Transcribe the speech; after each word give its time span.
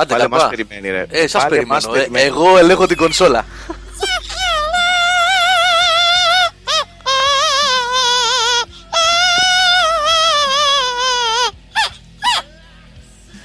Άντε 0.00 0.12
Πάλι 0.14 0.22
καπά. 0.22 0.36
μας 0.36 0.48
περιμένει, 0.48 0.90
ρε. 0.90 1.06
Ε, 1.10 1.26
σας 1.26 1.42
Πάλι 1.42 1.54
περιμένω. 1.54 1.74
μας 1.74 1.84
Ε, 1.84 1.98
περιμένει. 1.98 2.26
εγώ 2.26 2.58
ελέγχω 2.58 2.86
την 2.86 2.96
κονσόλα. 2.96 3.44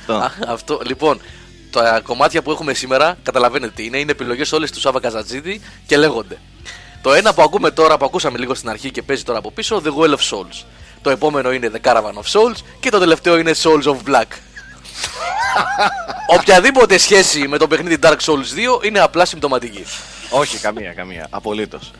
Το. 0.05 0.13
Α, 0.15 0.31
Αυτό, 0.47 0.79
λοιπόν, 0.85 1.21
τα 1.71 1.99
κομμάτια 2.03 2.41
που 2.41 2.51
έχουμε 2.51 2.73
σήμερα, 2.73 3.17
καταλαβαίνετε 3.23 3.71
τι 3.75 3.85
είναι, 3.85 3.97
είναι 3.97 4.11
επιλογές 4.11 4.51
όλες 4.51 4.71
του 4.71 4.79
Σάβα 4.79 4.99
Καζατζίδη 4.99 5.61
και 5.85 5.97
λέγονται. 5.97 6.37
Το 7.01 7.13
ένα 7.13 7.33
που 7.33 7.41
ακούμε 7.41 7.71
τώρα, 7.71 7.97
που 7.97 8.05
ακούσαμε 8.05 8.37
λίγο 8.37 8.53
στην 8.55 8.69
αρχή 8.69 8.91
και 8.91 9.01
παίζει 9.01 9.23
τώρα 9.23 9.39
από 9.39 9.51
πίσω, 9.51 9.81
The 9.85 9.89
Well 10.01 10.09
of 10.15 10.29
Souls. 10.31 10.63
Το 11.01 11.09
επόμενο 11.09 11.51
είναι 11.51 11.71
The 11.73 11.87
Caravan 11.89 12.13
of 12.13 12.31
Souls 12.33 12.55
και 12.79 12.89
το 12.89 12.99
τελευταίο 12.99 13.37
είναι 13.37 13.51
Souls 13.63 13.83
of 13.83 13.95
Black. 14.09 14.25
Οποιαδήποτε 16.39 16.97
σχέση 16.97 17.47
με 17.47 17.57
το 17.57 17.67
παιχνίδι 17.67 17.97
Dark 18.01 18.17
Souls 18.21 18.79
2 18.79 18.85
είναι 18.85 18.99
απλά 18.99 19.25
συμπτωματική. 19.25 19.85
Όχι, 20.29 20.57
καμία, 20.57 20.93
καμία. 20.93 21.27
Απολύτως. 21.29 21.91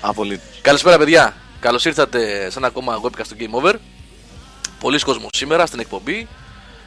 Απολύτως. 0.00 0.60
Καλησπέρα, 0.62 0.98
παιδιά. 0.98 1.34
Καλώς 1.60 1.84
ήρθατε 1.84 2.50
σε 2.50 2.58
ένα 2.58 2.66
ακόμα 2.66 3.00
webcast 3.02 3.26
του 3.28 3.36
Game 3.38 3.62
Over. 3.62 3.74
Πολλοί 4.80 4.98
κόσμος 4.98 5.30
σήμερα 5.34 5.66
στην 5.66 5.80
εκπομπή. 5.80 6.28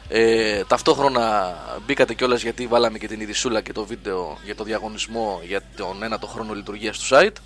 Ε, 0.08 0.64
ταυτόχρονα 0.64 1.56
μπήκατε 1.86 2.14
κιόλας 2.14 2.42
γιατί 2.42 2.66
βάλαμε 2.66 2.98
και 2.98 3.06
την 3.08 3.20
ειδισούλα 3.20 3.60
και 3.60 3.72
το 3.72 3.84
βίντεο 3.84 4.38
για 4.44 4.54
το 4.54 4.64
διαγωνισμό 4.64 5.40
για 5.46 5.62
τον 5.76 6.02
ένατο 6.02 6.26
χρόνο 6.26 6.54
λειτουργίας 6.54 6.98
του 6.98 7.04
site. 7.10 7.36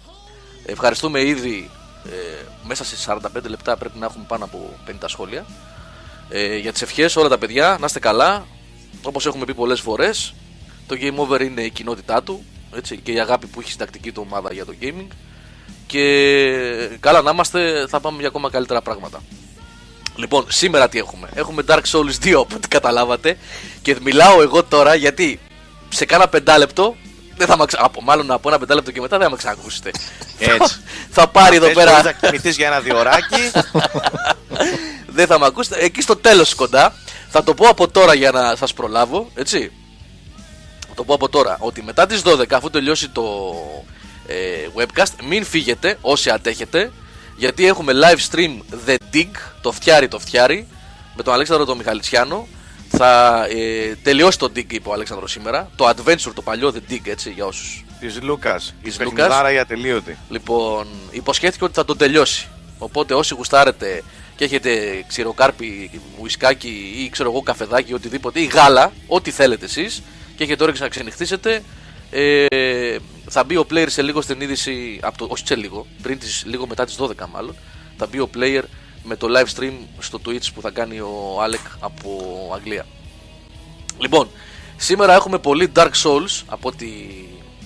Ευχαριστούμε 0.67 1.21
ήδη. 1.21 1.71
Ε, 2.05 2.45
μέσα 2.63 2.85
σε 2.85 2.97
45 3.07 3.19
λεπτά 3.49 3.77
πρέπει 3.77 3.99
να 3.99 4.07
έχουμε 4.07 4.25
πάνω 4.29 4.45
από 4.45 4.79
50 4.87 4.93
σχόλια. 5.07 5.45
Ε, 6.31 6.57
για 6.57 6.73
τις 6.73 6.83
ευχές 6.83 7.17
όλα 7.17 7.29
τα 7.29 7.39
παιδιά, 7.39 7.77
να 7.81 7.87
είστε 7.87 7.99
καλά. 7.99 8.47
Όπως 9.03 9.27
έχουμε 9.27 9.45
πει 9.45 9.55
πολλές 9.55 9.81
φορές, 9.81 10.35
το 10.87 10.97
Game 11.01 11.17
Over 11.17 11.41
είναι 11.41 11.63
η 11.63 11.71
κοινότητά 11.71 12.23
του 12.23 12.45
έτσι, 12.77 12.97
και 12.97 13.13
η 13.13 13.21
αγάπη 13.21 13.47
που 13.47 13.61
έχει 13.61 13.69
στην 13.69 13.79
τακτική 13.85 14.13
του 14.13 14.27
ομάδα 14.27 14.53
για 14.53 14.65
το 14.65 14.75
gaming. 14.83 15.07
Και 15.87 16.03
καλά 17.01 17.23
να 17.23 17.31
είμαστε, 17.31 17.87
θα 17.89 18.01
πάμε 18.01 18.19
για 18.19 18.29
ακόμα 18.29 18.51
καλύτερα 18.51 18.83
πράγματα. 18.83 19.23
Λοιπόν, 20.17 20.45
σήμερα 20.49 20.89
τι 20.89 20.99
έχουμε; 20.99 21.29
Έχουμε 21.35 21.63
Dark 21.69 21.83
Souls 21.93 22.25
2, 22.25 22.33
από 22.33 22.55
ό,τι 22.57 22.69
καταλάβατε. 22.69 23.39
Και 23.83 23.97
μιλάω 24.03 24.43
εγώ 24.43 24.65
τώρα 24.65 24.95
γιατί 24.95 25.41
σε 25.89 26.05
κάνα 26.05 26.29
πεντάλεπτο. 26.29 26.97
Δεν 27.37 27.47
θα 27.47 27.57
με 27.57 27.65
ξα... 27.65 27.79
από, 27.83 28.03
μάλλον 28.03 28.31
από 28.31 28.49
ένα 28.49 28.59
πεντάλεπτο 28.59 28.91
και 28.91 29.01
μετά 29.01 29.17
δεν 29.17 29.27
θα 29.27 29.31
με 29.31 29.37
ξανακούσετε. 29.37 29.91
Έτσι. 30.39 30.77
θα 31.11 31.29
πάρει 31.29 31.57
εδώ 31.57 31.67
Θες, 31.67 31.75
πέρα. 31.75 31.91
μπορείς 31.91 32.05
να 32.05 32.13
κοιμηθείς 32.13 32.57
για 32.57 32.67
ένα 32.67 32.81
διωράκι. 32.81 33.51
δεν 35.19 35.27
θα 35.27 35.39
με 35.39 35.47
ακούσετε. 35.47 35.85
Εκεί 35.85 36.03
στο 36.03 36.17
τέλος 36.17 36.55
κοντά. 36.55 36.95
Θα 37.29 37.43
το 37.45 37.55
πω 37.55 37.69
από 37.69 37.89
τώρα 37.89 38.15
για 38.15 38.31
να 38.31 38.57
σας 38.57 38.73
προλάβω. 38.73 39.31
Έτσι. 39.35 39.73
Θα 40.89 40.95
το 40.95 41.05
πω 41.05 41.15
από 41.15 41.29
τώρα. 41.29 41.57
Ότι 41.61 41.83
μετά 41.83 42.07
τις 42.07 42.23
12, 42.25 42.45
αφού 42.53 42.71
τελειώσει 42.71 43.09
το 43.09 43.25
ε, 44.27 44.35
webcast, 44.75 45.13
μην 45.29 45.45
φύγετε 45.45 45.99
όσοι 46.01 46.31
αντέχετε. 46.31 46.93
Γιατί 47.37 47.67
έχουμε 47.67 47.93
live 48.03 48.35
stream 48.35 48.59
The 48.87 48.97
Dig, 49.15 49.31
το 49.61 49.73
φτιάρι 49.73 50.09
το 50.09 50.19
φτιάρι, 50.19 50.67
με 51.17 51.23
τον 51.23 51.35
Αλέξανδρο 51.35 51.65
τον 51.65 51.77
Μιχαλητσιάνο. 51.77 52.47
Θα 52.89 53.45
ε, 53.51 53.95
τελειώσει 54.03 54.39
το 54.39 54.51
Dig, 54.57 54.73
είπε 54.73 54.89
ο 54.89 54.93
Αλέξανδρος 54.93 55.31
σήμερα. 55.31 55.71
Το 55.77 55.89
Adventure, 55.89 56.33
το 56.35 56.43
παλιό 56.43 56.73
The 56.75 56.93
Dig, 56.93 57.01
έτσι, 57.05 57.31
για 57.31 57.45
όσους 57.45 57.85
Της 58.01 58.23
Λούκας. 58.23 58.75
Της 58.83 58.97
Της 58.97 59.07
Λούκας. 59.07 59.53
η 59.53 59.59
ατελείωτη. 59.59 60.19
Λοιπόν, 60.29 60.87
υποσχέθηκε 61.11 61.65
ότι 61.65 61.75
θα 61.75 61.85
τον 61.85 61.97
τελειώσει. 61.97 62.49
Οπότε 62.79 63.15
όσοι 63.15 63.35
γουστάρετε 63.35 64.03
και 64.39 64.45
έχετε 64.45 65.05
ξηροκάρπι, 65.07 65.91
ουισκάκι 66.21 66.95
ή 66.97 67.09
ξέρω 67.09 67.31
εγώ 67.31 67.43
καφεδάκι, 67.43 67.95
οτιδήποτε, 67.95 68.41
ή 68.41 68.45
γάλα, 68.45 68.93
ό,τι 69.07 69.31
θέλετε 69.31 69.65
εσείς 69.65 70.03
και 70.37 70.45
έχετε 70.45 70.63
όρεξη 70.63 70.83
να 70.83 70.89
ξενυχτήσετε, 70.89 71.63
ε, 72.11 72.97
θα 73.29 73.45
μπει 73.45 73.57
ο 73.57 73.67
player 73.71 73.87
σε 73.89 74.03
λίγο 74.03 74.21
στην 74.21 74.41
είδηση, 74.41 74.99
από 75.03 75.19
το, 75.19 75.27
όχι 75.29 75.47
σε 75.47 75.57
λίγο, 75.57 75.87
πριν 76.03 76.19
τις, 76.19 76.45
λίγο 76.47 76.67
μετά 76.67 76.85
τις 76.85 76.97
12 77.01 77.13
μάλλον, 77.33 77.57
θα 77.97 78.07
μπει 78.07 78.19
ο 78.19 78.31
player 78.35 78.63
με 79.03 79.17
το 79.17 79.27
live 79.31 79.59
stream 79.59 79.73
στο 79.99 80.21
Twitch 80.27 80.53
που 80.55 80.61
θα 80.61 80.71
κάνει 80.71 81.01
ο 81.01 81.39
Alec 81.47 81.77
από 81.81 82.51
Αγγλία. 82.55 82.87
Λοιπόν, 83.99 84.29
σήμερα 84.77 85.15
έχουμε 85.15 85.39
πολύ 85.39 85.73
Dark 85.77 85.93
Souls 86.03 86.43
από 86.47 86.69
ό,τι 86.69 86.87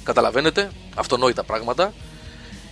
καταλαβαίνετε, 0.03 0.71
αυτονόητα 0.95 1.43
πράγματα. 1.45 1.93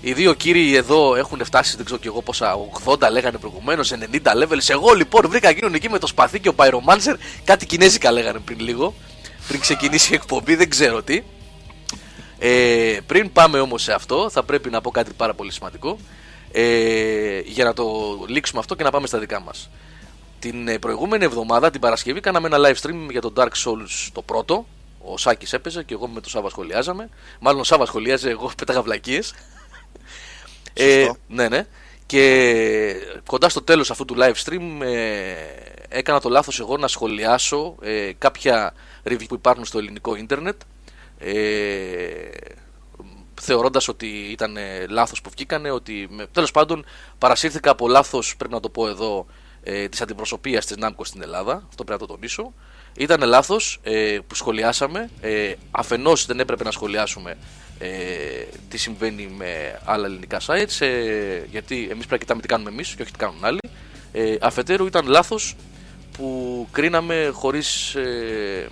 Οι 0.02 0.12
δύο 0.12 0.34
κύριοι 0.34 0.74
εδώ 0.74 1.16
έχουν 1.16 1.44
φτάσει, 1.44 1.76
δεν 1.76 1.84
ξέρω 1.84 2.00
και 2.00 2.08
εγώ 2.08 2.22
πόσα, 2.22 2.56
80 2.84 3.10
λέγανε 3.10 3.38
προηγουμένως, 3.38 3.92
90 3.92 4.42
levels. 4.42 4.68
Εγώ 4.68 4.92
λοιπόν 4.92 5.28
βρήκα 5.28 5.48
εκείνον 5.48 5.74
εκεί 5.74 5.90
με 5.90 5.98
το 5.98 6.06
σπαθί 6.06 6.40
και 6.40 6.48
ο 6.48 6.54
Pyromancer, 6.56 7.14
κάτι 7.44 7.66
κινέζικα 7.66 8.12
λέγανε 8.12 8.38
πριν 8.38 8.60
λίγο, 8.60 8.94
πριν 9.48 9.60
ξεκινήσει 9.60 10.12
η 10.12 10.14
εκπομπή, 10.14 10.54
δεν 10.54 10.70
ξέρω 10.70 11.02
τι. 11.02 11.22
Ε, 12.38 12.98
πριν 13.06 13.32
πάμε 13.32 13.60
όμως 13.60 13.82
σε 13.82 13.92
αυτό, 13.92 14.30
θα 14.30 14.42
πρέπει 14.42 14.70
να 14.70 14.80
πω 14.80 14.90
κάτι 14.90 15.12
πάρα 15.16 15.34
πολύ 15.34 15.52
σημαντικό 15.52 15.98
ε, 16.52 17.40
για 17.44 17.64
να 17.64 17.72
το 17.72 17.84
λήξουμε 18.28 18.60
αυτό 18.60 18.74
και 18.74 18.82
να 18.82 18.90
πάμε 18.90 19.06
στα 19.06 19.18
δικά 19.18 19.40
μας. 19.40 19.70
Την 20.38 20.68
ε, 20.68 20.78
προηγούμενη 20.78 21.24
εβδομάδα, 21.24 21.70
την 21.70 21.80
Παρασκευή, 21.80 22.20
κάναμε 22.20 22.48
ένα 22.52 22.68
live 22.68 22.86
stream 22.86 23.10
για 23.10 23.20
το 23.20 23.32
Dark 23.36 23.52
Souls 23.64 24.08
το 24.12 24.22
πρώτο. 24.22 24.66
Ο 25.04 25.18
Σάκης 25.18 25.52
έπαιζε 25.52 25.82
και 25.82 25.94
εγώ 25.94 26.08
με 26.08 26.20
τον 26.20 26.30
Σάβα 26.30 26.48
σχολιάζαμε. 26.48 27.08
Μάλλον 27.40 27.60
ο 27.60 27.64
Σάβα 27.64 27.86
σχολιάζε, 27.86 28.30
εγώ 28.30 28.50
πέταγα 28.58 28.82
βλακίες. 28.82 29.34
Ε, 30.72 31.00
Σωστό. 31.00 31.16
ναι, 31.28 31.48
ναι. 31.48 31.66
Και 32.06 32.94
κοντά 33.26 33.48
στο 33.48 33.62
τέλος 33.62 33.91
αυτού 33.91 34.04
του 34.04 34.16
live 34.19 34.34
stream 34.44 34.81
ε, 34.82 35.34
έκανα 35.88 36.20
το 36.20 36.28
λάθος 36.28 36.60
εγώ 36.60 36.76
να 36.76 36.88
σχολιάσω 36.88 37.76
ε, 37.82 38.12
κάποια 38.19 38.75
review 39.09 39.28
που 39.28 39.34
υπάρχουν 39.34 39.64
στο 39.64 39.78
ελληνικό 39.78 40.14
ίντερνετ 40.14 40.60
ε, 41.19 41.32
θεωρώντας 43.41 43.88
ότι 43.88 44.06
ήταν 44.06 44.56
ε, 44.56 44.86
λάθος 44.88 45.20
που 45.22 45.30
βγήκανε 45.30 45.70
ότι 45.70 46.06
με, 46.10 46.26
τέλος 46.32 46.50
πάντων 46.50 46.84
παρασύρθηκα 47.19 47.70
από 47.70 47.88
λάθος 47.88 48.36
πρέπει 48.36 48.54
να 48.54 48.60
το 48.60 48.69
πω 48.69 48.88
εδώ 48.88 49.26
ε, 49.62 49.88
της 49.88 50.00
αντιπροσωπείας 50.00 50.66
της 50.66 50.76
ΝΑΜΚΟ 50.76 51.04
στην 51.04 51.22
Ελλάδα 51.22 51.64
αυτό 51.69 51.84
πρέπει 51.84 52.00
να 52.00 52.06
το 52.06 52.12
τονίσω 52.14 52.53
ήταν 52.97 53.22
λάθος 53.22 53.78
ε, 53.82 54.19
που 54.26 54.34
σχολιάσαμε 54.34 55.10
ε, 55.20 55.54
αφενός 55.70 56.26
δεν 56.26 56.41
έπρεπε 56.41 56.64
να 56.64 56.70
σχολιάσουμε 56.70 57.36
ε, 57.82 57.88
τι 58.68 58.78
συμβαίνει 58.78 59.26
με 59.36 59.80
άλλα 59.84 60.06
ελληνικά 60.06 60.41
sites 60.46 60.80
ε, 60.86 61.42
γιατί 61.50 61.76
εμείς 61.76 62.06
πρέπει 62.06 62.10
να 62.10 62.16
κοιτάμε 62.18 62.41
τι 62.41 62.48
κάνουμε 62.48 62.70
εμείς 62.70 62.94
και 62.94 63.02
όχι 63.02 63.10
τι 63.12 63.18
κάνουν 63.18 63.44
άλλοι 63.44 63.58
ε, 64.12 64.34
αφετέρου 64.41 64.86
ήταν 64.86 65.06
λάθος 65.06 65.54
που 66.16 66.66
κρίναμε 66.72 67.30
χωρίς 67.32 67.94
ε, 67.94 68.68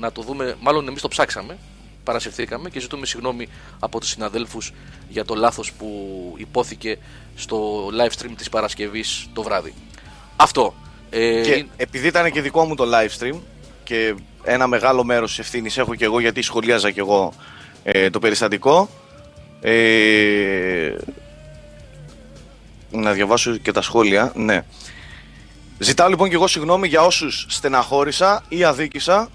να 0.00 0.12
το 0.12 0.22
δούμε, 0.22 0.56
μάλλον 0.60 0.88
εμείς 0.88 1.02
το 1.02 1.08
ψάξαμε, 1.08 1.58
παρασυρθήκαμε 2.04 2.70
και 2.70 2.80
ζητούμε 2.80 3.06
συγγνώμη 3.06 3.48
από 3.78 4.00
τους 4.00 4.08
συναδέλφους 4.08 4.72
για 5.08 5.24
το 5.24 5.34
λάθος 5.34 5.72
που 5.72 5.88
υπόθηκε 6.36 6.98
στο 7.34 7.86
live 7.86 8.22
stream 8.22 8.32
της 8.36 8.48
Παρασκευής 8.48 9.28
το 9.32 9.42
βράδυ. 9.42 9.74
Αυτό. 10.36 10.74
Ε, 11.10 11.40
Και 11.42 11.50
είναι- 11.52 11.68
επειδή 11.76 12.06
ήταν 12.06 12.30
και 12.32 12.40
δικό 12.40 12.64
μου 12.64 12.74
το 12.74 12.84
live 12.84 13.18
stream 13.22 13.38
και 13.84 14.14
ένα 14.44 14.66
μεγάλο 14.66 15.04
μέρος 15.04 15.28
της 15.30 15.38
ευθύνης 15.38 15.78
έχω 15.78 15.94
και 15.94 16.04
εγώ 16.04 16.20
γιατί 16.20 16.42
σχολίαζα 16.42 16.90
και 16.90 17.00
εγώ 17.00 17.32
ε, 17.82 18.10
το 18.10 18.18
περιστατικό 18.18 18.88
ε, 19.60 20.94
να 22.90 23.12
διαβάσω 23.12 23.56
και 23.56 23.72
τα 23.72 23.82
σχόλια 23.82 24.32
ναι 24.34 24.64
ζητάω 25.78 26.08
λοιπόν 26.08 26.28
και 26.28 26.34
εγώ 26.34 26.46
συγγνώμη 26.46 26.88
για 26.88 27.02
όσους 27.02 27.46
στεναχώρησα 27.48 28.42
ή 28.48 28.64
αδίκησα 28.64 29.28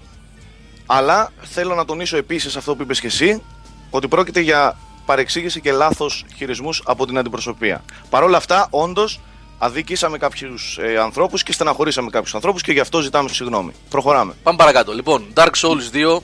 αλλά 0.86 1.32
θέλω 1.42 1.74
να 1.74 1.84
τονίσω 1.84 2.16
επίσης 2.16 2.56
αυτό 2.56 2.76
που 2.76 2.82
είπες 2.82 3.00
και 3.00 3.06
εσύ 3.06 3.42
ότι 3.90 4.08
πρόκειται 4.08 4.40
για 4.40 4.76
παρεξήγηση 5.06 5.60
και 5.60 5.72
λάθος 5.72 6.24
χειρισμούς 6.36 6.82
από 6.84 7.06
την 7.06 7.18
αντιπροσωπεία. 7.18 7.84
Παρ' 8.10 8.22
όλα 8.22 8.36
αυτά, 8.36 8.66
όντως, 8.70 9.20
αδικήσαμε 9.58 10.18
κάποιους 10.18 10.78
ε, 10.82 10.98
ανθρώπους 10.98 11.42
και 11.42 11.52
στεναχωρήσαμε 11.52 12.10
κάποιους 12.10 12.34
ανθρώπους 12.34 12.62
και 12.62 12.72
γι' 12.72 12.80
αυτό 12.80 13.00
ζητάμε 13.00 13.28
συγγνώμη. 13.28 13.72
Προχωράμε. 13.90 14.34
Πάμε 14.42 14.56
παρακάτω. 14.56 14.92
Λοιπόν, 14.92 15.26
Dark 15.34 15.50
Souls 15.56 16.16
2 16.16 16.18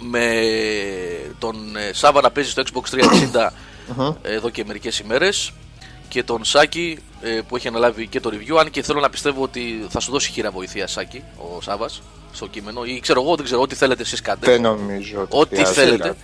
με 0.00 0.24
τον 1.38 1.76
ε, 1.76 1.92
Σάβα 1.92 2.20
να 2.20 2.30
παίζει 2.30 2.50
στο 2.50 2.62
Xbox 2.72 2.94
360 3.34 3.50
εδώ 4.22 4.48
και 4.50 4.64
μερικές 4.66 4.98
ημέρες 4.98 5.52
και 6.08 6.22
τον 6.22 6.44
Σάκη 6.44 6.98
ε, 7.22 7.40
που 7.48 7.56
έχει 7.56 7.68
αναλάβει 7.68 8.06
και 8.06 8.20
το 8.20 8.30
review 8.32 8.56
αν 8.60 8.70
και 8.70 8.82
θέλω 8.82 9.00
να 9.00 9.10
πιστεύω 9.10 9.42
ότι 9.42 9.86
θα 9.88 10.00
σου 10.00 10.10
δώσει 10.10 10.30
χείρα 10.30 10.50
βοηθεία 10.50 10.86
Σάκη 10.86 11.22
ο 11.36 11.60
Σάβας 11.60 12.02
στο 12.32 12.46
κείμενο 12.46 12.84
ή 12.84 13.00
ξέρω 13.00 13.22
εγώ, 13.22 13.36
δεν 13.36 13.44
ξέρω, 13.44 13.60
ό,τι 13.60 13.74
θέλετε 13.74 14.02
εσείς 14.02 14.20
κάντε. 14.20 14.46
Δεν 14.50 14.60
νομίζω 14.60 15.20
ότι 15.20 15.36
Ό,τι 15.38 15.54
χρειάζεται. 15.54 15.80
θέλετε. 15.80 16.14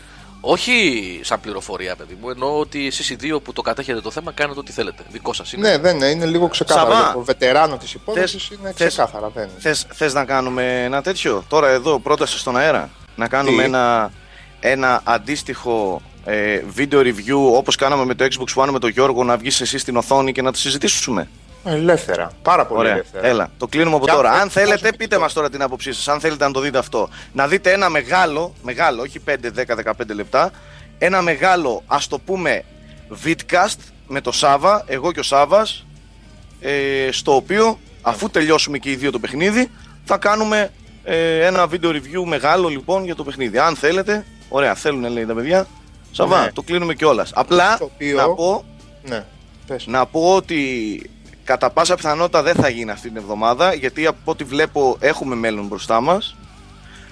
Όχι 0.40 1.20
σαν 1.24 1.40
πληροφορία, 1.40 1.96
παιδί 1.96 2.18
μου. 2.20 2.30
Εννοώ 2.30 2.58
ότι 2.58 2.86
εσείς 2.86 3.10
οι 3.10 3.14
δύο 3.14 3.40
που 3.40 3.52
το 3.52 3.62
κατέχετε 3.62 4.00
το 4.00 4.10
θέμα 4.10 4.32
κάνετε 4.32 4.58
ό,τι 4.58 4.72
θέλετε. 4.72 5.02
Δικό 5.10 5.32
σας 5.32 5.52
είναι. 5.52 5.68
Ναι, 5.70 5.78
δεν 5.78 5.96
είναι, 5.96 6.06
είναι 6.06 6.26
λίγο 6.26 6.48
ξεκάθαρο. 6.48 6.90
Σαββά. 6.90 7.04
Για 7.04 7.12
το 7.12 7.20
βετεράνο 7.20 7.76
της 7.76 7.94
υπόθεσης 7.94 8.42
Θες- 8.46 8.58
είναι 8.58 8.72
θες- 8.76 8.88
ξεκάθαρα. 8.88 9.28
Δεν. 9.34 9.48
Θες, 9.58 9.86
θες 9.92 10.14
να 10.14 10.24
κάνουμε 10.24 10.84
ένα 10.84 11.02
τέτοιο, 11.02 11.44
τώρα 11.48 11.68
εδώ, 11.68 11.98
πρόταση 11.98 12.38
στον 12.38 12.56
αέρα. 12.56 12.90
Να 13.16 13.28
κάνουμε 13.28 13.62
Τι; 13.62 13.68
ένα, 13.68 14.12
ένα 14.60 15.00
αντίστοιχο 15.04 16.02
ε, 16.24 16.60
video 16.76 16.94
review 16.98 17.54
όπως 17.56 17.76
κάναμε 17.76 18.04
με 18.04 18.14
το 18.14 18.26
Xbox 18.30 18.62
One 18.62 18.68
με 18.70 18.78
τον 18.78 18.90
Γιώργο 18.90 19.24
να 19.24 19.36
βγεις 19.36 19.60
εσύ 19.60 19.78
στην 19.78 19.96
οθόνη 19.96 20.32
και 20.32 20.42
να 20.42 20.52
το 20.52 20.58
συζητήσουμε. 20.58 21.28
Ελεύθερα. 21.64 22.30
Πάρα 22.42 22.66
πολύ 22.66 22.80
Ωραία. 22.80 22.92
ελεύθερα. 22.92 23.26
Έλα, 23.26 23.50
το 23.58 23.66
κλείνουμε 23.66 23.96
από 23.96 24.04
Και 24.06 24.12
τώρα. 24.12 24.30
αν 24.30 24.40
Αν 24.40 24.50
θέλετε, 24.50 24.70
θέλετε, 24.70 24.82
βάζω 24.82 24.96
πείτε 24.96 25.14
και 25.14 25.20
μας 25.20 25.32
τώρα 25.32 25.50
την 25.50 25.62
άποψή 25.62 25.92
σας. 25.92 26.08
Αν 26.08 26.20
θέλετε 26.20 26.44
να 26.46 26.50
το 26.50 26.60
δείτε 26.60 26.78
αυτό. 26.78 27.08
Να 27.32 27.46
δείτε 27.48 27.72
ένα 27.72 27.88
μεγάλο, 27.88 28.54
μεγάλο, 28.62 29.02
όχι 29.02 29.20
5, 29.24 29.50
10, 29.50 29.74
15 29.74 30.14
λεπτά. 30.14 30.50
Ένα 30.98 31.22
μεγάλο, 31.22 31.82
ας 31.86 32.06
το 32.08 32.18
πούμε, 32.18 32.64
vidcast 33.24 33.78
με 34.06 34.20
το 34.20 34.32
Σάβα, 34.32 34.84
εγώ 34.86 35.12
και 35.12 35.20
ο 35.20 35.22
Σάβας. 35.22 35.86
Ε, 36.60 37.08
στο 37.12 37.34
οποίο, 37.34 37.78
αφού 38.02 38.30
τελειώσουμε 38.30 38.78
και 38.78 38.90
οι 38.90 38.94
δύο 38.96 39.10
το 39.10 39.18
παιχνίδι, 39.18 39.70
θα 40.04 40.16
κάνουμε 40.16 40.70
ε, 41.08 41.44
ένα 41.46 41.66
βίντεο 41.66 41.90
review 41.90 42.24
μεγάλο 42.26 42.68
λοιπόν 42.68 43.04
για 43.04 43.14
το 43.14 43.24
παιχνίδι. 43.24 43.58
Αν 43.58 43.76
θέλετε, 43.76 44.24
ωραία, 44.48 44.74
θέλουν 44.74 45.04
λέει 45.12 45.26
τα 45.26 45.34
παιδιά. 45.34 45.66
Σαββά, 46.10 46.44
Ναι. 46.44 46.52
το 46.52 46.62
κλείνουμε 46.62 46.94
κιόλας. 46.94 47.30
Απλά 47.34 47.74
Στο 47.74 47.84
οποίο- 47.84 48.16
να 48.16 48.28
πω 48.34 48.64
Ναι. 49.02 49.24
Πες. 49.66 49.86
να 49.86 50.06
πω 50.06 50.34
ότι 50.34 51.10
κατά 51.44 51.70
πάσα 51.70 51.94
πιθανότητα 51.94 52.42
δεν 52.42 52.54
θα 52.54 52.68
γίνει 52.68 52.90
αυτή 52.90 53.08
την 53.08 53.16
εβδομάδα 53.16 53.74
γιατί 53.74 54.06
από 54.06 54.18
ό,τι 54.24 54.44
βλέπω 54.44 54.96
έχουμε 55.00 55.34
μέλλον 55.34 55.66
μπροστά 55.66 56.00
μας. 56.00 56.36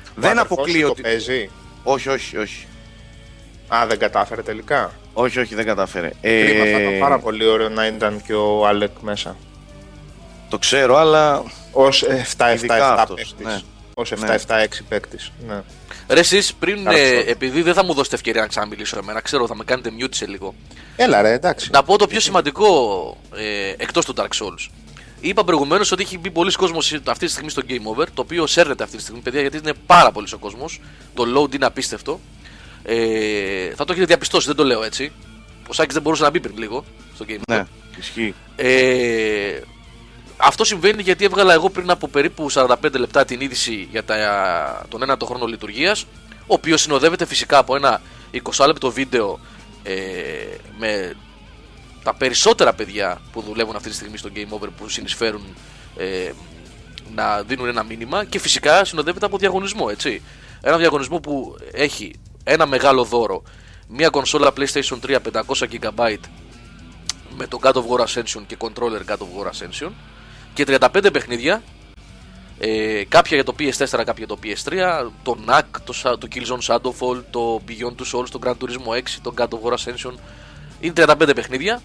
Ο 0.09 0.11
Δεν 0.17 0.31
αδερφός 0.31 0.51
αποκλείω 0.59 0.87
σου 0.87 0.91
ότι... 0.93 1.03
Το 1.03 1.09
παίζει; 1.09 1.51
Όχι, 1.83 2.09
όχι, 2.09 2.37
όχι. 2.37 2.67
Α, 3.69 3.87
δεν 3.87 3.99
κατάφερε 3.99 4.43
τελικά; 4.43 4.93
Όχι, 5.13 5.39
όχι, 5.41 5.55
δεν 5.55 5.65
κατάφερε. 5.67 6.11
Κρίμα, 6.21 6.65
θα 6.65 6.71
Ε, 6.71 6.83
ήταν 6.83 6.99
πάρα 6.99 7.19
πολύ 7.19 7.47
ωραίο 7.47 7.69
να 7.69 7.87
ήταν 7.87 8.23
και 8.27 8.35
ο 8.35 8.67
Άλεκ 8.67 8.91
μέσα. 9.01 9.37
το 10.49 10.59
ξέρω, 10.59 10.97
αλλά 10.97 11.43
Ω 11.73 11.85
7-7-7 11.87 12.53
Ειδικά 12.55 12.93
αυτός, 12.95 13.17
παίκτης. 13.35 13.47
ναι. 13.47 13.61
Ω 13.97 14.03
7-7-6 14.03 14.65
παίκτης. 14.89 15.33
Ναι. 15.47 15.63
Ρε 16.09 16.21
εσείς, 16.21 16.55
πριν, 16.55 16.89
Άρα, 16.89 16.99
ε, 16.99 17.21
sorry. 17.21 17.27
επειδή 17.27 17.63
δεν 17.63 17.75
θα 17.75 17.85
μου 17.85 17.95
δώσετε 17.95 18.15
ευκαιρία 18.17 18.41
να 18.41 18.47
ξαναμιλήσω 18.47 18.99
εμένα, 18.99 19.21
ξέρω 19.21 19.47
θα 19.47 19.57
με 19.57 19.65
κάνετε 19.65 19.91
mute 20.01 20.15
σε 20.15 20.27
λίγο. 20.27 20.55
Έλα, 20.97 21.23
ρε, 21.23 21.33
εντάξει. 21.33 21.69
Να 21.73 21.83
πω 21.83 21.99
το 21.99 22.07
πιο 22.07 22.21
σημαντικό 22.21 22.67
ε, 23.37 23.75
εκτός 23.77 24.05
του 24.05 24.15
Dark 24.17 24.23
Souls. 24.43 24.69
Είπα 25.21 25.45
προηγουμένως 25.45 25.93
ότι 25.93 26.03
έχει 26.03 26.19
μπει 26.19 26.31
πολλοί 26.31 26.53
κόσμος 26.53 26.93
αυτή 27.07 27.27
τη 27.27 27.31
στιγμή 27.33 27.51
στο 27.51 27.63
Game 27.69 27.83
Over, 27.97 28.05
το 28.15 28.23
οποίο 28.23 28.47
σέρνεται 28.47 28.83
αυτή 28.85 28.97
τη 28.97 29.03
στιγμή, 29.03 29.21
παιδιά, 29.21 29.41
γιατί 29.41 29.57
είναι 29.57 29.73
πάρα 29.87 30.11
πολύ 30.11 30.29
ο 30.35 30.39
κόσμος. 30.39 30.81
Το 31.15 31.25
load 31.37 31.55
είναι 31.55 31.67
απίστευτο. 31.67 32.21
Ε, 32.83 33.69
θα 33.75 33.85
το 33.85 33.93
έχετε 33.93 34.07
διαπιστώσει, 34.07 34.47
δεν 34.47 34.57
το 34.57 34.65
λέω 34.65 34.83
έτσι. 34.83 35.13
Ο 35.69 35.73
Σάκης 35.73 35.95
δεν 35.95 36.03
μπορούσε 36.03 36.23
να 36.23 36.31
μπει 36.31 36.41
πριν 36.41 36.59
λίγο 36.59 36.85
στο 37.15 37.25
Game 37.29 37.33
Over. 37.33 37.57
ναι, 37.57 37.65
ισχύει. 37.99 38.35
Ε, 38.57 39.61
αυτό 40.37 40.65
συμβαίνει 40.65 41.03
γιατί 41.03 41.25
έβγαλα 41.25 41.53
εγώ 41.53 41.71
πριν 41.71 41.91
από 41.91 42.09
περίπου 42.09 42.53
45 42.53 42.77
λεπτά 42.93 43.25
την 43.25 43.41
είδηση 43.41 43.89
για 43.91 44.05
τα, 44.05 44.87
τον 44.89 45.03
ένατο 45.03 45.27
χρόνο 45.27 45.47
λειτουργίας, 45.47 46.07
ο 46.41 46.55
οποίος 46.55 46.81
συνοδεύεται 46.81 47.25
φυσικά 47.27 47.59
από 47.59 47.77
ένα 47.77 48.01
20 48.33 48.67
λεπτό 48.67 48.91
βίντεο 48.91 49.39
ε, 49.83 49.95
με 50.79 51.15
τα 52.03 52.15
περισσότερα 52.15 52.73
παιδιά 52.73 53.21
που 53.33 53.41
δουλεύουν 53.41 53.77
αυτή 53.77 53.89
τη 53.89 53.95
στιγμή 53.95 54.17
στο 54.17 54.31
Game 54.35 54.59
Over 54.59 54.69
που 54.77 54.89
συνεισφέρουν 54.89 55.57
ε, 55.97 56.31
να 57.15 57.43
δίνουν 57.43 57.69
ένα 57.69 57.83
μήνυμα 57.83 58.25
και 58.25 58.39
φυσικά 58.39 58.85
συνοδεύεται 58.85 59.27
από 59.27 59.39
διαγωνισμό, 59.39 59.87
έτσι. 59.91 60.23
Ένα 60.61 60.77
διαγωνισμό 60.77 61.21
που 61.21 61.57
έχει 61.73 62.15
ένα 62.45 62.67
μεγάλο 62.67 63.05
δώρο, 63.05 63.43
μια 63.89 64.09
κονσόλα 64.09 64.53
PlayStation 64.57 64.99
3 65.07 65.17
500 65.33 65.43
GB 65.81 66.17
με 67.37 67.47
το 67.47 67.59
God 67.63 67.73
of 67.73 67.83
War 67.89 68.05
Ascension 68.05 68.43
και 68.47 68.57
controller 68.59 69.11
God 69.11 69.17
of 69.17 69.29
War 69.39 69.47
Ascension 69.51 69.91
και 70.55 70.65
35 70.69 71.09
παιχνίδια 71.13 71.63
ε, 72.59 73.03
κάποια 73.09 73.37
για 73.37 73.45
το 73.45 73.55
PS4, 73.59 73.87
κάποια 73.91 74.15
για 74.17 74.27
το 74.27 74.39
PS3 74.43 75.07
το 75.23 75.37
NAC, 75.49 75.63
το, 75.85 75.95
Sa- 76.03 76.17
το 76.19 76.29
Killzone 76.35 76.67
Shadowfall, 76.75 77.23
το 77.31 77.61
Beyond 77.69 77.95
Two 78.03 78.19
Souls, 78.19 78.29
το 78.31 78.39
Gran 78.45 78.51
Turismo 78.53 78.97
6, 78.99 79.01
το 79.23 79.35
God 79.39 79.49
of 79.49 79.59
War 79.71 79.73
Ascension 79.75 80.13
είναι 80.81 80.93
35 80.97 81.31
παιχνίδια 81.35 81.83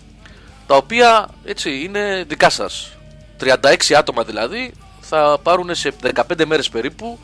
τα 0.67 0.75
οποία 0.75 1.29
έτσι 1.45 1.83
είναι 1.83 2.25
δικά 2.27 2.49
σας 2.49 2.91
36 3.43 3.55
άτομα 3.97 4.23
δηλαδή 4.23 4.71
θα 5.01 5.39
πάρουν 5.43 5.75
σε 5.75 5.93
15 6.15 6.45
μέρες 6.45 6.69
περίπου 6.69 7.19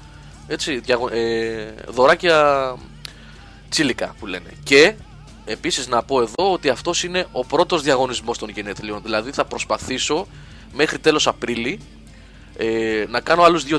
έτσι, 0.48 0.80
διαγω- 0.80 1.10
ε, 1.14 1.74
δωράκια 1.88 2.76
τσίλικα 3.70 4.16
που 4.20 4.26
λένε. 4.26 4.50
Και 4.64 4.94
επίσης 5.46 5.88
να 5.88 6.04
πω 6.04 6.22
εδώ 6.22 6.52
ότι 6.52 6.70
αυτός 6.70 7.04
είναι 7.04 7.26
ο 7.32 7.46
πρώτος 7.46 7.82
διαγωνισμός 7.82 8.38
των 8.38 8.50
γενέθλιων. 8.50 9.02
Δηλαδή 9.04 9.32
θα 9.32 9.46
προσπαθήσω 9.46 10.28
μέχρι 10.76 11.00
τέλος 11.00 11.28
Απρίλη 11.28 11.80
ε, 12.58 13.06
να 13.10 13.20
κάνω 13.20 13.44
άλλους 13.44 13.64
2-3 13.70 13.78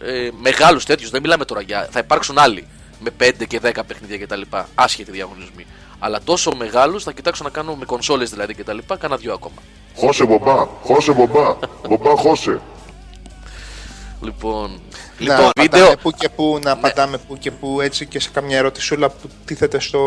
ε, 0.00 0.28
μεγάλους 0.40 0.84
τέτοιους. 0.84 1.10
Δεν 1.10 1.20
μιλάμε 1.22 1.44
τώρα 1.44 1.60
για. 1.60 1.88
Θα 1.90 1.98
υπάρξουν 1.98 2.38
άλλοι 2.38 2.66
με 3.00 3.10
5 3.20 3.30
και 3.48 3.60
10 3.62 3.70
παιχνίδια 3.86 4.18
κτλ. 4.18 4.40
Άσχετοι 4.74 5.10
διαγωνισμοί. 5.10 5.66
Αλλά 5.98 6.20
τόσο 6.24 6.52
μεγάλους 6.56 7.02
θα 7.02 7.12
κοιτάξω 7.12 7.44
να 7.44 7.50
κάνω 7.50 7.74
με 7.74 7.84
κονσόλες 7.84 8.30
δηλαδή 8.30 8.54
κτλ. 8.54 8.78
Κάνα 8.98 9.16
δύο 9.16 9.32
ακόμα. 9.32 9.56
Χώσε 9.96 10.24
μπομπά, 10.24 10.66
χώσε 10.82 11.12
μπομπά, 11.12 11.56
μπομπά 11.88 12.16
χώσε. 12.16 12.60
Λοιπόν, 14.24 14.70
να 14.70 14.78
λοιπόν 15.18 15.34
απαντάμε 15.56 15.80
βίντεο. 15.82 15.96
που 16.02 16.10
και 16.10 16.28
που, 16.28 16.58
να 16.64 16.70
απαντάμε 16.70 17.18
που 17.28 17.38
και 17.38 17.50
που 17.50 17.80
έτσι 17.80 18.06
και 18.06 18.20
σε 18.20 18.30
καμιά 18.32 18.56
ερωτησούλα 18.58 19.08
που 19.08 19.28
τίθεται 19.44 19.80
στο. 19.80 19.98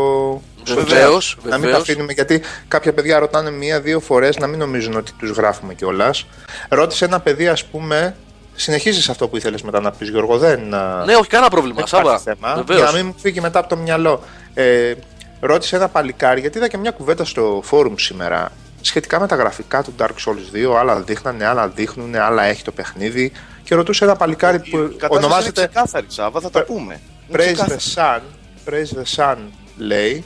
στο 0.64 0.74
Βεβαίως, 0.74 1.36
chat. 1.38 1.42
Να 1.42 1.50
μην 1.50 1.52
τα 1.52 1.58
βεβαίως. 1.66 1.80
αφήνουμε 1.82 2.12
γιατί 2.12 2.42
κάποια 2.68 2.92
παιδιά 2.92 3.18
ρωτάνε 3.18 3.50
μία-δύο 3.50 4.00
φορές 4.00 4.36
να 4.36 4.46
μην 4.46 4.58
νομίζουν 4.58 4.96
ότι 4.96 5.12
τους 5.18 5.30
γράφουμε 5.30 5.74
κιόλας. 5.74 6.26
Ρώτησε 6.68 7.04
ένα 7.04 7.20
παιδί, 7.20 7.48
ας 7.48 7.64
πούμε. 7.64 8.16
Συνεχίζεις 8.58 9.08
αυτό 9.08 9.28
που 9.28 9.36
ήθελες 9.36 9.62
μετά 9.62 9.80
να 9.80 9.90
πεις, 9.90 10.08
Γιώργο. 10.08 10.38
Δεν, 10.38 10.74
α, 10.74 11.04
Ναι, 11.04 11.14
όχι 11.14 11.28
κανένα 11.28 11.50
πρόβλημα. 11.50 11.76
δεν 11.76 11.86
Σάβα. 11.86 12.02
υπάρχει 12.02 12.22
θέμα. 12.24 12.54
Βεβαίως. 12.54 12.80
Για 12.80 12.90
να 12.90 12.96
μην 12.96 13.06
μου 13.06 13.14
φύγει 13.20 13.40
μετά 13.40 13.58
από 13.58 13.68
το 13.68 13.76
μυαλό. 13.76 14.22
Ε, 14.54 14.92
ρώτησε 15.40 15.76
ένα 15.76 15.88
παλικάρι, 15.88 16.40
γιατί 16.40 16.58
είδα 16.58 16.68
και 16.68 16.78
μια 16.78 16.90
κουβέντα 16.90 17.24
στο 17.24 17.60
φόρουμ 17.64 17.94
σήμερα 17.96 18.52
σχετικά 18.80 19.20
με 19.20 19.26
τα 19.26 19.36
γραφικά 19.36 19.82
του 19.82 19.94
Dark 19.98 20.06
Souls 20.26 20.72
2. 20.72 20.76
Άλλα 20.78 21.00
δείχνανε, 21.00 21.46
άλλα 21.46 21.68
δείχνουν, 21.68 22.14
άλλα 22.14 22.42
έχει 22.44 22.62
το 22.62 22.72
παιχνίδι. 22.72 23.32
Και 23.66 23.74
ρωτούσε 23.74 24.04
ένα 24.04 24.16
παλικάρι 24.16 24.56
Η 24.56 24.70
που 24.70 24.76
κατάσταση 24.76 25.24
ονομάζεται 25.24 25.60
είναι 25.60 25.68
ξεκάθαρη, 25.70 26.06
Σάβα, 26.08 26.40
θα 26.40 26.50
τα 26.50 26.62
πούμε. 26.64 27.00
Είναι 27.28 27.38
Praise 27.38 27.48
the 27.60 27.76
ξεκάθαρη. 27.76 28.22
Sun. 28.66 28.68
Praise 28.70 28.98
the 29.02 29.16
Sun 29.16 29.36
λέει. 29.76 30.24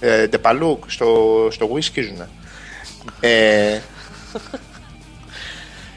Ε, 0.00 0.26
Ντεπαλούκ 0.26 0.84
στο, 0.90 1.48
στο 1.50 1.70
Wii 1.74 1.82
σκίζουνε. 1.82 2.28
Ε, 3.20 3.78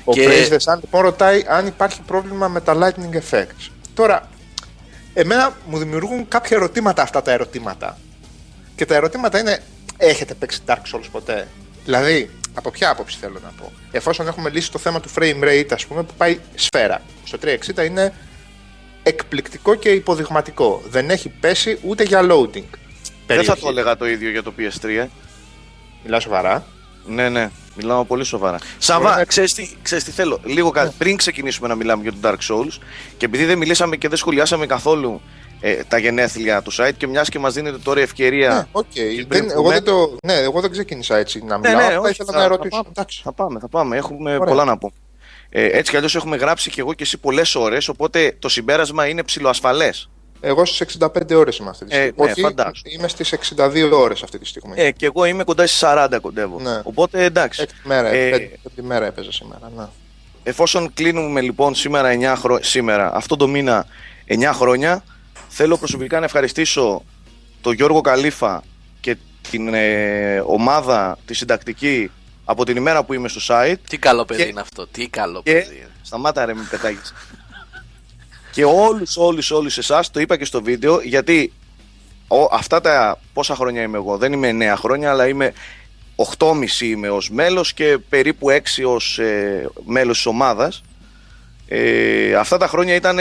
ο 0.03 0.13
Και- 0.13 0.27
Praise 0.29 0.51
the 0.53 0.57
Sun 0.73 0.77
λοιπόν 0.81 1.01
ρωτάει 1.01 1.43
αν 1.47 1.67
υπάρχει 1.67 2.01
πρόβλημα 2.01 2.47
με 2.47 2.61
τα 2.61 2.75
lightning 2.79 3.15
effects. 3.15 3.69
Τώρα, 3.93 4.29
εμένα 5.13 5.53
μου 5.65 5.77
δημιουργούν 5.77 6.27
κάποια 6.27 6.57
ερωτήματα 6.57 7.01
αυτά 7.01 7.21
τα 7.21 7.31
ερωτήματα. 7.31 7.97
Και 8.75 8.85
τα 8.85 8.95
ερωτήματα 8.95 9.39
είναι, 9.39 9.59
έχετε 9.97 10.33
παίξει 10.33 10.59
Dark 10.65 10.81
Souls 10.93 11.05
ποτέ; 11.11 11.47
Δηλαδή, 11.85 12.29
από 12.59 12.71
ποια 12.71 12.89
άποψη 12.89 13.17
θέλω 13.21 13.39
να 13.43 13.51
πω. 13.61 13.71
Εφόσον 13.91 14.27
έχουμε 14.27 14.49
λύσει 14.49 14.71
το 14.71 14.79
θέμα 14.79 14.99
του 14.99 15.09
frame 15.15 15.43
rate, 15.43 15.67
ας 15.71 15.85
πούμε, 15.85 16.03
που 16.03 16.13
πάει 16.17 16.39
σφαίρα. 16.55 17.01
Στο 17.23 17.37
360 17.41 17.85
είναι 17.85 18.13
εκπληκτικό 19.03 19.75
και 19.75 19.89
υποδειγματικό. 19.89 20.81
Δεν 20.89 21.09
έχει 21.09 21.29
πέσει 21.29 21.79
ούτε 21.83 22.03
για 22.03 22.21
loading. 22.21 22.51
Δεν 22.53 23.37
θα 23.37 23.43
περιοχή. 23.53 23.61
το 23.61 23.69
έλεγα 23.69 23.97
το 23.97 24.07
ίδιο 24.07 24.29
για 24.29 24.43
το 24.43 24.53
PS3. 24.57 25.07
Μιλάς 26.03 26.19
σοβαρά; 26.19 26.65
Ναι, 27.05 27.29
ναι, 27.29 27.49
μιλάω 27.75 28.05
πολύ 28.05 28.23
σοβαρά. 28.23 28.57
Σάββα, 28.77 29.15
να- 29.15 29.23
ξέρεις 29.25 29.53
τι, 29.53 29.69
ξέρεις 29.81 30.03
τι 30.03 30.11
θέλω. 30.11 30.39
Λίγο 30.43 30.71
κάτι 30.71 30.95
πριν 30.97 31.17
ξεκινήσουμε 31.17 31.67
να 31.67 31.75
μιλάμε 31.75 32.03
για 32.03 32.11
το 32.11 32.17
Dark 32.23 32.53
Souls 32.53 32.77
και 33.17 33.25
επειδή 33.25 33.45
δεν 33.45 33.57
μιλήσαμε 33.57 33.95
και 33.95 34.07
δεν 34.07 34.17
σχολιάσαμε 34.17 34.65
καθόλου 34.65 35.21
ε, 35.61 35.83
τα 35.87 35.97
γενέθλια 35.97 36.61
του 36.61 36.71
site 36.73 36.91
και 36.97 37.07
μιας 37.07 37.29
και 37.29 37.39
μας 37.39 37.53
δίνετε 37.53 37.77
τώρα 37.77 37.99
ευκαιρία. 38.01 38.53
Ναι, 38.53 38.65
οκ. 38.71 38.85
πριν 38.93 39.25
Δεν, 39.27 39.49
εγώ, 39.49 39.61
πούμε- 39.61 39.73
δεν 39.73 39.83
το, 39.83 40.15
ναι, 40.23 40.33
εγώ 40.33 40.61
δεν 40.61 40.71
ξεκίνησα 40.71 41.17
έτσι 41.17 41.43
να 41.45 41.57
Ναι, 41.57 41.69
μιλάω. 41.69 41.87
ναι, 41.87 41.93
απλά 41.95 41.99
όχι, 41.99 42.11
ήθελα 42.11 42.27
θα- 42.31 42.33
να 42.33 42.39
θα 42.39 42.45
ερωτήσω. 42.45 42.69
πάμε. 42.77 42.89
Εντάξει. 42.89 43.21
Θα 43.23 43.31
πάμε, 43.33 43.59
θα 43.59 43.67
πάμε. 43.67 43.97
Έχουμε 43.97 44.33
Ωραία. 44.35 44.47
πολλά 44.47 44.63
να 44.65 44.77
πούμε. 44.77 44.91
Ε, 45.49 45.65
έτσι 45.65 45.91
κι 45.91 45.97
αλλιώς 45.97 46.15
έχουμε 46.15 46.37
γράψει 46.37 46.69
και 46.69 46.81
εγώ 46.81 46.93
και 46.93 47.03
εσύ 47.03 47.17
πολλές 47.17 47.55
ώρες, 47.55 47.87
οπότε 47.87 48.35
το 48.39 48.49
συμπέρασμα 48.49 49.07
είναι 49.07 49.23
ψιλοασφαλές. 49.23 50.09
Εγώ 50.41 50.65
στις 50.65 50.79
65 50.79 51.35
ώρες 51.35 51.57
είμαι 51.57 51.69
αυτή 51.69 51.85
τη 51.85 51.95
Ε, 51.95 51.99
στιγμή. 51.99 52.13
ναι, 52.25 52.31
Όχι, 52.31 52.41
φαντάσου. 52.41 52.81
είμαι 52.85 53.07
στις 53.07 53.31
62 53.31 53.97
ώρες 53.99 54.23
αυτή 54.23 54.39
τη 54.39 54.45
στιγμή. 54.45 54.73
Ε, 54.75 54.91
και 54.91 55.05
εγώ 55.05 55.25
είμαι 55.25 55.43
κοντά 55.43 55.67
στις 55.67 55.79
40 55.79 56.19
κοντεύω. 56.21 56.59
Ναι. 56.59 56.79
Οπότε 56.83 57.23
εντάξει. 57.23 57.61
Έκτη 57.61 57.75
μέρα, 57.83 58.07
Ε, 58.07 58.29
πέμπτη, 58.29 58.59
πέμπτη 58.63 58.81
μέρα 58.83 59.05
έπαιζα 59.05 59.31
σήμερα. 59.31 59.71
Ναι. 59.77 59.85
Εφόσον 60.43 60.93
κλείνουμε 60.93 61.41
λοιπόν 61.41 61.75
σήμερα 61.75 62.09
9 62.09 62.35
χρο... 62.37 62.59
σήμερα, 62.63 63.15
αυτό 63.15 63.35
το 63.35 63.47
μήνα 63.47 63.85
9 64.27 64.51
χρόνια, 64.53 65.03
θέλω 65.49 65.77
προσωπικά 65.77 66.19
να 66.19 66.25
ευχαριστήσω 66.25 67.03
τον 67.61 67.73
Γιώργο 67.73 68.01
Καλήφα 68.01 68.63
και 68.99 69.17
την 69.51 69.73
ε, 69.73 70.43
ομάδα 70.45 71.17
τη 71.25 71.33
συντακτική 71.33 72.11
από 72.45 72.65
την 72.65 72.75
ημέρα 72.75 73.03
που 73.03 73.13
είμαι 73.13 73.27
στο 73.27 73.41
site 73.47 73.75
Τι 73.89 73.97
καλό 73.97 74.25
παιδί 74.25 74.43
Και- 74.43 74.47
είναι 74.49 74.59
αυτό. 74.59 74.87
Τι 74.87 75.07
καλό 75.09 75.41
και 75.43 75.51
παιδί. 75.53 75.75
είναι. 75.75 75.87
σταμάτα 76.01 76.45
ρε 76.45 76.53
μην 76.53 76.67
πετάγεις 76.69 77.13
και 78.51 78.63
όλους 78.65 79.17
όλους 79.17 79.51
όλους 79.51 79.77
εσάς 79.77 80.11
το 80.11 80.19
είπα 80.19 80.37
και 80.37 80.45
στο 80.45 80.61
βίντεο 80.61 81.01
γιατί 81.01 81.53
ο, 82.27 82.43
αυτά 82.51 82.81
τα 82.81 83.19
πόσα 83.33 83.55
χρόνια 83.55 83.81
είμαι 83.81 83.97
εγώ 83.97 84.17
δεν 84.17 84.33
είμαι 84.33 84.73
9 84.73 84.77
χρόνια 84.77 85.09
αλλά 85.11 85.27
είμαι 85.27 85.53
8,5 86.37 86.79
είμαι 86.81 87.09
ως 87.09 87.29
μέλος 87.29 87.73
και 87.73 87.97
περίπου 88.09 88.47
6 88.49 88.59
ως 88.85 89.19
ε, 89.19 89.69
μέλος 89.85 90.15
της 90.17 90.25
ομάδας 90.25 90.81
ε, 91.67 92.33
αυτά 92.35 92.57
τα 92.57 92.67
χρόνια 92.67 92.95
ήταν 92.95 93.17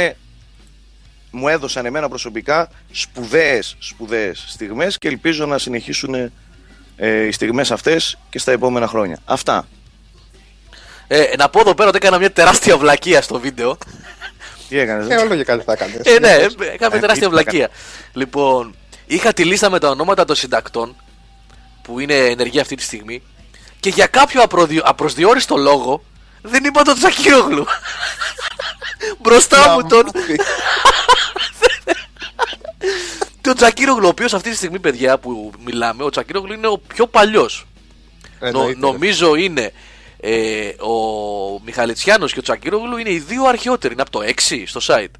μου 1.30 1.49
έδωσαν 1.49 1.87
εμένα 1.87 2.08
προσωπικά 2.08 2.68
σπουδαίες, 2.92 3.76
σπουδαίες 3.78 4.44
στιγμές 4.49 4.99
και 4.99 5.08
ελπίζω 5.08 5.47
να 5.47 5.58
συνεχίσουν 5.58 6.14
ε, 6.97 7.26
οι 7.26 7.32
στιγμές 7.32 7.70
αυτές 7.70 8.18
και 8.30 8.38
στα 8.38 8.52
επόμενα 8.52 8.87
χρόνια. 8.87 9.18
Αυτά. 9.25 9.66
Ε, 11.06 11.25
να 11.38 11.49
πω 11.49 11.61
εδώ 11.61 11.75
πέρα 11.75 11.88
ότι 11.88 11.97
έκανα 11.97 12.18
μια 12.18 12.32
τεράστια 12.32 12.76
βλακεία 12.76 13.23
στο 13.23 13.40
βίντεο. 13.40 13.78
Τι 14.68 14.78
έκανες. 14.78 15.08
Ε, 15.08 15.14
όλο 15.14 15.37
και 15.37 15.44
κάτι 15.44 15.64
θα 15.64 15.73
έκανες. 15.73 16.00
Ε, 16.04 16.18
ναι, 16.18 16.32
έκαμε 16.73 16.97
Ε, 16.97 17.00
τεράστια 17.00 17.14
τι 17.14 17.20
θα 17.20 17.28
βλακεία. 17.28 17.68
Λοιπόν, 18.12 18.75
είχα 19.06 19.32
τη 19.32 19.44
λίστα 19.44 19.70
με 19.70 19.78
τα 19.78 19.88
ονόματα 19.88 20.25
των 20.25 20.37
συντακτών 20.37 20.97
που 21.82 22.00
είναι 22.00 22.14
ενεργοί 22.14 22.61
αυτή 22.61 22.75
τη 22.75 22.82
στιγμή 22.82 23.23
και 23.80 23.88
για 23.88 24.06
κάποιο 24.06 24.42
απροδιο... 24.42 24.82
απροσδιόριστο 24.85 25.56
λόγο 25.56 26.02
δεν 26.42 26.64
είπα 26.64 26.82
τον 26.82 26.94
Τζακίρογλου. 26.94 27.66
Μπροστά 29.23 29.70
μου 29.73 29.88
τον, 29.88 30.11
τον 33.40 33.54
Τζακίρογλου, 33.54 34.04
ο 34.07 34.09
οποίος 34.09 34.35
αυτή 34.35 34.50
τη 34.50 34.57
στιγμή, 34.57 34.78
παιδιά 34.78 35.18
που 35.18 35.52
μιλάμε, 35.64 36.04
ο 36.04 36.11
Τζακίρογλου 36.11 36.52
είναι 36.52 36.66
ο 36.66 36.78
πιο 36.78 37.07
παλιός. 37.07 37.66
Εννοείται, 38.40 38.78
νομίζω 38.78 39.35
είναι 39.35 39.73
ε, 40.21 40.68
ο 40.68 40.95
Μιχαλητσιάνος 41.64 42.33
και 42.33 42.38
ο 42.38 42.42
Τζακίρογλου 42.42 42.97
είναι 42.97 43.11
οι 43.11 43.18
δύο 43.18 43.45
αρχαιότεροι. 43.45 43.92
Είναι 43.92 44.02
από 44.02 44.11
το 44.11 44.21
6 44.49 44.62
στο 44.66 44.80
site. 44.87 45.11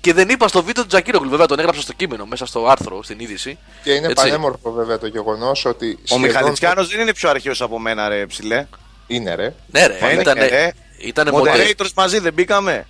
Και 0.00 0.12
δεν 0.12 0.28
είπα 0.28 0.48
στο 0.48 0.62
βίντεο 0.62 0.82
του 0.82 0.88
Τζακίρογλου, 0.88 1.30
βέβαια 1.30 1.46
τον 1.46 1.58
έγραψα 1.58 1.80
στο 1.80 1.92
κείμενο, 1.92 2.24
μέσα 2.26 2.46
στο 2.46 2.66
άρθρο, 2.68 3.02
στην 3.02 3.18
είδηση. 3.20 3.58
Και 3.82 3.92
είναι 3.92 4.06
Έτσι. 4.06 4.24
πανέμορφο 4.24 4.72
βέβαια 4.72 4.98
το 4.98 5.06
γεγονός 5.06 5.64
ότι. 5.64 5.98
Ο 6.02 6.06
σχεδόν- 6.06 6.26
Μιχαλητσιάνο 6.26 6.84
δεν 6.84 7.00
είναι 7.00 7.12
πιο 7.14 7.30
αρχαίος 7.30 7.60
από 7.62 7.78
μένα, 7.78 8.08
ρε 8.08 8.26
ψηλέ. 8.26 8.66
Είναι 9.06 9.34
ρε. 9.34 9.54
Ναι, 9.66 9.86
ρε, 9.86 9.94
Φαίνεται, 9.94 10.20
ήταν. 10.20 10.34
ρε. 10.48 10.72
Ήτανε 10.98 11.30
μοντέ- 11.30 11.54
Moderators 11.78 11.90
μαζί 11.96 12.18
δεν 12.18 12.32
μπήκαμε. 12.32 12.86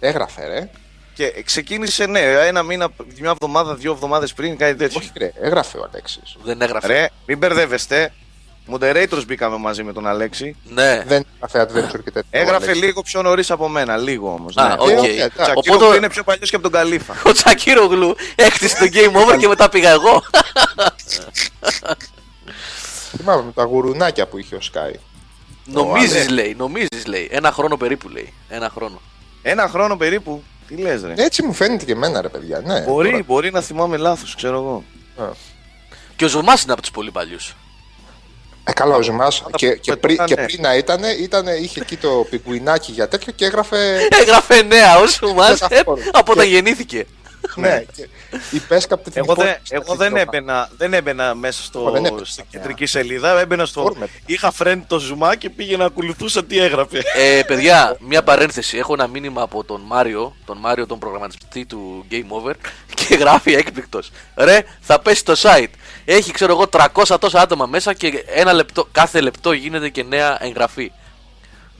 Έγραφε 0.00 0.46
ρε. 0.46 0.70
Και 1.18 1.42
ξεκίνησε, 1.44 2.06
ναι, 2.06 2.20
ένα 2.20 2.62
μήνα, 2.62 2.88
μια 3.20 3.30
εβδομάδα, 3.30 3.74
δύο 3.74 3.92
εβδομάδες 3.92 4.32
πριν, 4.32 4.56
κάτι 4.56 4.74
τέτοιο. 4.74 5.00
Όχι 5.00 5.10
ρε, 5.16 5.32
έγραφε 5.40 5.78
ο 5.78 5.88
Αλέξης. 5.92 6.36
Δεν 6.42 6.62
έγραφε. 6.62 6.86
Ρε, 6.86 7.08
μην 7.26 7.38
μπερδεύεστε. 7.38 8.12
Moderators 8.70 9.22
μπήκαμε 9.26 9.56
μαζί 9.56 9.82
με 9.82 9.92
τον 9.92 10.06
Αλέξη. 10.06 10.56
Ναι. 10.68 11.02
Δεν 11.06 11.26
έγραφε 11.34 11.62
adventure 11.62 12.02
και 12.04 12.10
τέτοια. 12.10 12.22
ο 12.34 12.38
Έγραφε 12.42 12.64
Αλέξης. 12.64 12.82
λίγο 12.82 13.02
πιο 13.02 13.22
νωρίς 13.22 13.50
από 13.50 13.68
μένα, 13.68 13.96
λίγο 13.96 14.32
όμως. 14.32 14.56
Α, 14.56 14.68
ναι. 14.68 14.74
οκ. 14.78 14.88
Ε, 14.88 14.92
οκ, 14.98 15.04
εντάξει. 15.04 15.28
Τσακίρογλου 15.36 15.74
Οπότε- 15.74 15.96
είναι 15.96 16.08
πιο 16.08 16.22
παλιός 16.24 16.50
και 16.50 16.56
από 16.56 16.70
τον 16.70 16.72
Καλήφα. 16.80 17.14
Ο 17.26 17.32
Τσακίρογλου 17.32 18.14
έκτισε 18.34 18.76
το 18.78 18.86
game 18.92 19.16
over 19.22 19.36
και 19.38 19.48
μετά 19.48 19.68
πήγα 19.68 19.90
εγώ. 19.90 20.22
Θυμάμαι 23.16 23.42
με 23.42 23.52
τα 23.52 23.62
γουρουνάκια 23.64 24.26
που 24.26 24.38
είχε 24.38 24.54
ο 24.54 24.60
Sky. 24.72 24.94
νομίζεις, 25.64 26.26
Άλε. 26.26 26.30
λέει, 26.42 26.54
νομίζεις, 26.58 27.06
λέει. 27.06 27.28
Ένα 27.30 27.52
χρόνο 27.52 27.76
περίπου, 27.76 28.08
λέει. 28.08 28.32
Ένα 28.48 28.70
χρόνο. 28.74 29.00
Ένα 29.42 29.68
χρόνο 29.68 29.96
περίπου. 29.96 30.42
Τι 30.68 30.76
λες, 30.76 31.02
ρε; 31.02 31.12
Έτσι 31.16 31.42
μου 31.42 31.52
φαίνεται 31.52 31.84
και 31.84 31.92
εμένα 31.92 32.20
ρε 32.20 32.28
παιδιά. 32.28 32.62
Ναι, 32.64 32.80
μπορεί, 32.80 33.10
τώρα. 33.10 33.22
μπορεί 33.26 33.50
να 33.50 33.60
θυμάμαι 33.60 33.96
λάθος, 33.96 34.34
ξέρω 34.34 34.56
εγώ. 34.56 34.84
Α. 35.26 35.32
Και 36.16 36.24
ο 36.24 36.28
Ζουμάς 36.28 36.62
είναι 36.62 36.72
από 36.72 36.80
τους 36.80 36.90
πολύ 36.90 37.10
παλιούς. 37.10 37.56
Ε, 38.64 38.72
καλά, 38.72 38.94
ο 38.96 39.02
Ζουμάς 39.02 39.42
και, 39.56 39.74
και, 39.76 39.96
πετάνε. 39.96 40.16
πριν, 40.26 40.36
και 40.36 40.42
πριν 40.42 40.62
να 40.62 40.76
ήταν, 40.76 41.00
ήταν, 41.20 41.46
είχε 41.62 41.80
εκεί 41.80 41.96
το 41.96 42.26
πιγκουινάκι 42.30 42.92
για 42.92 43.08
τέτοιο 43.08 43.32
και 43.32 43.44
έγραφε. 43.44 44.08
Έγραφε 44.20 44.62
νέα 44.62 44.98
ο 44.98 45.06
Ζουμάς 45.06 45.60
Μεταφόρο. 45.60 46.02
από 46.12 46.32
όταν 46.32 46.44
Και- 46.44 46.50
γεννήθηκε. 46.50 47.06
Ναι, 47.54 47.84
και 47.92 48.08
η 48.50 48.58
Πέσκα 48.58 48.94
από 48.94 49.02
την 49.04 49.12
Εγώ, 49.14 49.34
δεν, 49.34 49.46
υπόλοιπη 49.46 49.62
εγώ 49.68 49.84
στα 49.84 49.94
δεν, 49.96 50.12
TikTok. 50.12 50.16
έμπαινα, 50.16 50.70
δεν 50.76 50.92
έμπαινα 50.94 51.34
μέσα 51.34 51.62
στο, 51.62 51.78
Εγώ 51.78 51.90
δεν 51.90 52.04
έπαιζα 52.04 52.24
στην 52.24 52.44
πια. 52.50 52.60
κεντρική 52.60 52.86
σελίδα. 52.86 53.40
Έμπαινα 53.40 53.66
στο. 53.66 53.84
Όρμετ. 53.84 54.08
Είχα 54.26 54.52
friend 54.58 54.80
το 54.86 54.98
ζουμά 54.98 55.36
και 55.36 55.50
πήγαινα 55.50 55.78
να 55.78 55.84
ακολουθούσα 55.84 56.44
τι 56.44 56.58
έγραφε. 56.58 57.02
Ε, 57.14 57.42
παιδιά, 57.42 57.96
μια 58.00 58.22
παρένθεση. 58.22 58.76
Έχω 58.78 58.92
ένα 58.92 59.06
μήνυμα 59.06 59.42
από 59.42 59.64
τον 59.64 59.80
Μάριο, 59.80 60.36
τον 60.44 60.58
Μάριο, 60.58 60.86
τον 60.86 60.98
προγραμματιστή 60.98 61.66
του 61.66 62.04
Game 62.10 62.28
Over 62.28 62.52
και 62.94 63.14
γράφει 63.14 63.52
έκπληκτος. 63.54 64.10
Ρε, 64.34 64.64
θα 64.80 65.00
πέσει 65.00 65.24
το 65.24 65.34
site. 65.42 65.70
Έχει, 66.04 66.30
ξέρω 66.32 66.52
εγώ, 66.52 66.66
300 66.94 67.16
τόσα 67.20 67.40
άτομα 67.40 67.66
μέσα 67.66 67.94
και 67.94 68.24
ένα 68.26 68.52
λεπτό, 68.52 68.88
κάθε 68.92 69.20
λεπτό 69.20 69.52
γίνεται 69.52 69.88
και 69.88 70.02
νέα 70.02 70.44
εγγραφή. 70.44 70.92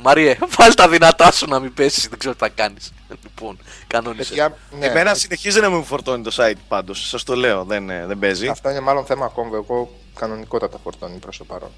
Μάριε, 0.03 0.37
βάλ 0.57 0.75
τα 0.75 0.89
δυνατά 0.89 1.33
σου 1.33 1.47
να 1.49 1.59
μην 1.59 1.75
πέσεις. 1.75 2.09
Δεν 2.09 2.19
ξέρω 2.19 2.35
τι 2.35 2.41
θα 2.41 2.49
κάνεις. 2.49 2.93
Λοιπόν, 3.23 3.59
κανόνισε. 3.87 4.29
Παιδιά, 4.29 4.57
ναι, 4.79 4.87
Εμένα 4.87 5.15
συνεχίζει 5.15 5.61
να 5.61 5.71
μου 5.71 5.85
φορτώνει 5.85 6.23
το 6.23 6.33
site 6.37 6.59
πάντως. 6.69 7.09
Σας 7.09 7.23
το 7.23 7.35
λέω, 7.35 7.65
δεν, 7.65 7.91
ε, 7.91 8.07
δεν 8.07 8.19
παίζει. 8.19 8.49
Αυτό 8.49 8.71
είναι 8.71 8.81
μάλλον 8.81 9.05
θέμα 9.05 9.25
ακόμα. 9.25 9.57
Εγώ 9.57 9.91
κανονικότατα 10.15 10.79
φορτώνει 10.83 11.19
προς 11.19 11.37
το 11.37 11.45
παρόν. 11.45 11.71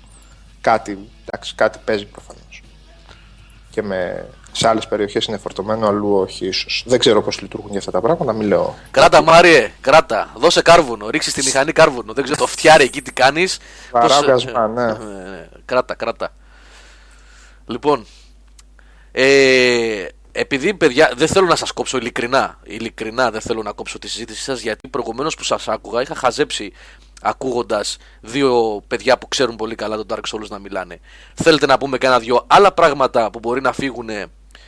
Κάτι, 0.60 0.98
εντάξει, 1.26 1.54
κάτι 1.54 1.78
παίζει 1.84 2.04
προφανώς. 2.06 2.62
Και 3.70 3.82
με, 3.82 4.28
σε 4.52 4.68
άλλες 4.68 4.88
περιοχές 4.88 5.24
είναι 5.24 5.36
φορτωμένο, 5.36 5.86
αλλού 5.86 6.16
όχι 6.16 6.46
ίσως. 6.46 6.84
Δεν 6.86 6.98
ξέρω 6.98 7.22
πώς 7.22 7.40
λειτουργούν 7.40 7.70
για 7.70 7.78
αυτά 7.78 7.90
τα 7.90 8.00
πράγματα, 8.00 8.32
μην 8.32 8.46
λέω. 8.46 8.74
Κράτα, 8.90 9.22
Μάριε, 9.22 9.72
κράτα. 9.80 10.32
Δώσε 10.36 10.62
κάρβουνο. 10.62 11.08
Ρίξει 11.08 11.32
τη 11.32 11.44
μηχανή 11.44 11.72
κάρβουνο. 11.72 12.12
Δεν 12.12 12.24
ξέρω 12.24 12.38
το 12.38 12.46
φτιάρι 12.46 12.84
εκεί 12.84 13.02
τι 13.02 13.12
κάνεις. 13.12 13.58
Βαράγασμα, 13.90 14.68
ναι. 14.68 14.96
Κράτα, 15.64 15.94
κράτα. 15.94 16.32
Λοιπόν, 17.70 18.06
ε, 19.12 20.04
επειδή 20.32 20.74
παιδιά 20.74 21.12
δεν 21.16 21.28
θέλω 21.28 21.46
να 21.46 21.56
σας 21.56 21.72
κόψω 21.72 21.96
ειλικρινά, 21.96 22.58
ειλικρινά 22.62 23.30
δεν 23.30 23.40
θέλω 23.40 23.62
να 23.62 23.72
κόψω 23.72 23.98
τη 23.98 24.08
συζήτησή 24.08 24.42
σας 24.42 24.60
γιατί 24.60 24.88
προηγουμένως 24.88 25.34
που 25.34 25.44
σας 25.44 25.68
άκουγα 25.68 26.00
είχα 26.02 26.14
χαζέψει 26.14 26.72
ακούγοντας 27.22 27.96
δύο 28.20 28.82
παιδιά 28.86 29.18
που 29.18 29.28
ξέρουν 29.28 29.56
πολύ 29.56 29.74
καλά 29.74 29.96
τον 29.96 30.06
Dark 30.08 30.34
Souls 30.36 30.48
να 30.48 30.58
μιλάνε. 30.58 30.98
Θέλετε 31.34 31.66
να 31.66 31.78
πούμε 31.78 31.98
κάνα 31.98 32.18
δυο 32.18 32.44
άλλα 32.46 32.72
πράγματα 32.72 33.30
που 33.30 33.38
μπορεί 33.38 33.60
να 33.60 33.72
φύγουν 33.72 34.08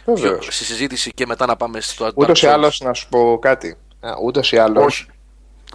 Βεβαίως. 0.05 0.45
στη 0.45 0.65
συζήτηση 0.65 1.11
και 1.11 1.27
μετά 1.27 1.47
να 1.47 1.57
πάμε 1.57 1.81
στο 1.81 2.07
Dark 2.07 2.15
Ούτως 2.15 2.43
ή 2.43 2.47
Souls; 2.47 2.51
άλλως 2.51 2.81
να 2.81 2.93
σου 2.93 3.09
πω 3.09 3.39
κάτι. 3.41 3.77
Ούτως 4.25 4.53
ή 4.53 4.57
άλλως. 4.59 4.85
Όχι. 4.85 5.07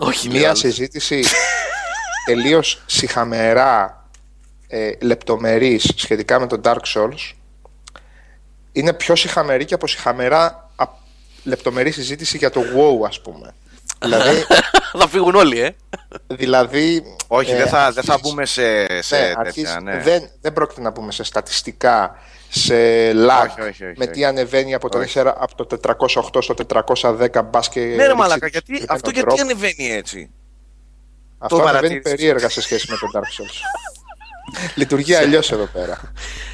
Όχι, 0.10 0.28
λέει 0.28 0.38
Μία 0.40 0.48
άλλος. 0.48 0.60
συζήτηση 0.60 1.24
τελείως 2.26 2.82
συχαμερά 2.86 4.07
ε, 4.68 4.92
λεπτομερής 5.02 5.92
σχετικά 5.96 6.40
με 6.40 6.48
τον 6.48 6.62
Dark 6.64 6.82
Souls 6.96 7.34
είναι 8.72 8.94
πιο 8.94 9.16
συχαμερή 9.16 9.66
και 9.66 9.74
από 9.74 9.88
συχαμερά 9.88 10.70
α, 10.76 10.86
λεπτομερή 11.44 11.92
συζήτηση 11.92 12.38
για 12.38 12.50
το 12.50 12.62
WoW 12.62 13.08
ας 13.08 13.22
πούμε. 13.22 13.54
δηλαδή, 14.02 14.46
θα 15.00 15.08
φύγουν 15.08 15.36
όλοι, 15.36 15.60
ε. 15.60 15.70
δηλαδή 16.28 17.04
Όχι, 17.28 17.52
ε, 17.52 17.56
δεν, 17.58 17.68
θα, 17.68 17.92
δεν 17.92 18.04
θα 18.04 18.14
αρχίζεις- 18.14 18.22
μπούμε 18.22 18.46
σε, 18.46 18.62
σε 19.02 19.16
ναι, 19.18 19.22
τέτοια. 19.26 19.40
αρχίζεις- 19.40 19.78
Ναι. 19.84 19.98
δεν, 20.02 20.30
δεν 20.42 20.54
πρόκειται 20.54 20.82
να 20.82 20.92
πούμε 20.92 21.12
σε 21.12 21.24
στατιστικά, 21.24 22.16
σε 22.50 22.74
lag, 23.12 23.48
Όχι, 23.50 23.62
όχι, 23.62 23.70
όχι, 23.70 23.84
με 23.84 23.94
όχι. 24.04 24.10
τι 24.10 24.26
ανεβαίνει 24.26 24.74
από 24.74 24.90
το, 24.90 25.00
4, 25.00 25.34
από 25.38 25.66
το 25.66 25.80
408 25.98 26.42
στο 26.42 26.54
410 27.02 27.42
μπας 27.46 27.70
και 27.70 27.80
Ναι, 27.80 27.86
ρε 27.86 27.96
ρίξεις 27.96 28.14
Μαλάκα, 28.16 28.48
γιατί, 28.48 28.76
ένα 28.76 28.86
αυτό 28.90 29.10
drop. 29.10 29.14
γιατί 29.14 29.40
ανεβαίνει 29.42 29.92
έτσι; 29.92 30.30
Αυτό 31.38 31.56
Το 31.58 31.62
ανεβαίνει 31.64 31.82
παρατήρησες. 31.82 32.12
περίεργα 32.16 32.50
σε 32.50 32.62
σχέση 32.62 32.88
με 32.92 32.98
τον 32.98 33.10
Dark 33.14 33.26
Souls. 33.42 33.56
Λειτουργεί 34.76 35.16
αλλιώς 35.16 35.52
εδώ 35.52 35.66
πέρα. 35.66 36.12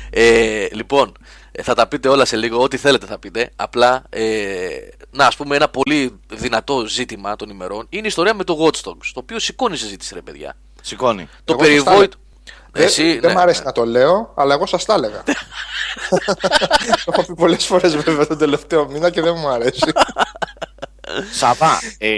Ε, 0.10 0.68
λοιπόν, 0.72 1.12
ε, 1.52 1.62
θα 1.64 1.74
τα 1.74 1.88
πείτε 1.88 2.08
όλα 2.10 2.26
σε 2.26 2.36
λίγο, 2.38 2.62
ό,τι 2.64 2.78
θέλετε 2.78 3.06
θα 3.06 3.20
πείτε. 3.20 3.50
Απλά, 3.56 4.04
ε, 4.10 4.68
να 5.12 5.26
ας 5.26 5.36
πούμε 5.36 5.56
ένα 5.56 5.70
πολύ 5.70 6.20
δυνατό 6.34 6.86
ζήτημα 6.86 7.36
των 7.36 7.50
ημερών 7.50 7.86
είναι 7.90 8.04
η 8.04 8.08
ιστορία 8.08 8.34
με 8.34 8.44
το 8.44 8.58
Watch 8.66 8.90
Dogs, 8.90 9.10
το 9.14 9.20
οποίο 9.20 9.40
σηκώνει 9.40 9.78
συζήτηση 9.78 10.14
ρε 10.14 10.22
παιδιά. 10.22 10.56
Σηκώνει. 10.82 11.28
Το 11.44 11.54
Εγώ 11.54 11.64
σας 11.64 11.74
τα 11.84 11.84
περιβόητο... 11.84 12.18
Δεν, 12.76 12.86
Εσύ, 12.86 13.20
δεν 13.20 13.30
ναι, 13.32 13.34
μ' 13.38 13.40
αρέσει 13.42 13.60
ναι. 13.60 13.66
να 13.66 13.72
το 13.72 13.86
λέω, 13.86 14.34
αλλά 14.36 14.54
εγώ 14.54 14.66
σας 14.66 14.86
τα 14.86 14.94
έλεγα. 14.94 15.24
το 17.06 17.12
έχω 17.14 17.24
πει 17.26 17.34
πολλές 17.36 17.66
φορές 17.66 17.96
βέβαια 17.96 18.28
τον 18.28 18.38
τελευταίο 18.38 18.88
μήνα 18.90 19.10
και 19.10 19.22
δεν 19.22 19.34
μου 19.38 19.48
αρέσει. 19.48 19.92
Σαβά, 21.32 21.80
ε, 21.98 22.10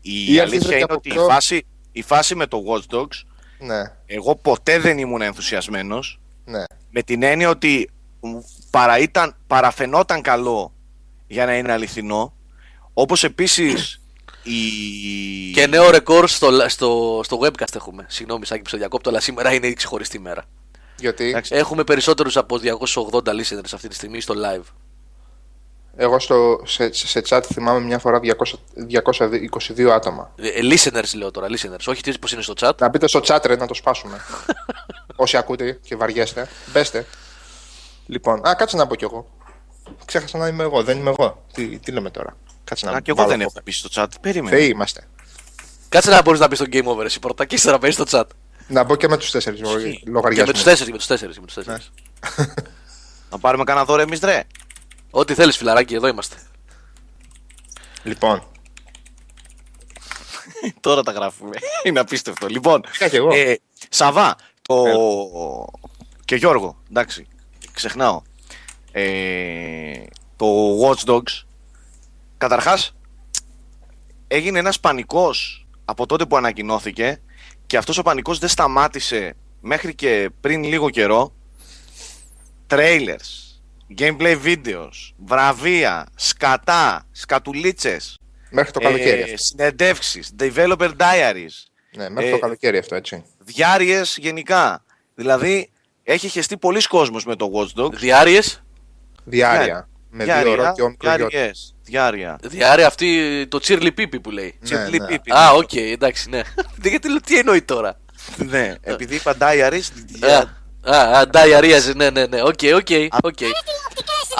η 0.00 0.34
Ή 0.34 0.40
αλήθεια 0.40 0.42
αρχίζετε 0.42 0.74
είναι 0.74 0.82
από 0.82 0.94
ότι 0.94 1.08
η 1.08 1.12
πιο- 1.12 1.24
φάση, 1.24 1.66
η 1.92 2.02
φάση 2.02 2.34
με 2.34 2.46
το 2.46 2.58
Watch 2.68 2.96
Dogs, 2.96 3.22
ναι, 3.58 3.82
εγώ 4.06 4.36
ποτέ 4.36 4.78
δεν 4.78 4.98
ήμουν 4.98 5.22
ενθουσιασμένος, 5.22 6.20
ναι. 6.44 6.64
με 6.90 7.02
την 7.02 7.22
έννοια 7.22 7.48
ότι 7.48 7.90
μ, 8.20 8.38
παρά 8.70 8.98
ήταν, 8.98 9.36
παραφαινόταν 9.46 10.22
καλό 10.22 10.72
για 11.26 11.46
να 11.46 11.56
είναι 11.56 11.72
αληθινό, 11.72 12.34
όπως 12.92 13.24
επίσης 13.24 14.00
η... 14.42 15.50
Και 15.52 15.66
νέο 15.66 15.90
ρεκόρ 15.90 16.28
στο, 16.28 16.68
στο, 16.68 17.20
στο 17.24 17.38
webcast 17.42 17.74
έχουμε. 17.74 18.06
Συγγνώμη, 18.08 18.46
Σάκη, 18.46 18.62
που 18.62 18.68
σε 18.68 18.76
διακόπτω, 18.76 19.10
αλλά 19.10 19.20
σήμερα 19.20 19.52
είναι 19.54 19.66
η 19.66 19.74
ξεχωριστή 19.74 20.18
μέρα. 20.18 20.44
Γιατί; 20.98 21.24
Εντάξει. 21.24 21.54
Έχουμε 21.54 21.84
περισσότερους 21.84 22.36
από 22.36 22.58
280 22.62 23.20
listeners 23.20 23.72
αυτή 23.72 23.88
τη 23.88 23.94
στιγμή 23.94 24.20
στο 24.20 24.34
live. 24.36 24.64
Εγώ 25.96 26.18
στο, 26.18 26.60
σε, 26.64 26.92
σε, 26.92 27.06
σε 27.06 27.22
chat 27.28 27.40
θυμάμαι 27.52 27.80
μια 27.80 27.98
φορά 27.98 28.20
200, 28.22 28.28
222 29.76 29.88
άτομα. 29.90 30.32
Ε, 30.36 30.48
ε, 30.48 30.60
listeners 30.62 31.14
λέω 31.16 31.30
τώρα, 31.30 31.46
listeners. 31.50 31.84
Όχι 31.86 32.02
τι 32.02 32.18
πως 32.18 32.32
είναι 32.32 32.42
στο 32.42 32.54
chat. 32.60 32.72
Να 32.78 32.88
μπείτε 32.88 33.08
στο 33.08 33.20
chat 33.24 33.38
ρε 33.44 33.56
να 33.56 33.66
το 33.66 33.74
σπάσουμε. 33.74 34.20
Όσοι 35.16 35.36
ακούτε 35.36 35.78
και 35.82 35.96
βαριέστε, 35.96 36.48
μπέστε. 36.72 37.06
Λοιπόν, 38.06 38.46
α, 38.48 38.54
κάτσε 38.54 38.76
να 38.76 38.86
πω 38.86 38.94
κι 38.94 39.04
εγώ. 39.04 39.30
Ξέχασα 40.04 40.38
να 40.38 40.46
είμαι 40.46 40.62
εγώ, 40.62 40.82
δεν 40.82 40.98
είμαι 40.98 41.10
εγώ. 41.10 41.44
Τι, 41.52 41.78
τι 41.78 41.92
λέμε 41.92 42.10
τώρα; 42.10 42.36
Κάτσε 42.64 42.86
να 42.86 42.92
Α, 42.92 43.00
και 43.00 43.10
εγώ 43.10 43.16
βάλω 43.18 43.30
δεν 43.30 43.40
εγώ. 43.40 43.50
έχω 43.54 43.64
πει 43.64 43.72
στο 43.72 43.88
chat. 43.92 44.06
Περίμενε. 44.20 44.56
Θεοί 44.56 44.68
είμαστε. 44.68 45.08
Κάτσε 45.88 46.10
να 46.10 46.22
μπορείς 46.22 46.40
να 46.40 46.48
μπεις 46.48 46.58
στο 46.58 46.66
game 46.72 46.84
over 46.84 47.04
εσύ 47.04 47.18
πρώτα 47.18 47.44
και 47.44 47.54
ύστερα 47.54 47.78
μπαίνεις 47.78 47.94
στο 47.94 48.04
chat. 48.08 48.24
Να 48.68 48.84
μπω 48.84 48.96
και 48.96 49.08
με 49.08 49.16
τους 49.16 49.30
τέσσερις 49.30 49.60
Και 49.60 49.66
με 49.66 50.12
λογαριασμού. 50.12 50.52
τους 50.52 50.62
τέσσερις, 50.62 50.92
με 50.92 50.96
τους 50.98 51.06
τέσσερις, 51.06 51.38
με 51.40 51.46
τους 51.46 51.54
τέσσερις. 51.54 51.90
Να 53.30 53.38
πάρουμε 53.38 53.64
κανένα 53.64 53.84
δώρο 53.84 54.02
εμείς 54.02 54.20
ρε. 54.20 54.42
Ό,τι 55.18 55.34
θέλεις 55.34 55.56
φιλαράκι, 55.56 55.94
εδώ 55.94 56.06
είμαστε. 56.06 56.36
Λοιπόν, 58.02 58.42
Τώρα 60.80 61.02
τα 61.02 61.12
γράφουμε. 61.12 61.56
Είναι 61.84 62.00
απίστευτο. 62.00 62.46
Λοιπόν, 62.46 62.84
Είχα 62.92 63.08
κι 63.08 63.16
εγώ. 63.16 63.34
ε, 63.34 63.58
Σαβά 63.88 64.36
το... 64.62 64.74
και 66.24 66.36
Γιώργο, 66.36 66.76
εντάξει. 66.90 67.26
ξεχνάω. 67.72 68.22
Ε, 68.92 70.02
το 70.36 70.46
Watch 70.82 71.04
Dogs. 71.10 71.42
Καταρχάς, 72.38 72.94
έγινε 74.28 74.58
ένας 74.58 74.80
πανικός 74.80 75.66
από 75.84 76.06
τότε 76.06 76.26
που 76.26 76.36
ανακοινώθηκε 76.36 77.20
και 77.66 77.76
αυτός 77.76 77.98
ο 77.98 78.02
πανικός 78.02 78.38
δεν 78.38 78.48
σταμάτησε 78.48 79.36
μέχρι 79.60 79.94
και 79.94 80.30
πριν 80.40 80.64
λίγο 80.64 80.90
καιρό. 80.90 81.32
Trailers, 82.68 83.45
gameplay 83.98 84.36
videos, 84.44 85.12
βραβεία, 85.16 86.06
σκατά, 86.16 87.06
σκατουλίτσες, 87.12 88.18
Μέχρι 88.50 88.70
το 88.72 88.80
καλοκαίρι 88.80 89.20
ε, 89.20 89.22
αυτό. 89.22 89.36
συνεντεύξεις, 89.36 90.34
developer 90.38 90.90
diaries, 90.96 91.64
Ναι, 91.96 92.08
μέχρι 92.10 92.28
ε, 92.28 92.32
το 92.32 92.38
καλοκαίρι 92.38 92.78
αυτό, 92.78 92.94
έτσι. 92.94 93.24
διάρροιες 93.38 94.16
γενικά. 94.20 94.84
Δηλαδή, 95.14 95.70
έχει 96.02 96.28
χεστεί 96.28 96.56
πολλοί 96.56 96.82
κόσμος 96.82 97.24
με 97.24 97.36
το 97.36 97.50
Watch 97.54 97.80
Dogs. 97.80 97.92
Διάρροιε. 97.92 98.40
Διάρκεια. 99.24 99.88
Με 100.10 100.24
δύο 100.24 100.32
Διάρροια, 100.34 100.52
ρο 100.52 100.72
και 100.76 100.82
όμικρο 100.82 101.14
διάρροιες, 101.16 101.74
διάρροια. 101.82 102.38
Διάρροια 102.42 102.86
αυτή 102.86 103.46
το 103.48 103.58
τσίρλι 103.58 103.92
πίπι 103.92 104.20
που 104.20 104.30
λέει. 104.30 104.58
Ναι, 104.60 104.64
Τσιπλί 104.64 104.98
ναι. 104.98 105.06
πίπι, 105.06 105.30
Α, 105.32 105.50
ναι. 105.52 105.58
οκ, 105.58 105.74
εντάξει, 105.74 106.28
ναι. 106.28 106.40
Γιατί 106.82 107.08
λέω, 107.08 107.20
τι 107.20 107.38
εννοεί 107.38 107.62
τώρα; 107.62 108.00
Ναι, 108.36 108.74
επειδή 108.80 109.14
είπα 109.14 109.36
diaries, 109.40 109.82
Α, 110.86 110.96
α, 110.96 111.20
α, 111.20 111.24
diarrhea, 111.32 111.94
ναι, 111.96 112.10
ναι, 112.10 112.26
ναι. 112.26 112.42
Οκ, 112.42 112.58
οκ, 112.74 112.88
οκ. 113.22 113.38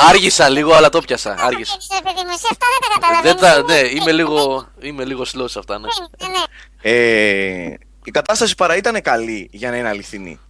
Άργησα 0.09 0.49
λίγο, 0.49 0.73
αλλά 0.75 0.89
το 0.89 1.01
πιάσα. 1.01 1.37
Άργησα. 1.39 1.77
Ξέρεις, 1.79 2.03
παιδί 2.03 2.25
μου, 2.27 2.33
εσύ 2.35 2.47
αυτά 2.51 2.67
δεν 2.73 3.01
τα 3.01 3.21
Δεν 3.23 3.37
καταλαβαίνεις. 3.37 3.67
τα, 3.67 3.73
ναι, 3.73 4.01
είμαι 4.01 4.13
λίγο, 4.13 4.69
είμαι 4.81 5.05
λίγο 5.05 5.23
slow 5.23 5.45
σε 5.49 5.59
αυτά, 5.59 5.79
ναι. 5.79 5.89
Ναι, 6.21 6.29
ναι. 6.29 6.43
Ε, 6.83 7.75
η 8.05 8.11
κατάσταση 8.11 8.55
παρά 8.55 8.77
ήταν 8.77 9.03
καλή 9.03 9.49
για 9.53 9.71
να 9.71 9.77
είναι 9.77 9.89
αληθινή. 9.89 10.41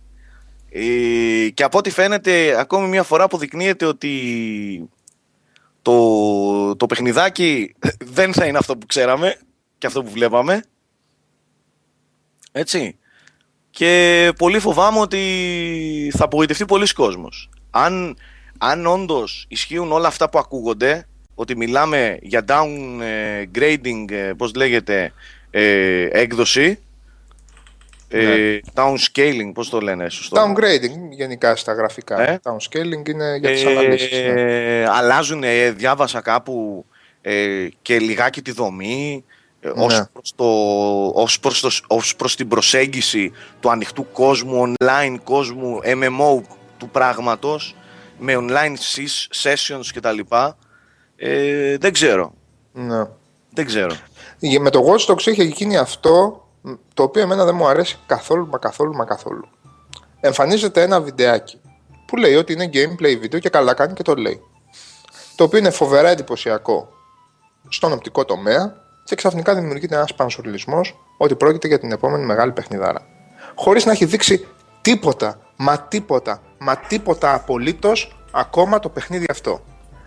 Ε, 0.70 1.48
και 1.48 1.62
από 1.62 1.78
ό,τι 1.78 1.90
φαίνεται, 1.90 2.60
ακόμη 2.60 2.88
μια 2.88 3.02
φορά 3.02 3.24
αποδεικνύεται 3.24 3.84
ότι 3.86 4.90
το, 5.82 6.76
το 6.76 6.86
παιχνιδάκι 6.86 7.74
δεν 7.98 8.32
θα 8.32 8.46
είναι 8.46 8.58
αυτό 8.58 8.76
που 8.76 8.86
ξέραμε 8.86 9.38
και 9.78 9.86
αυτό 9.86 10.02
που 10.02 10.10
βλέπαμε. 10.10 10.64
Έτσι. 12.52 12.98
Και 13.76 14.32
πολύ 14.38 14.58
φοβάμαι 14.58 14.98
ότι 14.98 15.22
θα 16.16 16.24
απογοητευτεί 16.24 16.64
πολλοί 16.64 16.92
κόσμος. 16.92 17.48
Αν, 17.70 18.16
αν 18.58 18.86
όντως 18.86 19.44
ισχύουν 19.48 19.92
όλα 19.92 20.08
αυτά 20.08 20.28
που 20.28 20.38
ακούγονται, 20.38 21.06
ότι 21.34 21.56
μιλάμε 21.56 22.18
για 22.22 22.44
downgrading, 22.48 24.10
ε, 24.10 24.32
πώς 24.36 24.54
λέγεται, 24.54 25.12
ε, 25.50 26.08
έκδοση, 26.10 26.78
ε, 28.08 28.58
downscaling, 28.74 29.50
πώς 29.54 29.68
το 29.68 29.80
λένε 29.80 30.08
σωστό; 30.08 30.42
Downgrading 30.42 31.10
γενικά 31.10 31.56
στα 31.56 31.72
γραφικά. 31.72 32.30
Ε. 32.30 32.40
Downscaling 32.42 33.08
είναι 33.08 33.36
για 33.36 33.50
τις 33.50 33.64
αναλύσεις. 33.64 34.10
ναι. 34.10 34.40
Ε, 34.40 34.86
αλλάζουν, 34.88 35.42
ε, 35.42 35.70
διάβασα 35.70 36.20
κάπου 36.20 36.84
ε, 37.20 37.68
και 37.82 37.98
λιγάκι 37.98 38.42
τη 38.42 38.52
δομή 38.52 39.24
ε, 39.66 39.80
ως, 39.84 39.98
Ναι. 39.98 40.04
προς 40.12 40.32
το, 40.36 40.44
ως, 41.14 41.40
προς 41.40 41.60
το, 41.60 41.70
ως 41.86 42.16
προς 42.16 42.36
την 42.36 42.48
προσέγγιση 42.48 43.32
του 43.60 43.70
ανοιχτού 43.70 44.06
κόσμου, 44.12 44.72
online 44.78 45.16
κόσμου, 45.24 45.78
MMO 45.84 46.40
του 46.76 46.88
πράγματος 46.88 47.74
με 48.18 48.34
online 48.38 48.74
sys- 48.94 49.42
sessions 49.42 49.84
κτλ. 49.94 50.18
Ε, 51.16 51.76
δεν 51.78 51.92
ξέρω. 51.92 52.32
Ναι. 52.72 53.04
Δεν 53.50 53.66
ξέρω. 53.66 53.94
Για- 54.38 54.60
Με 54.60 54.70
το 54.70 54.80
Watch 54.86 55.12
Dogs 55.12 55.26
είχε 55.26 55.42
γίνει 55.42 55.76
αυτό 55.76 56.44
μ, 56.60 56.72
το 56.94 57.02
οποίο 57.02 57.22
εμένα 57.22 57.44
δεν 57.44 57.54
μου 57.54 57.66
αρέσει 57.68 57.98
καθόλου 58.06 58.46
μα 58.46 58.58
καθόλου 58.58 58.94
μα 58.94 59.04
καθόλου. 59.04 59.48
Εμφανίζεται 60.20 60.82
ένα 60.82 61.00
βιντεάκι 61.00 61.60
που 62.06 62.16
λέει 62.16 62.34
ότι 62.34 62.52
είναι 62.52 62.70
gameplay 62.72 63.16
βίντεο 63.20 63.40
και 63.40 63.48
καλά 63.48 63.74
κάνει 63.74 63.92
και 63.92 64.02
το 64.02 64.14
λέει. 64.14 64.40
Το 65.36 65.44
οποίο 65.44 65.58
είναι 65.58 65.70
φοβερά 65.70 66.08
εντυπωσιακό 66.08 66.88
στον 67.68 67.92
οπτικό 67.92 68.24
τομέα 68.24 68.84
και 69.06 69.14
ξαφνικά 69.14 69.54
δημιουργείται 69.54 69.94
ένας 69.94 70.14
πανσουρλισμός 70.14 70.98
ότι 71.16 71.34
πρόκειται 71.34 71.66
για 71.68 71.78
την 71.78 71.92
επόμενη 71.92 72.24
μεγάλη 72.24 72.52
παιχνιδάρα. 72.52 73.06
Χωρίς 73.54 73.84
να 73.84 73.92
έχει 73.92 74.04
δείξει 74.04 74.46
τίποτα, 74.80 75.38
μα 75.56 75.78
τίποτα, 75.78 76.42
μα 76.58 76.76
τίποτα 76.76 77.34
απολύτως 77.34 78.16
ακόμα 78.30 78.78
το 78.78 78.88
παιχνίδι 78.88 79.26
αυτό. 79.30 79.60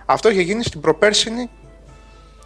Αυτό 0.05 0.29
είχε 0.29 0.41
γίνει 0.41 0.63
στην 0.63 0.81
προπέρσινη, 0.81 1.49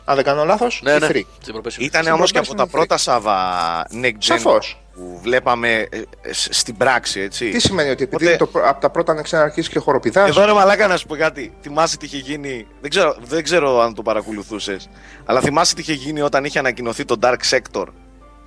αν 0.06 0.16
δεν 0.16 0.24
κάνω 0.24 0.46
λάθος, 0.46 0.82
Ναι, 0.84 0.98
ναι. 0.98 1.06
η 1.06 1.10
3. 1.10 1.22
Στην 1.42 1.54
προπέσιμη. 1.54 1.86
Ήταν 1.86 2.02
Στην 2.02 2.14
όμως 2.14 2.32
και 2.32 2.38
από 2.38 2.48
προπέρσινη 2.48 2.72
τα 2.72 2.78
πρώτα 2.78 2.98
Σάβα 2.98 3.88
Next 3.92 4.06
Gen 4.06 4.16
Σαφώς. 4.20 4.83
Που 4.96 5.20
βλέπαμε 5.22 5.72
ε, 5.90 6.02
ε, 6.22 6.34
σ- 6.34 6.54
στην 6.54 6.78
πράξη, 6.78 7.20
έτσι. 7.20 7.50
Τι 7.50 7.60
σημαίνει 7.60 7.90
ότι 7.90 8.04
επειδή 8.04 8.16
Οπότε- 8.26 8.30
είναι 8.30 8.38
το, 8.38 8.48
πρω- 8.60 8.68
από 8.70 8.82
τα 8.82 8.90
πρώτα 8.90 9.14
να 9.14 9.22
ξαναρχίσει 9.22 9.70
και 9.70 9.80
χοροπηδάς; 9.80 10.30
Εδώ 10.30 10.46
ρε 10.46 10.54
μαλάκα 10.54 10.88
να 10.88 10.98
σου 10.98 11.08
πω 11.08 11.16
κάτι. 11.16 11.54
Θυμάσαι 11.62 11.98
τι 11.98 12.06
είχε 12.06 12.18
γίνει. 12.18 12.68
Δεν 12.82 12.90
ξέρω, 12.90 13.16
δεν 13.22 13.44
ξέρω 13.44 13.82
αν 13.82 13.94
το 13.94 14.02
παρακολουθούσες. 14.02 14.90
Αλλά 15.26 15.42
θυμάσαι 15.42 15.76
τι 15.76 15.82
είχε 15.82 15.94
γίνει 15.94 16.22
όταν 16.22 16.44
είχε 16.46 16.60
ανακοινωθεί 16.60 17.06
το 17.06 17.16
Dark 17.22 17.38
Sector. 17.50 17.86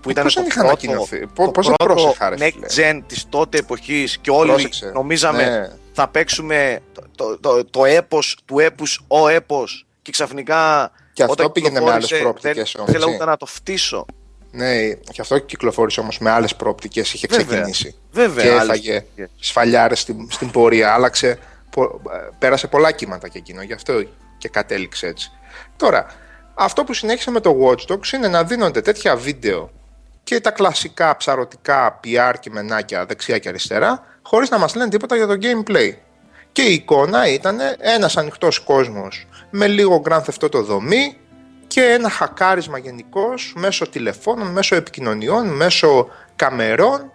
Που 0.00 0.10
ήταν 0.10 0.24
πώς 0.24 0.34
το 0.34 0.40
δεν 0.40 0.48
είχε 0.50 0.58
πρώτο, 0.58 0.68
ανακοινωθεί; 0.72 1.26
Πο- 1.26 1.44
το 1.44 1.50
πώς 1.50 1.66
δεν 1.66 1.74
πρώτο 1.76 1.94
πρόσεχα, 2.02 2.28
ρε 2.28 2.36
next 2.38 2.68
φίλε; 2.70 2.90
gen 2.98 3.02
της 3.06 3.28
τότε 3.28 3.58
εποχής 3.58 4.18
και 4.18 4.30
όλοι 4.30 4.50
Πρόσεξε. 4.50 4.90
νομίζαμε 4.94 5.44
Ναι. 5.48 5.68
θα 5.92 6.08
παίξουμε 6.08 6.80
το, 6.92 7.02
το, 7.16 7.38
το, 7.40 7.64
το 7.64 7.84
έπος 7.84 8.38
του 8.44 8.58
έπους 8.58 9.00
ο 9.08 9.28
έπος 9.28 9.86
και 10.02 10.10
ξαφνικά 10.10 10.90
Και 11.12 11.22
αυτό 11.22 11.32
όταν 11.34 11.52
πήγαινε 11.52 11.80
με 11.80 11.90
άλλες 11.90 12.04
κυκλοφόρησε, 12.04 12.22
προοπτικές 12.22 12.72
δεν 12.72 12.80
όμως, 12.80 12.88
ήθελα 12.94 13.04
έτσι. 13.04 13.16
ούτε 13.16 13.30
να 13.30 13.36
το 13.36 13.46
φτύσω. 13.46 14.06
Ναι, 14.56 14.88
και 14.92 15.20
αυτό 15.20 15.38
κυκλοφόρησε 15.38 16.00
όμως 16.00 16.18
με 16.18 16.30
άλλες 16.30 16.56
προοπτικές. 16.56 17.12
Είχε 17.12 17.26
Βέβαια. 17.30 17.46
ξεκινήσει. 17.46 17.94
Βέβαια, 18.12 18.44
Και 18.44 18.50
άλλες 18.50 18.62
έφαγε 18.62 18.90
προοπτικές. 18.92 19.28
σφαλιάρες 19.38 20.00
στην, 20.00 20.30
στην 20.30 20.50
πορεία. 20.50 20.92
Άλλαξε. 20.94 21.38
πο- 21.70 22.00
ε, 22.12 22.28
πέρασε 22.38 22.66
πολλά 22.66 22.92
κύματα 22.92 23.28
και 23.28 23.38
εκείνο. 23.38 23.62
Γι' 23.62 23.72
αυτό 23.72 23.92
και 24.38 24.48
κατέληξε 24.48 25.06
έτσι. 25.06 25.30
Τώρα, 25.76 26.06
αυτό 26.54 26.84
που 26.84 26.94
συνέχισε 26.94 27.30
με 27.30 27.40
το 27.40 27.56
Watch 27.64 27.92
Dogs 27.92 28.12
είναι 28.14 28.28
να 28.28 28.44
δίνονται 28.44 28.80
τέτοια 28.80 29.16
βίντεο 29.16 29.70
και 30.24 30.40
τα 30.40 30.50
κλασικά 30.50 31.16
ψαρωτικά 31.16 32.00
PR 32.04 32.34
κειμενάκια 32.40 33.06
δεξιά 33.06 33.38
και 33.38 33.48
αριστερά, 33.48 34.04
χωρίς 34.22 34.50
να 34.50 34.58
μας 34.58 34.74
λένε 34.74 34.90
τίποτα 34.90 35.16
για 35.16 35.26
το 35.26 35.34
gameplay. 35.42 35.92
Και 36.52 36.62
η 36.62 36.72
εικόνα 36.72 37.28
ήταν 37.28 37.58
ένας 37.78 38.16
ανοιχτός 38.16 38.58
κόσμος 38.60 39.26
με 39.50 39.66
λίγο 39.66 40.02
Grand 40.08 40.20
Theft 40.22 40.44
Auto 40.44 40.62
δομή 40.64 41.16
και 41.76 41.84
ένα 41.84 42.10
χακάρισμα 42.10 42.78
γενικώς 42.78 43.52
μέσω 43.56 43.88
τηλεφώνων, 43.88 44.46
μέσω 44.46 44.76
επικοινωνιών, 44.76 45.46
μέσω 45.46 46.08
καμερών 46.36 47.12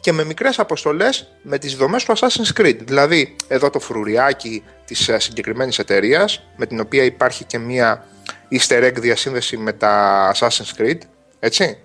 και 0.00 0.12
με 0.12 0.24
μικρές 0.24 0.58
αποστολές 0.58 1.32
με 1.42 1.58
τις 1.58 1.76
δομές 1.76 2.04
του 2.04 2.18
Assassin's 2.18 2.60
Creed. 2.60 2.76
Δηλαδή, 2.78 3.36
εδώ 3.48 3.70
το 3.70 3.78
φρουριάκι 3.78 4.64
της 4.84 5.08
ε, 5.08 5.18
συγκεκριμένης 5.18 5.78
εταιρείας, 5.78 6.46
με 6.56 6.66
την 6.66 6.80
οποία 6.80 7.04
υπάρχει 7.04 7.44
και 7.44 7.58
μία 7.58 8.06
easter 8.50 8.84
egg 8.84 8.94
διασύνδεση 8.94 9.56
με 9.56 9.72
τα 9.72 10.34
Assassin's 10.34 10.80
Creed, 10.80 10.98
έτσι. 11.38 11.78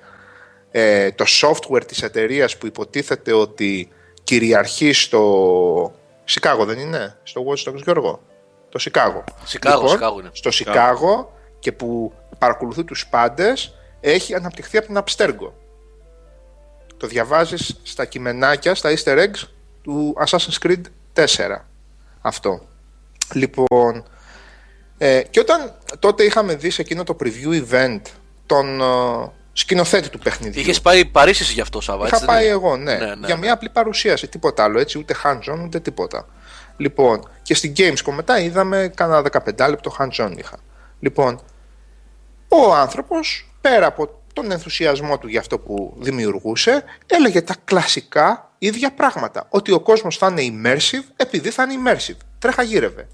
Ε, 0.71 1.11
το 1.11 1.25
software 1.41 1.87
της 1.87 2.03
εταιρείας 2.03 2.57
που 2.57 2.65
υποτίθεται 2.65 3.33
ότι 3.33 3.89
κυριαρχεί 4.23 4.93
στο 4.93 5.93
Σικάγο, 6.23 6.65
δεν 6.65 6.79
είναι, 6.79 7.17
στο 7.23 7.45
Watch 7.47 7.69
Dogs 7.69 7.83
Γιώργο; 7.83 8.21
Το 8.69 8.79
Σικάγο. 8.79 9.23
Σικάγο, 9.43 9.87
Σικάγο 9.87 10.19
είναι. 10.19 10.29
Στο 10.33 10.51
Σικάγο 10.51 11.31
και 11.59 11.71
που 11.71 12.13
παρακολουθεί 12.37 12.83
τους 12.83 13.07
πάντες 13.07 13.73
έχει 13.99 14.35
αναπτυχθεί 14.35 14.77
από 14.77 14.87
την 14.87 14.99
Abstergo. 15.03 15.51
Το 16.97 17.07
διαβάζεις 17.07 17.79
στα 17.83 18.05
κειμενάκια, 18.05 18.75
στα 18.75 18.93
easter 18.95 19.17
eggs 19.17 19.47
του 19.81 20.15
Assassin's 20.25 20.67
Creed 20.67 20.81
4. 21.13 21.25
Αυτό. 22.21 22.61
Λοιπόν, 23.33 24.03
ε, 24.97 25.21
και 25.29 25.39
όταν 25.39 25.73
τότε 25.99 26.23
είχαμε 26.23 26.55
δει 26.55 26.69
σε 26.69 26.81
εκείνο 26.81 27.03
το 27.03 27.15
preview 27.19 27.63
event 27.63 28.01
τον 28.45 28.81
ε, 28.81 29.31
σκηνοθέτη 29.53 30.09
του 30.09 30.19
παιχνιδιού. 30.19 30.61
Είχες 30.61 30.81
πάει 30.81 31.05
Παρίσι 31.05 31.53
γι' 31.53 31.61
αυτό, 31.61 31.81
Σάβα. 31.81 32.07
Είχα 32.07 32.15
έτσι, 32.15 32.25
δεν 32.25 32.35
πάει 32.35 32.45
είναι; 32.45 32.53
εγώ, 32.53 32.77
ναι. 32.77 32.93
Ναι, 32.93 33.05
ναι, 33.05 33.25
Για 33.25 33.35
ναι. 33.35 33.41
μια 33.41 33.53
απλή 33.53 33.69
παρουσίαση, 33.69 34.27
τίποτα 34.27 34.63
άλλο 34.63 34.79
έτσι, 34.79 34.97
ούτε 34.97 35.15
hands-on 35.23 35.59
ούτε 35.63 35.79
τίποτα. 35.79 36.27
Λοιπόν, 36.77 37.29
και 37.41 37.55
στην 37.55 37.73
Gamescom 37.77 38.11
μετά 38.11 38.39
είδαμε 38.39 38.91
κάνα 38.95 39.23
15 39.57 39.69
λεπτό 39.69 39.95
hands-on 39.99 40.33
είχα. 40.37 40.59
Λοιπόν, 40.99 41.41
ο 42.47 42.73
άνθρωπος 42.73 43.49
πέρα 43.61 43.85
από 43.85 44.21
τον 44.33 44.51
ενθουσιασμό 44.51 45.17
του 45.17 45.27
για 45.27 45.39
αυτό 45.39 45.59
που 45.59 45.93
δημιουργούσε, 45.97 46.83
έλεγε 47.05 47.41
τα 47.41 47.55
κλασικά 47.65 48.51
ίδια 48.57 48.91
πράγματα. 48.93 49.47
Ότι 49.49 49.71
ο 49.71 49.79
κόσμος 49.79 50.17
θα 50.17 50.35
είναι 50.37 50.61
immersive 50.63 51.11
επειδή 51.15 51.49
θα 51.49 51.63
είναι 51.63 51.91
immersive. 51.91 52.17
Τρέχα 52.39 52.63
γύρευε. 52.63 53.07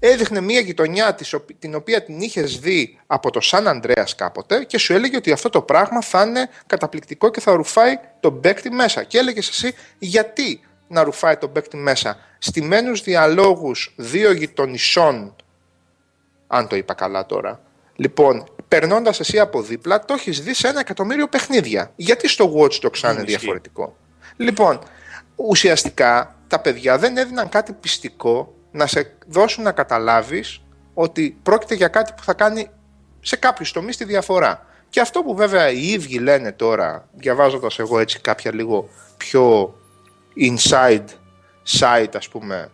Έδειχνε 0.00 0.40
μια 0.40 0.60
γειτονιά 0.60 1.14
της, 1.14 1.32
οπ- 1.32 1.52
την 1.58 1.74
οποία 1.74 2.02
την 2.04 2.20
είχες 2.20 2.58
δει 2.58 2.98
από 3.06 3.30
το 3.30 3.40
Σαν 3.40 3.68
Ανδρέας 3.68 4.14
κάποτε 4.14 4.64
και 4.64 4.78
σου 4.78 4.92
έλεγε 4.92 5.16
ότι 5.16 5.32
αυτό 5.32 5.48
το 5.48 5.62
πράγμα 5.62 6.00
θα 6.02 6.22
είναι 6.22 6.48
καταπληκτικό 6.66 7.30
και 7.30 7.40
θα 7.40 7.52
ρουφάει 7.52 7.98
τον 8.20 8.40
παίκτη 8.40 8.70
μέσα. 8.70 9.04
Και 9.04 9.18
έλεγες 9.18 9.48
εσύ 9.48 9.74
γιατί 9.98 10.60
να 10.88 11.02
ρουφάει 11.02 11.36
τον 11.36 11.52
παίκτη 11.52 11.76
μέσα; 11.76 12.18
Στημένους 12.38 13.02
διαλόγους 13.02 13.94
δύο 13.96 14.32
γειτονισών 14.32 15.36
αν 16.46 16.68
το 16.68 16.76
είπα 16.76 16.94
καλά 16.94 17.26
τώρα. 17.26 17.60
Λοιπόν, 17.96 18.44
περνώντας 18.68 19.20
εσύ 19.20 19.38
από 19.38 19.62
δίπλα, 19.62 20.04
το 20.04 20.14
έχεις 20.14 20.40
δει 20.40 20.54
σε 20.54 20.68
ένα 20.68 20.80
εκατομμύριο 20.80 21.28
παιχνίδια. 21.28 21.92
Γιατί 21.96 22.28
στο 22.28 22.54
Watch 22.56 22.86
Dogs 22.86 22.96
θα 22.96 23.10
είναι 23.10 23.20
ισχύει. 23.20 23.36
διαφορετικό; 23.36 23.96
Λοιπόν, 24.36 24.78
ουσιαστικά 25.36 26.36
τα 26.48 26.58
παιδιά 26.58 26.98
δεν 26.98 27.16
έδιναν 27.16 27.48
κάτι 27.48 27.72
πιστικό 27.72 28.54
να 28.70 28.86
σε 28.86 29.16
δώσουν 29.26 29.64
να 29.64 29.72
καταλάβεις 29.72 30.62
ότι 30.94 31.38
πρόκειται 31.42 31.74
για 31.74 31.88
κάτι 31.88 32.12
που 32.16 32.22
θα 32.22 32.34
κάνει 32.34 32.70
σε 33.20 33.36
κάποιους 33.36 33.72
τομείς 33.72 33.96
τη 33.96 34.04
διαφορά. 34.04 34.66
Και 34.88 35.00
αυτό 35.00 35.22
που 35.22 35.34
βέβαια 35.34 35.70
οι 35.70 35.86
ίδιοι 35.86 36.18
λένε 36.18 36.52
τώρα, 36.52 37.08
διαβάζοντας 37.12 37.78
εγώ 37.78 37.98
έτσι 37.98 38.20
κάποια 38.20 38.54
λίγο 38.54 38.88
πιο 39.16 39.74
inside 40.36 41.04
site 41.80 42.16
ας 42.16 42.28
πούμε 42.28 42.70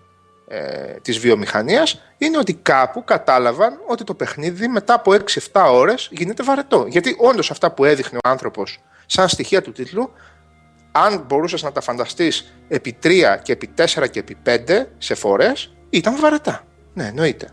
ε, 0.52 1.00
της 1.02 1.18
βιομηχανίας 1.18 2.02
είναι 2.18 2.38
ότι 2.38 2.54
κάπου 2.54 3.04
κατάλαβαν 3.04 3.80
ότι 3.86 4.04
το 4.04 4.14
παιχνίδι 4.14 4.68
μετά 4.68 4.94
από 4.94 5.12
6-7 5.52 5.66
ώρες 5.70 6.08
γίνεται 6.12 6.42
βαρετό. 6.42 6.86
Γιατί 6.88 7.16
όντως 7.18 7.50
αυτά 7.50 7.70
που 7.70 7.84
έδειχνε 7.84 8.18
ο 8.24 8.28
άνθρωπος 8.28 8.78
σαν 9.06 9.28
στοιχεία 9.28 9.62
του 9.62 9.72
τίτλου 9.72 10.12
αν 10.92 11.24
μπορούσες 11.26 11.62
να 11.62 11.72
τα 11.72 11.80
φανταστείς 11.80 12.52
επί 12.68 12.98
3 13.02 13.38
και 13.42 13.52
επί 13.52 13.70
4 13.76 14.10
και 14.10 14.18
επί 14.18 14.36
5 14.46 14.86
σε 14.98 15.14
φορές 15.14 15.76
ήταν 15.90 16.16
βαρετά. 16.20 16.64
Ναι, 16.94 17.06
εννοείται. 17.06 17.48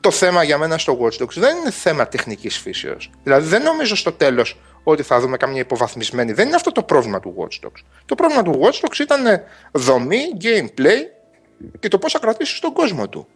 Το 0.00 0.10
θέμα 0.10 0.42
για 0.42 0.58
μένα 0.58 0.78
στο 0.78 0.98
Watch 1.00 1.22
Dogs 1.22 1.34
δεν 1.34 1.56
είναι 1.56 1.70
θέμα 1.70 2.08
τεχνικής 2.08 2.58
φύσεως. 2.58 3.10
Δηλαδή 3.22 3.48
δεν 3.48 3.62
νομίζω 3.62 3.96
στο 3.96 4.12
τέλος 4.12 4.60
ότι 4.84 5.02
θα 5.02 5.20
δούμε 5.20 5.36
καμία 5.36 5.60
υποβαθμισμένη. 5.60 6.32
Δεν 6.32 6.46
είναι 6.46 6.56
αυτό 6.56 6.72
το 6.72 6.82
πρόβλημα 6.82 7.20
του 7.20 7.34
Watch 7.38 7.66
Dogs. 7.66 7.82
Το 8.04 8.14
πρόβλημα 8.14 8.42
του 8.42 8.60
Watch 8.62 8.86
Dogs 8.86 8.98
ήταν 8.98 9.42
δομή, 9.72 10.20
gameplay 10.40 11.13
και 11.78 11.88
το 11.88 11.98
πώς 11.98 12.12
θα 12.12 12.18
κρατήσει 12.18 12.60
τον 12.60 12.72
κόσμο 12.72 13.08
του. 13.08 13.26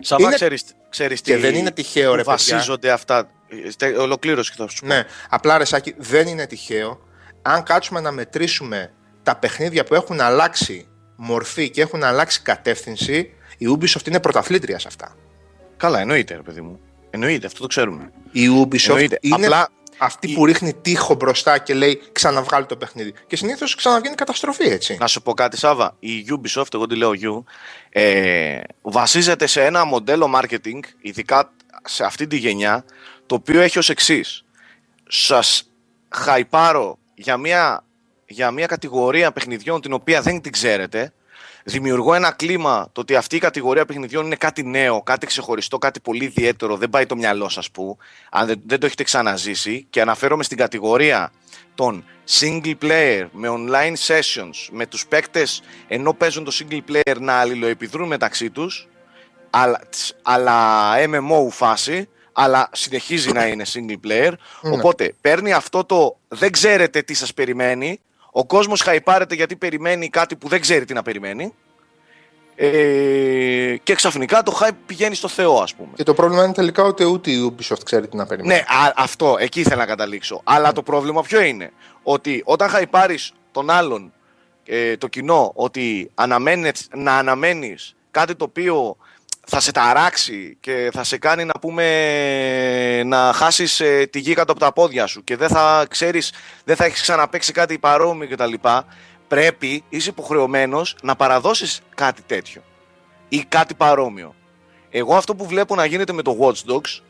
Σαββά, 0.00 0.24
Είναι- 0.24 0.34
ξέρεις, 0.34 0.64
ξέρεις 0.88 1.20
Και 1.20 1.34
τι 1.34 1.40
δεν 1.40 1.54
είναι 1.54 1.70
τυχαίο, 1.70 2.10
ρε 2.10 2.16
παιδιά. 2.16 2.32
βασίζονται 2.32 2.90
αυτά. 2.90 3.30
Στε- 3.68 3.98
Ολοκλήρωση 3.98 4.50
και 4.50 4.56
θα 4.62 4.68
σου 4.68 4.80
πω. 4.80 4.86
Ναι, 4.86 5.04
απλά 5.28 5.58
ρε 5.58 5.64
Σάκη, 5.64 5.94
δεν 5.98 6.26
είναι 6.26 6.46
τυχαίο. 6.46 7.00
Αν 7.42 7.62
κάτσουμε 7.62 8.00
να 8.00 8.12
μετρήσουμε 8.12 8.92
τα 9.22 9.36
παιχνίδια 9.36 9.84
που 9.84 9.94
έχουν 9.94 10.20
αλλάξει 10.20 10.86
μορφή 11.16 11.70
και 11.70 11.80
έχουν 11.80 12.02
αλλάξει 12.02 12.40
κατεύθυνση, 12.42 13.34
η 13.58 13.66
Ubisoft 13.78 14.06
είναι 14.06 14.20
πρωταθλήτρια 14.20 14.78
σε 14.78 14.88
αυτά. 14.88 15.16
Καλά, 15.76 16.00
εννοείται, 16.00 16.34
ρε 16.34 16.42
παιδί 16.42 16.60
μου. 16.60 16.80
Εννοείται, 17.10 17.46
αυτό 17.46 17.60
το 17.60 17.66
ξέρουμε. 17.66 18.10
Η 18.32 18.46
Ubisoft 18.62 18.88
Εννοείται. 18.88 19.18
είναι 19.20 19.34
Απλά 19.46 19.68
αυτή 20.04 20.30
η- 20.30 20.34
που 20.34 20.46
ρίχνει 20.46 20.74
τείχο 20.74 21.14
μπροστά 21.14 21.58
και 21.58 21.74
λέει 21.74 22.02
ξαναβγάλει 22.12 22.66
το 22.66 22.76
παιχνίδι. 22.76 23.14
Και 23.26 23.36
συνήθως 23.36 23.74
ξαναβγαίνει 23.74 24.14
καταστροφή, 24.14 24.64
έτσι. 24.64 24.96
Να 25.00 25.06
σου 25.06 25.22
πω 25.22 25.34
κάτι, 25.34 25.56
Σάβα. 25.56 25.96
Η 25.98 26.26
Ubisoft, 26.30 26.74
εγώ 26.74 26.86
τη 26.86 26.96
λέω 26.96 27.10
U, 27.22 27.42
ε, 27.90 28.60
βασίζεται 28.82 29.46
σε 29.46 29.64
ένα 29.64 29.84
μοντέλο 29.84 30.30
marketing, 30.36 30.80
ειδικά 31.00 31.52
σε 31.84 32.04
αυτή 32.04 32.26
τη 32.26 32.36
γενιά, 32.36 32.84
το 33.26 33.34
οποίο 33.34 33.60
έχει 33.60 33.78
ως 33.78 33.88
εξής. 33.88 34.44
Σας 35.08 35.70
χαϊπάρω 36.08 36.98
για 37.14 37.36
μια, 37.36 37.84
για 38.26 38.50
μια 38.50 38.66
κατηγορία 38.66 39.32
παιχνιδιών 39.32 39.80
την 39.80 39.92
οποία 39.92 40.20
δεν 40.22 40.40
την 40.40 40.52
ξέρετε. 40.52 41.12
Δημιουργώ 41.64 42.14
ένα 42.14 42.30
κλίμα 42.30 42.88
το 42.92 43.00
ότι 43.00 43.16
αυτή 43.16 43.36
η 43.36 43.38
κατηγορία 43.38 43.84
παιχνιδιών 43.86 44.26
είναι 44.26 44.36
κάτι 44.36 44.62
νέο, 44.62 45.02
κάτι 45.02 45.26
ξεχωριστό, 45.26 45.78
κάτι 45.78 46.00
πολύ 46.00 46.24
ιδιαίτερο. 46.24 46.76
Δεν 46.76 46.90
πάει 46.90 47.06
το 47.06 47.16
μυαλό 47.16 47.48
σας 47.48 47.70
που, 47.70 47.96
αν 48.30 48.46
δεν, 48.46 48.62
δεν 48.66 48.80
το 48.80 48.86
έχετε 48.86 49.02
ξαναζήσει. 49.02 49.86
Και 49.90 50.00
αναφέρομαι 50.00 50.42
στην 50.42 50.56
κατηγορία 50.56 51.32
των 51.74 52.04
single 52.40 52.74
player 52.82 53.26
με 53.32 53.48
online 53.50 53.94
sessions, 54.06 54.68
με 54.70 54.86
τους 54.86 55.06
παίκτες 55.06 55.62
ενώ 55.88 56.12
παίζουν 56.14 56.44
το 56.44 56.52
single 56.58 56.80
player 56.90 57.16
να 57.20 57.32
αλληλοεπιδρούν 57.32 58.08
μεταξύ 58.08 58.50
τους, 58.50 58.88
αλλά, 59.50 59.80
τς- 59.90 60.14
αλλά 60.22 60.92
MMO 60.98 61.48
φάση, 61.50 62.08
αλλά 62.32 62.68
συνεχίζει 62.72 63.32
να 63.32 63.46
είναι 63.46 63.64
single 63.72 64.08
player. 64.08 64.32
Ναι. 64.60 64.70
Οπότε 64.74 65.14
παίρνει 65.20 65.52
αυτό 65.52 65.84
το 65.84 66.16
δεν 66.28 66.52
ξέρετε 66.52 67.02
τι 67.02 67.14
σας 67.14 67.34
περιμένει, 67.34 68.00
ο 68.34 68.44
κόσμος 68.44 68.80
χαϊπάρεται 68.80 69.34
γιατί 69.34 69.56
περιμένει 69.56 70.08
κάτι 70.08 70.36
που 70.36 70.48
δεν 70.48 70.60
ξέρει 70.60 70.84
τι 70.84 70.94
να 70.94 71.02
περιμένει 71.02 71.54
ε, 72.54 73.76
και 73.82 73.94
ξαφνικά 73.94 74.42
το 74.42 74.58
hype 74.60 74.76
πηγαίνει 74.86 75.14
στο 75.14 75.28
Θεό 75.28 75.58
ας 75.58 75.74
πούμε. 75.74 75.90
Και 75.94 76.02
το 76.02 76.14
πρόβλημα 76.14 76.44
είναι 76.44 76.52
τελικά 76.52 76.82
ότι 76.82 77.04
ούτε 77.04 77.30
η 77.30 77.54
Ubisoft 77.56 77.84
ξέρει 77.84 78.08
τι 78.08 78.16
να 78.16 78.26
περιμένει. 78.26 78.54
Ναι, 78.54 78.60
α, 78.60 78.92
αυτό, 78.96 79.36
εκεί 79.38 79.60
ήθελα 79.60 79.76
να 79.76 79.86
καταλήξω. 79.86 80.40
Αλλά 80.44 80.72
το 80.72 80.82
πρόβλημα 80.82 81.22
ποιο 81.22 81.40
είναι; 81.40 81.72
Ότι 82.02 82.42
όταν 82.44 82.68
χαϊπάρεις 82.68 83.32
τον 83.52 83.70
άλλον, 83.70 84.12
ε, 84.64 84.96
το 84.96 85.06
κοινό, 85.06 85.52
ότι 85.54 86.10
αναμένεις, 86.14 86.88
να 86.94 87.18
αναμένεις 87.18 87.94
κάτι 88.10 88.34
το 88.34 88.44
οποίο 88.44 88.96
θα 89.46 89.60
σε 89.60 89.70
ταράξει 89.72 90.56
και 90.60 90.90
θα 90.92 91.04
σε 91.04 91.18
κάνει 91.18 91.44
να 91.44 91.52
πούμε 91.60 93.02
να 93.02 93.32
χάσεις 93.32 93.80
ε, 93.80 94.06
τη 94.10 94.18
γη 94.18 94.34
κάτω 94.34 94.52
από 94.52 94.60
τα 94.60 94.72
πόδια 94.72 95.06
σου 95.06 95.24
και 95.24 95.36
δεν 95.36 95.48
θα 95.48 95.86
ξέρεις, 95.88 96.32
δεν 96.64 96.76
θα 96.76 96.84
έχεις 96.84 97.00
ξαναπαίξει 97.00 97.52
κάτι 97.52 97.78
παρόμοιο 97.78 98.28
κτλ. 98.28 98.52
Πρέπει, 99.28 99.84
είσαι 99.88 100.10
υποχρεωμένος 100.10 100.96
να 101.02 101.16
παραδώσεις 101.16 101.80
κάτι 101.94 102.22
τέτοιο 102.26 102.62
ή 103.28 103.44
κάτι 103.48 103.74
παρόμοιο. 103.74 104.34
Εγώ 104.90 105.16
αυτό 105.16 105.34
που 105.34 105.46
βλέπω 105.46 105.74
να 105.74 105.84
γίνεται 105.84 106.12
με 106.12 106.22
το 106.22 106.36
Watch 106.40 106.72
Dogs 106.72 107.00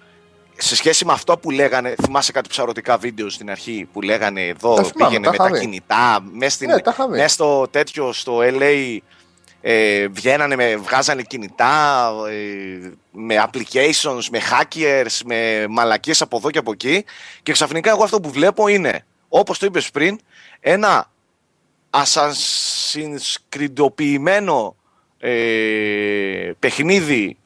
σε 0.57 0.77
σχέση 0.77 1.05
με 1.05 1.13
αυτό 1.13 1.39
που 1.39 1.51
λέγανε, 1.51 1.95
θυμάσαι 2.03 2.33
κάτι 2.33 2.49
ψαρωτικά 2.49 2.97
βίντεο 2.97 3.29
στην 3.31 3.51
αρχή 3.51 3.89
που 3.93 4.01
λέγανε 4.03 4.47
εδώ 4.47 4.75
Τα 4.75 4.83
θυμάμαι, 4.83 5.07
πήγαινε 5.07 5.25
τα 5.25 5.31
με 5.31 5.37
είχα 5.37 5.45
τα 5.45 5.51
δει. 5.51 5.61
κινητά, 5.61 6.21
μέσα, 6.33 6.55
στην, 6.55 6.69
Ναι, 6.69 6.81
τα 6.81 6.91
είχα 6.91 7.09
δει. 7.09 7.17
μέσα 7.17 7.29
στο 7.29 7.69
τέτοιο, 7.71 8.13
στο 8.13 8.39
LA 8.43 8.99
ε, 9.65 10.07
βγαίνανε, 10.09 10.57
με, 10.57 10.77
βγάζανε 10.77 11.23
κινητά 11.23 12.09
ε, 12.29 12.91
με 13.11 13.45
applications, 13.47 14.25
με 14.31 14.41
hackers, 14.51 15.21
με 15.25 15.67
μαλακίες 15.69 16.23
από 16.23 16.37
εδώ 16.37 16.51
και 16.51 16.59
από 16.59 16.73
εκεί 16.73 17.05
και 17.43 17.53
ξαφνικά 17.53 17.91
εγώ 17.91 18.05
αυτό 18.05 18.21
που 18.21 18.31
βλέπω 18.31 18.69
είναι, 18.69 19.05
όπως 19.29 19.59
το 19.59 19.67
είπες 19.67 19.91
πριν, 19.91 20.21
ένα 20.61 21.11
Assassin's 21.91 23.37
Creedοποιημένο 23.57 24.75
ε, 25.19 26.51
παιχνίδι 26.59 27.37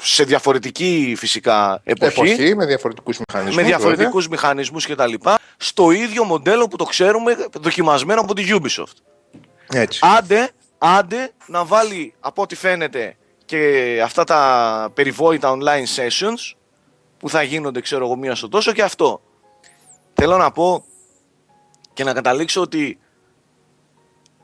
σε 0.00 0.24
διαφορετική 0.24 1.14
φυσικά 1.18 1.80
εποχή, 1.84 2.20
Εποχή, 2.20 2.54
με 2.54 2.66
διαφορετικούς 2.66 3.18
μηχανισμούς. 3.18 3.56
με 3.56 3.62
βέβαια. 3.62 3.76
διαφορετικούς 3.76 4.28
μηχανισμούς 4.28 4.86
και 4.86 4.94
τα 4.94 5.06
λοιπά, 5.06 5.38
στο 5.56 5.90
ίδιο 5.90 6.24
μοντέλο 6.24 6.68
που 6.68 6.76
το 6.76 6.84
ξέρουμε 6.84 7.36
δοκιμασμένο 7.60 8.20
από 8.20 8.34
τη 8.34 8.44
Ubisoft. 8.48 8.96
Έτσι. 9.72 10.00
Άντε, 10.02 10.50
άντε 10.84 11.32
να 11.46 11.64
βάλει 11.64 12.14
από 12.20 12.42
ό,τι 12.42 12.54
φαίνεται 12.54 13.16
και 13.44 14.00
αυτά 14.04 14.24
τα 14.24 14.90
περιβόητα 14.94 15.56
online 15.58 15.96
sessions 15.96 16.56
που 17.18 17.28
θα 17.28 17.42
γίνονται 17.42 17.80
ξέρω 17.80 18.04
εγώ 18.04 18.16
μία 18.16 18.34
στο 18.34 18.48
τόσο 18.48 18.72
και 18.72 18.82
αυτό. 18.82 19.20
Θέλω 20.14 20.36
να 20.36 20.50
πω 20.50 20.84
και 21.92 22.04
να 22.04 22.12
καταλήξω 22.12 22.60
ότι 22.60 22.98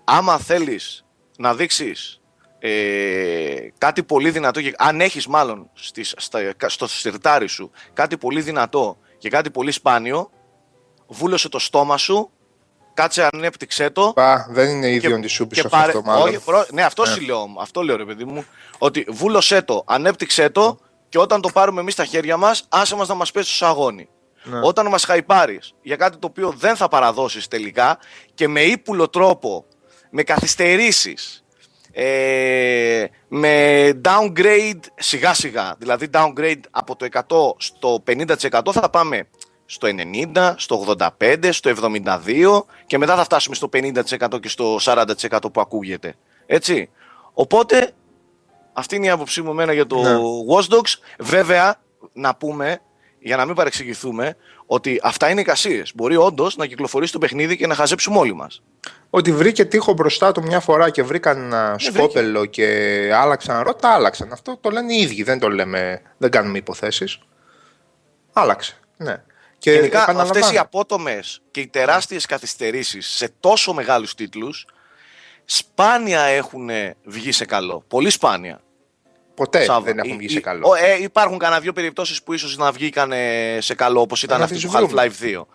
άμα 0.05 0.39
θέλεις 0.39 1.05
να 1.39 1.55
δείξεις 1.55 2.21
ε, 2.59 3.69
κάτι 3.79 4.03
πολύ 4.03 4.31
δυνατό, 4.31 4.63
και- 4.63 4.75
αν 4.79 5.01
έχεις 5.01 5.27
μάλλον 5.27 5.71
στις, 5.75 6.15
στα, 6.17 6.41
στο 6.67 6.87
σιρτάρι 6.87 7.47
σου 7.47 7.71
κάτι 7.93 8.17
πολύ 8.17 8.41
δυνατό 8.41 8.99
και 9.19 9.29
κάτι 9.29 9.51
πολύ 9.51 9.71
σπάνιο, 9.71 10.31
βούλωσε 11.07 11.49
το 11.49 11.59
στόμα 11.59 11.97
σου, 11.97 12.31
κάτσε 13.01 13.29
ανέπτυξέ 13.33 13.91
το 13.91 14.13
Πα, 14.15 14.47
δεν 14.51 14.69
είναι 14.71 14.91
ίδιο 14.91 15.21
της 15.21 15.41
Ubisoft 15.43 15.69
αυτό 15.71 16.03
μάλλον. 16.05 16.29
όχι, 16.29 16.39
προ- 16.45 16.67
ναι, 16.73 16.83
αυτό 16.83 17.03
Ναι. 17.03 17.09
σου 17.09 17.21
λέω, 17.21 17.47
αυτό 17.61 17.83
λέω 17.83 17.97
ρε 17.97 18.05
παιδί 18.05 18.25
μου. 18.25 18.45
Ότι 18.79 19.07
βούλωσέ 19.09 19.63
το, 19.63 19.83
ανέπτυξέ 19.87 20.49
το 20.51 20.79
και 21.09 21.19
όταν 21.19 21.41
το 21.41 21.49
πάρουμε 21.53 21.81
εμείς 21.81 21.93
στα 21.93 22.05
χέρια 22.05 22.37
μας, 22.37 22.65
άσε 22.69 22.97
μας 22.97 23.09
να 23.09 23.15
μας 23.15 23.31
πέσει 23.31 23.55
στο 23.55 23.65
σαγόνι. 23.67 24.09
Ναι. 24.43 24.61
Όταν 24.63 24.87
μας 24.87 25.05
χαϊπάρεις 25.05 25.73
για 25.83 25.97
κάτι 25.97 26.17
το 26.17 26.27
οποίο 26.27 26.55
δεν 26.57 26.77
θα 26.77 26.89
παραδώσεις 26.89 27.49
τελικά 27.49 27.99
και 28.35 28.49
με 28.49 28.61
ύπουλο 28.61 29.09
τρόπο, 29.09 29.65
με 30.11 30.23
καθυστερήσεις, 30.23 31.45
ε, 31.93 33.05
με 33.29 33.91
downgrade 34.05 34.81
σιγά 34.95 35.35
σιγά, 35.35 35.75
δηλαδή 35.79 36.09
downgrade 36.13 36.61
από 36.71 36.97
το 36.97 37.05
100 37.05 37.55
στο 37.57 38.03
50% 38.07 38.73
θα 38.73 38.91
πάμε 38.91 39.29
στο 39.71 39.89
90, 40.35 40.55
στο 40.57 40.97
85, 41.19 41.49
στο 41.53 41.71
72 41.71 42.65
και 42.87 42.99
μετά 42.99 43.17
θα 43.17 43.25
φτάσουμε 43.25 43.55
στο 43.55 43.69
50% 43.73 44.41
και 44.41 44.49
στο 44.49 44.77
40% 44.81 45.07
που 45.53 45.61
ακούγεται. 45.61 46.15
Έτσι. 46.47 46.91
Οπότε, 47.33 47.93
αυτή 48.73 48.97
είναι 48.97 49.07
η 49.07 49.11
άποψή 49.11 49.43
μου 49.43 49.51
εμένα 49.51 49.73
για 49.73 49.87
το 49.87 50.03
Ναι. 50.03 50.17
Watch 50.55 50.75
Dogs. 50.75 50.95
Βέβαια, 51.19 51.81
να 52.13 52.35
πούμε, 52.35 52.81
για 53.19 53.37
να 53.37 53.45
μην 53.45 53.55
παρεξηγηθούμε, 53.55 54.37
ότι 54.67 55.01
αυτά 55.03 55.31
είναι 55.31 55.41
εικασίες. 55.41 55.93
Μπορεί 55.95 56.17
όντως 56.17 56.57
να 56.57 56.67
κυκλοφορήσει 56.67 57.13
το 57.13 57.19
παιχνίδι 57.19 57.57
και 57.57 57.67
να 57.67 57.75
χαζέψουμε 57.75 58.19
όλοι 58.19 58.35
μας. 58.35 58.63
Ότι 59.11 59.33
βρήκε 59.33 59.65
τείχο 59.65 59.93
μπροστά 59.93 60.33
του 60.33 60.43
μια 60.43 60.61
φορά 60.61 60.91
και 60.91 61.03
βρήκαν 61.03 61.39
ένα 61.39 61.77
βρήκε. 61.79 61.99
σκόπελο 61.99 62.45
και 62.45 62.67
άλλαξαν 63.15 63.63
ρότα, 63.63 63.89
άλλαξαν. 63.89 64.33
Αυτό 64.33 64.57
το 64.61 64.71
λένε 64.71 64.95
οι 64.95 65.01
ίδιοι, 65.01 65.23
δεν 65.23 65.39
το 65.39 65.49
λέμε, 65.49 66.03
δεν 66.19 66.31
κάνουμε 66.31 66.59
υποθέσεις. 66.59 67.19
Άλλαξε, 68.33 68.77
ναι. 68.97 69.23
Και 69.61 69.73
Γενικά, 69.73 70.03
επαναλαμβάνω, 70.03 70.39
αυτές 70.41 70.55
οι 70.55 70.59
απότομες 70.59 71.43
και 71.51 71.61
οι 71.61 71.67
τεράστιες 71.67 72.27
καθυστερήσεις 72.27 73.07
σε 73.09 73.33
τόσο 73.41 73.73
μεγάλους 73.73 74.15
τίτλους, 74.15 74.67
σπάνια 75.45 76.21
έχουν 76.23 76.71
βγει 77.05 77.33
σε 77.33 77.45
καλό. 77.45 77.85
Πολύ 77.89 78.11
σπάνια. 78.11 78.61
ποτέ 79.35 79.63
Σάβα. 79.65 79.81
δεν 79.81 79.99
έχουν 79.99 80.11
Ή- 80.13 80.17
βγει 80.17 80.27
ή- 80.27 80.29
σε 80.31 80.41
καλό. 80.41 80.69
ο- 80.69 80.75
ε, 80.75 81.03
υπάρχουν 81.03 81.39
κανένα 81.39 81.61
δύο 81.61 81.73
περιπτώσεις 81.73 82.23
που 82.23 82.33
ίσως 82.33 82.57
να 82.57 82.73
βγήκαν 82.73 83.13
σε 83.59 83.75
καλό, 83.75 84.01
όπως 84.01 84.23
ήταν 84.23 84.39
Να 84.39 84.45
αυτή 84.45 84.57
τις 84.57 84.65
του 84.65 84.71
βρούμε. 84.71 84.93
Half-Life 85.07 85.13
2. 85.37 85.47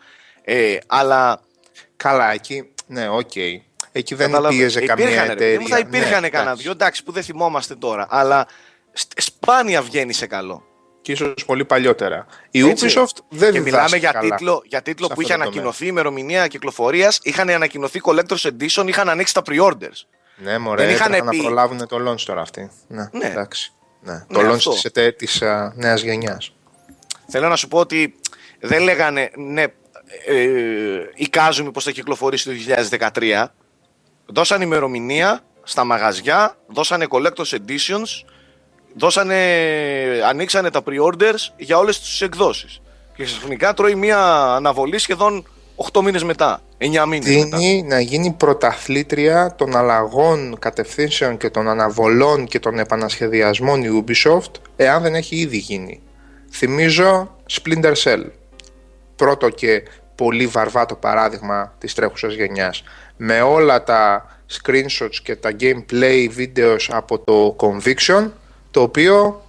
Ε, 0.42 0.78
αλλά 0.88 1.40
Καλά, 1.96 2.32
εκεί, 2.32 2.70
ναι, 2.88 3.10
οκ. 3.10 3.36
Εκεί 3.92 4.16
δεν 4.16 4.28
Κατάλαβες. 4.28 4.58
πίεζε 4.58 4.80
καμία 4.86 5.06
Υπήρχαν, 5.06 5.28
ρε 5.28 5.34
παιδί 5.34 5.44
εταιρεία. 5.46 5.62
μου, 5.62 5.68
Θα 5.68 5.78
υπήρχαν 5.80 6.22
Ναι, 6.22 6.30
κανένα 6.30 6.50
εντάξει. 6.52 6.62
δυο, 6.64 6.72
εντάξει, 6.72 7.04
που 7.04 7.12
δεν 7.12 7.24
θυμόμαστε 7.24 7.76
τώρα. 7.76 8.08
Αλλά 8.10 8.48
σ- 8.94 9.22
σπάνια 9.22 9.82
βγαίνει 9.82 10.14
σε 10.14 10.28
καλό. 10.28 10.64
Και 11.06 11.12
ίσως 11.12 11.46
πολύ 11.46 11.66
παλιότερα. 11.66 12.26
Η 12.52 12.70
Έτσι. 12.70 12.88
Ubisoft 12.90 13.18
δεν 13.30 13.54
Και 13.54 13.60
μιλάμε 13.60 13.84
διδάσκει 13.86 13.98
για 13.98 14.12
καλά. 14.12 14.36
τίτλο, 14.36 14.62
για 14.66 14.82
τίτλο 14.82 15.08
σε 15.08 15.14
που 15.14 15.20
αυτό 15.22 15.34
είχε 15.34 15.42
το 15.42 15.48
ανακοινωθεί 15.48 15.84
η 15.84 15.88
ημερομηνία 15.92 16.48
κυκλοφορίας, 16.48 17.20
είχαν 17.24 17.50
ανακοινωθεί 17.50 18.02
Collector's 18.04 18.50
Edition, 18.52 18.88
είχαν 18.88 19.10
ανοίξει 19.10 19.34
τα 19.34 19.42
pre-orders. 19.46 20.02
Ναι, 20.36 20.58
μωρέ, 20.58 20.86
Δεν 20.86 20.94
είχαν 20.94 21.08
έτρεχαν 21.14 21.30
πει- 21.30 21.38
να 21.38 21.44
προλάβουν 21.44 21.88
το 21.88 22.12
launch 22.12 22.20
τώρα 22.22 22.42
αυτή. 22.42 22.72
Ναι, 22.88 23.10
Ναι. 23.12 23.26
εντάξει. 23.26 23.74
Ναι. 24.02 24.14
Ναι, 24.14 24.20
το 24.34 24.40
launch 24.50 24.54
αυτό. 24.56 24.72
της, 24.72 24.84
ετέ- 24.84 25.16
της 25.18 25.42
α, 25.42 25.74
νέας 25.76 26.02
γενιάς. 26.02 26.54
Θέλω 27.28 27.48
να 27.50 27.56
σου 27.56 27.68
πω 27.68 27.80
ότι 27.80 28.16
δεν 28.60 28.82
λέγανε 28.82 29.32
ναι, 29.36 29.62
ε, 30.26 30.38
εικάζουμε 31.16 31.72
πως 31.72 31.84
θα 31.84 31.92
κυκλοφορήσει 31.92 32.46
το 32.46 32.52
2013. 32.52 33.54
Δώσαν 34.26 34.62
ημερομηνία 34.62 35.40
στα 35.64 35.84
μαγαζιά, 35.84 36.58
δώσανε 36.68 37.06
collector's 37.10 37.56
editions, 37.58 38.26
δώσανε, 38.98 39.36
ανοίξανε 40.30 40.70
τα 40.70 40.82
pre-orders 40.86 41.54
για 41.58 41.78
όλες 41.78 42.00
τις 42.00 42.22
εκδόσεις. 42.22 42.82
Και 43.16 43.24
ξαφνικά 43.24 43.74
τρώει 43.74 43.96
μια 43.96 44.20
αναβολή 44.56 44.98
σχεδόν 44.98 45.46
8 45.76 46.02
μήνες 46.02 46.24
μετά, 46.24 46.62
9 46.78 47.06
μήνες 47.06 47.36
μετά. 47.36 47.58
Τίνει 47.58 47.84
να 47.84 48.00
γίνει 48.00 48.32
πρωταθλήτρια 48.32 49.56
των 49.58 49.76
αλλαγών 49.76 50.60
κατευθύνσεων 50.60 51.38
και 51.38 51.50
των 51.50 51.70
αναβολών 51.70 52.46
και 52.46 52.60
των 52.60 52.80
επανασχεδιασμών 52.80 53.84
η 53.84 54.04
Ubisoft, 54.06 54.52
εάν 54.76 55.02
δεν 55.02 55.16
έχει 55.16 55.36
ήδη 55.36 55.58
γίνει. 55.58 56.02
Θυμίζω 56.52 57.36
Splinter 57.52 57.94
Cell. 58.04 58.24
Πρώτο 59.16 59.50
και 59.50 59.84
πολύ 60.16 60.48
βαρβάτο 60.48 60.96
παράδειγμα 60.96 61.76
της 61.78 61.94
τρέχουσας 61.94 62.34
γενιάς. 62.34 62.84
Με 63.18 63.42
όλα 63.42 63.84
τα 63.84 64.26
screenshots 64.52 65.16
και 65.24 65.36
τα 65.36 65.52
gameplay 65.60 66.28
videos 66.38 66.86
από 66.90 67.20
το 67.20 67.56
Conviction, 67.60 68.30
το 68.76 68.82
οποίο 68.82 69.46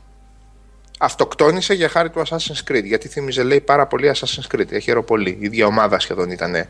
αυτοκτόνησε 0.99 1.75
για 1.75 1.89
χάρη 1.89 2.11
του 2.11 2.23
Assassin's 2.27 2.71
Creed. 2.71 2.85
Γιατί 2.85 3.09
θύμιζε, 3.09 3.43
λέει, 3.43 3.61
πάρα 3.61 3.87
πολύ 3.87 4.13
Assassin's 4.15 4.55
Creed. 4.55 4.73
Έχει 4.73 5.03
πολύ. 5.03 5.31
Η 5.31 5.39
ίδια 5.41 5.67
ομάδα 5.67 5.99
σχεδόν 5.99 6.31
ήταν 6.31 6.67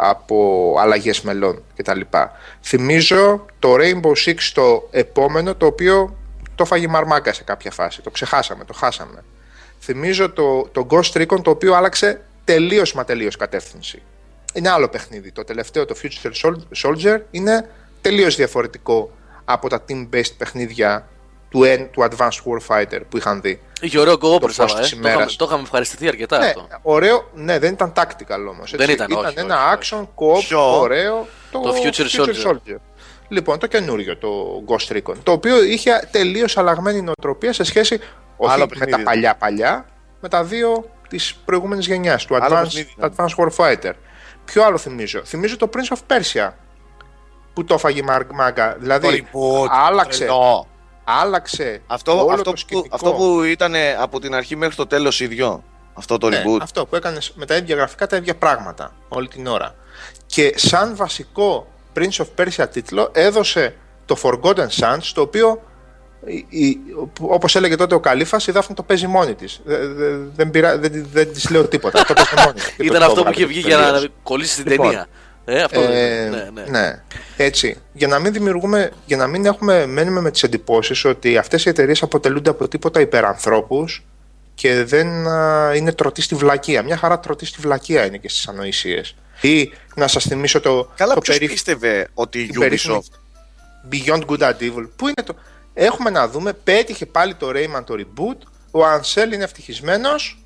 από 0.00 0.76
αλλαγές 0.78 1.20
μελών 1.20 1.62
κτλ. 1.76 2.00
Θυμίζω 2.62 3.46
το 3.58 3.74
Rainbow 3.78 4.12
Six 4.24 4.34
το 4.54 4.88
επόμενο, 4.90 5.54
το 5.54 5.66
οποίο 5.66 6.16
το 6.54 6.64
φάγει 6.64 6.86
μαρμάκα 6.86 7.32
σε 7.32 7.42
κάποια 7.42 7.70
φάση. 7.70 8.02
Το 8.02 8.10
ξεχάσαμε, 8.10 8.64
το 8.64 8.72
χάσαμε. 8.72 9.24
Θυμίζω 9.80 10.30
το, 10.30 10.68
το 10.72 10.86
Ghost 10.90 11.12
Recon, 11.22 11.42
το 11.42 11.50
οποίο 11.50 11.74
άλλαξε 11.74 12.20
τελείως 12.44 12.92
μα 12.92 13.04
τελείως 13.04 13.36
κατεύθυνση. 13.36 14.02
Είναι 14.52 14.70
άλλο 14.70 14.88
παιχνίδι. 14.88 15.32
Το 15.32 15.44
τελευταίο, 15.44 15.84
το 15.84 15.94
Future 16.02 16.32
Sol- 16.44 16.82
Soldier, 16.82 17.18
είναι 17.30 17.70
τελείως 18.00 18.36
διαφορετικό 18.36 19.10
από 19.44 19.68
τα 19.68 19.84
team-based 19.88 20.32
παιχνίδια 20.38 21.08
του, 21.54 21.60
N- 21.64 21.88
του 21.92 22.02
Advanced 22.10 22.28
Warfighter 22.44 23.00
που 23.08 23.16
είχαν 23.16 23.40
δει. 23.40 23.60
Είχε 23.80 23.98
ωραίο 23.98 24.18
κόβο 24.18 24.38
Το 24.38 24.48
φως 24.48 24.56
ε. 24.58 24.64
της 24.80 24.90
Το 24.90 24.96
είχαμε, 24.96 25.08
ημέρας. 25.12 25.36
το 25.36 25.44
είχαμε 25.44 25.62
ευχαριστηθεί 25.62 26.08
αρκετά 26.08 26.38
Ναι, 26.38 26.46
αυτό. 26.46 26.66
ωραίο, 26.82 27.30
ναι, 27.34 27.58
δεν 27.58 27.72
ήταν 27.72 27.92
tactical 27.96 28.46
όμως. 28.50 28.72
Δεν 28.76 28.90
ήταν, 28.90 29.12
όχι, 29.12 29.34
ένα 29.38 29.68
όχι, 29.68 29.78
action 29.94 30.00
co-op 30.00 30.38
Ποιο; 30.38 30.78
ωραίο. 30.80 31.26
Το, 31.50 31.60
Το 31.60 31.74
Future 31.82 32.20
Soldier. 32.46 32.76
Λοιπόν, 33.28 33.58
το 33.58 33.66
καινούριο, 33.66 34.16
το 34.16 34.28
Ghost 34.68 34.96
Recon. 34.96 35.14
Το 35.22 35.32
οποίο 35.32 35.62
είχε 35.64 36.08
τελείως 36.10 36.56
αλλαγμένη 36.56 37.02
νοοτροπία 37.02 37.52
σε 37.52 37.64
σχέση 37.64 38.00
όχι 38.36 38.52
Άλλο 38.52 38.60
με 38.60 38.66
παιχνίδι. 38.66 38.90
τα 38.90 39.02
παλιά 39.02 39.34
παλιά, 39.34 39.86
με 40.20 40.28
τα 40.28 40.44
δύο 40.44 40.90
της 41.08 41.34
προηγούμενης 41.44 41.86
γενιάς, 41.86 42.24
του 42.24 42.34
Άλλο 42.36 42.44
Advanced, 42.56 42.62
παιχνίδι 42.62 42.94
ήταν. 42.98 43.14
Advanced 43.16 43.44
Warfighter. 43.44 43.92
Ποιο 44.44 44.64
άλλο 44.64 44.78
θυμίζω; 44.78 45.22
Θυμίζω 45.24 45.56
το 45.56 45.70
Prince 45.74 45.96
of 45.96 46.16
Persia. 46.16 46.50
Που 47.52 47.64
το 47.64 47.74
έφαγε 47.74 47.98
η 47.98 48.02
Μαρ- 48.02 48.32
μάγκα. 48.32 48.76
Δηλαδή, 48.78 49.26
reboot, 49.32 49.66
άλλαξε, 49.70 50.18
τρελό. 50.24 50.68
Άλλαξε 51.04 51.80
Αυτό, 51.86 52.12
όλο 52.24 52.30
αυτό, 52.30 52.42
το 52.42 52.50
που, 52.50 52.56
σκηνικό. 52.56 52.88
αυτό 52.90 53.12
που 53.12 53.42
ήταν 53.42 53.74
από 54.00 54.20
την 54.20 54.34
αρχή 54.34 54.56
μέχρι 54.56 54.76
το 54.76 54.86
τέλος 54.86 55.20
ίδιο. 55.20 55.64
Αυτό 55.94 56.18
το 56.18 56.28
Ναι, 56.28 56.42
reboot. 56.46 56.58
αυτό 56.62 56.86
που 56.86 56.96
έκανε 56.96 57.18
με 57.34 57.46
τα 57.46 57.56
ίδια 57.56 57.76
γραφικά, 57.76 58.06
τα 58.06 58.16
ίδια 58.16 58.34
πράγματα 58.36 58.94
όλη 59.08 59.28
την 59.28 59.46
ώρα. 59.46 59.74
Και 60.26 60.52
σαν 60.56 60.96
βασικό 60.96 61.66
Prince 61.96 62.24
of 62.24 62.26
Persia 62.38 62.66
τίτλο 62.70 63.10
έδωσε 63.12 63.74
το 64.04 64.16
Forgotten 64.22 64.66
Sands, 64.80 65.10
το 65.14 65.20
οποίο 65.20 65.62
η- 66.26 66.46
η- 66.48 66.78
όπως 67.20 67.56
έλεγε 67.56 67.76
τότε 67.76 67.94
ο 67.94 68.00
Καλήφας, 68.00 68.46
η 68.46 68.52
Δάφνη 68.52 68.74
το 68.74 68.82
παίζει 68.82 69.06
μόνη 69.06 69.34
της. 69.34 69.60
Δε- 69.64 69.86
δε- 69.86 70.16
δεν, 70.34 70.50
πειρά, 70.50 70.78
δεν, 70.78 71.06
δεν 71.12 71.32
της 71.32 71.50
λέω 71.50 71.68
τίποτα. 71.68 72.04
το 72.04 72.14
παίζει 72.14 72.34
μόνη 72.44 72.52
της. 72.52 72.64
Και 72.70 72.76
το 72.76 72.84
Ήταν 72.84 73.02
αυτό 73.02 73.06
που 73.14 73.16
κόβρατε 73.16 73.36
είχε 73.40 73.46
βγει 73.46 73.60
για 73.60 73.76
τελείως. 73.78 74.02
να 74.02 74.08
κολλήσει 74.22 74.52
στην 74.52 74.66
Λοιπόν, 74.70 74.86
ταινία. 74.86 75.06
Ε, 75.44 75.62
αυτό 75.62 75.80
δεν 75.80 75.90
Ε, 75.90 76.26
είναι. 76.26 76.50
ναι, 76.54 76.62
ναι. 76.62 76.78
ναι. 76.80 77.02
Έτσι. 77.36 77.76
Για 77.92 78.08
να 78.08 78.18
μην 78.18 78.32
δημιουργούμε, 78.32 78.90
για 79.06 79.16
να 79.16 79.26
μην 79.26 79.46
έχουμε, 79.46 79.86
μένουμε 79.86 80.20
με 80.20 80.30
τις 80.30 80.42
εντυπώσεις 80.42 81.04
ότι 81.04 81.36
αυτές 81.36 81.64
οι 81.64 81.68
εταιρείες 81.68 82.02
αποτελούνται 82.02 82.50
από 82.50 82.68
τίποτα 82.68 83.00
υπερανθρώπους 83.00 84.04
και 84.54 84.84
δεν 84.84 85.26
α, 85.28 85.72
είναι 85.74 85.92
τρωτή 85.92 86.22
στη 86.22 86.34
βλακεία. 86.34 86.82
Μια 86.82 86.96
χαρά 86.96 87.20
τρωτή 87.20 87.46
στη 87.46 87.60
βλακεία 87.60 88.06
είναι 88.06 88.16
και 88.16 88.28
στις 88.28 88.48
ανοησίες. 88.48 89.14
Ή 89.40 89.72
να 89.96 90.06
σας 90.08 90.24
θυμίσω 90.24 90.60
το, 90.60 90.90
Καλά, 90.96 91.14
το 91.14 91.20
ποιος 91.20 91.36
περίφ- 91.36 91.52
πίστευε 91.52 92.08
ότι 92.14 92.38
η 92.40 92.46
την 92.46 92.60
περίφημη 92.60 93.02
Ubisoft 93.02 93.14
Beyond 93.94 94.20
Good 94.26 94.38
and 94.48 94.52
Evil. 94.62 94.88
Πού 94.96 95.06
είναι 95.06 95.22
το... 95.26 95.34
Έχουμε 95.74 96.10
να 96.10 96.28
δούμε, 96.28 96.52
πέτυχε 96.52 97.06
πάλι 97.06 97.34
το 97.34 97.48
Rayman 97.54 97.84
το 97.84 97.94
reboot, 97.98 98.46
ο 98.70 98.80
Ansel 98.94 99.32
είναι 99.32 99.44
ευτυχισμένος, 99.44 100.42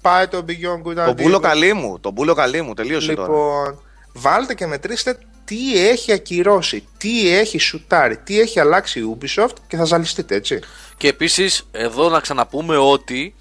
πάει 0.00 0.26
το 0.28 0.44
Beyond 0.48 0.88
Good 0.88 1.02
and 1.02 1.04
Τον 1.06 1.14
πούλο 1.14 1.36
Evil. 1.36 1.40
καλή 1.40 1.72
μου, 1.72 1.98
τον 2.00 2.14
πούλο 2.14 2.34
καλή 2.34 2.62
μου, 2.62 2.74
τελείωσε 2.74 3.14
τώρα. 3.14 3.78
Λοιπόν, 4.16 4.32
βάλτε 4.32 4.54
και 4.54 4.66
μετρήστε 4.66 5.18
τι 5.44 5.86
έχει 5.88 6.12
ακυρώσει, 6.12 6.88
τι 6.96 7.28
έχει 7.28 7.58
σουτάρει, 7.58 8.16
τι 8.16 8.40
έχει 8.40 8.60
αλλάξει 8.60 9.00
η 9.00 9.18
Ubisoft 9.18 9.54
και 9.66 9.76
θα 9.76 9.84
ζαλιστείτε, 9.84 10.34
έτσι. 10.34 10.60
Και 10.96 11.08
επίσης, 11.08 11.68
εδώ 11.70 12.08
να 12.08 12.20
ξαναπούμε 12.20 12.76
ότι 12.76 13.34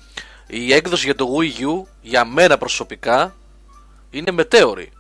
η 0.48 0.74
έκδοση 0.74 1.06
για 1.06 1.16
το 1.16 1.28
Wii 1.38 1.64
U 1.64 1.88
για 2.02 2.26
μένα 2.26 2.58
προσωπικά 2.58 3.36
είναι 4.10 4.32
μετέωρη. 4.32 4.92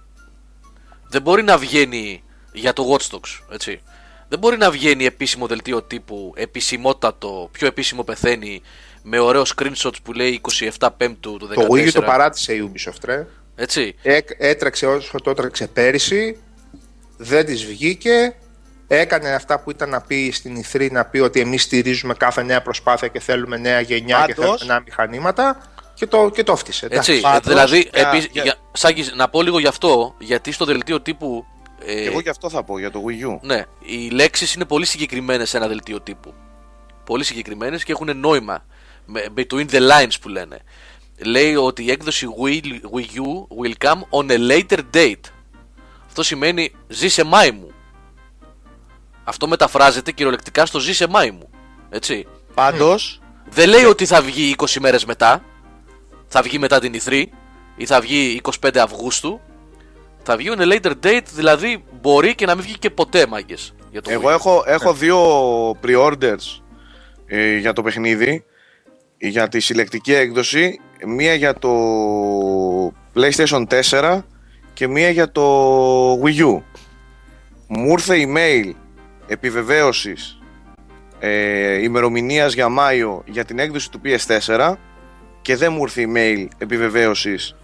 Δεν 1.09 1.21
μπορεί 1.21 1.43
να 1.43 1.57
βγαίνει 1.57 2.23
για 2.53 2.73
το 2.73 2.83
Watch 2.91 3.15
Dogs, 3.15 3.39
έτσι. 3.51 3.81
Δεν 4.27 4.39
μπορεί 4.39 4.57
να 4.57 4.71
βγαίνει 4.71 5.05
επίσημο 5.05 5.47
δελτίο 5.47 5.83
τύπου, 5.83 6.33
επισημότατο, 6.35 7.49
πιο 7.51 7.67
επίσημο 7.67 8.03
πεθαίνει, 8.03 8.61
με 9.03 9.19
ωραίο 9.19 9.43
screenshots 9.55 10.01
που 10.03 10.13
λέει 10.13 10.41
27 10.79 10.89
Πέμπτου 10.97 11.38
του 11.38 11.47
2014. 11.47 11.53
Το 11.53 11.67
Wii 11.69 11.88
U 11.88 11.91
το 11.91 12.01
παράτησε 12.01 12.53
η 12.53 12.71
Ubisoft, 12.71 13.03
ρε. 13.03 13.27
Έτσι. 13.55 13.95
Έ- 14.01 14.31
Έτρεξε 14.37 14.85
όσο 14.87 15.17
το 15.23 15.29
έτρεξε 15.29 15.67
πέρυσι, 15.67 16.37
δεν 17.17 17.45
της 17.45 17.65
βγήκε, 17.65 18.35
έκανε 18.87 19.33
αυτά 19.33 19.59
που 19.59 19.71
ήταν 19.71 19.89
να 19.89 20.01
πει 20.01 20.31
στην 20.31 20.63
E3, 20.71 20.91
να 20.91 21.05
πει 21.05 21.19
ότι 21.19 21.39
εμείς 21.39 21.61
στηρίζουμε 21.63 22.13
κάθε 22.13 22.43
νέα 22.43 22.61
προσπάθεια 22.61 23.07
και 23.07 23.19
θέλουμε 23.19 23.57
νέα 23.57 23.79
γενιά 23.79 24.23
και 24.25 24.33
Πάντως- 24.33 24.57
θέλουμε 24.57 24.73
νέα 24.73 24.81
μηχανήματα 24.85 25.71
και 25.93 26.07
το, 26.07 26.29
και 26.29 26.43
το 26.43 26.55
φτύσε. 26.55 26.85
Έτσι. 26.85 27.11
εντάξει. 27.11 27.21
πάντως, 27.21 27.47
δηλαδή, 27.47 27.89
για- 27.93 28.07
επίσης, 28.09 28.29
για- 28.31 28.43
για- 28.43 28.55
Σάκης, 28.71 29.13
να 29.15 29.29
πω 29.29 29.41
λίγο 29.41 29.59
γι' 29.59 29.67
αυτό, 29.67 30.15
γιατί 30.19 30.51
στο 30.51 30.65
δελτίο 30.65 31.01
τύπου. 31.01 31.45
ε, 31.85 31.93
Και 31.93 32.07
εγώ 32.07 32.19
γι' 32.19 32.29
αυτό 32.29 32.49
θα 32.49 32.63
πω, 32.63 32.79
για 32.79 32.91
το 32.91 33.03
Wii 33.07 33.27
U. 33.33 33.39
Ναι, 33.41 33.63
οι 33.85 34.09
λέξεις 34.09 34.53
είναι 34.53 34.65
πολύ 34.65 34.85
συγκεκριμένες 34.85 35.49
σε 35.49 35.57
ένα 35.57 35.67
δελτίο 35.67 36.01
τύπου. 36.01 36.33
Πολύ 37.05 37.23
συγκεκριμένες 37.23 37.83
και 37.83 37.91
έχουν 37.91 38.17
νόημα. 38.19 38.65
με- 39.07 39.25
Between 39.37 39.65
the 39.69 39.79
lines 39.91 40.13
που 40.21 40.29
λένε. 40.29 40.57
Λέει 41.17 41.56
ότι 41.56 41.84
η 41.84 41.91
έκδοση 41.91 42.28
Wii, 42.43 42.63
Wii 42.65 43.19
U 43.19 43.47
will 43.62 43.73
come 43.88 44.01
on 44.10 44.32
a 44.32 44.49
later 44.51 44.80
date. 44.93 45.32
Αυτό 46.06 46.23
σημαίνει 46.23 46.71
ζει 46.88 47.08
σε 47.08 47.23
Μάη 47.23 47.51
μου. 47.51 47.71
Αυτό 49.23 49.47
μεταφράζεται 49.47 50.12
κυριολεκτικά 50.12 50.65
στο 50.65 50.80
ζει 50.80 50.93
σε 50.93 51.08
Μάη 51.08 51.32
μου. 51.32 51.49
Έτσι. 51.89 52.28
Πάντως, 52.54 53.19
Δεν 53.49 53.69
λέει 53.69 53.84
ότι 53.84 54.06
θα 54.06 54.21
βγει 54.21 54.56
20 54.58 54.80
μέρες 54.80 55.06
μετά. 55.06 55.43
Θα 56.28 56.41
βγει 56.41 56.60
μετά 56.60 56.80
την 56.80 56.93
E3 57.06 57.23
ή 57.75 57.86
θα 57.86 58.01
βγει 58.01 58.41
25 58.62 58.78
Αυγούστου. 58.78 59.39
Θα 60.23 60.38
βγει 60.38 60.51
on 60.58 60.60
a 60.62 60.71
later 60.73 60.93
date, 61.04 61.25
δηλαδή 61.34 61.84
μπορεί 62.01 62.36
και 62.36 62.45
να 62.45 62.56
μην 62.56 62.63
βγει 62.63 62.78
και 62.78 62.89
ποτέ 62.89 63.28
μάγκες. 63.28 63.73
Για 63.91 64.01
το 64.01 64.12
εγώ 64.12 64.30
Wii. 64.30 64.34
έχω, 64.34 64.63
έχω 64.65 64.93
δύο 64.93 65.19
pre-orders 65.71 66.62
ε, 67.25 67.58
για 67.58 67.73
το 67.73 67.82
παιχνίδι, 67.82 68.45
για 69.17 69.47
τη 69.47 69.60
συλλεκτική 69.60 70.13
έκδοση, 70.13 70.80
μία 71.07 71.33
για 71.33 71.53
το 71.53 71.69
PlayStation 73.15 73.65
4 73.89 74.19
και 74.73 74.87
μία 74.87 75.09
για 75.09 75.31
το 75.31 75.43
Wii 76.21 76.39
U. 76.39 76.61
Μου 77.67 77.89
ήρθε 77.91 78.25
email 78.27 78.71
επιβεβαίωσης 79.27 80.39
ε, 81.19 81.81
ημερομηνίας 81.81 82.53
για 82.53 82.69
Μάιο 82.69 83.23
για 83.25 83.45
την 83.45 83.59
έκδοση 83.59 83.91
του 83.91 84.01
PS4 84.05 84.73
και 85.41 85.55
δεν 85.55 85.73
μου 85.73 85.81
ήρθε 85.81 86.05
email 86.13 86.47
επιβεβαίωσης 86.57 87.55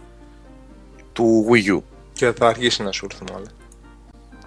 του 1.13 1.47
Wii 1.51 1.75
U. 1.77 1.81
Και 2.13 2.31
θα 2.31 2.47
αρχίσει 2.47 2.83
να 2.83 2.91
σου 2.91 3.07
έρθουν 3.11 3.27
όλα. 3.35 3.47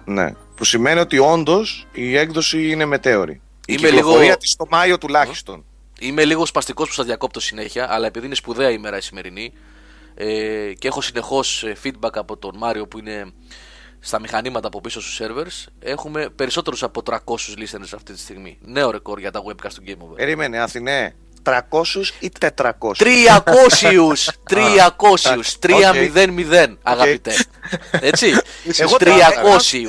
Ναι. 0.05 0.33
Που 0.55 0.63
σημαίνει 0.65 0.99
ότι 0.99 1.17
όντως 1.19 1.87
η 1.93 2.17
έκδοση 2.17 2.69
είναι 2.71 2.85
μετέωρη. 2.85 3.33
Η 3.67 3.75
Είμαι 3.79 3.87
κυκλοφορία 3.89 4.23
λίγο- 4.23 4.37
της 4.37 4.55
το 4.55 4.65
Μάιο 4.69 4.97
τουλάχιστον. 4.97 5.65
Είμαι 5.99 6.25
λίγο 6.25 6.45
σπαστικός 6.45 6.87
που 6.87 6.93
σας 6.93 7.05
διακόπτω 7.05 7.39
συνέχεια, 7.39 7.93
αλλά 7.93 8.07
επειδή 8.07 8.25
είναι 8.25 8.35
σπουδαία 8.35 8.69
ημέρα 8.69 8.97
η 8.97 9.01
σημερινή 9.01 9.53
ε, 10.15 10.73
και 10.73 10.87
έχω 10.87 11.01
συνεχώς 11.01 11.65
feedback 11.83 12.13
από 12.13 12.37
τον 12.37 12.57
Μάριο 12.57 12.87
που 12.87 12.99
είναι 12.99 13.33
στα 13.99 14.19
μηχανήματα 14.19 14.67
από 14.67 14.81
πίσω 14.81 15.01
στους 15.01 15.21
servers 15.21 15.71
έχουμε 15.79 16.29
περισσότερους 16.29 16.83
από 16.83 17.01
300 17.05 17.15
listeners 17.57 17.91
αυτή 17.95 18.13
τη 18.13 18.19
στιγμή. 18.19 18.57
Νέο 18.61 18.91
ρεκόρ 18.91 19.19
για 19.19 19.31
τα 19.31 19.43
webcast 19.47 19.73
του 19.73 19.83
Game 19.87 20.03
Over. 20.03 20.15
Περίμενε, 20.15 20.59
Αθηνέ. 20.59 21.15
300 21.43 21.59
ή 22.19 22.31
400. 22.39 22.71
300! 22.97 23.05
300! 24.49 24.89
300, 25.59 26.75
αγαπητέ. 26.83 27.33
Έτσι. 27.91 28.27
Εγώ 28.77 28.95
300. 28.99 29.11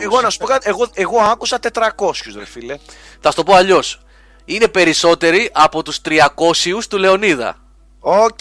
Εγώ 0.01 0.21
να 0.21 0.31
σου 0.31 0.39
πω 0.39 0.47
κάτι, 0.47 0.69
εγώ, 0.69 0.89
εγώ 0.95 1.19
άκουσα 1.19 1.59
400 1.73 2.11
ρε 2.37 2.45
φίλε. 2.45 2.77
Θα 3.21 3.31
σου 3.31 3.37
το 3.37 3.43
πω 3.43 3.55
αλλιώς. 3.55 4.01
Είναι 4.49 4.69
περισσότεροι 4.69 5.51
από 5.53 5.83
τους 5.83 6.01
300 6.05 6.87
του 6.89 6.99
Λεωνίδα. 6.99 7.57
Οκ, 8.01 8.39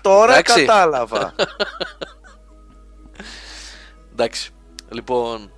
τώρα 0.00 0.32
Εντάξει. 0.32 0.64
κατάλαβα. 0.64 1.34
Εντάξει. 4.12 4.50
Λοιπόν, 4.88 5.50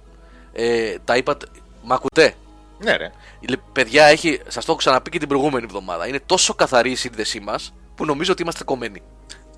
ε, 0.53 0.95
τα 1.05 1.17
είπατε. 1.17 1.47
Μ' 1.83 1.93
ακούτε; 1.93 2.35
Ναι, 2.79 2.97
ρε. 2.97 3.13
Λε- 3.49 3.59
Παιδιά, 3.73 4.05
έχει, 4.05 4.41
σας 4.49 4.65
το 4.65 4.71
έχω 4.71 4.81
ξαναπεί 4.81 5.11
και 5.11 5.19
την 5.19 5.29
προηγούμενη 5.29 5.65
εβδομάδα. 5.65 6.07
Είναι 6.09 6.21
τόσο 6.27 6.55
καθαρή 6.55 6.91
η 6.91 6.95
σύνδεσή 6.95 7.41
μας 7.41 7.75
που 7.95 8.05
νομίζω 8.05 8.33
ότι 8.33 8.43
είμαστε 8.43 8.65
κομμένοι. 8.65 9.03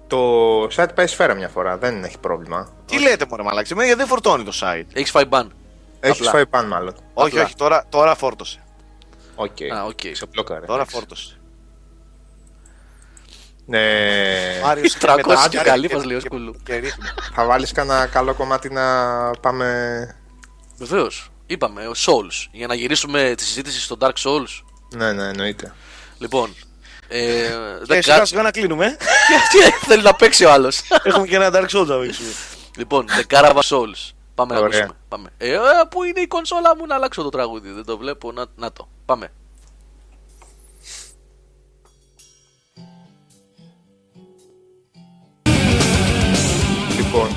Το 0.06 0.62
site 0.62 0.94
πάει 0.94 1.06
σφαίρα 1.06 1.35
μια 1.35 1.48
φορά, 1.48 1.76
δεν 1.78 2.04
έχει 2.04 2.18
πρόβλημα. 2.18 2.68
Τι 2.87 3.00
λέτε 3.00 3.26
μωρέ 3.30 3.42
μαλάξι, 3.42 3.72
εμένα 3.76 3.94
δεν 3.94 4.06
φορτώνει 4.06 4.44
το 4.44 4.52
site; 4.62 4.85
Έχεις 4.92 5.11
φάει 5.11 5.24
ban. 5.24 5.52
Έχεις 6.00 6.18
Απλά. 6.18 6.30
φάει 6.30 6.46
ban 6.46 6.68
μάλλον. 6.68 6.94
Όχι, 7.14 7.28
Απλά. 7.30 7.42
όχι, 7.44 7.54
τώρα, 7.54 7.85
τώρα 7.88 8.14
φόρτωσε. 8.14 8.62
Οκ. 9.42 9.72
Α, 9.79 9.85
οκ. 9.85 10.00
Σε 10.12 10.26
μπλόκαρε. 10.26 10.66
Τώρα 10.66 10.74
Εντάξει. 10.81 10.96
φόρτωσε. 10.96 11.35
Ναι. 13.66 14.61
Μάριος, 14.62 14.96
300 15.03 15.14
μετά- 15.26 15.48
και 15.48 15.59
καλή 15.59 15.90
μας 15.92 16.05
λέει 16.05 16.16
ο 16.16 16.20
Σκούλου. 16.20 16.57
και 16.64 16.74
ρίχνει. 16.76 17.05
Θα 17.35 17.44
βάλεις 17.44 17.72
κανένα 17.72 18.07
καλό 18.07 18.35
κομμάτι 18.35 18.70
να 18.72 18.85
πάμε... 19.40 20.16
Βεβαίως. 20.79 21.31
Είπαμε, 21.46 21.87
ο 21.87 21.92
Souls. 21.96 22.48
Για 22.53 22.66
να 22.66 22.74
γυρίσουμε 22.74 23.35
τη 23.37 23.44
συζήτηση 23.44 23.81
στο 23.81 23.96
Dark 24.00 24.12
Souls. 24.24 24.62
Ναι, 24.96 25.12
ναι, 25.12 25.22
εννοείται. 25.29 25.72
Λοιπόν. 26.18 26.55
Ε, 27.09 27.18
Και 27.48 27.53
δεκα- 27.87 28.03
σιγά 28.03 28.24
σιγά 28.24 28.42
να 28.42 28.50
κλείνουμε. 28.50 28.96
Τι 29.53 29.87
θέλει 29.87 30.03
να 30.03 30.14
παίξει 30.14 30.44
ο 30.44 30.53
άλλος. 30.53 30.81
Έχουμε 31.03 31.26
και 31.26 31.35
ένα 31.37 31.50
Dark 31.53 31.68
Souls 31.76 31.87
να 31.87 31.98
παίξουμε. 31.98 32.29
λοιπόν, 32.76 33.07
The 33.09 33.35
Caravan 33.37 33.61
Souls. 33.62 34.11
Πάμε 34.40 34.55
να 34.55 34.61
Ωραία. 34.61 34.79
ακούσουμε. 34.79 34.98
Πάμε. 35.09 35.29
Ε, 35.38 35.53
ε, 35.53 35.59
πού 35.90 36.03
είναι 36.03 36.20
η 36.20 36.26
κονσόλα 36.26 36.76
μου 36.76 36.87
να 36.87 36.94
αλλάξω 36.94 37.22
το 37.22 37.29
τραγούδι. 37.29 37.70
Δεν 37.70 37.85
το 37.85 37.98
βλέπω. 37.98 38.33
Να, 38.33 38.44
να 38.57 38.72
το. 38.72 38.88
Πάμε. 39.05 39.33
Λοιπόν, 46.96 47.29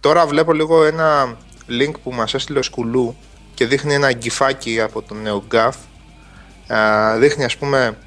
τώρα 0.00 0.26
βλέπω 0.26 0.52
λίγο 0.52 0.84
ένα 0.84 1.36
link 1.68 1.92
που 2.02 2.12
μας 2.12 2.34
έστειλε 2.34 2.58
ο 2.58 2.62
Σκουλού 2.62 3.16
και 3.54 3.66
δείχνει 3.66 3.94
ένα 3.94 4.12
γκυφάκι 4.12 4.80
από 4.80 5.02
τον 5.02 5.18
NeoGAF. 5.26 5.72
Α, 6.74 7.16
δείχνει 7.18 7.44
ας 7.44 7.56
πούμε 7.56 7.98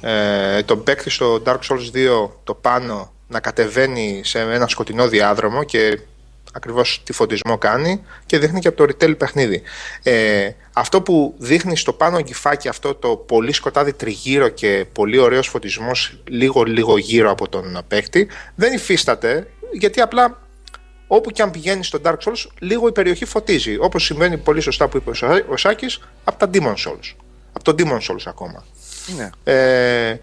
ε, 0.00 0.62
τον 0.62 0.82
παίκτη 0.82 1.10
στο 1.10 1.42
Dark 1.46 1.58
Souls 1.68 2.24
2 2.24 2.30
το 2.44 2.54
πάνω 2.54 3.12
να 3.28 3.40
κατεβαίνει 3.40 4.20
σε 4.24 4.40
ένα 4.40 4.68
σκοτεινό 4.68 5.08
διάδρομο 5.08 5.64
και 5.64 6.00
ακριβώς 6.58 7.02
τι 7.04 7.12
φωτισμό 7.12 7.58
κάνει 7.58 8.02
και 8.26 8.38
δείχνει 8.38 8.60
και 8.60 8.68
από 8.68 8.86
το 8.86 8.94
retail 8.98 9.18
παιχνίδι. 9.18 9.62
Ε, 10.02 10.50
αυτό 10.72 11.02
που 11.02 11.34
δείχνει 11.38 11.76
στο 11.76 11.92
πάνω 11.92 12.20
γκυφάκι 12.20 12.68
αυτό 12.68 12.94
το 12.94 13.16
πολύ 13.16 13.52
σκοτάδι 13.52 13.92
τριγύρω 13.92 14.48
και 14.48 14.86
πολύ 14.92 15.18
ωραίος 15.18 15.48
φωτισμός 15.48 16.22
λίγο 16.28 16.62
λίγο 16.62 16.98
γύρω 16.98 17.30
από 17.30 17.48
τον 17.48 17.78
παίκτη 17.88 18.28
δεν 18.54 18.72
υφίσταται 18.72 19.46
γιατί 19.72 20.00
απλά 20.00 20.40
όπου 21.06 21.30
και 21.30 21.42
αν 21.42 21.50
πηγαίνει 21.50 21.84
στο 21.84 21.98
Dark 22.04 22.16
Souls 22.24 22.46
λίγο 22.58 22.88
η 22.88 22.92
περιοχή 22.92 23.24
φωτίζει 23.24 23.76
όπως 23.80 24.04
συμβαίνει 24.04 24.36
πολύ 24.36 24.60
σωστά 24.60 24.88
που 24.88 24.96
είπε 24.96 25.10
ο 25.10 25.14
Σα- 25.14 25.44
ο 25.48 25.56
Σάκης 25.56 26.00
από 26.24 26.38
τα 26.38 26.50
Demon 26.54 26.74
Souls 26.74 27.14
από 27.52 27.64
το 27.64 27.74
Demon 27.78 27.98
Souls 28.12 28.22
ακόμα 28.26 28.64
Ναι. 29.16 29.30
ε, 29.52 30.20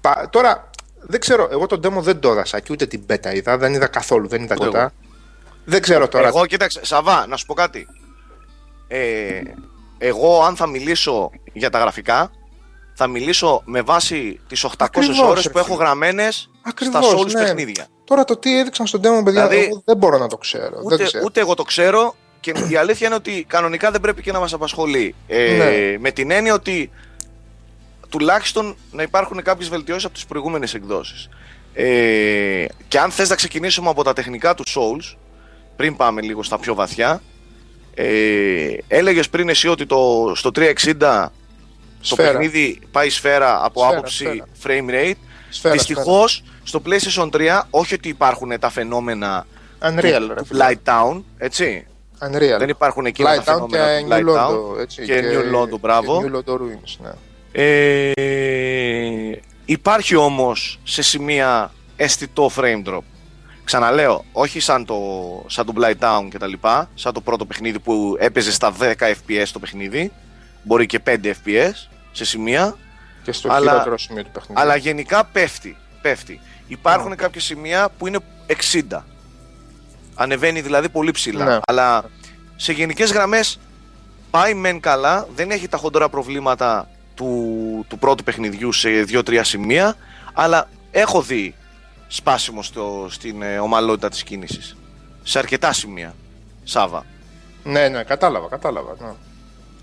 πα- 0.00 0.28
τώρα 0.32 0.70
δεν 1.00 1.20
ξέρω 1.20 1.48
εγώ 1.52 1.66
τον 1.66 1.80
demo 1.84 2.00
δεν 2.02 2.20
το 2.20 2.30
έδασα 2.30 2.60
και 2.60 2.68
ούτε 2.72 2.86
την 2.86 3.02
beta 3.10 3.34
είδα 3.34 3.58
δεν 3.58 3.74
είδα 3.74 3.86
καθόλου 3.86 4.28
δεν 4.28 4.42
είδα 4.42 4.54
Ούτε 4.54 4.64
τίποτα 4.64 4.80
εγώ. 4.80 5.09
Δεν 5.64 5.80
ξέρω 5.82 6.08
τώρα 6.08 6.26
Εγώ, 6.26 6.46
κοίταξε, 6.46 6.80
Σαβά, 6.84 7.26
να 7.26 7.36
σου 7.36 7.46
πω 7.46 7.54
κάτι. 7.54 7.86
Ε, 8.88 9.40
εγώ, 9.98 10.42
αν 10.42 10.56
θα 10.56 10.66
μιλήσω 10.66 11.30
για 11.52 11.70
τα 11.70 11.78
γραφικά, 11.78 12.30
θα 12.94 13.06
μιλήσω 13.06 13.62
με 13.64 13.82
βάση 13.82 14.40
τις 14.48 14.64
800 14.64 14.70
Ακριβώς, 14.78 15.20
ώρες 15.20 15.42
ρε 15.44 15.50
που 15.50 15.58
έχω 15.58 15.66
φίλε. 15.72 15.78
γραμμένες 15.84 16.50
Ακριβώς, 16.62 17.06
στα 17.06 17.16
Souls 17.16 17.26
ναι. 17.32 17.42
παιχνίδια. 17.44 17.86
Τώρα 18.04 18.24
το 18.24 18.36
τι 18.36 18.58
έδειξαν 18.58 18.86
στον 18.86 19.00
demo, 19.00 19.24
παιδιά, 19.24 19.48
Δηλαδή, 19.48 19.56
εγώ 19.66 19.82
δεν 19.84 19.96
μπορώ 19.96 20.18
να 20.18 20.26
το 20.26 20.36
ξέρω. 20.36 20.70
δεν 20.76 20.84
Ούτε, 20.84 21.04
ξέρω. 21.04 21.22
ούτε 21.26 21.40
εγώ 21.40 21.54
το 21.54 21.62
ξέρω 21.62 22.14
και 22.40 22.52
η 22.70 22.76
αλήθεια 22.76 23.06
είναι 23.06 23.16
ότι 23.16 23.44
κανονικά 23.48 23.90
δεν 23.90 24.00
πρέπει 24.00 24.22
και 24.22 24.32
να 24.32 24.38
μας 24.38 24.52
απασχολεί. 24.52 25.14
Ε, 25.26 25.56
Ναι. 25.56 25.98
Με 25.98 26.10
την 26.10 26.30
έννοια 26.30 26.54
ότι 26.54 26.90
τουλάχιστον 28.08 28.76
να 28.92 29.02
υπάρχουν 29.02 29.42
κάποιες 29.42 29.68
βελτιώσεις 29.68 30.04
από 30.04 30.14
τις 30.14 30.26
προηγούμενες 30.26 30.74
εκδόσεις. 30.74 31.28
Ε, 31.74 32.64
και 32.88 32.98
αν 32.98 33.10
θες 33.10 33.28
να 33.28 33.34
ξεκινήσουμε 33.34 33.88
από 33.88 34.04
τα 34.04 34.12
τεχνικά 34.12 34.54
του 34.54 34.64
Souls, 34.66 35.16
πριν 35.80 35.96
πάμε 35.96 36.20
λίγο 36.20 36.42
στα 36.42 36.58
πιο 36.58 36.74
βαθιά, 36.74 37.22
ε, 37.94 38.76
έλεγες 38.88 39.28
πριν 39.28 39.48
εσύ 39.48 39.68
ότι 39.68 39.86
το, 39.86 40.32
στο 40.34 40.50
360 40.54 40.72
το 40.98 41.30
Σφαίρα. 42.00 42.30
παιχνίδι 42.30 42.80
πάει 42.90 43.10
σφαίρα 43.10 43.64
από 43.64 43.80
Σφαίρα, 43.80 43.96
άποψη 43.96 44.24
σφαίρα. 44.24 44.46
frame 44.62 44.90
rate. 44.90 45.14
Σφαίρα, 45.50 45.74
Δυστυχώς 45.74 46.42
στο 46.62 46.82
PlayStation 46.86 47.28
3, 47.30 47.60
όχι 47.70 47.94
ότι 47.94 48.08
υπάρχουν 48.08 48.58
τα 48.58 48.70
φαινόμενα 48.70 49.46
σφαίρα. 49.78 50.18
Unreal, 50.18 50.20
του, 50.20 50.28
ρε 50.28 50.34
του 50.34 50.44
φίλε. 50.44 50.64
Light 50.68 50.90
Town, 50.92 51.22
έτσι. 51.38 51.86
Unreal. 52.18 52.58
Δεν 52.58 52.68
υπάρχουν 52.68 53.06
εκείνα 53.06 53.34
τα 53.34 53.42
Light 53.42 53.62
Town 53.62 53.66
και 53.68 53.76
φαινόμενα 53.76 54.18
του 54.18 54.32
New 54.32 54.34
Light 54.34 54.38
Town. 54.38 54.74
Londo, 54.76 54.80
έτσι, 54.80 55.02
και 55.02 55.22
New 55.22 55.56
Londo, 55.56 55.80
μπράβο. 55.80 56.22
Και 56.22 56.30
New 56.32 56.36
Londo 56.36 56.54
Ruins, 56.54 56.96
ναι. 56.98 57.10
Ε, 57.52 58.12
υπάρχει 59.64 60.16
όμως 60.16 60.78
σε 60.84 61.02
σημεία 61.02 61.72
αισθητό 61.96 62.50
frame 62.56 62.82
drop. 62.88 63.02
Ξαναλέω, 63.70 64.24
όχι 64.32 64.60
σαν 64.60 64.84
το, 64.84 64.98
σαν 65.46 65.66
το 65.66 65.72
Blight 65.76 65.98
Town 66.04 66.28
και 66.30 66.38
τα 66.38 66.46
λοιπά, 66.46 66.88
σαν 66.94 67.12
το 67.12 67.20
πρώτο 67.20 67.44
παιχνίδι 67.44 67.78
που 67.78 68.16
έπαιζε 68.18 68.52
στα 68.52 68.74
10 68.80 68.92
FPS 68.98 69.44
το 69.52 69.58
παιχνίδι, 69.58 70.12
μπορεί 70.62 70.86
και 70.86 71.00
5 71.06 71.16
FPS 71.24 71.72
σε 72.12 72.24
σημεία, 72.24 72.76
Και 73.22 73.32
στο 73.32 73.52
Αλλά- 73.52 73.70
χειρότερο 73.70 73.98
σημείο 73.98 74.24
του 74.24 74.30
παιχνιδιού. 74.32 74.62
αλλά 74.62 74.76
γενικά 74.76 75.24
πέφτει, 75.24 75.76
πέφτει. 76.02 76.40
Υπάρχουν 76.68 77.08
Ναι. 77.08 77.14
κάποια 77.14 77.40
σημεία 77.40 77.88
που 77.98 78.06
είναι 78.06 78.18
60. 78.46 79.04
Ανεβαίνει 80.14 80.60
δηλαδή 80.60 80.88
πολύ 80.88 81.10
ψηλά. 81.10 81.44
Ναι. 81.44 81.58
Αλλά 81.66 82.04
σε 82.56 82.72
γενικές 82.72 83.12
γραμμές 83.12 83.58
πάει 84.30 84.54
μεν 84.54 84.80
καλά, 84.80 85.26
δεν 85.34 85.50
έχει 85.50 85.68
τα 85.68 85.76
χοντρά 85.76 86.08
προβλήματα 86.08 86.88
του, 87.14 87.84
του 87.88 87.98
πρώτου 87.98 88.24
παιχνιδιού 88.24 88.72
σε 88.72 88.88
2-3 89.04 89.44
σημεία, 89.44 89.96
αλλά 90.32 90.68
έχω 90.90 91.22
δει 91.22 91.54
σπάσιμο 92.12 92.62
στο, 92.62 93.06
στην 93.10 93.42
ε, 93.42 93.58
ομαλότητα 93.58 94.08
της 94.08 94.22
κίνησης. 94.22 94.76
Σε 95.22 95.38
αρκετά 95.38 95.72
σημεία. 95.72 96.14
Σάβα. 96.64 97.06
Ναι, 97.64 97.88
ναι, 97.88 98.02
κατάλαβα, 98.02 98.48
κατάλαβα. 98.48 98.96
Ναι. 99.00 99.12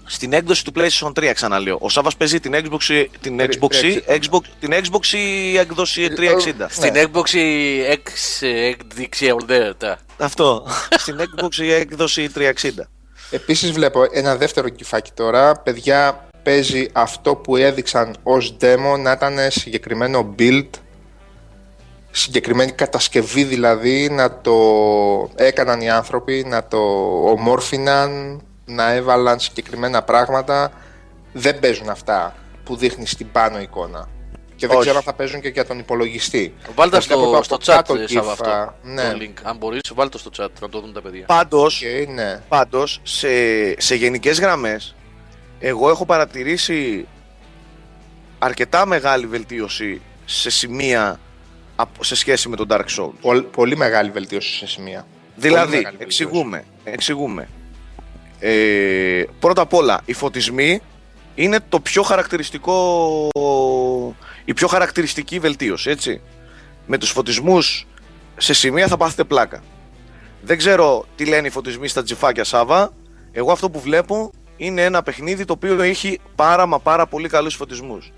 Στην 0.10 0.34
έκδοση 0.34 0.64
του 0.64 0.72
PlayStation 0.76 1.12
3 1.14 1.32
ξαναλέω. 1.34 1.78
Ο 1.82 1.90
Σάβας 1.90 2.16
παίζει 2.18 2.40
την 2.40 2.54
Xbox, 2.56 3.06
την 3.22 3.38
Τρι- 3.38 3.60
Xbox, 3.60 3.68
360. 4.08 4.20
Xbox, 4.20 4.40
την 4.60 4.74
Xbox 4.74 5.06
ή 5.08 5.58
έκδοση 5.58 6.08
360. 6.10 6.68
Στην 6.70 6.94
Ναι. 6.94 7.04
Xbox 7.04 7.30
η 7.30 7.80
X 7.94 8.10
έκδειξη 8.48 9.32
ορδέτα. 9.32 9.98
Αυτό. 10.18 10.68
Στην 11.04 11.18
Xbox 11.20 11.56
η 11.56 11.72
έκδοση 11.72 12.30
360. 12.36 12.44
Επίσης 13.32 13.72
βλέπω 13.72 14.04
ένα 14.12 14.36
δεύτερο 14.36 14.70
κυφάκι 14.70 15.12
τώρα. 15.14 15.56
Παιδιά, 15.62 16.30
παίζει 16.44 16.88
αυτό 16.92 17.36
που 17.36 17.56
έδειξαν 17.56 18.16
ως 18.24 18.56
demo 18.62 19.00
να 19.00 19.12
ήταν 19.12 19.38
συγκεκριμένο 19.50 20.36
build, 20.40 20.70
συγκεκριμένη 22.18 22.72
κατασκευή 22.72 23.44
δηλαδή, 23.44 24.10
να 24.10 24.42
το 24.42 24.56
έκαναν 25.36 25.82
οι 25.82 25.90
άνθρωποι, 25.90 26.44
να 26.48 26.68
το 26.68 26.78
ομόρφιναν, 27.30 28.42
να 28.66 28.92
έβαλαν 28.92 29.40
συγκεκριμένα 29.40 30.04
πράγματα. 30.04 30.72
Δεν 31.34 31.60
παίζουν 31.60 31.90
αυτά 31.90 32.36
που 32.64 32.76
δείχνει 32.76 33.08
στην 33.08 33.32
πάνω 33.32 33.60
εικόνα. 33.60 34.10
Και 34.56 34.68
δεν 34.68 34.76
Όχι. 34.76 34.86
ξέρω 34.86 34.98
αν 34.98 35.04
θα 35.04 35.14
παίζουν 35.14 35.42
και 35.42 35.48
για 35.48 35.66
τον 35.66 35.80
υπολογιστή. 35.80 36.54
Βάλτε 36.76 36.98
Τα 36.98 37.02
βλέπω 37.02 37.22
στο, 37.44 37.56
από 37.56 37.64
στο 37.64 37.72
κάτω 37.72 37.94
chat, 37.94 38.00
ε, 38.00 38.08
Σάβα, 38.08 38.30
gif, 38.30 38.32
αυτό. 38.32 38.50
α, 38.50 38.74
ναι. 38.84 39.12
Το 39.12 39.18
link. 39.22 39.34
Αν 39.44 39.58
μπορείς, 39.58 39.82
βάλτε 39.96 40.18
το 40.18 40.18
στο 40.18 40.44
chat 40.44 40.50
να 40.62 40.70
το 40.70 40.80
δουν 40.80 40.94
τα 40.94 41.02
παιδιά. 41.02 41.26
Πάντως, 41.26 41.78
Και 41.80 42.08
ναι. 42.14 42.42
πάντως 42.48 43.00
σε, 43.04 43.28
σε 43.82 43.96
γενικές 43.96 44.40
γραμμές, 44.40 44.96
εγώ 45.60 45.90
έχω 45.90 46.06
παρατηρήσει 46.06 47.08
αρκετά 48.40 48.86
μεγάλη 48.86 49.26
βελτίωση 49.28 50.02
σε 50.26 50.50
σημεία 50.50 51.10
απ- 51.10 51.20
σε 52.00 52.16
σχέση 52.16 52.50
με 52.50 52.56
τον 52.56 52.68
Dark 52.70 52.86
Souls. 52.98 53.12
Πολ- 53.22 53.42
πολύ 53.46 53.78
μεγάλη 53.78 54.10
βελτίωση 54.10 54.54
σε 54.58 54.68
σημεία. 54.68 55.06
Δηλαδή, 55.36 55.76
μεγάλη 55.76 55.98
βελτίωση. 55.98 56.04
εξηγούμε, 56.24 56.64
εξηγούμε. 56.84 57.48
Ε, 58.40 59.24
πρώτα 59.40 59.62
απ' 59.62 59.74
όλα, 59.74 60.02
οι 60.06 60.14
φωτισμοί 60.14 60.82
είναι 61.36 61.60
το 61.70 61.80
πιο 61.80 62.02
χαρακτηριστικό, 62.04 63.30
η 64.46 64.54
πιο 64.54 64.68
χαρακτηριστική 64.68 65.40
βελτίωση, 65.40 65.90
έτσι. 65.90 66.22
Με 66.86 66.98
τους 66.98 67.10
φωτισμούς 67.12 67.88
σε 68.38 68.54
σημεία 68.54 68.88
θα 68.88 68.98
πάθετε 68.98 69.24
πλάκα. 69.24 69.64
Δεν 70.42 70.58
ξέρω 70.58 71.06
τι 71.16 71.26
λένε 71.26 71.48
οι 71.48 71.50
φωτισμοί 71.50 71.88
στα 71.88 72.04
τζιφάκια 72.04 72.44
Σάβα. 72.44 72.94
Εγώ 73.32 73.52
αυτό 73.52 73.70
που 73.70 73.80
βλέπω 73.80 74.32
είναι 74.58 74.84
ένα 74.84 75.04
παιχνίδι 75.04 75.46
το 75.46 75.54
οποίο 75.54 75.82
έχει 75.82 76.20
πάρα 76.36 76.66
μα 76.66 76.80
πάρα 76.80 77.06
πολύ 77.08 77.30
καλούς 77.30 77.56
φωτισμούς. 77.56 78.12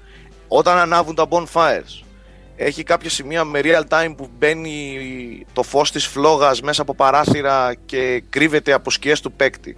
Όταν 0.47 0.77
ανάβουν 0.77 1.15
τα 1.15 1.27
bonfires, 1.29 2.03
έχει 2.61 2.83
κάποια 2.83 3.09
σημεία 3.09 3.43
με 3.43 3.59
real 3.63 3.83
time 3.89 4.13
που 4.17 4.29
μπαίνει 4.37 5.45
το 5.53 5.63
φως 5.63 5.91
της 5.91 6.05
φλόγας 6.05 6.61
μέσα 6.61 6.81
από 6.81 6.95
παράθυρα 6.95 7.75
και 7.85 8.23
κρύβεται 8.29 8.73
από 8.73 8.91
σκιές 8.91 9.21
του 9.21 9.31
παίκτη. 9.31 9.77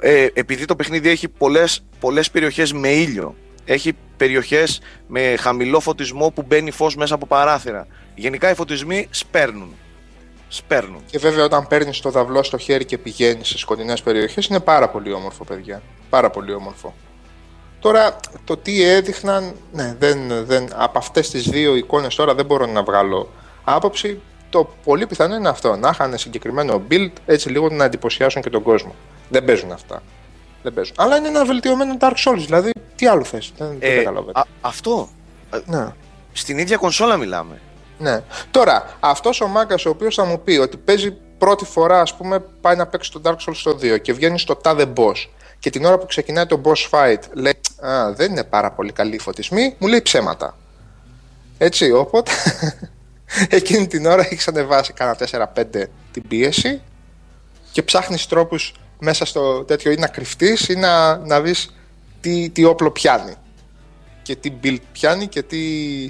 Ε, 0.00 0.26
επειδή 0.32 0.64
το 0.64 0.76
παιχνίδι 0.76 1.08
έχει 1.08 1.28
πολλές, 1.28 1.84
πολλές 2.00 2.30
περιοχές 2.30 2.72
με 2.72 2.88
ήλιο, 2.88 3.34
έχει 3.64 3.92
περιοχές 4.16 4.80
με 5.06 5.34
χαμηλό 5.38 5.80
φωτισμό 5.80 6.30
που 6.30 6.44
μπαίνει 6.46 6.70
φως 6.70 6.96
μέσα 6.96 7.14
από 7.14 7.26
παράθυρα. 7.26 7.86
Γενικά 8.14 8.50
οι 8.50 8.54
φωτισμοί 8.54 9.06
σπέρνουν. 9.10 9.74
Σπέρνουν. 10.48 11.02
Και 11.06 11.18
βέβαια, 11.18 11.44
όταν 11.44 11.66
παίρνεις 11.66 12.00
το 12.00 12.10
δαυλό 12.10 12.42
στο 12.42 12.58
χέρι 12.58 12.84
και 12.84 12.98
πηγαίνεις 12.98 13.48
σε 13.48 13.58
σκοτεινές 13.58 14.02
περιοχές, 14.02 14.46
είναι 14.46 14.60
πάρα 14.60 14.88
πολύ 14.88 15.12
όμορφο, 15.12 15.44
παιδιά. 15.44 15.82
Πάρα 16.10 16.30
πολύ 16.30 16.52
όμορφο. 16.52 16.94
Τώρα, 17.80 18.16
το 18.44 18.56
τι 18.56 18.82
έδειχναν, 18.82 19.52
ναι, 19.72 19.96
δεν, 19.98 20.44
δεν, 20.44 20.68
από 20.76 20.98
αυτές 20.98 21.30
τις 21.30 21.42
δύο 21.48 21.74
εικόνες 21.76 22.14
τώρα 22.14 22.34
δεν 22.34 22.44
μπορώ 22.46 22.66
να 22.66 22.82
βγάλω 22.82 23.28
άποψη. 23.64 24.20
Το 24.50 24.68
πολύ 24.84 25.06
πιθανό 25.06 25.34
είναι 25.34 25.48
αυτό. 25.48 25.76
Να 25.76 25.88
είχαν 25.88 26.18
συγκεκριμένο 26.18 26.82
build 26.90 27.10
έτσι 27.26 27.48
λίγο 27.48 27.68
να 27.68 27.84
εντυπωσιάσουν 27.84 28.42
και 28.42 28.50
τον 28.50 28.62
κόσμο. 28.62 28.94
Δεν 29.28 29.44
παίζουν 29.44 29.72
αυτά. 29.72 30.02
Δεν 30.62 30.74
παίζουν. 30.74 30.94
Αλλά 30.98 31.16
είναι 31.16 31.28
ένα 31.28 31.44
βελτιωμένο 31.44 31.96
Dark 32.00 32.12
Souls. 32.24 32.36
Δηλαδή, 32.44 32.70
τι 32.96 33.06
άλλο 33.06 33.24
θες. 33.24 33.52
Δεν, 33.58 33.68
δεν 33.78 33.90
Ε, 33.92 33.96
καταλαβαίνω. 33.96 34.32
α- 34.38 34.42
αυτό. 34.60 35.08
Ε, 35.54 35.58
Ναι. 35.66 35.86
Στην 36.32 36.58
ίδια 36.58 36.76
κονσόλα 36.76 37.16
μιλάμε. 37.16 37.60
Ναι. 37.98 38.20
Τώρα, 38.50 38.96
αυτός 39.00 39.40
ο 39.40 39.46
μάγκας 39.46 39.84
ο 39.86 39.90
οποίος 39.90 40.14
θα 40.14 40.24
μου 40.24 40.40
πει 40.40 40.56
ότι 40.56 40.76
παίζει 40.76 41.16
πρώτη 41.38 41.64
φορά, 41.64 42.00
ας 42.00 42.14
πούμε, 42.14 42.38
πάει 42.60 42.76
να 42.76 42.86
παίξει 42.86 43.12
το 43.12 43.20
Dark 43.24 43.32
Souls 43.48 43.54
στο 43.54 43.72
2 43.72 43.98
και 43.98 44.12
βγαίνει 44.12 44.38
στο 44.38 44.54
τάδε 44.56 44.92
boss. 44.96 45.14
Και 45.58 45.70
την 45.70 45.84
ώρα 45.84 45.98
που 45.98 46.06
ξεκινάει 46.06 46.46
το 46.46 46.60
boss 46.64 46.90
fight 46.90 47.20
λέει 47.32 47.60
Α, 47.80 48.12
δεν 48.12 48.30
είναι 48.30 48.44
πάρα 48.44 48.70
πολύ 48.70 48.92
καλή 48.92 49.14
η 49.14 49.18
φωτισμή, 49.18 49.74
μου 49.78 49.88
λέει 49.88 50.02
ψέματα. 50.02 50.56
Έτσι, 51.58 51.92
οπότε 51.92 52.30
εκείνη 53.58 53.86
την 53.86 54.06
ώρα 54.06 54.26
έχει 54.30 54.48
ανεβάσει 54.48 54.92
κάνα 54.92 55.16
4-5 55.54 55.64
την 56.12 56.28
πίεση 56.28 56.82
και 57.72 57.82
ψάχνεις 57.82 58.26
τρόπους 58.26 58.74
μέσα 58.98 59.24
στο 59.24 59.64
τέτοιο 59.64 59.90
ή 59.90 59.96
να 59.96 60.06
κρυφτείς 60.06 60.68
ή 60.68 60.74
να, 60.74 61.16
να 61.16 61.40
δεις 61.40 61.74
τι, 62.20 62.50
τι 62.50 62.64
όπλο 62.64 62.90
πιάνει 62.90 63.34
και 64.22 64.36
τι 64.36 64.52
build 64.62 64.78
πιάνει 64.92 65.26
και 65.26 65.42
τι 65.42 65.58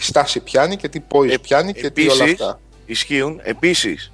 στάση 0.01 0.40
πιάνει 0.40 0.76
και 0.76 0.88
τι 0.88 1.01
poise 1.12 1.30
Ε, 1.30 1.36
πιάνει 1.36 1.72
και 1.72 1.90
τι 1.90 2.09
όλα 2.09 2.22
επίσης, 2.22 2.40
αυτά. 2.40 2.61
Ισχύουν. 2.86 3.40
Επίσης, 3.42 4.12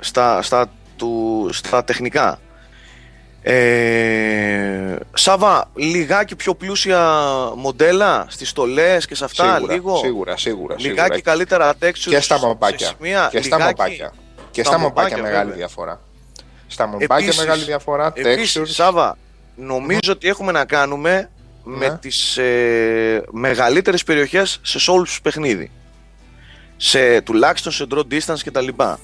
στα, 0.00 0.42
στα, 0.42 0.72
του, 0.96 1.48
στα 1.52 1.84
τεχνικά. 1.84 2.40
Ε, 3.48 4.96
Σάβα, 5.14 5.70
λιγάκι 5.74 6.36
πιο 6.36 6.54
πλούσια 6.54 7.00
μοντέλα 7.56 8.26
στις 8.28 8.48
στολές 8.48 9.06
και 9.06 9.14
σε 9.14 9.24
αυτά, 9.24 9.54
σίγουρα, 9.54 9.72
λίγο; 9.74 9.96
σίγουρα, 9.96 10.36
σίγουρα, 10.36 10.74
Λιγάκι 10.78 11.00
σίγουρα. 11.00 11.20
καλύτερα 11.20 11.74
textures 11.82 12.08
και 12.10 12.20
στα 12.20 12.38
σε 12.38 12.46
μομπάκια. 12.46 12.86
σημεία, 12.96 13.28
και 13.32 13.42
στα 13.42 13.56
λιγάκι- 13.56 13.78
μομπάκια. 13.78 14.12
Και 14.50 14.60
στα 14.62 14.70
στα 14.70 14.80
μομπάκια 14.80 15.02
μομπάκια, 15.02 15.22
μεγάλη 15.22 15.48
βέβαια. 15.50 15.56
διαφορά. 15.66 16.00
Στα 16.66 16.86
μομπάκια 16.86 17.16
Επίσης- 17.16 17.38
μεγάλη 17.38 17.62
διαφορά, 17.64 18.12
Επίσης, 18.14 18.58
textures. 18.58 18.66
Σάβα, 18.68 19.16
νομίζω 19.56 20.12
ότι 20.12 20.28
έχουμε 20.28 20.52
να 20.52 20.64
κάνουμε 20.64 21.30
με 21.64 21.88
Ναι. 21.88 21.96
τις 21.96 22.36
ε, 22.36 23.22
μεγαλύτερες 23.30 24.04
περιοχές 24.04 24.58
σε 24.62 24.78
Souls 24.92 25.18
παιχνίδι. 25.22 25.70
Σε, 26.76 27.20
τουλάχιστον 27.20 27.72
σε 27.72 27.86
draw 27.94 28.02
distance 28.12 28.38
και 28.42 28.50
τα 28.50 28.60
λοιπά. 28.60 28.98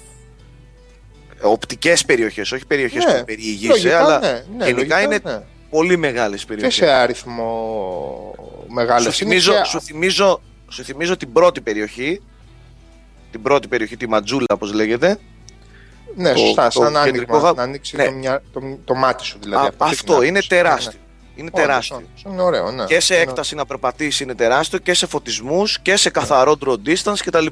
Οπτικές 1.43 2.05
περιοχές, 2.05 2.53
όχι 2.53 2.67
περιοχές 2.67 3.05
Ναι, 3.05 3.19
που 3.19 3.25
περιηγείσαι, 3.25 3.69
λογικά, 3.73 3.99
αλλά 4.05 4.19
ναι, 4.19 4.29
ναι, 4.31 4.65
γενικά 4.65 4.71
λογικά, 4.77 5.01
είναι 5.01 5.19
ναι. 5.25 5.43
πολύ 5.71 5.97
μεγάλες 5.97 6.41
Και 6.41 6.47
περιοχές. 6.47 6.75
σε 6.75 6.87
αριθμό 6.91 8.35
μεγάλο. 8.69 9.05
Σου 9.05 9.13
θυμίζω, 9.13 9.53
σου, 9.65 9.81
θυμίζω, 9.81 10.41
σου 10.69 10.85
θυμίζω 10.85 11.17
την 11.17 11.33
πρώτη 11.33 11.61
περιοχή, 11.61 12.21
την 13.31 13.43
πρώτη 13.43 13.69
περιοχή, 13.69 13.97
τη 13.97 14.09
Ματζούλα 14.09 14.45
όπως 14.53 14.73
λέγεται. 14.73 15.19
Ναι, 16.17 16.33
το- 16.33 16.39
σωστά, 16.39 16.69
το 16.69 16.81
σαν 16.83 17.05
κεντρικό 17.05 17.33
άνοιγμα, 17.37 17.39
γα- 17.39 17.57
να 17.57 17.63
ανοίξει 17.63 17.97
Ναι. 17.97 18.05
το, 18.05 18.13
μια, 18.13 18.43
το, 18.53 18.61
το 18.85 18.95
μάτι 18.95 19.25
σου 19.25 19.39
δηλαδή. 19.43 19.67
Α, 19.67 19.69
από 19.69 19.85
αυτή 19.85 19.97
την 19.97 20.09
αυτό 20.11 20.23
είναι 20.23 20.29
άποψη. 20.39 20.49
τεράστιο. 20.49 20.93
Είναι 21.37 21.51
Ναι, 21.55 21.61
ναι. 21.61 21.67
τεράστιο. 21.67 21.97
Όντως, 21.97 22.09
όντως, 22.23 22.33
Είναι 22.33 22.43
ωραίο, 22.43 22.71
ναι. 22.71 22.85
και 22.85 23.01
σε 23.01 23.15
Είναι 23.15 23.23
έκταση 23.23 23.55
να 23.55 23.67
περπατήσεις 23.67 24.21
είναι 24.21 24.35
τεράστιο 24.35 24.79
και 24.79 24.95
σε 24.95 25.07
φωτισμούς 25.07 25.79
και 25.81 25.97
σε 25.97 26.11
καθαρό 26.11 26.57
draw 26.67 26.75
distance 26.89 27.19
κτλ. 27.25 27.47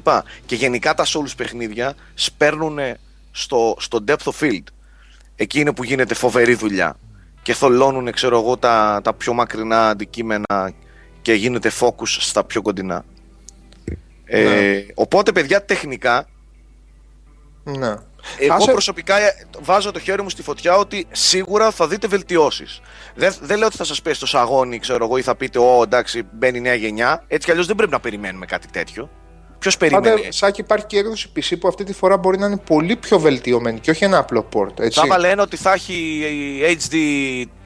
Και 0.45 0.55
γενικά 0.55 0.93
τα 0.93 1.05
Souls 1.05 1.31
παιχνίδια 1.37 1.93
σπέρνουν 2.13 2.79
στο, 3.31 3.75
στο 3.79 4.03
depth 4.07 4.23
of 4.31 4.39
field. 4.39 4.63
Εκεί 5.35 5.59
είναι 5.59 5.73
που 5.73 5.83
γίνεται 5.83 6.13
φοβερή 6.13 6.53
δουλειά. 6.53 6.95
Και 7.41 7.53
θολώνουν, 7.53 8.11
ξέρω 8.11 8.39
εγώ, 8.39 8.57
τα, 8.57 8.99
τα 9.03 9.13
πιο 9.13 9.33
μακρινά 9.33 9.89
αντικείμενα 9.89 10.71
και 11.21 11.33
γίνεται 11.33 11.71
focus 11.79 12.05
στα 12.07 12.43
πιο 12.43 12.61
κοντινά. 12.61 13.05
Ε, 14.25 14.43
Ναι. 14.43 14.85
οπότε, 14.93 15.31
παιδιά, 15.31 15.65
τεχνικά, 15.65 16.27
Ναι. 17.63 17.95
εγώ 18.39 18.53
Άσε- 18.53 18.71
προσωπικά 18.71 19.19
ε, 19.19 19.33
βάζω 19.61 19.91
το 19.91 19.99
χέρι 19.99 20.21
μου 20.21 20.29
στη 20.29 20.41
φωτιά 20.41 20.75
ότι 20.75 21.07
σίγουρα 21.11 21.71
θα 21.71 21.87
δείτε 21.87 22.07
βελτιώσεις. 22.07 22.81
Δεν, 23.15 23.33
δεν 23.41 23.57
λέω 23.57 23.67
ότι 23.67 23.77
θα 23.77 23.83
σας 23.83 24.01
πέσει 24.01 24.19
το 24.19 24.25
σαγόνι, 24.25 24.79
ξέρω 24.79 25.05
εγώ, 25.05 25.17
ή 25.17 25.21
θα 25.21 25.35
πείτε, 25.35 25.59
Ω, 25.59 25.81
εντάξει, 25.83 26.23
μπαίνει 26.33 26.57
η 26.57 26.61
νέα 26.61 26.73
γενιά. 26.75 27.23
Έτσι 27.27 27.45
κι 27.45 27.51
αλλιώς 27.51 27.67
δεν 27.67 27.75
πρέπει 27.75 27.91
να 27.91 27.99
περιμένουμε 27.99 28.45
κάτι 28.45 28.67
τέτοιο. 28.67 29.09
Ποιος 29.61 29.77
περιμένει. 29.77 30.15
Πάντα, 30.15 30.31
Σάκη, 30.31 30.61
υπάρχει 30.61 30.85
και 30.85 30.97
έκδοση 30.97 31.31
PC 31.35 31.55
που 31.59 31.67
αυτή 31.67 31.83
τη 31.83 31.93
φορά 31.93 32.17
μπορεί 32.17 32.37
να 32.37 32.45
είναι 32.45 32.57
πολύ 32.57 32.95
πιο 32.95 33.19
βελτιωμένη 33.19 33.79
και 33.79 33.91
όχι 33.91 34.03
ένα 34.03 34.17
απλό 34.17 34.47
port. 34.53 34.79
Έτσι. 34.79 34.99
Σάβα 34.99 35.19
λένε 35.19 35.41
ότι 35.41 35.57
θα 35.57 35.73
έχει 35.73 36.21
HD 36.61 36.95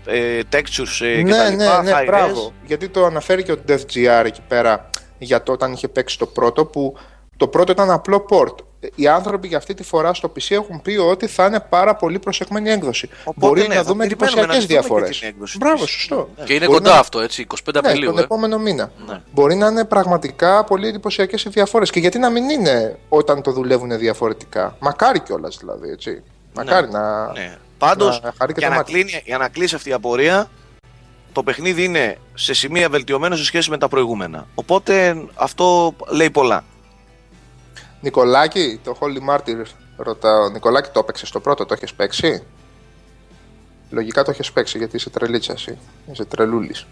ε, 0.06 0.40
textures 0.52 1.06
ε, 1.06 1.16
και 1.16 1.24
ναι, 1.24 1.32
τα 1.32 1.44
ναι, 1.44 1.50
λοιπά, 1.50 1.84
ναι, 1.84 1.92
high 1.96 2.06
μπράβο. 2.06 2.48
res. 2.48 2.52
Γιατί 2.66 2.90
το 2.90 3.06
αναφέρει 3.06 3.44
και 3.44 3.52
ο 3.52 3.58
DevGR 3.68 4.26
εκεί 4.26 4.42
πέρα 4.48 4.90
για 5.18 5.44
το 5.44 5.52
όταν 5.52 5.74
είχε 5.74 5.88
παίξει 5.88 6.18
το 6.18 6.26
πρώτο 6.26 6.66
που 6.66 6.98
το 7.38 7.48
πρώτο 7.48 7.72
ήταν 7.72 7.92
απλό 7.92 8.26
port. 8.30 8.56
Οι 8.96 9.08
άνθρωποι 9.08 9.48
για 9.48 9.58
αυτή 9.58 9.74
τη 9.74 9.84
φορά 9.84 10.14
στο 10.14 10.32
PC 10.36 10.46
έχουν 10.50 10.82
πει 10.82 10.96
ότι 10.98 11.28
θα 11.28 11.46
είναι 11.46 11.60
πάρα 11.60 11.96
πολύ 11.96 12.20
προσεγμένη 12.20 12.70
έκδοση. 12.70 13.10
Οπότε, 13.24 13.48
Μπορεί 13.48 13.62
ναι, 13.62 13.68
να 13.68 13.74
θα 13.74 13.84
δούμε 13.84 14.06
περιμένουμε 14.08 14.36
να 14.36 14.44
εντυπωσιακέ 14.44 14.68
τη 14.68 14.68
δούμε 14.68 14.80
και 14.82 14.88
διαφορές. 14.88 15.20
την 15.20 15.28
έκδοση 15.28 15.58
Μπράβο, 15.58 15.84
της. 15.84 15.92
σωστό. 15.94 16.30
Και 16.44 16.54
είναι 16.54 16.66
Μπορεί 16.66 16.78
κοντά 16.78 16.94
να- 16.94 17.00
αυτό, 17.00 17.20
έτσι, 17.20 17.42
25 17.42 17.82
Ναι, 17.82 17.88
Απριλίου. 17.90 18.10
τον 18.10 18.20
ε. 18.20 18.22
επόμενο 18.22 18.58
μήνα. 18.60 18.92
Ναι. 19.08 19.22
Μπορεί 19.34 19.56
να 19.56 19.68
είναι 19.68 19.86
πραγματικά 19.86 20.64
πολύ 20.64 20.88
εντυπωσιακές 20.88 21.44
οι 21.44 21.50
διαφορές. 21.50 21.90
Και 21.90 22.00
γιατί 22.00 22.20
να 22.20 22.30
μην 22.30 22.50
είναι 22.50 23.00
όταν 23.10 23.42
το 23.42 23.52
δουλεύουν 23.52 23.98
διαφορετικά; 23.98 24.76
Μακάρι 24.80 25.20
κιόλας 25.20 25.58
δηλαδή, 25.60 25.90
έτσι. 25.90 26.24
Μακάρι 26.56 26.90
να. 26.92 27.32
Ναι. 27.32 27.58
Πάντως, 27.78 28.22
να 28.22 28.34
χαρεί 28.38 28.54
και 28.54 28.60
για, 28.60 28.68
το 28.68 28.74
να 28.74 28.80
μάτι. 28.80 28.92
κλείνει- 28.92 29.22
για 29.26 29.38
να 29.38 29.48
κλείσει 29.50 29.76
αυτή 29.76 29.90
η 29.90 29.94
απορία, 29.94 30.50
το 31.32 31.44
παιχνίδι 31.44 31.84
είναι 31.84 32.18
σε 32.34 32.54
σημεία 32.54 32.90
βελτιωμένο 32.90 33.36
σε 33.36 33.44
σχέση 33.46 33.70
με 33.70 33.78
τα 33.78 33.88
προηγούμενα. 33.88 34.48
Οπότε 34.56 35.24
αυτό 35.36 35.96
λέει 36.10 36.30
πολλά. 36.30 36.64
Νικολάκη, 38.06 38.80
το 38.84 38.98
Holy 39.00 39.30
Martyr 39.30 39.62
ρωτάω. 39.98 40.50
Νικολάκη, 40.50 40.90
το 40.94 41.00
έπαιξες 41.00 41.28
στο 41.28 41.40
πρώτο, 41.40 41.66
το 41.66 41.74
έχεις 41.74 41.94
παίξει; 41.94 42.44
Λογικά 43.90 44.24
το 44.24 44.32
έχεις 44.32 44.52
παίξει 44.52 44.78
γιατί 44.78 44.96
είσαι 44.96 45.10
τρελίτσας 45.10 45.56
εσύ. 45.68 45.78
Είσαι 46.12 46.26
τρελούλης. 46.26 46.86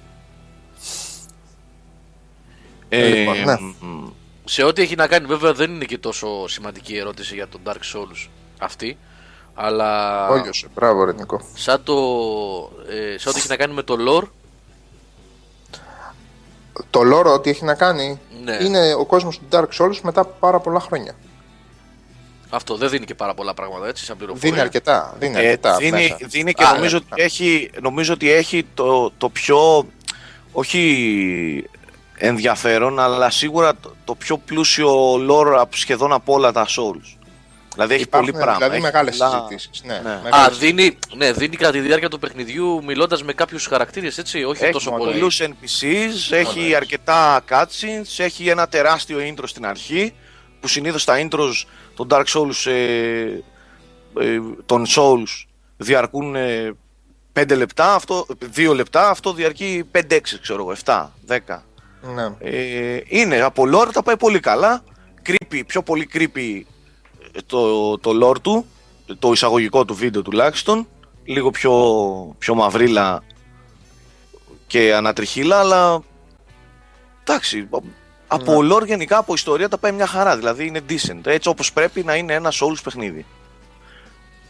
Ε, 2.89 3.07
λοιπόν, 3.07 3.37
ναι. 3.43 3.55
μ, 3.79 4.07
Σε 4.43 4.63
ό,τι 4.63 4.81
έχει 4.81 4.95
να 4.95 5.07
κάνει, 5.07 5.25
βέβαια 5.25 5.53
δεν 5.53 5.71
είναι 5.73 5.85
και 5.85 5.97
τόσο 5.97 6.47
σημαντική 6.47 6.93
η 6.93 6.97
ερώτηση 6.97 7.33
για 7.33 7.47
τον 7.47 7.61
Dark 7.65 7.71
Souls 7.93 8.27
αυτή. 8.57 8.97
Αλλά 9.53 10.27
Όλιωσε. 10.29 10.67
Μπράβο, 10.75 11.03
ρε 11.03 11.13
Νικό. 11.13 11.41
σαν 11.53 11.83
το, 11.83 11.93
ε, 12.89 13.17
σε 13.17 13.29
ό,τι 13.29 13.37
έχει 13.37 13.47
να 13.49 13.55
κάνει 13.55 13.73
με 13.73 13.83
το 13.83 13.95
lore, 14.07 14.27
Το 16.89 17.01
λόρο 17.03 17.33
ότι 17.33 17.49
έχει 17.49 17.63
να 17.63 17.73
κάνει 17.73 18.19
Ναι. 18.43 18.57
είναι 18.61 18.93
ο 18.93 19.05
κόσμος 19.05 19.37
του 19.39 19.45
Dark 19.51 19.67
Souls 19.79 19.99
μετά 20.01 20.21
από 20.21 20.33
πάρα 20.39 20.59
πολλά 20.59 20.79
χρόνια. 20.79 21.15
αυτό 22.49 22.75
δεν 22.77 22.89
δίνει 22.89 23.05
και 23.05 23.15
πάρα 23.15 23.33
πολλά 23.33 23.53
πράγματα 23.53 23.87
έτσι, 23.87 24.05
σαν 24.05 24.17
πληροφορία. 24.17 24.49
Δίνει 24.49 24.61
αρκετά. 24.61 25.15
Δίνει 25.19 25.35
ε, 25.35 25.37
αρκετά. 25.37 25.75
δίνει, 25.77 25.91
μέσα. 25.91 26.17
δίνει 26.21 26.53
και 26.53 26.63
Α, 26.63 26.73
νομίζω, 26.73 26.97
ναι. 26.97 27.03
ότι 27.11 27.21
έχει, 27.21 27.69
νομίζω 27.81 28.13
ότι 28.13 28.31
έχει 28.31 28.65
το, 28.73 29.11
το 29.17 29.29
πιο 29.29 29.85
όχι 30.51 31.65
ενδιαφέρον 32.17 32.99
αλλά 32.99 33.29
σίγουρα 33.29 33.75
το, 33.75 33.93
το 34.05 34.15
πιο 34.15 34.37
πλούσιο 34.37 35.13
lore 35.13 35.55
από 35.59 35.75
σχεδόν 35.75 36.13
από 36.13 36.33
όλα 36.33 36.51
τα 36.51 36.65
Souls. 36.65 37.17
Δηλαδή 37.73 37.93
έχει 37.93 38.03
Υπάρχουν, 38.03 38.29
πολύ 38.31 38.43
πράγμα. 38.43 38.57
Δηλαδή 38.59 38.75
έχει 38.75 38.85
μεγάλες 38.85 39.17
πολλά- 39.17 39.45
συζητήσεις. 39.47 39.81
Ναι, 39.85 39.93
Ναι. 39.93 40.19
μεγάλες 40.23 40.47
Α, 40.47 40.59
δίνει, 40.59 40.97
ναι, 41.15 41.31
δίνει 41.31 41.55
κατά 41.55 41.71
τη 41.71 41.79
διάρκεια 41.79 42.09
του 42.09 42.19
παιχνιδιού 42.19 42.83
μιλώντας 42.83 43.23
με 43.23 43.33
κάποιους 43.33 43.65
χαρακτήρες, 43.65 44.17
έτσι, 44.17 44.43
όχι 44.43 44.63
Έχει 44.63 44.71
τόσο 44.71 44.91
πολύ. 44.91 45.11
πολλούς 45.11 45.41
NPCs, 45.41 46.31
έχει 46.31 46.59
έτσι. 46.59 46.75
αρκετά 46.75 47.43
cutscenes, 47.49 48.13
έχει 48.23 48.47
ένα 48.47 48.67
τεράστιο 48.67 49.17
intro 49.19 49.43
στην 49.45 49.65
αρχή 49.65 50.13
που 50.59 50.67
συνήθως 50.67 51.03
τα 51.05 51.27
intros 51.29 51.51
των 51.95 52.07
Dark 52.11 52.23
Souls 52.25 52.71
ε, 52.71 53.21
ε, 54.19 54.39
των 54.65 54.85
Souls 54.95 55.45
διαρκούν 55.77 56.35
5 57.33 57.55
λεπτά, 57.55 57.93
αυτό, 57.93 58.25
2 58.55 58.73
λεπτά, 58.75 59.09
αυτό 59.09 59.33
διαρκεί 59.33 59.83
5-6 59.91 60.39
ξέρω 60.41 60.59
εγώ, 60.61 60.71
7, 60.85 61.11
10. 61.27 61.63
Ναι. 62.01 62.23
Ε, 62.39 62.99
είναι 63.07 63.41
από 63.41 63.63
lore 63.73 63.89
τα 63.93 64.03
πάει 64.03 64.17
πολύ 64.17 64.39
καλά, 64.39 64.83
creepy, 65.29 65.61
πιο 65.67 65.81
πολύ 65.83 66.09
creepy 66.13 66.61
ε, 66.61 66.61
το, 67.45 67.97
το 67.97 68.11
lore 68.29 68.41
του 68.41 68.65
το 69.19 69.31
εισαγωγικό 69.31 69.85
του 69.85 69.95
βίντεο 69.95 70.21
τουλάχιστον, 70.21 70.87
λίγο 71.23 71.51
πιο, 71.51 71.73
πιο 72.37 72.55
μαυρίλα 72.55 73.23
και 74.67 74.93
ανατριχίλα, 74.93 75.59
αλλά 75.59 75.99
εντάξει, 77.23 77.67
από 78.27 78.63
Ναι. 78.63 78.75
lore 78.75 78.85
γενικά, 78.85 79.17
από 79.17 79.33
ιστορία 79.33 79.69
τα 79.69 79.77
πάει 79.77 79.91
μια 79.91 80.07
χαρά, 80.07 80.37
δηλαδή 80.37 80.65
είναι 80.65 80.81
decent, 80.89 81.25
έτσι 81.25 81.49
όπως 81.49 81.73
πρέπει 81.73 82.03
να 82.03 82.15
είναι 82.15 82.33
ένα 82.33 82.51
Souls 82.51 82.77
παιχνίδι. 82.83 83.25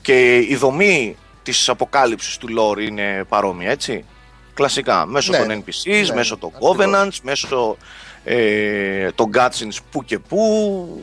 Και 0.02 0.38
η 0.38 0.56
δομή 0.56 1.18
της 1.44 1.70
αποκάλυψης 1.70 2.38
του 2.38 2.48
lore 2.58 2.82
είναι 2.82 3.26
παρόμοια, 3.30 3.70
έτσι. 3.72 4.06
Κλασικά, 4.54 5.06
μέσω 5.06 5.32
Ναι. 5.32 5.38
των 5.38 5.64
NPCs, 5.64 6.08
Ναι, 6.08 6.16
μέσω 6.16 6.38
των 6.38 6.52
ακριβώς. 6.56 6.76
Covenants, 6.78 7.18
μέσω 7.24 7.78
ε, 8.24 9.12
των 9.12 9.30
cutscenes 9.34 9.78
που 9.92 10.04
και 10.04 10.20
που, 10.20 11.02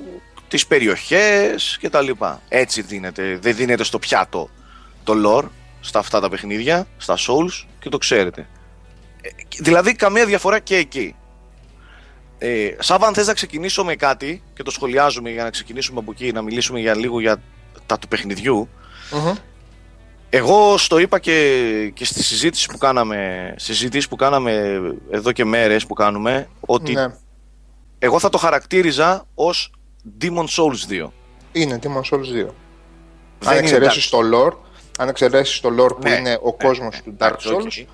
τις 0.51 0.67
περιοχές 0.67 1.77
και 1.81 1.91
τα 1.91 2.01
λοιπά. 2.01 2.41
Έτσι 2.49 2.83
δίνεται, 2.83 3.39
δεν 3.41 3.55
δίνεται 3.55 3.85
στο 3.85 3.99
πιάτο 3.99 4.49
το 5.05 5.15
lore 5.25 5.49
στα 5.81 5.99
αυτά 5.99 6.21
τα 6.21 6.29
παιχνίδια, 6.29 6.87
στα 6.97 7.17
Souls 7.17 7.67
και 7.81 7.89
το 7.89 7.99
ξέρετε. 7.99 8.49
Ε, 9.21 9.29
δηλαδή 9.59 9.95
καμία 9.95 10.27
διαφορά 10.27 10.59
και 10.59 10.77
εκεί. 10.77 11.15
Ε, 12.39 12.71
Σάβα, 12.79 13.07
αν 13.07 13.15
θες 13.15 13.27
να 13.27 13.35
ξεκινήσω 13.35 13.85
με 13.85 13.95
κάτι 13.95 14.43
και 14.55 14.63
το 14.63 14.71
σχολιάζουμε 14.71 15.31
για 15.31 15.43
να 15.43 15.51
ξεκινήσουμε 15.51 15.99
από 16.01 16.11
εκεί, 16.11 16.33
να 16.33 16.43
μιλήσουμε 16.43 16.81
για 16.81 16.97
λίγο 16.97 17.21
για 17.21 17.43
τα 17.87 17.99
του 17.99 18.09
παιχνιδιού. 18.09 18.69
Μμμ. 19.13 19.33
Εγώ 20.31 20.79
στο 20.79 20.99
είπα 20.99 21.19
και, 21.19 21.91
και 21.95 22.05
στη 22.05 22.23
συζήτηση 22.23 22.69
που 22.69 22.79
κάναμε, 22.79 23.53
συζήτηση 23.59 24.09
που 24.09 24.17
κάναμε 24.17 24.81
εδώ 25.11 25.33
και 25.33 25.45
μέρες 25.45 25.87
που 25.87 25.95
κάνουμε, 25.95 26.49
ότι 26.61 26.93
Ναι. 26.93 27.07
εγώ 27.99 28.19
θα 28.19 28.29
το 28.29 28.39
χαρακτήριζα 28.39 29.27
ως 29.35 29.73
Demon 30.21 30.47
Souls 30.47 31.05
2. 31.05 31.07
Είναι 31.53 31.79
Demon 31.83 32.03
Souls 32.11 32.19
2. 32.19 32.47
Δεν 33.39 33.49
Αν 33.49 33.57
είναι 33.57 33.59
εξαιρέσεις 33.59 34.09
το 34.09 34.19
lore, 34.35 34.53
αν 34.99 35.09
εξαιρέσεις 35.09 35.61
το 35.61 35.69
lore 35.69 35.89
που 35.97 36.03
Ναι, 36.03 36.11
είναι 36.11 36.39
ο 36.43 36.57
ναι, 36.59 36.67
κόσμος 36.67 36.95
ναι, 36.95 37.01
του 37.03 37.17
Dark 37.19 37.27
εντάξει, 37.27 37.49
οκ. 37.53 37.61
Souls, 37.61 37.85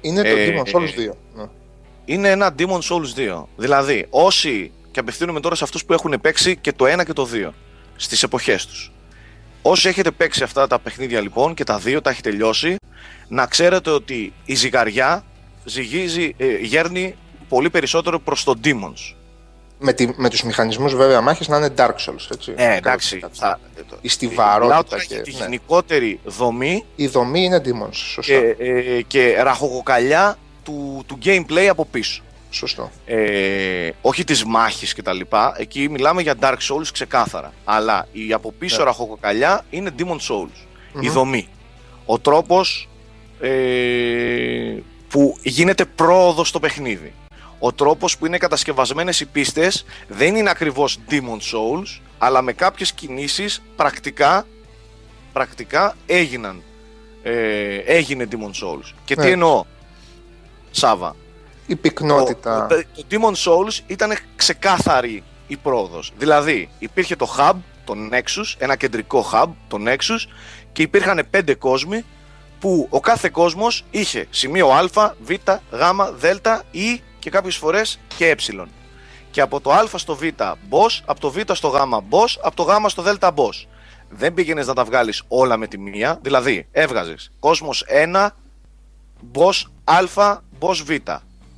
είναι 0.00 0.22
το 0.22 0.28
Ε, 0.28 0.46
Demon 0.48 0.74
Souls 0.76 0.88
ε, 0.98 1.10
2. 1.10 1.14
Ναι. 1.34 1.44
είναι 2.04 2.28
ένα 2.30 2.54
Demon 2.58 2.78
Souls 2.80 3.38
2. 3.40 3.44
Δηλαδή, 3.56 4.06
όσοι, 4.10 4.72
και 4.90 5.00
απευθύνομαι 5.00 5.40
τώρα 5.40 5.54
σε 5.54 5.64
αυτούς 5.64 5.84
που 5.84 5.92
έχουν 5.92 6.18
παίξει 6.20 6.56
και 6.56 6.72
το 6.72 6.84
1 7.00 7.04
και 7.06 7.12
το 7.12 7.28
2, 7.32 7.50
στις 7.96 8.22
εποχές 8.22 8.66
τους. 8.66 8.92
Όσοι 9.62 9.88
έχετε 9.88 10.10
παίξει 10.10 10.42
αυτά 10.42 10.66
τα 10.66 10.78
παιχνίδια 10.78 11.20
λοιπόν 11.20 11.54
και 11.54 11.64
τα 11.64 11.78
δύο 11.78 12.00
τα 12.02 12.10
έχει 12.10 12.22
τελειώσει, 12.22 12.76
να 13.28 13.46
ξέρετε 13.46 13.90
ότι 13.90 14.32
η 14.44 14.54
ζυγαριά 14.54 15.24
ζυγίζει, 15.64 16.34
ε, 16.36 16.56
γέρνει 16.56 17.14
πολύ 17.48 17.70
περισσότερο 17.70 18.18
προς 18.20 18.44
το 18.44 18.54
Demons. 18.64 19.14
Με, 19.86 19.92
τη, 19.92 20.08
με 20.16 20.28
τους 20.30 20.42
μηχανισμούς 20.42 20.94
βέβαια 20.94 21.20
μάχης 21.20 21.48
να 21.48 21.56
είναι 21.56 21.68
Dark 21.76 21.88
Souls, 22.06 22.26
έτσι. 22.32 22.52
Ε, 22.56 22.76
εντάξει. 22.76 23.20
100%. 23.22 23.28
Θα, 23.32 23.60
Η 24.00 24.08
στιβαρότητα 24.08 24.64
μιλάω 24.64 24.84
τώρα 24.84 25.04
και... 25.04 25.14
για 25.14 25.22
τη 25.22 25.30
ναι. 25.32 25.38
γενικότερη 25.38 26.20
δομή 26.24 26.84
Η 26.96 27.06
δομή 27.06 27.40
είναι 27.44 27.62
Demons, 27.64 27.88
σωστό. 27.92 28.32
και, 28.32 28.56
ε, 28.58 29.02
και 29.02 29.42
ραχοκοκαλιά 29.42 30.38
του, 30.64 31.04
του 31.06 31.18
gameplay 31.24 31.66
από 31.70 31.84
πίσω. 31.84 32.22
Σωστό. 32.50 32.90
ε, 33.06 33.90
όχι 34.00 34.24
της 34.24 34.44
μάχης 34.44 34.94
και 34.94 35.02
τα 35.02 35.12
λοιπά, 35.12 35.54
εκεί 35.58 35.88
μιλάμε 35.88 36.22
για 36.22 36.34
Dark 36.40 36.56
Souls 36.56 36.86
ξεκάθαρα. 36.92 37.52
Αλλά 37.64 38.06
η 38.12 38.32
από 38.32 38.52
πίσω 38.58 38.78
Ναι. 38.78 38.84
ραχοκοκαλιά 38.84 39.64
είναι 39.70 39.90
Demon 39.98 40.18
Souls. 40.28 40.58
Η 41.00 41.06
Μμμ. 41.06 41.12
δομή. 41.12 41.48
Ο 42.06 42.18
τρόπος 42.18 42.88
ε, 43.40 43.48
που 45.08 45.36
γίνεται 45.42 45.84
πρόοδος 45.84 46.48
στο 46.48 46.60
παιχνίδι. 46.60 47.12
Ο 47.66 47.72
τρόπος 47.72 48.18
που 48.18 48.26
είναι 48.26 48.38
κατασκευασμένες 48.38 49.20
οι 49.20 49.26
πίστες 49.26 49.84
δεν 50.08 50.36
είναι 50.36 50.50
ακριβώς 50.50 50.98
Demon 51.10 51.38
Souls, 51.52 52.00
αλλά 52.18 52.42
με 52.42 52.52
κάποιες 52.52 52.92
κινήσεις 52.92 53.62
πρακτικά, 53.76 54.46
πρακτικά 55.32 55.96
έγιναν. 56.06 56.62
Ε, 57.22 57.76
έγινε 57.76 58.28
Demon 58.30 58.64
Souls. 58.64 58.92
Και 59.04 59.14
τι 59.14 59.20
Ναι. 59.20 59.30
εννοώ, 59.30 59.64
Σάβα; 60.70 61.16
Η 61.66 61.76
πυκνότητα. 61.76 62.66
Το, 62.66 62.76
το 62.76 63.02
Demon 63.10 63.34
Souls 63.34 63.78
ήταν 63.86 64.16
ξεκάθαρη 64.36 65.22
η 65.46 65.56
πρόοδος. 65.56 66.12
Δηλαδή, 66.18 66.68
υπήρχε 66.78 67.16
το 67.16 67.34
hub, 67.38 67.54
το 67.84 67.94
Nexus, 68.12 68.54
ένα 68.58 68.76
κεντρικό 68.76 69.26
hub, 69.32 69.48
το 69.68 69.78
Nexus, 69.86 70.30
και 70.72 70.82
υπήρχαν 70.82 71.26
πέντε 71.30 71.54
κόσμοι 71.54 72.04
που 72.58 72.86
ο 72.90 73.00
κάθε 73.00 73.28
κόσμος 73.28 73.84
είχε 73.90 74.26
σημείο 74.30 74.68
α, 74.68 75.14
β, 75.24 75.30
γ, 75.30 75.82
δ, 76.18 76.24
ή 76.70 77.02
και 77.24 77.30
κάποιες 77.30 77.56
φορές 77.56 77.98
και 78.16 78.28
ε. 78.28 78.36
Και 79.30 79.40
από 79.40 79.60
το 79.60 79.72
α 79.72 79.86
στο 79.94 80.14
β 80.14 80.22
boss, 80.70 81.00
από 81.04 81.20
το 81.20 81.30
β 81.30 81.38
στο 81.52 81.68
γ 81.68 81.76
boss, 82.10 82.36
από 82.42 82.56
το 82.56 82.62
γ 82.62 82.88
στο 82.88 83.02
δ 83.02 83.08
boss. 83.20 83.66
Δεν 84.08 84.34
πήγαινες 84.34 84.66
να 84.66 84.74
τα 84.74 84.84
βγάλεις 84.84 85.22
όλα 85.28 85.56
με 85.56 85.66
τη 85.66 85.78
μία, 85.78 86.18
δηλαδή 86.22 86.68
έβγαζες 86.72 87.30
κόσμος 87.38 87.84
1, 88.12 88.28
boss 89.34 89.62
α, 89.84 90.36
boss 90.60 90.76
β. 90.84 90.90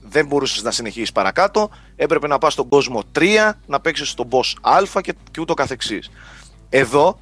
Δεν 0.01 0.27
μπορούσες 0.27 0.63
να 0.63 0.71
συνεχίσεις 0.71 1.13
παρακάτω, 1.13 1.71
έπρεπε 1.97 2.27
να 2.27 2.39
πας 2.39 2.53
στον 2.53 2.69
κόσμο 2.69 3.03
3, 3.19 3.53
να 3.67 3.81
παίξεις 3.81 4.09
στον 4.09 4.29
boss 4.31 4.53
α 4.61 5.01
και, 5.01 5.15
και 5.31 5.41
ούτω 5.41 5.55
καθεξής. 5.55 6.11
Εδώ 6.69 7.21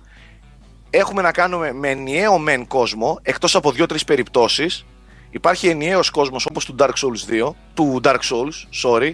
έχουμε 0.90 1.22
να 1.22 1.32
κάνουμε 1.32 1.72
με 1.72 1.90
ενιαίο 1.90 2.38
μεν 2.38 2.66
κόσμο, 2.66 3.18
εκτός 3.22 3.54
από 3.54 3.72
δύο-τρεις 3.72 4.04
περιπτώσεις, 4.04 4.84
υπάρχει 5.34 5.68
ενιαίος 5.68 6.10
κόσμος 6.10 6.46
όπως 6.46 6.64
του 6.64 6.74
Dark 6.78 6.92
Souls 6.92 7.48
2, 7.48 7.50
του 7.74 8.00
Dark 8.04 8.18
Souls, 8.30 8.82
sorry, 8.84 9.12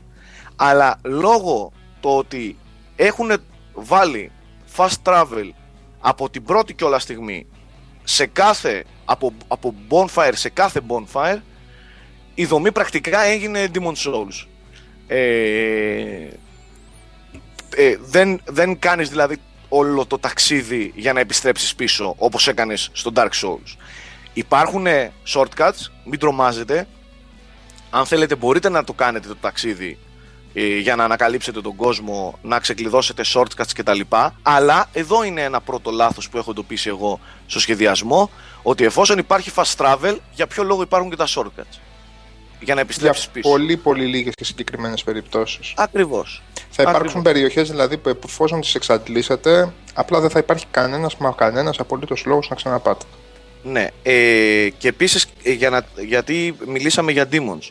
αλλά 0.56 0.98
λόγω 1.02 1.72
το 2.00 2.16
ότι 2.16 2.56
έχουν 2.96 3.32
βάλει 3.74 4.30
fast 4.76 5.02
travel 5.02 5.50
από 6.00 6.30
την 6.30 6.44
πρώτη 6.44 6.74
κιόλα 6.74 6.98
στιγμή 6.98 7.46
σε 8.04 8.26
κάθε, 8.26 8.84
από, 9.04 9.32
από 9.48 9.74
bonfire 9.88 10.32
σε 10.34 10.48
κάθε 10.48 10.80
bonfire, 10.88 11.38
η 12.34 12.46
δομή 12.46 12.72
πρακτικά 12.72 13.20
έγινε 13.22 13.70
Demon 13.74 13.94
Souls. 13.94 14.46
Ε, 15.06 16.28
ε, 17.76 17.96
δεν, 18.00 18.40
δεν 18.44 18.78
κάνεις 18.78 19.08
δηλαδή 19.08 19.36
όλο 19.68 20.06
το 20.06 20.18
ταξίδι 20.18 20.92
για 20.94 21.12
να 21.12 21.20
επιστρέψεις 21.20 21.74
πίσω 21.74 22.14
όπως 22.18 22.48
έκανες 22.48 22.90
στο 22.92 23.12
Dark 23.14 23.30
Souls. 23.42 23.76
Υπάρχουν 24.32 24.86
ε, 24.86 25.12
shortcuts, 25.34 25.90
μην 26.04 26.18
τρομάζετε. 26.18 26.86
Αν 27.90 28.06
θέλετε 28.06 28.34
μπορείτε 28.34 28.68
να 28.68 28.84
το 28.84 28.92
κάνετε 28.92 29.28
το 29.28 29.36
ταξίδι 29.40 29.98
ε, 30.54 30.78
για 30.78 30.96
να 30.96 31.04
ανακαλύψετε 31.04 31.60
τον 31.60 31.76
κόσμο, 31.76 32.38
να 32.42 32.58
ξεκλειδώσετε 32.58 33.22
shortcuts 33.34 33.70
κτλ. 33.74 34.00
Αλλά 34.42 34.88
εδώ 34.92 35.24
είναι 35.24 35.42
ένα 35.42 35.60
πρώτο 35.60 35.90
λάθος 35.90 36.28
που 36.28 36.36
έχω 36.36 36.50
εντοπίσει 36.50 36.88
εγώ 36.88 37.20
στο 37.46 37.60
σχεδιασμό, 37.60 38.30
ότι 38.62 38.84
εφόσον 38.84 39.18
υπάρχει 39.18 39.50
fast 39.54 39.76
travel, 39.76 40.16
για 40.32 40.46
ποιο 40.46 40.62
λόγο 40.62 40.82
υπάρχουν 40.82 41.10
και 41.10 41.16
τα 41.16 41.26
shortcuts; 41.26 41.78
Για 42.60 42.74
να 42.74 42.74
Για 42.74 42.80
επιστρέψεις 42.80 43.28
πίσω. 43.28 43.48
πολύ 43.48 43.76
πολύ 43.76 44.04
λίγες 44.04 44.34
και 44.34 44.44
συγκεκριμένες 44.44 45.02
περιπτώσεις. 45.02 45.72
Ακριβώς. 45.76 46.42
Θα 46.70 46.82
υπάρξουν 46.82 47.04
Ακριβώς. 47.06 47.32
περιοχές 47.32 47.70
δηλαδή 47.70 47.98
που 47.98 48.18
εφόσον 48.24 48.60
τις 48.60 48.74
εξαντλήσετε, 48.74 49.72
απλά 49.94 50.20
δεν 50.20 50.30
θα 50.30 50.38
υπάρχει 50.38 50.66
κανένας 50.70 51.16
μα 51.16 51.30
κανένας 51.32 51.78
απολύτως 51.78 52.24
λόγος 52.24 52.48
να 52.48 52.56
ξαναπάτε. 52.56 53.04
Ναι, 53.62 53.86
ε, 54.02 54.68
και 54.78 54.88
επίσης 54.88 55.26
ε, 55.42 55.52
για 55.52 55.70
να, 55.70 55.84
γιατί 56.06 56.56
μιλήσαμε 56.66 57.12
για 57.12 57.28
demons. 57.32 57.70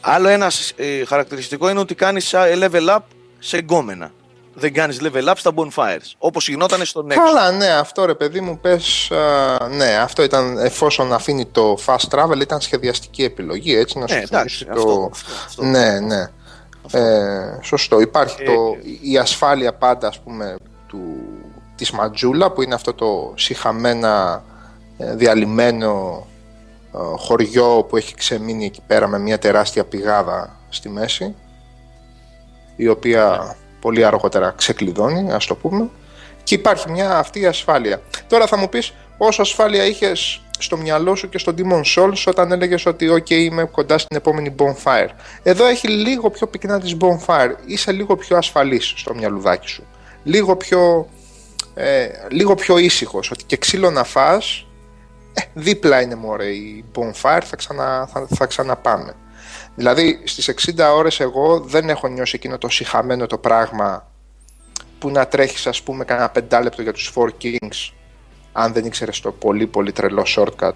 Άλλο 0.00 0.28
ένα 0.28 0.50
ε, 0.76 1.04
χαρακτηριστικό 1.04 1.70
είναι 1.70 1.80
ότι 1.80 1.94
κάνεις 1.94 2.32
ε, 2.32 2.58
level 2.60 2.88
up 2.88 2.98
σε 3.38 3.56
εγκόμενα. 3.56 4.12
Δεν 4.56 4.72
κάνεις 4.72 5.00
level 5.02 5.28
up 5.28 5.34
στα 5.36 5.50
bonfires, 5.54 6.12
όπως 6.18 6.48
γινόταν 6.48 6.84
στο 6.84 7.06
Nexus. 7.08 7.14
Καλά, 7.14 7.50
ναι, 7.50 7.66
αυτό 7.66 8.04
ρε 8.04 8.14
παιδί 8.14 8.40
μου 8.40 8.58
πες, 8.58 9.10
α, 9.10 9.68
ναι, 9.68 9.96
αυτό 9.96 10.22
ήταν 10.22 10.58
εφόσον 10.58 11.12
αφήνει 11.12 11.46
το 11.46 11.78
fast 11.86 12.08
travel 12.10 12.40
ήταν 12.40 12.60
σχεδιαστική 12.60 13.24
επιλογή, 13.24 13.76
έτσι 13.76 13.98
να 13.98 14.06
σου 14.06 14.14
Ναι, 14.14 14.20
εντάξει, 14.20 14.64
θυμίσει 14.64 14.80
αυτό, 14.80 14.94
το... 14.94 15.08
αυτό, 15.12 15.32
αυτό. 15.46 15.64
Ναι, 15.64 16.00
ναι. 16.00 16.26
Ε, 16.92 17.58
σωστό. 17.62 18.00
Υπάρχει 18.00 18.42
Ε, 18.42 18.44
το, 18.44 18.76
η 19.02 19.18
ασφάλεια 19.18 19.74
πάντα, 19.74 20.08
ας 20.08 20.20
πούμε, 20.20 20.56
του, 20.86 20.98
της 21.74 21.90
Ματζούλα, 21.90 22.50
που 22.50 22.62
είναι 22.62 22.74
αυτό 22.74 22.94
το 22.94 23.32
συχαμένα 23.36 24.42
ε, 24.48 24.53
διαλυμένο 24.98 26.26
ε, 26.94 26.98
χωριό 27.16 27.86
που 27.88 27.96
έχει 27.96 28.14
ξεμείνει 28.14 28.64
εκεί 28.64 28.82
πέρα 28.86 29.06
με 29.06 29.18
μια 29.18 29.38
τεράστια 29.38 29.84
πηγάδα 29.84 30.56
στη 30.68 30.88
μέση, 30.88 31.34
η 32.76 32.88
οποία 32.88 33.56
πολύ 33.80 34.04
αργότερα 34.04 34.50
ξεκλειδώνει, 34.56 35.32
ας 35.32 35.46
το 35.46 35.54
πούμε, 35.54 35.90
και 36.42 36.54
υπάρχει 36.54 36.90
μια 36.90 37.18
αυτή 37.18 37.40
η 37.40 37.46
ασφάλεια. 37.46 38.02
Τώρα 38.26 38.46
θα 38.46 38.56
μου 38.56 38.68
πεις 38.68 38.92
πόσο 39.18 39.42
ασφάλεια 39.42 39.84
είχες 39.84 40.42
στο 40.58 40.76
μυαλό 40.76 41.14
σου 41.14 41.28
και 41.28 41.38
στο 41.38 41.54
Demon 41.58 41.82
Souls 41.96 42.22
όταν 42.26 42.52
έλεγες 42.52 42.86
ότι 42.86 43.08
ok 43.10 43.30
είμαι 43.30 43.64
κοντά 43.64 43.98
στην 43.98 44.16
επόμενη 44.16 44.54
bonfire. 44.58 45.08
Εδώ 45.42 45.66
έχει 45.66 45.88
λίγο 45.88 46.30
πιο 46.30 46.46
πυκνά 46.46 46.80
της 46.80 46.96
bonfire, 47.00 47.50
είσαι 47.66 47.92
λίγο 47.92 48.16
πιο 48.16 48.36
ασφαλής 48.36 48.92
στο 48.96 49.14
μυαλουδάκι 49.14 49.68
σου. 49.68 49.84
Λίγο 50.22 50.56
πιο, 50.56 51.08
ε, 51.74 52.06
λίγο 52.30 52.54
πιο 52.54 52.78
ήσυχος, 52.78 53.30
ότι 53.30 53.44
και 53.44 53.56
ξύλο 53.56 53.90
να 53.90 54.04
φας, 54.04 54.66
ε, 55.34 55.42
δίπλα 55.54 56.00
είναι 56.00 56.14
μωρέ 56.14 56.46
η 56.46 56.84
bonfire, 56.94 57.42
θα, 57.44 57.56
ξανα, 57.56 58.08
θα, 58.12 58.26
θα 58.34 58.46
ξαναπάμε. 58.46 59.14
Δηλαδή 59.74 60.20
στις 60.24 60.54
60 60.76 60.92
ώρες 60.94 61.20
εγώ 61.20 61.60
δεν 61.60 61.88
έχω 61.88 62.08
νιώσει 62.08 62.32
εκείνο 62.36 62.58
το 62.58 62.68
συχαμένο 62.68 63.26
το 63.26 63.38
πράγμα 63.38 64.10
που 64.98 65.10
να 65.10 65.26
τρέχεις 65.26 65.66
ας 65.66 65.82
πούμε 65.82 66.04
κανένα 66.04 66.28
πεντάλεπτο 66.28 66.82
για 66.82 66.92
τους 66.92 67.12
Four 67.14 67.28
Kings 67.42 67.92
αν 68.52 68.72
δεν 68.72 68.84
ήξερες 68.84 69.20
το 69.20 69.32
πολύ 69.32 69.66
πολύ 69.66 69.92
τρελό 69.92 70.26
shortcut 70.36 70.72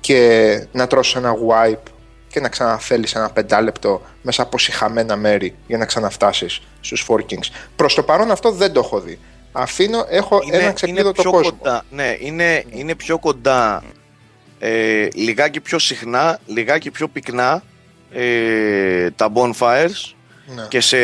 και 0.00 0.66
να 0.72 0.86
τρώσει 0.86 1.18
ένα 1.18 1.34
wipe 1.48 1.92
και 2.28 2.40
να 2.40 2.48
ξαναθέλεις 2.48 3.14
ένα 3.14 3.30
πεντάλεπτο 3.30 4.02
μέσα 4.22 4.42
από 4.42 4.58
συχαμένα 4.58 5.16
μέρη 5.16 5.54
για 5.66 5.78
να 5.78 5.84
ξαναφτάσεις 5.84 6.60
στους 6.80 7.06
forkings. 7.08 7.46
Προς 7.76 7.94
το 7.94 8.02
παρόν 8.02 8.30
αυτό 8.30 8.50
δεν 8.50 8.72
το 8.72 8.80
έχω 8.80 9.00
δει. 9.00 9.18
Αφήνω, 9.56 10.04
έχω 10.08 10.40
ένα 10.50 10.72
ξεκλείδωτο 10.72 11.22
πιο 11.22 11.30
κόσμο. 11.30 11.56
Κοντά, 11.58 11.84
ναι, 11.90 12.16
είναι, 12.20 12.64
είναι 12.70 12.94
πιο 12.94 13.18
κοντά, 13.18 13.82
ε, 14.58 15.08
λιγάκι 15.14 15.60
πιο 15.60 15.78
συχνά, 15.78 16.38
λιγάκι 16.46 16.90
πιο 16.90 17.08
πυκνά 17.08 17.62
ε, 18.12 19.10
τα 19.10 19.32
bonfires 19.34 20.14
Ναι. 20.54 20.66
και 20.68 20.80
σε 20.80 20.96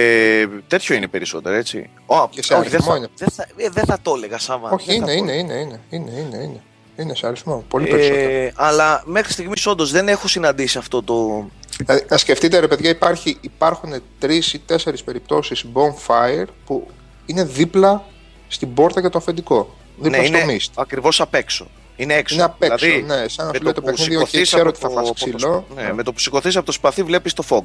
τέτοιο 0.66 0.94
είναι 0.94 1.06
περισσότερο, 1.08 1.54
έτσι. 1.54 1.90
Ω, 2.06 2.28
Και 2.28 2.42
σε 2.42 2.54
όχι, 2.54 2.68
δεν 2.68 2.72
αριθμό 2.74 2.90
θα, 2.92 2.96
είναι. 2.96 3.08
δεν 3.16 3.28
θα, 3.28 3.46
ε, 3.56 3.68
δεν 3.68 3.84
θα 3.84 3.98
το 4.02 4.12
έλεγα, 4.16 4.38
Σάβα. 4.38 4.70
Όχι, 4.70 4.86
δεν 4.86 4.96
είναι, 4.96 5.06
θα 5.06 5.16
το 5.16 5.22
είναι, 5.22 5.32
έλεγα. 5.32 5.50
είναι, 5.50 5.54
είναι, 5.54 5.80
είναι, 5.90 6.10
είναι, 6.10 6.20
είναι, 6.36 6.44
είναι. 6.44 6.60
Είναι 6.96 7.14
σε 7.14 7.26
αριθμό, 7.26 7.64
πολύ 7.68 7.86
περισσότερο. 7.86 8.30
Ε, 8.30 8.52
αλλά 8.56 9.02
μέχρι 9.04 9.32
στιγμής 9.32 9.66
όντως 9.66 9.90
δεν 9.90 10.08
έχω 10.08 10.28
συναντήσει 10.28 10.78
αυτό 10.78 11.02
το. 11.02 11.48
Δηλαδή, 11.78 12.04
να 12.08 12.16
σκεφτείτε 12.16 12.58
ρε 12.58 12.68
παιδιά, 12.68 12.90
υπάρχει, 12.90 13.38
υπάρχουν 13.40 13.92
τρεις 14.18 14.52
ή 14.52 14.58
τέσσερις 14.58 15.04
περιπτώσεις 15.04 15.64
bonfire 15.74 16.44
που 16.64 16.86
είναι 17.26 17.44
δίπλα 17.44 18.04
στην 18.52 18.74
πόρτα 18.74 19.00
για 19.00 19.10
το 19.10 19.18
αφεντικό. 19.18 19.74
Δίπλα 19.98 20.18
ναι, 20.18 20.24
στο 20.26 20.38
είναι 20.38 20.56
mist. 20.60 20.70
ακριβώς 20.74 21.20
απ' 21.20 21.34
έξω. 21.34 21.66
Είναι 21.96 22.14
έξω. 22.14 22.34
Είναι 22.34 22.42
απ' 22.44 22.62
έξω, 22.62 22.86
δηλαδή, 22.86 23.02
ναι, 23.02 23.28
σαν 23.28 23.46
να 23.46 23.50
με 23.52 23.56
σου 23.56 23.62
λέει 23.64 23.72
το 23.72 23.80
που 23.80 23.86
παιχνίδι, 23.86 24.16
«Οκ, 24.16 24.26
σηκωθείς 24.28 24.48
ξέρω 24.48 24.60
από 24.62 24.70
ότι 24.70 24.78
θα 24.80 24.88
το- 24.88 24.94
φας 24.94 25.08
από 25.08 25.18
το 25.18 25.24
ξύλο». 25.24 25.38
σπα- 25.38 25.64
ναι, 25.82 25.86
Ναι. 25.88 25.92
με 25.92 26.02
το 26.02 26.12
που 26.12 26.18
σηκωθείς 26.18 26.56
από 26.56 26.66
το 26.66 26.72
σπαθί, 26.72 27.02
βλέπεις 27.02 27.32
το 27.32 27.44
fog. 27.48 27.64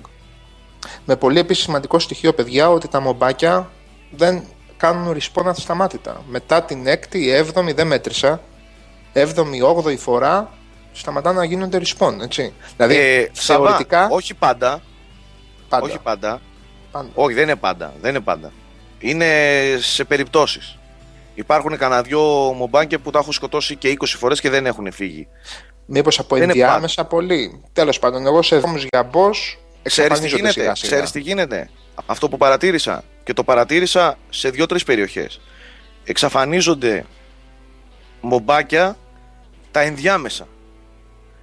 Με 1.06 1.16
πολύ 1.16 1.40
επίση 1.40 1.62
σημαντικό 1.62 2.00
στοιχείο, 2.00 2.34
παιδιά, 2.34 2.70
ότι 2.70 2.88
τα 2.88 3.00
μομπάκια 3.00 3.70
δεν 4.12 4.44
κάνουν 4.78 5.18
respawn 5.18 5.46
ασταμάτητα. 5.46 6.24
Μετά 6.28 6.64
την 6.64 6.88
έκτη, 6.88 7.20
η 7.24 7.32
έβδομη 7.32 7.72
δεν 7.72 7.88
μέτρησα. 7.88 8.42
Έβδομη, 9.14 9.62
όγδοη 9.62 9.98
φορά 9.98 10.52
σταματάνε 10.94 11.38
να 11.40 11.46
γίνονται 11.46 11.82
respawn, 11.86 12.14
έτσι. 12.22 12.54
Δηλαδή, 12.78 12.96
Ε, 12.96 13.30
Σάβα, 13.32 13.66
θεωρητικά. 13.68 14.08
όχι 14.12 14.34
πάντα. 14.34 14.82
πάντα, 15.70 15.86
Όχι 15.86 16.00
πάντα. 16.04 16.42
πάντα. 16.92 17.10
Όχι, 17.14 17.34
δεν 17.34 17.44
είναι 17.44 17.56
πάντα. 17.56 17.94
Δεν 18.02 18.10
είναι 18.10 18.20
πάντα. 18.24 18.52
Είναι 19.10 19.30
σε 19.80 20.03
περιπτώσεις. 20.03 20.78
Υπάρχουν 21.36 21.78
κανένα 21.78 22.01
δυο 22.01 22.22
μομπάνκια 22.58 22.99
που 22.99 23.10
τα 23.12 23.20
έχω 23.20 23.32
σκοτώσει 23.32 23.76
και 23.76 23.89
20 23.99 24.06
φορές 24.06 24.41
και 24.41 24.49
δεν 24.49 24.66
έχουν 24.66 24.91
φύγει. 24.91 25.28
Μήπως 25.86 26.20
από 26.20 26.36
Δεν 26.36 26.43
είναι 26.43 26.51
ενδιάμεσα 26.51 27.06
πολύ. 27.06 27.64
Τέλος 27.74 27.99
πάντων, 27.99 28.26
εγώ 28.26 28.41
σε 28.41 28.58
δρόμους 28.58 28.86
για 28.91 29.10
boss 29.14 29.30
Ξέρεις 29.82 29.84
τι 29.84 30.01
εξαφανίζονται 30.01 30.36
γίνεται. 30.36 30.51
σιγά 30.60 30.76
σιγά. 30.76 30.91
Ξέρεις 30.91 31.12
τι 31.12 31.20
γίνεται. 31.20 31.70
Αυτό 32.06 32.30
που 32.30 32.38
παρατήρησα 32.38 33.03
και 33.24 33.34
το 33.34 33.43
παρατήρησα 33.43 34.18
σε 34.30 34.49
δύο-τρεις 34.49 34.84
περιοχές. 34.84 35.41
Εξαφανίζονται 36.03 37.06
μομπάκια 38.22 38.97
τα 39.72 39.82
ενδιάμεσα. 39.82 40.47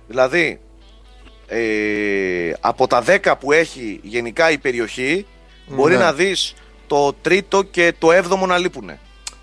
Δηλαδή, 0.08 0.60
ε, 1.46 2.52
από 2.60 2.86
τα 2.86 3.02
10 3.02 3.36
που 3.38 3.52
έχει 3.52 4.00
γενικά 4.02 4.50
η 4.50 4.58
περιοχή, 4.58 5.26
μπορεί 5.66 5.94
Ναι. 5.94 6.00
να 6.00 6.12
δεις 6.12 6.54
το 6.92 7.12
τρίτο 7.22 7.62
και 7.62 7.94
το 7.98 8.12
έβδομο 8.12 8.46
να 8.46 8.58
λείπουνε. 8.58 8.98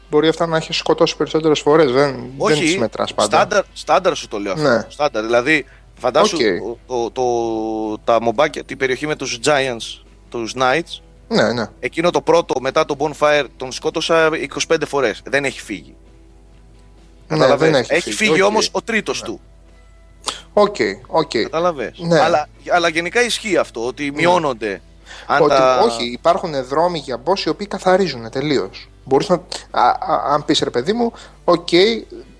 Μπορεί 0.09 0.27
αυτά 0.27 0.45
να 0.47 0.57
έχει 0.57 0.73
σκοτώσει 0.73 1.17
περισσότερες 1.17 1.59
φορές. 1.59 1.91
Δεν, 1.91 2.11
δεν 2.11 2.31
Όχι, 2.37 2.61
τις 2.61 2.77
μετράς 2.77 3.13
πάντα. 3.13 3.35
στάνταρ, 3.37 3.63
στάνταρ 3.73 4.15
σου 4.15 4.27
το 4.27 4.37
λέω 4.39 4.53
αυτό. 4.53 4.67
Ναι. 4.67 4.85
Στάνταρ, 4.89 5.23
δηλαδή, 5.25 5.65
φαντάσου 5.99 6.37
Οκ. 6.37 6.77
το, 6.87 7.11
το, 7.11 7.23
τα 8.03 8.21
μομπάκια, 8.21 8.63
την 8.63 8.77
περιοχή 8.77 9.07
με 9.07 9.15
τους 9.15 9.39
Giants, 9.45 10.03
τους 10.29 10.53
Knights, 10.57 11.01
Ναι, 11.27 11.53
ναι. 11.53 11.65
Εκείνο 11.79 12.09
το 12.09 12.21
πρώτο 12.21 12.59
μετά 12.59 12.85
το 12.85 12.95
bonfire 12.99 13.45
τον 13.57 13.71
σκότωσα 13.71 14.29
25 14.67 14.75
φορές. 14.87 15.21
Δεν 15.29 15.45
έχει 15.45 15.61
φύγει. 15.61 15.95
Ναι, 17.27 17.37
Καταλαβες; 17.37 17.69
δεν 17.71 17.79
έχει 17.81 17.93
έχει 17.93 18.01
φύγει. 18.01 18.15
φύγει 18.15 18.31
Οκ. 18.31 18.37
Ναι. 18.37 18.43
όμως 18.43 18.69
ο 18.71 18.81
τρίτος 18.81 19.21
του. 19.21 19.39
Οκ, 20.53 20.75
οκ. 21.07 21.31
Καταλαβες; 21.31 21.97
Ναι. 21.99 22.19
Αλλά, 22.19 22.47
αλλά 22.69 22.87
γενικά 22.89 23.23
ισχύει 23.23 23.57
αυτό 23.57 23.85
ότι 23.85 24.11
μειώνονται. 24.11 24.81
Αν 25.25 25.41
Ότι, 25.41 25.49
τα... 25.49 25.79
Όχι, 25.79 26.11
υπάρχουν 26.11 26.63
δρόμοι 26.63 26.99
για 26.99 27.21
boss 27.25 27.39
οι 27.45 27.49
οποίοι 27.49 27.67
καθαρίζουν 27.67 28.29
τελείως. 28.29 28.89
Μπορείς 29.03 29.29
να. 29.29 29.35
Α, 29.71 29.87
α, 29.89 30.33
αν 30.33 30.45
πεις 30.45 30.59
ρε 30.59 30.69
παιδί 30.69 30.93
μου, 30.93 31.13
οκ, 31.43 31.67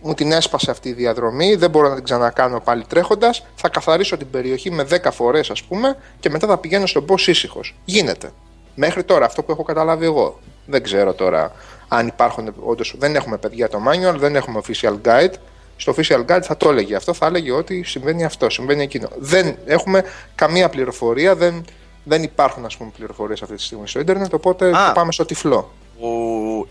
μου 0.02 0.14
την 0.14 0.32
έσπασε 0.32 0.72
αυτή 0.72 0.90
η 0.90 0.94
διαδρομή, 0.94 1.56
δεν 1.56 1.70
μπορώ 1.70 1.90
να 1.90 1.96
την 1.96 2.04
ξανακάνω 2.04 2.60
πάλι 2.60 2.84
τρέχοντας. 2.88 3.46
Θα 3.56 3.70
καθαρίσω 3.70 4.18
την 4.18 4.30
περιοχή 4.30 4.72
με 4.72 4.84
10 4.84 5.12
φορές, 5.12 5.50
ας 5.50 5.64
πούμε, 5.64 5.98
και 6.20 6.30
μετά 6.30 6.48
θα 6.48 6.58
πηγαίνω 6.58 6.86
στον 6.86 7.06
boss 7.10 7.28
ήσυχος. 7.28 7.76
Γίνεται. 7.86 8.32
Μέχρι 8.76 9.04
τώρα, 9.04 9.26
αυτό 9.26 9.44
που 9.44 9.52
έχω 9.52 9.64
καταλάβει 9.64 10.06
εγώ. 10.06 10.40
Δεν 10.66 10.84
ξέρω 10.84 11.14
τώρα 11.14 11.52
αν 11.88 12.08
υπάρχουν. 12.08 12.54
Όντως, 12.60 12.96
δεν 12.98 13.16
έχουμε 13.16 13.38
παιδιά 13.38 13.70
το 13.70 13.82
manual, 13.88 14.16
δεν 14.18 14.36
έχουμε 14.36 14.62
official 14.68 14.96
guide. 15.06 15.34
Στο 15.78 15.94
official 15.98 16.26
guide 16.26 16.42
θα 16.42 16.58
το 16.58 16.70
έλεγε 16.70 16.96
αυτό, 16.96 17.14
θα 17.14 17.26
έλεγε 17.26 17.52
ότι 17.52 17.84
συμβαίνει 17.84 18.26
αυτό, 18.26 18.50
συμβαίνει 18.50 18.84
εκείνο. 18.84 19.08
Δεν 19.18 19.56
έχουμε 19.66 20.04
καμία 20.36 20.70
πληροφορία, 20.70 21.36
δεν, 21.36 21.66
δεν 22.10 22.24
υπάρχουν 22.24 22.66
ας 22.66 22.78
πούμε 22.78 22.92
πληροφορίες 22.98 23.42
αυτή 23.42 23.56
τη 23.56 23.62
στιγμή 23.62 23.88
στο 23.88 24.00
ίντερνετ, 24.00 24.34
οπότε 24.34 24.78
Α. 24.78 24.86
το 24.88 24.92
πάμε 24.94 25.12
στο 25.12 25.26
τυφλό. 25.26 25.72
Ο 26.00 26.08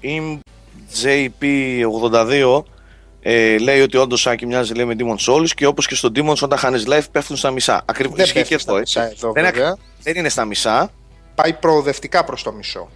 ImJP82 0.02 2.62
ε, 3.20 3.58
λέει 3.58 3.80
ότι 3.80 3.96
όντως 3.96 4.20
Σάκη 4.20 4.46
μοιάζει 4.46 4.74
λέει, 4.74 4.84
με 4.84 4.94
Demon 4.98 5.16
Souls 5.32 5.48
και 5.54 5.66
όπως 5.66 5.86
και 5.86 5.94
στο 5.94 6.08
Demon 6.14 6.34
όταν 6.40 6.58
χάνεις 6.58 6.84
life 6.88 7.04
πέφτουν 7.12 7.36
στα 7.36 7.50
μισά. 7.50 7.82
Ακριβώς 7.84 8.16
Δεν 8.16 8.24
ισχύει 8.24 8.42
και 8.42 8.48
πέφτει 8.48 8.62
στα 8.62 8.70
αυτό. 8.72 8.80
Έτσι. 8.80 8.98
μισά 8.98 9.10
εδώ, 9.12 9.32
δεν, 9.32 9.44
βέβαια. 9.44 9.76
δεν 10.02 10.16
είναι 10.16 10.28
στα 10.28 10.44
μισά. 10.44 10.90
Πάει 11.34 11.52
προοδευτικά 11.52 12.24
προς 12.24 12.42
το 12.42 12.52
μισό. 12.52 12.88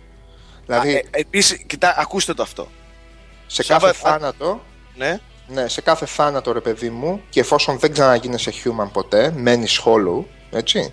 Δηλαδή, 0.67 0.95
Ε, 0.95 1.01
Επίσης, 1.11 1.65
κοιτά, 1.67 1.95
ακούστε 1.99 2.35
το 2.35 2.43
αυτό. 2.43 2.69
σε 3.47 3.63
Σάβα, 3.63 3.87
κάθε 3.87 4.07
α- 4.07 4.11
θάνατο, 4.11 4.61
Ναι. 4.97 5.19
ναι, 5.47 5.69
σε 5.69 5.81
κάθε 5.81 6.07
θάνατο 6.07 6.53
ρε 6.53 6.61
παιδί 6.61 6.91
μου, 6.91 7.21
και 7.31 7.41
εφόσον 7.41 7.79
δεν 7.79 7.93
ξαναγίνεσαι 7.93 8.53
human 8.65 8.89
ποτέ, 8.93 9.33
μένεις 9.37 9.81
hollow, 9.85 10.25
έτσι, 10.51 10.93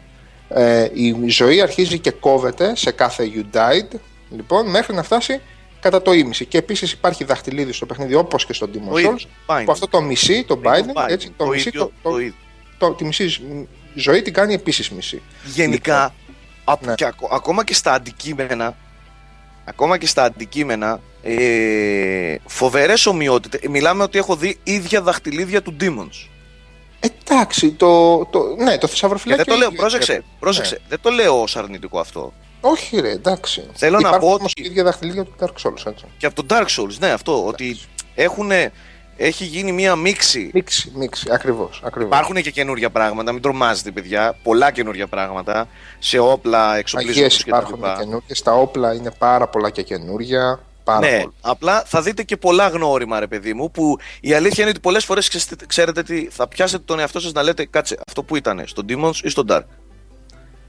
ε, 0.50 0.90
η 0.94 1.28
ζωή 1.30 1.62
αρχίζει 1.62 2.00
και 2.00 2.12
κόβεται 2.12 2.76
σε 2.76 2.92
κάθε 2.92 3.32
you 3.36 3.56
died, 3.58 4.00
λοιπόν, 4.30 4.70
μέχρι 4.70 4.94
να 4.96 5.04
φτάσει 5.04 5.42
κατά 5.80 6.02
το 6.02 6.14
ίμιση. 6.14 6.46
Και 6.46 6.58
επίσης 6.58 6.92
υπάρχει 6.92 7.24
δαχτυλίδι 7.24 7.72
στο 7.74 7.86
παιχνίδι 7.86 8.16
όπως 8.16 8.46
και 8.46 8.54
στο 8.54 8.68
Demon 8.74 8.90
Το 8.92 8.98
ίδιο. 8.98 9.16
Souls, 9.18 9.54
Binding. 9.56 9.64
που 9.66 9.72
αυτό 9.72 9.88
το 9.88 10.02
μισή, 10.02 10.44
το 10.44 10.62
Είναι 10.66 10.70
binding, 10.78 10.98
binding. 11.02 11.10
έτσι, 11.10 11.28
το, 11.38 11.44
Το 11.44 11.50
μισή, 11.52 11.68
ίδιο, 11.68 11.80
το, 11.82 11.92
το, 12.04 12.10
το 12.10 12.20
ίδιο. 12.20 12.34
το- 12.78 12.92
τη 12.94 13.06
μισή 13.06 13.28
ζ- 13.28 13.42
ζωή 13.94 14.22
την 14.22 14.34
κάνει 14.34 14.54
επίσης 14.54 14.90
μισή. 14.90 15.22
Γενικά, 15.46 16.14
απ- 16.64 16.86
ναι. 16.86 16.94
και 16.96 17.06
ακο- 17.06 17.30
ακόμα 17.32 17.64
και 17.64 17.74
στα 17.74 17.94
αντικείμενα, 17.94 18.76
ακόμα 19.66 19.98
και 19.98 20.08
στα 20.08 20.24
αντικείμενα, 20.24 21.00
ε, 21.24 22.36
φοβερές 22.46 23.06
ομοιότητες. 23.06 23.62
Μιλάμε 23.70 24.04
ότι 24.04 24.18
έχω 24.18 24.36
δει 24.36 24.58
ίδια 24.64 25.02
δαχτυλίδια 25.02 25.62
του 25.62 25.76
Demons. 25.82 26.29
Εντάξει, 27.00 27.72
το, 27.72 28.26
το, 28.26 28.56
ναι, 28.58 28.72
το 28.72 28.78
Και 28.78 28.88
θησαυροφυλάκιο... 28.88 29.44
δεν 29.44 29.54
το 29.54 29.60
λέω, 29.60 29.70
είναι- 29.70 29.78
πρόσεξε, 29.80 30.24
πρόσεξε, 30.40 30.82
δεν 30.90 31.00
το 31.02 31.10
λέω 31.10 31.42
ως 31.42 31.56
αρνητικό 31.56 32.00
αυτό. 32.00 32.34
Όχι 32.62 33.00
ρε, 33.00 33.10
εντάξει. 33.12 33.66
Θέλω 33.74 34.00
να 34.00 34.08
Υπάρχουν 34.08 34.28
πω 34.30 34.36
όμως 34.36 34.52
ότι- 34.52 34.62
και 34.62 34.68
ίδια 34.70 34.84
δαχτυλίδια 34.84 35.24
του 35.24 35.34
Dark 35.40 35.68
Souls, 35.68 35.86
έτσι. 35.86 36.06
Και 36.18 36.26
από 36.26 36.44
το 36.44 36.56
Dark 36.56 36.66
Souls, 36.80 36.98
ναι, 37.00 37.10
αυτό, 37.12 37.46
ότι 37.46 37.80
έχουν, 38.16 38.52
έχει 39.18 39.44
γίνει 39.46 39.72
μία 39.72 39.96
μίξη. 39.96 40.50
Μίξη, 40.54 40.92
μίξη, 40.96 41.28
ακριβώς, 41.32 41.82
ακριβώς. 41.86 42.10
Υπάρχουν 42.18 42.42
και 42.42 42.52
καινούργια 42.52 42.90
πράγματα, 42.90 43.32
μην 43.32 43.42
τρομάζετε 43.42 43.92
παιδιά, 43.92 44.36
πολλά 44.44 44.72
καινούργια 44.72 45.08
πράγματα, 45.08 45.68
σε 46.00 46.20
όπλα, 46.20 46.76
εξοπλισμούς 46.78 47.16
Αγίες 47.18 47.38
κτλ. 47.38 47.50
υπάρχουν 47.50 47.82
καινούργια, 48.00 48.36
στα 48.36 48.54
όπλα 48.54 48.94
είναι 48.94 49.12
πάρα 49.18 49.48
πολλά 49.48 49.70
και 49.70 49.82
καινούρια. 49.82 50.60
Πάρα 50.90 51.00
Ναι, 51.00 51.18
πολλά. 51.20 51.32
απλά 51.42 51.84
θα 51.86 52.02
δείτε 52.02 52.24
και 52.24 52.38
πολλά 52.38 52.68
γνώριμα, 52.68 53.20
ρε 53.20 53.28
παιδί 53.28 53.54
μου, 53.54 53.72
που 53.72 53.98
η 54.22 54.34
αλήθεια 54.34 54.62
είναι 54.62 54.70
ότι 54.70 54.80
πολλές 54.80 55.06
φορές 55.06 55.50
ξέρετε 55.68 56.04
τι, 56.04 56.28
θα 56.30 56.48
πιάσετε 56.48 56.84
τον 56.86 57.00
εαυτό 57.00 57.20
σας 57.20 57.32
να 57.32 57.44
λέτε 57.44 57.66
κάτσε 57.66 57.98
αυτό 58.08 58.24
που 58.24 58.36
ήταν, 58.36 58.64
στον 58.66 58.86
Demons 58.90 59.16
ή 59.24 59.30
στον 59.30 59.46
Dark. 59.50 59.64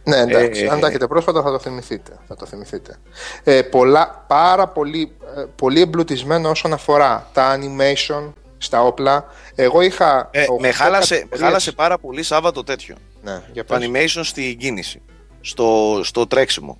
Ναι, 0.04 0.16
εντάξει. 0.16 0.62
Ε, 0.64 0.68
αν 0.68 0.80
τα 0.80 0.86
έχετε 0.86 1.06
πρόσφατα 1.06 1.42
θα 1.42 1.50
το 1.50 1.58
θυμηθείτε. 1.58 2.18
Θα 2.28 2.36
το 2.36 2.46
θυμηθείτε. 2.46 2.98
Ε, 3.44 3.62
πολλά, 3.62 4.24
πάρα 4.26 4.68
πολύ, 4.68 5.12
ε, 5.36 5.44
πολύ 5.56 5.80
εμπλουτισμένο 5.80 6.50
όσον 6.50 6.72
αφορά 6.72 7.28
τα 7.32 7.58
animation 7.58 8.32
στα 8.58 8.82
όπλα. 8.82 9.24
Εγώ 9.54 9.80
είχα. 9.80 10.28
Ε, 10.32 10.44
με, 10.60 10.68
8 10.68 10.72
χάλασε, 10.72 11.14
με 11.14 11.18
κατηγορίες. 11.20 11.40
χάλασε 11.46 11.72
πάρα 11.72 11.98
πολύ 11.98 12.22
Σάββατο 12.22 12.64
τέτοιο. 12.64 12.94
Ναι, 13.22 13.42
για 13.52 13.64
Το 13.64 13.74
πες. 13.78 13.88
animation 13.92 14.20
στη 14.24 14.54
κίνηση, 14.54 15.02
στο, 15.40 16.00
στο 16.04 16.26
τρέξιμο. 16.26 16.76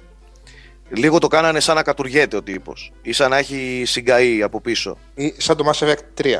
Λίγο 0.95 1.19
το 1.19 1.27
κάνανε 1.27 1.61
σαν 1.61 1.75
να 1.75 1.83
κατουργέται 1.83 2.37
ο 2.37 2.43
τύπος. 2.43 2.93
ή 3.03 3.13
σαν 3.13 3.31
να 3.31 3.37
έχει 3.39 3.83
συγκαεί 3.87 4.43
από 4.43 4.61
πίσω. 4.61 4.99
Ή 5.15 5.35
Σαν 5.39 5.57
το 5.57 5.71
Mass 5.73 5.87
Effect 5.87 6.23
3. 6.23 6.35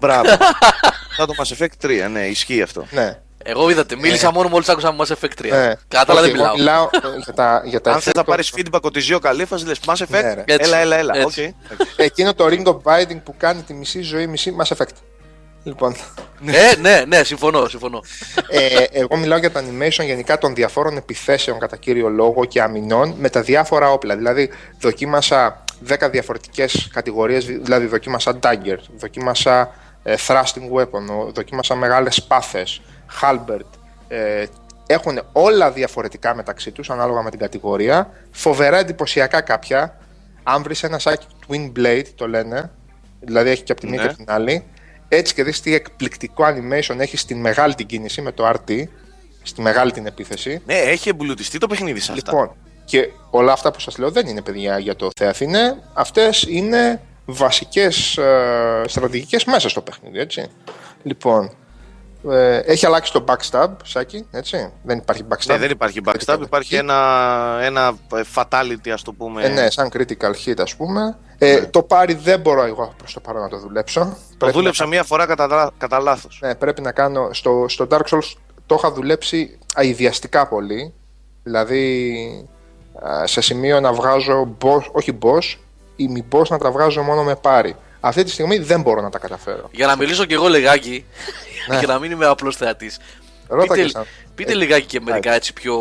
Μπράβο. 0.00 0.28
Σαν 1.16 1.26
το 1.26 1.32
Mass 1.38 1.56
Effect 1.58 1.86
3, 1.86 2.08
ναι, 2.10 2.26
ισχύει 2.26 2.62
αυτό. 2.62 2.86
Ναι. 2.90 3.18
Εγώ 3.42 3.70
είδατε, 3.70 3.96
μίλησα 3.96 4.32
μόνο 4.32 4.48
μόλις 4.48 4.68
άκουσα 4.68 4.96
Mass 4.98 5.06
Effect 5.06 5.42
3. 5.46 5.50
ναι. 5.50 5.72
Κατά 5.88 6.12
άλλα 6.12 6.20
Όχι, 6.20 6.30
δεν 6.30 6.40
εγώ 6.40 6.54
μιλάω. 6.54 6.54
μιλάω 6.56 6.84
ε, 6.84 7.18
για 7.24 7.32
τα, 7.34 7.62
για 7.64 7.80
τα 7.80 7.92
Αν 7.92 8.00
θες 8.00 8.14
να 8.14 8.22
effect 8.22 8.24
πάρεις 8.26 8.52
of- 8.56 8.58
feedback 8.60 8.80
ότι 8.80 9.00
ζει 9.00 9.14
ο 9.14 9.18
Καλήφα, 9.18 9.58
λες 9.66 9.80
Mass 9.86 9.92
Effect. 9.94 10.08
Ναι, 10.10 10.34
ρε. 10.34 10.44
Έτσι, 10.46 10.68
έλα, 10.70 10.76
έλα, 10.78 10.96
έλα. 10.98 11.16
έτσι. 11.16 11.54
οκ. 11.72 11.78
Εκείνο 11.96 12.34
το 12.34 12.46
Ring 12.46 12.64
of 12.64 12.76
Binding 12.82 13.20
που 13.24 13.34
κάνει 13.36 13.62
τη 13.62 13.74
μισή 13.74 14.00
ζωή, 14.02 14.26
μισή 14.26 14.56
Mass 14.60 14.76
Effect. 14.76 14.94
Λοιπόν, 15.62 15.94
Ε, 16.46 16.76
ναι, 16.80 17.04
ναι, 17.06 17.24
συμφωνώ, 17.24 17.68
συμφωνώ. 17.68 18.00
ε, 18.50 18.84
εγώ 18.92 19.16
μιλάω 19.16 19.38
για 19.38 19.50
το 19.50 19.60
animation 19.60 20.04
γενικά 20.04 20.38
των 20.38 20.54
διαφόρων 20.54 20.96
επιθέσεων 20.96 21.58
κατά 21.58 21.76
κύριο 21.76 22.08
λόγο 22.08 22.44
και 22.44 22.62
αμυνών 22.62 23.14
με 23.18 23.28
τα 23.30 23.40
διάφορα 23.42 23.90
όπλα. 23.90 24.16
Δηλαδή, 24.16 24.50
δοκίμασα 24.80 25.64
10 25.88 26.08
διαφορετικές 26.10 26.88
κατηγορίες, 26.92 27.44
δηλαδή 27.46 27.86
δοκίμασα 27.86 28.38
dagger, 28.42 28.76
δοκίμασα 28.96 29.74
ε, 30.02 30.14
thrusting 30.26 30.72
weapon, 30.76 31.08
ο- 31.18 31.30
δοκίμασα 31.32 31.74
μεγάλες 31.74 32.14
σπάθες, 32.14 32.80
halberd, 33.20 33.66
ε, 34.08 34.44
έχουν 34.86 35.20
όλα 35.32 35.70
διαφορετικά 35.70 36.34
μεταξύ 36.34 36.70
τους 36.70 36.90
ανάλογα 36.90 37.22
με 37.22 37.30
την 37.30 37.38
κατηγορία, 37.38 38.10
φοβερά 38.30 38.78
εντυπωσιακά 38.78 39.40
κάποια, 39.40 39.98
αν 40.42 40.62
βρεις 40.62 40.82
ένα 40.82 40.98
σάκι 40.98 41.26
twin 41.48 41.72
blade 41.78 42.04
το 42.14 42.28
λένε, 42.28 42.70
δηλαδή 43.20 43.50
έχει 43.50 43.62
και 43.62 43.72
από 43.72 43.80
τη 43.80 43.86
μία 43.86 43.96
Ναι. 43.96 44.02
και 44.02 44.08
από 44.08 44.18
την 44.24 44.30
άλλη, 44.34 44.64
έτσι 45.08 45.34
και 45.34 45.44
δεις 45.44 45.60
τι 45.60 45.74
εκπληκτικό 45.74 46.44
animation 46.44 46.98
έχει 46.98 47.16
στην 47.16 47.40
μεγάλη 47.40 47.74
την 47.74 47.86
κίνηση 47.86 48.20
με 48.20 48.32
το 48.32 48.48
RT, 48.48 48.82
στη 49.42 49.60
μεγάλη 49.60 49.92
την 49.92 50.06
επίθεση, 50.06 50.62
Ναι, 50.66 50.74
έχει 50.74 51.08
εμπλουτιστεί 51.08 51.58
το 51.58 51.66
παιχνίδι 51.66 52.00
σε 52.00 52.12
αυτά. 52.12 52.30
Λοιπόν, 52.30 52.56
και 52.84 53.10
όλα 53.30 53.52
αυτά 53.52 53.70
που 53.70 53.80
σας 53.80 53.98
λέω 53.98 54.10
δεν 54.10 54.26
είναι 54.26 54.42
παιδιά 54.42 54.78
για 54.78 54.96
το 54.96 55.08
Θεαθήνε. 55.16 55.82
Αυτές 55.92 56.46
είναι 56.48 57.00
βασικές 57.24 58.16
ε, 58.16 58.82
στρατηγικές 58.86 59.44
μέσα 59.44 59.68
στο 59.68 59.80
παιχνίδι, 59.80 60.18
έτσι. 60.18 60.46
Λοιπόν, 61.02 61.50
ε, 62.30 62.56
έχει 62.56 62.86
αλλάξει 62.86 63.12
το 63.12 63.24
backstab, 63.28 63.68
Σάκη, 63.84 64.26
έτσι. 64.30 64.72
Δεν 64.82 64.98
υπάρχει 64.98 65.24
backstab. 65.28 65.46
Ναι, 65.46 65.56
δεν 65.56 65.70
υπάρχει 65.70 66.00
backstab, 66.04 66.38
υπάρχει 66.42 66.76
ένα, 66.76 67.58
ένα 67.62 67.94
fatality, 68.34 68.90
ας 68.92 69.02
το 69.02 69.12
πούμε. 69.12 69.44
Ε, 69.44 69.48
ναι, 69.48 69.70
σαν 69.70 69.90
critical 69.92 70.32
hit, 70.44 70.60
ας 70.60 70.76
πούμε. 70.76 71.18
Ε, 71.38 71.60
Το 71.66 71.82
πάρει 71.82 72.14
δεν 72.14 72.40
μπορώ 72.40 72.62
εγώ 72.64 72.94
προς 72.98 73.12
το 73.12 73.20
παρόν 73.20 73.42
να 73.42 73.48
το 73.48 73.58
δουλέψω. 73.58 74.00
Το 74.00 74.36
Πρέπει 74.38 74.56
δούλεψα 74.56 74.86
μία 74.86 75.02
φορά 75.04 75.26
κατά, 75.26 75.70
κατά 75.78 76.00
λάθος. 76.00 76.38
Ναι, 76.42 76.54
πρέπει 76.54 76.80
να 76.80 76.92
κάνω. 76.92 77.28
Στο, 77.32 77.64
στο 77.68 77.86
Dark 77.90 78.02
Souls 78.10 78.32
το 78.66 78.74
είχα 78.78 78.92
δουλέψει 78.92 79.58
αειδιαστικά 79.74 80.48
πολύ. 80.48 80.94
Δηλαδή 81.42 82.48
α, 83.08 83.26
σε 83.26 83.40
σημείο 83.40 83.80
να 83.80 83.92
βγάζω 83.92 84.56
boss, 84.62 84.82
όχι 84.92 85.18
boss, 85.22 85.56
ή 85.96 86.08
μη 86.08 86.24
boss 86.32 86.46
να 86.48 86.58
τα 86.58 86.70
βγάζω 86.70 87.02
μόνο 87.02 87.22
με 87.22 87.34
πάρη. 87.36 87.76
Αυτή 88.00 88.22
τη 88.24 88.30
στιγμή 88.30 88.58
δεν 88.58 88.80
μπορώ 88.80 89.00
να 89.00 89.10
τα 89.10 89.18
καταφέρω. 89.18 89.68
Για 89.70 89.86
να 89.86 89.96
μιλήσω 89.96 90.24
κι 90.24 90.34
εγώ 90.34 90.48
λιγάκι, 90.48 91.04
Ναι. 91.68 91.78
για 91.82 91.86
να 91.86 91.98
μην 91.98 92.10
είμαι 92.10 92.26
απλός 92.26 92.56
θεατής. 92.56 92.98
Ρώτα 93.48 93.62
Πείτε, 93.74 93.82
και 93.82 93.88
σαν. 93.88 94.06
πείτε 94.34 94.52
Ε, 94.52 94.54
λιγάκι 94.54 94.86
και 94.86 95.00
μερικά 95.00 95.32
έτσι 95.32 95.52
πιο 95.52 95.76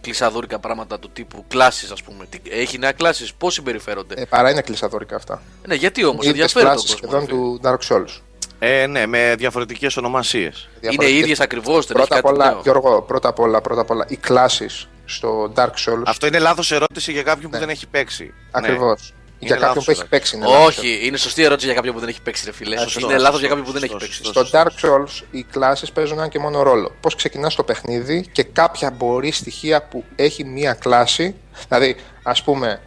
κλεισαδόρικα 0.00 0.58
πράγματα 0.58 0.98
του 0.98 1.10
τύπου 1.12 1.44
κλάσεις, 1.48 1.90
ας 1.90 2.02
πούμε. 2.02 2.26
Τι- 2.26 2.40
Έχει 2.50 2.78
νέα 2.78 2.92
κλάσεις, 2.92 3.32
πώς 3.34 3.54
συμπεριφέρονται; 3.54 4.14
Ε, 4.20 4.24
παρά 4.24 4.50
είναι 4.50 4.60
κλεισαδόρικα 4.62 5.16
αυτά. 5.16 5.42
ναι, 5.66 5.74
γιατί 5.74 6.04
όμως, 6.04 6.24
Είναι 6.24 6.32
τις 6.32 6.42
ενδιαφέρει 6.42 6.64
τον 6.64 6.74
κλάσεις 6.74 6.90
κόσμο. 6.90 7.08
σχεδόν 7.08 7.20
ρε 7.20 7.26
φίλε. 7.26 7.38
του 7.38 7.60
Dark 7.62 7.94
Souls. 7.96 8.20
Ε, 8.58 8.86
ναι, 8.86 9.06
με 9.06 9.34
διαφορετικές 9.38 9.96
ονομασίες. 9.96 10.56
Είναι 10.62 10.68
οι 10.76 10.80
Διαφορετικές- 10.80 11.20
ίδιες 11.22 11.40
ακριβώς, 11.40 11.86
δεν 11.86 11.96
Πρώτα 11.96 12.14
έχει 12.16 12.18
απ' 12.26 12.30
κάτι 12.30 12.40
όλα, 12.42 12.50
νέο. 12.50 12.60
Γιώργο, 12.62 13.02
πρώτα 13.02 13.28
απ' 13.28 13.38
όλα, 13.38 13.60
πρώτα 13.60 13.80
απ' 13.80 13.90
όλα, 13.90 14.04
οι 14.08 14.16
κλάσεις 14.16 14.88
στο 15.04 15.52
Dark 15.56 15.66
Souls. 15.86 16.02
Αυτό 16.06 16.26
είναι 16.26 16.38
λάθος 16.38 16.72
ερώτηση 16.72 17.12
για 17.12 17.22
κάποιον 17.22 17.50
που 17.50 17.56
Ναι. 17.56 17.58
δεν 17.58 17.68
έχει 17.68 17.86
παίξει. 17.86 18.34
Ακριβώς. 18.50 19.12
Είναι 19.44 19.54
Για 19.54 19.66
κάποιον 19.66 19.68
λάθος 19.68 19.84
που 19.84 19.90
έχει 19.90 20.00
ερώτηση. 20.00 20.20
παίξει 20.20 20.36
είναι 20.36 20.46
λάθος. 20.46 20.78
Όχι, 20.78 21.06
είναι 21.06 21.16
σωστή 21.16 21.42
ερώτηση 21.42 21.66
για 21.66 21.74
κάποιον 21.74 21.94
που 21.94 22.00
δεν 22.00 22.08
έχει 22.08 22.22
παίξει, 22.22 22.44
ρε 22.44 22.52
φίλε. 22.52 22.76
σωστό, 22.76 23.00
είναι 23.00 23.18
λάθος 23.18 23.24
σωστό, 23.24 23.38
για 23.38 23.48
κάποιον 23.48 23.66
που 23.66 23.72
δεν 23.72 23.82
έχει 23.82 23.92
σωστό, 23.92 24.06
παίξει. 24.06 24.24
σωστό. 24.24 24.44
Στο 24.44 24.58
Dark 24.62 24.86
Souls 25.20 25.24
οι 25.30 25.42
κλάσεις 25.42 25.92
παίζουν 25.92 26.18
ένα 26.18 26.28
και 26.28 26.38
μόνο 26.38 26.62
ρόλο. 26.62 26.92
Πώς 27.00 27.14
ξεκινάς 27.14 27.54
το 27.54 27.62
παιχνίδι 27.62 28.26
και 28.32 28.42
κάποια 28.42 28.90
μπορεί 28.90 29.30
στοιχεία 29.30 29.82
που 29.82 30.04
έχει 30.16 30.44
μία 30.44 30.72
κλάση, 30.74 31.34
δηλαδή 31.68 31.96
ας 32.22 32.42
πούμε 32.42 32.80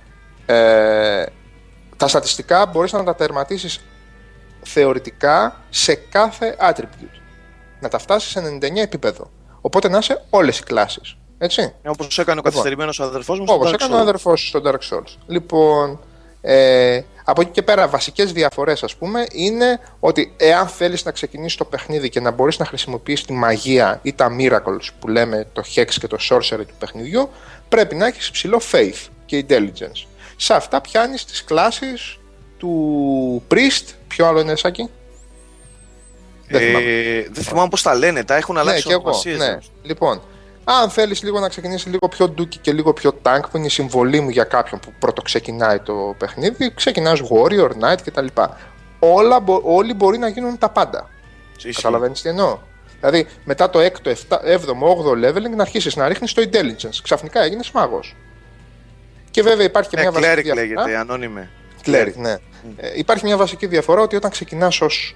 ε, 0.45 1.23
τα 1.97 2.07
στατιστικά 2.07 2.65
μπορείς 2.65 2.91
να 2.91 3.03
τα 3.03 3.15
τερματίσεις 3.15 3.79
θεωρητικά 4.63 5.61
σε 5.69 5.95
κάθε 5.95 6.55
attribute. 6.61 7.19
Να 7.79 7.89
τα 7.89 7.97
φτάσεις 7.97 8.29
σε 8.31 8.59
99 8.61 8.75
επίπεδο. 8.75 9.31
Οπότε 9.61 9.89
να 9.89 9.97
είσαι 9.97 10.25
όλες 10.29 10.59
οι 10.59 10.63
κλάσεις. 10.63 11.17
Έτσι. 11.37 11.73
Όπως 11.85 12.19
έκανε 12.19 12.39
ο 12.39 12.43
καθυστερημένος 12.43 12.99
αδερφός 12.99 13.39
μου 13.39 13.45
Όπως 13.47 13.67
στο 13.67 13.77
Dark 13.77 13.79
έκανε 13.81 13.93
ο 13.95 13.97
Souls. 13.97 14.01
αδερφός 14.01 14.47
στο 14.47 14.61
Dark 14.65 14.95
Souls. 14.95 15.15
Λοιπόν, 15.27 15.99
ε, 16.47 17.01
από 17.23 17.41
εκεί 17.41 17.49
και 17.51 17.61
πέρα, 17.61 17.87
βασικές 17.87 18.31
διαφορές, 18.31 18.83
ας 18.83 18.95
πούμε, 18.95 19.25
είναι 19.31 19.79
ότι 19.99 20.33
εάν 20.37 20.67
θέλεις 20.67 21.05
να 21.05 21.11
ξεκινήσεις 21.11 21.57
το 21.57 21.65
παιχνίδι 21.65 22.09
και 22.09 22.19
να 22.19 22.31
μπορείς 22.31 22.59
να 22.59 22.65
χρησιμοποιήσεις 22.65 23.25
τη 23.25 23.33
μαγεία 23.33 23.99
ή 24.03 24.13
τα 24.13 24.35
miracles 24.39 24.87
που 24.99 25.07
λέμε 25.07 25.47
το 25.53 25.63
hex 25.75 25.87
και 25.99 26.07
το 26.07 26.17
sorcery 26.29 26.65
του 26.67 26.73
παιχνιδιού, 26.79 27.29
πρέπει 27.69 27.95
να 27.95 28.05
έχεις 28.07 28.31
ψηλό 28.31 28.61
faith 28.71 29.07
και 29.25 29.45
intelligence. 29.49 30.05
Σε 30.35 30.53
αυτά 30.53 30.81
πιάνεις 30.81 31.25
τις 31.25 31.43
κλάσεις 31.43 32.19
του 32.57 33.43
priest. 33.51 33.93
Ποιο 34.07 34.25
άλλο 34.27 34.39
είναι, 34.39 34.55
Σάκη; 34.55 34.89
Δεν 36.47 36.61
θυμάμαι. 36.61 36.85
Ε, 36.85 37.27
δεν 37.31 37.43
θυμάμαι 37.43 37.69
πώς 37.69 37.81
τα 37.81 37.95
λένε, 37.95 38.23
τα 38.23 38.35
έχουν 38.35 38.55
Ναι, 38.55 38.61
αλλάξει 38.61 38.83
και 38.83 38.91
εγώ. 38.93 39.01
ονομασίες, 39.01 39.37
Ναι. 39.37 39.45
ε. 39.45 39.59
Λοιπόν, 39.81 40.21
αν 40.67 40.89
θέλεις 40.89 41.23
λίγο 41.23 41.39
να 41.39 41.49
ξεκινήσει 41.49 41.89
λίγο 41.89 42.07
πιο 42.09 42.29
ντούκι 42.29 42.57
και 42.57 42.73
λίγο 42.73 42.93
πιο 42.93 43.19
tank, 43.23 43.39
που 43.51 43.57
είναι 43.57 43.65
η 43.65 43.69
συμβολή 43.69 44.19
μου 44.19 44.29
για 44.29 44.43
κάποιον 44.43 44.79
που 44.79 44.93
πρώτο 44.99 45.21
ξεκινάει 45.21 45.79
το 45.79 46.15
παιχνίδι, 46.17 46.71
ξεκινάς 46.75 47.21
Warrior, 47.29 47.69
Knight 47.69 47.97
κτλ. 48.05 48.25
Όλα, 48.99 49.39
μπο- 49.39 49.61
όλοι 49.63 49.93
μπορεί 49.93 50.17
να 50.17 50.27
γίνουν 50.27 50.57
τα 50.57 50.69
πάντα. 50.69 51.09
Ισχύει. 51.57 51.71
Καταλαβαίνεις 51.73 52.21
τι 52.21 52.29
εννοώ; 52.29 52.57
Δηλαδή, 52.99 53.27
μετά 53.43 53.69
το 53.69 53.79
6ο, 53.79 54.09
7ο, 54.43 54.73
8ο 54.87 55.11
leveling 55.11 55.55
να 55.55 55.61
αρχίσεις 55.61 55.95
να 55.95 56.07
ρίχνεις 56.07 56.33
το 56.33 56.41
intelligence. 56.51 56.99
Ξαφνικά 57.03 57.43
έγινες 57.43 57.71
μάγος. 57.71 58.15
Και 59.31 59.41
βέβαια 59.41 59.65
υπάρχει 59.65 59.89
και 59.89 59.95
Ε, 59.97 60.01
μια 60.01 60.11
βασική 60.11 60.31
Cleric 60.33 60.43
διαφορά. 60.43 60.61
λέγεται, 60.61 60.97
ανώνυμε. 60.97 61.49
Cleric, 61.85 62.13
ναι. 62.15 62.31
Ε, 62.77 62.91
υπάρχει 62.95 63.25
μια 63.25 63.37
βασική 63.37 63.67
διαφορά 63.67 64.01
ότι 64.01 64.15
όταν 64.15 64.31
ξεκινάς 64.31 64.81
ως 64.81 65.15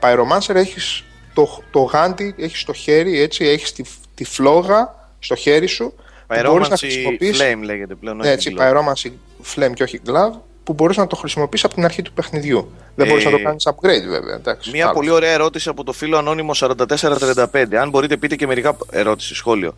Pyromancer 0.00 0.54
έχεις 0.54 1.04
το, 1.34 1.62
το 1.70 1.80
γάντι, 1.80 2.34
έχεις 2.38 2.64
το 2.64 2.72
χέρι, 2.72 3.20
έτσι, 3.20 3.44
έχεις 3.44 3.72
τη, 3.72 3.82
τη 4.22 4.30
φλόγα 4.30 4.94
στο 5.18 5.34
χέρι 5.34 5.66
σου. 5.66 5.94
που 6.26 6.40
μπορείς 6.44 6.68
να 6.68 6.76
Pyromancy 6.76 6.78
χρησιμοποιήσεις- 6.78 7.42
Flame 7.42 7.62
λέγεται 7.62 7.94
πλέον. 7.94 8.16
Ναι, 8.16 8.22
όχι 8.22 8.32
έτσι, 8.32 8.54
Glow. 8.58 8.60
Pyromancy 8.62 9.10
Flame 9.54 9.72
και 9.74 9.82
όχι 9.82 10.00
Glove, 10.06 10.38
που 10.64 10.72
μπορείς 10.72 10.96
να 10.96 11.06
το 11.06 11.16
χρησιμοποιήσεις 11.16 11.64
από 11.64 11.74
την 11.74 11.84
αρχή 11.84 12.02
του 12.02 12.12
παιχνιδιού. 12.12 12.72
Δεν 12.94 13.06
μπορείς 13.06 13.24
Ε, 13.24 13.30
να 13.30 13.36
το 13.36 13.42
κάνεις 13.42 13.68
upgrade, 13.68 14.08
βέβαια. 14.08 14.34
Εντάξει, 14.34 14.70
Μια 14.70 14.82
άλλος. 14.84 14.96
πολύ 14.96 15.10
ωραία 15.10 15.30
ερώτηση 15.32 15.68
από 15.68 15.84
το 15.84 15.92
φίλο 15.92 16.16
Ανώνυμο 16.18 16.54
4435. 16.54 17.76
Αν 17.76 17.90
μπορείτε, 17.90 18.16
πείτε 18.16 18.36
και 18.36 18.46
μερικά. 18.46 18.76
Ερώτηση, 18.90 19.34
σχόλιο. 19.34 19.74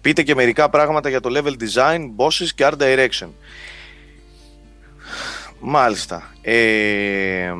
Πείτε 0.00 0.22
και 0.22 0.34
μερικά 0.34 0.68
πράγματα 0.70 1.08
για 1.08 1.20
το 1.20 1.30
level 1.32 1.52
design, 1.62 2.00
bosses 2.16 2.48
και 2.54 2.68
art 2.70 2.78
direction. 2.82 3.28
Μάλιστα. 5.60 6.32
Ε, 6.42 7.52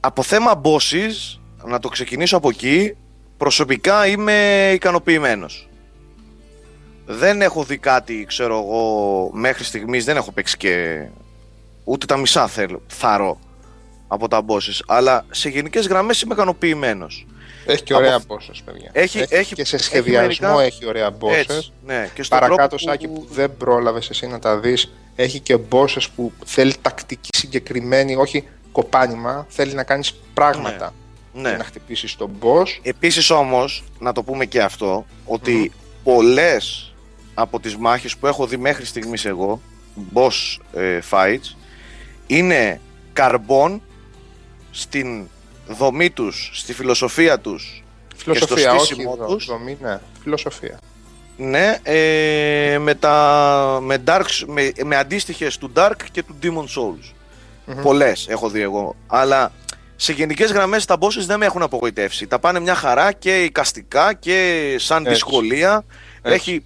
από 0.00 0.22
θέμα 0.22 0.60
bosses, 0.64 1.38
να 1.64 1.78
το 1.78 1.88
ξεκινήσω 1.88 2.36
από 2.36 2.48
εκεί, 2.48 2.96
προσωπικά 3.36 4.06
είμαι 4.06 4.70
ικανοποιημένος. 4.74 5.68
Δεν 7.06 7.42
έχω 7.42 7.64
δει 7.64 7.78
κάτι, 7.78 8.24
ξέρω 8.28 8.54
εγώ, 8.58 9.30
μέχρι 9.32 9.64
στιγμής, 9.64 10.04
δεν 10.04 10.16
έχω 10.16 10.32
παίξει 10.32 10.56
και 10.56 11.04
ούτε 11.84 12.06
τα 12.06 12.16
μισά 12.16 12.46
θέλω, 12.46 12.82
θαρώ 12.86 13.38
από 14.08 14.28
τα 14.28 14.42
bosses, 14.46 14.80
αλλά 14.86 15.24
σε 15.30 15.48
γενικές 15.48 15.86
γραμμές 15.86 16.20
είμαι 16.20 16.34
ικανοποιημένος. 16.34 17.26
Έχει 17.66 17.82
και 17.82 17.94
ωραία 17.94 18.14
από- 18.16 18.36
bosses, 18.36 18.58
παιδιά. 18.64 18.90
Έχει- 18.92 19.24
έχει- 19.28 19.54
και 19.54 19.64
σε 19.64 19.76
έχει 19.76 19.84
σχεδιασμό 19.84 20.24
μερικά- 20.48 20.62
έχει 20.62 20.86
ωραία 20.86 21.10
bosses. 21.20 21.32
Έτσι, 21.32 21.72
ναι. 21.86 22.10
Και 22.14 22.22
στο 22.22 22.34
Παρακάτω, 22.36 22.76
τρόπο 22.76 22.78
Σάκη, 22.90 23.08
που 23.08 23.26
δεν 23.30 23.56
πρόλαβες 23.56 24.10
εσύ 24.10 24.26
να 24.26 24.38
τα 24.38 24.58
δεις, 24.58 24.92
έχει 25.16 25.40
και 25.40 25.58
bosses 25.70 26.06
που 26.16 26.32
θέλει 26.44 26.74
τακτική 26.82 27.28
συγκεκριμένη, 27.36 28.14
όχι 28.16 28.44
κοπάνημα. 28.72 29.46
Θέλει 29.48 29.74
να 29.74 29.82
κάνεις 29.82 30.14
πράγματα 30.34 30.84
Ναι. 30.84 31.05
Για 31.40 31.56
να 31.56 31.64
χτυπήσεις 31.64 32.16
τον 32.16 32.30
boss. 32.40 32.66
Επίσης 32.82 33.30
όμως, 33.30 33.84
να 33.98 34.12
το 34.12 34.22
πούμε 34.22 34.44
και 34.44 34.62
αυτό, 34.62 35.06
ότι 35.24 35.72
πολλές 36.04 36.94
από 37.34 37.60
τις 37.60 37.76
μάχες 37.76 38.16
που 38.16 38.26
έχω 38.26 38.46
δει 38.46 38.56
μέχρι 38.56 38.84
στιγμής 38.84 39.24
εγώ, 39.24 39.60
boss 40.14 40.56
ε, 40.74 40.98
fights, 41.10 41.56
είναι 42.26 42.80
καρμπών 43.12 43.82
στην 44.70 45.28
δομή 45.68 46.10
τους, 46.10 46.50
στη 46.54 46.72
φιλοσοφία 46.72 47.38
τους, 47.40 47.84
Φιλοσοφία, 48.16 48.56
στο 48.56 48.70
όχι 48.76 48.84
στήσιμο 48.84 49.16
δο- 49.16 49.26
τους. 49.26 49.46
δομή, 49.46 49.76
ναι. 49.80 49.98
Φιλοσοφία. 50.22 50.78
ναι, 51.36 51.76
ε, 51.82 52.78
με, 52.78 52.94
τα, 52.94 53.78
με, 53.82 54.02
dark, 54.06 54.24
με, 54.46 54.72
με 54.84 54.96
αντίστοιχες 54.96 55.58
του 55.58 55.72
Dark 55.76 55.92
και 56.12 56.22
του 56.22 56.36
Demon 56.42 56.64
Souls. 56.80 57.12
Μμμ. 57.66 57.82
Πολλές 57.82 58.26
έχω 58.28 58.48
δει 58.48 58.60
εγώ, 58.60 58.96
αλλά 59.06 59.52
σε 59.96 60.12
γενικές 60.12 60.52
γραμμές 60.52 60.84
τα 60.84 60.96
bosses 61.00 61.24
δεν 61.26 61.38
με 61.38 61.46
έχουν 61.46 61.62
απογοητεύσει. 61.62 62.26
Τα 62.26 62.38
πάνε 62.38 62.60
μια 62.60 62.74
χαρά 62.74 63.12
και 63.12 63.42
εικαστικά 63.42 64.14
και 64.14 64.74
σαν 64.78 64.98
Έτσι. 64.98 65.12
δυσκολία. 65.12 65.84
Έτσι. 66.22 66.34
Έχει, 66.34 66.64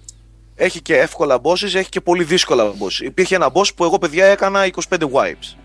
έχει 0.55 0.81
και 0.81 0.97
εύκολα 0.97 1.39
bosses, 1.41 1.73
έχει 1.75 1.89
και 1.89 2.01
πολύ 2.01 2.23
δύσκολα 2.23 2.71
bosses. 2.71 3.01
Υπήρχε 3.03 3.35
ένα 3.35 3.51
boss 3.53 3.75
που 3.75 3.83
εγώ 3.83 3.97
παιδιά 3.97 4.25
έκανα 4.25 4.69
25 4.89 4.97
wipes. 4.97 5.55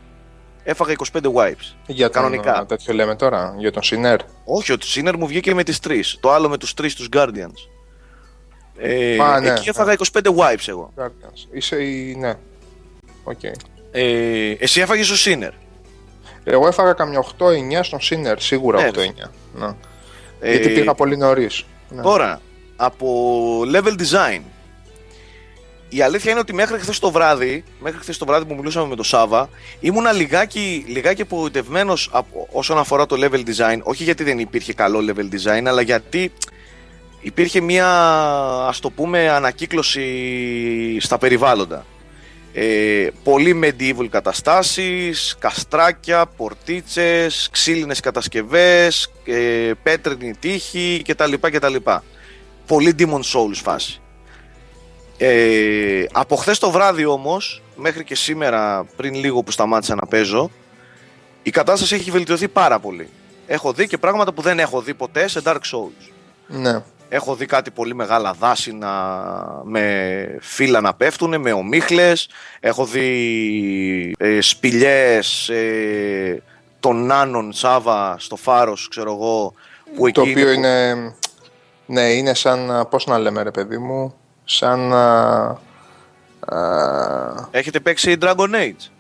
Έφαγα 0.65 0.95
25 1.13 1.21
wipes. 1.33 1.75
Για 1.87 2.11
τον, 2.11 2.23
Κανονικά. 2.23 2.61
ε, 2.61 2.65
τέτοιο 2.65 2.95
λέμε 2.95 3.17
τώρα, 3.17 3.55
για 3.59 3.73
τον 3.73 3.83
Σινέρ. 3.83 4.19
Όχι, 4.45 4.73
ο 4.73 4.77
Sinner 4.95 5.15
μου 5.19 5.27
βγήκε 5.27 5.55
με 5.55 5.63
τις 5.63 5.79
τρεις. 5.79 6.19
Το 6.21 6.33
άλλο 6.33 6.49
με 6.49 6.57
τους 6.59 6.75
τρεις 6.75 6.95
τους 6.95 7.09
Guardians. 7.13 7.69
Ε, 8.79 9.19
Α, 9.23 9.41
ναι, 9.41 9.49
εκεί 9.49 9.65
ναι. 9.65 9.71
έφαγα 9.71 9.97
25 10.13 10.21
wipes 10.37 10.65
εγώ. 10.67 10.93
Guardians. 10.97 11.47
Είσαι 11.53 11.77
η... 11.83 12.15
ναι. 12.19 12.35
Οκ. 13.25 13.43
Ε, 13.93 14.51
εσύ 14.51 14.81
έφαγες 14.81 15.11
ο 15.11 15.15
Sinner. 15.25 15.53
Εγώ 16.49 16.67
έφαγα 16.67 16.93
καμιά 16.93 17.25
8-9 17.39 17.79
στον 17.83 18.01
Sinner, 18.01 18.41
σίγουρα 18.41 18.83
Ναι, 18.83 18.91
8-9. 18.95 19.31
Ναι. 19.55 19.75
Ε, 20.41 20.51
Γιατί 20.51 20.69
πήγα 20.69 20.95
πολύ 20.95 21.17
νωρίς. 21.17 21.65
Ναι. 21.89 22.03
Τώρα, 22.03 22.41
από 22.77 23.61
level 23.75 24.01
design. 24.01 24.41
η 25.89 26.03
αλήθεια 26.03 26.31
είναι 26.31 26.41
ότι 26.41 26.55
μέχρι 26.55 26.79
χθες 26.79 26.99
το 26.99 27.11
βράδυ, 27.11 27.65
μέχρι 27.81 27.99
χθες 27.99 28.19
το 28.19 28.27
βράδυ 28.27 28.45
που 28.45 28.55
μιλούσαμε 28.55 28.89
με 28.89 28.97
τον 28.97 29.05
Σάβα, 29.05 29.49
ήμουνα 29.81 30.13
λιγάκι, 30.13 30.85
λιγάκι 30.89 31.23
απογοητευμένος 31.23 32.11
όσον 32.53 32.79
αφορά 32.79 33.07
το 33.07 33.17
level 33.19 33.43
design. 33.47 33.79
Όχι 33.83 34.03
γιατί 34.05 34.25
δεν 34.25 34.39
υπήρχε 34.39 34.73
καλό 34.73 34.99
level 35.09 35.35
design, 35.35 35.65
αλλά 35.67 35.81
γιατί 35.83 36.33
υπήρχε 37.21 37.61
μια 37.61 37.89
ας 38.69 38.81
το 38.81 38.91
πούμε 38.91 39.31
ανακύκλωση 39.31 40.07
στα 41.01 41.19
περιβάλλοντα. 41.19 41.85
Ε, 42.59 43.09
πολύ 43.23 43.61
medieval 43.65 44.07
καταστάσεις, 44.11 45.37
καστράκια, 45.39 46.27
πορτίτσες, 46.27 47.49
ξύλινες 47.53 48.01
κατασκευές, 48.01 49.13
ε, 49.25 49.73
πέτρινη 49.83 50.35
τείχη 50.41 51.03
κτλ. 51.07 51.33
κτλ. 51.41 51.77
Πολύ 52.67 52.95
Demon 52.99 53.21
Souls 53.21 53.55
φάση. 53.55 54.01
Ε, 55.19 56.05
από 56.13 56.37
χθες 56.37 56.59
το 56.59 56.71
βράδυ 56.71 57.05
όμως, 57.05 57.63
μέχρι 57.75 58.05
και 58.05 58.15
σήμερα 58.15 58.87
πριν 58.97 59.15
λίγο 59.15 59.43
που 59.43 59.51
σταμάτησα 59.51 59.95
να 59.95 60.07
παίζω, 60.07 60.51
η 61.43 61.51
κατάσταση 61.51 61.95
έχει 61.95 62.11
βελτιωθεί 62.11 62.49
πάρα 62.49 62.79
πολύ. 62.79 63.09
Έχω 63.47 63.73
δει 63.73 63.87
και 63.87 63.99
πράγματα 63.99 64.33
που 64.33 64.43
δεν 64.43 64.59
έχω 64.59 64.81
δει 64.81 64.95
ποτέ 64.95 65.29
σε 65.29 65.41
Dark 65.45 65.61
Souls. 65.73 66.11
Ναι. 66.47 66.83
Έχω 67.09 67.35
δει 67.35 67.47
κάτι 67.47 67.71
πολύ 67.71 67.95
μεγάλα 67.95 68.33
δάση 68.33 68.73
να, 68.73 68.93
με 69.65 70.39
φύλλα 70.41 70.81
να 70.81 70.95
πέφτουν, 70.95 71.41
με 71.41 71.53
ομίχλες. 71.53 72.29
Έχω 72.61 72.85
δει 72.85 74.15
ε, 74.19 74.41
σπηλιές 74.41 75.49
ε, 75.49 76.43
των 76.81 77.07
νάνων 77.07 77.53
Σάβα 77.53 78.17
στο 78.19 78.37
φάρος, 78.37 78.89
ξέρω 78.89 79.13
εγώ. 79.13 79.53
Που 79.97 80.11
το 80.11 80.21
εκεί 80.21 80.31
οποίο 80.31 80.51
είναι, 80.51 80.95
ναι, 81.87 82.03
είναι 82.03 82.35
σαν, 82.35 82.87
πώς 82.91 83.07
να 83.07 83.19
λέμε 83.19 83.43
ρε 83.43 83.51
παιδί 83.51 83.79
μου, 83.79 84.15
σαν... 84.45 84.93
α, 84.93 85.59
α, 86.41 87.49
Έχετε 87.51 87.81
παίξει 87.81 88.17
Dragon 88.21 88.55
Age; 88.55 88.91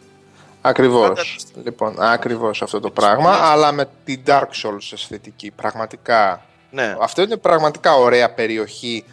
Ακριβώς. 0.60 1.38
Λοιπόν, 1.64 1.94
ακριβώς 1.98 2.62
αυτό 2.62 2.80
το 2.80 2.90
πράγμα, 2.90 3.30
αλλά 3.30 3.72
με 3.72 3.88
την 4.04 4.22
Dark 4.26 4.50
Souls 4.62 4.92
αισθητική. 4.92 5.50
Πραγματικά. 5.50 6.44
Ναι. 6.76 6.96
Αυτό 7.00 7.22
είναι 7.22 7.36
πραγματικά 7.36 7.94
ωραία 7.94 8.30
περιοχή 8.30 9.04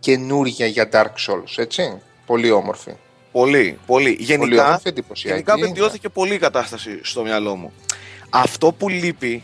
καινούρια 0.00 0.66
για 0.66 0.88
Dark 0.92 1.28
Souls, 1.28 1.52
έτσι; 1.56 2.00
Πολύ 2.26 2.50
όμορφη. 2.50 2.92
Πολύ, 3.32 3.78
πολύ. 3.86 4.16
Γενικά, 4.20 4.66
όμορφη, 4.66 4.88
εντυπωσιακή. 4.88 5.34
γενικά 5.34 5.56
βελτιώθηκε 5.56 6.08
πολύ 6.08 6.34
η 6.34 6.38
κατάσταση 6.38 7.00
στο 7.02 7.22
μυαλό 7.22 7.56
μου. 7.56 7.72
Αυτό 8.30 8.72
που 8.72 8.88
λείπει 8.88 9.42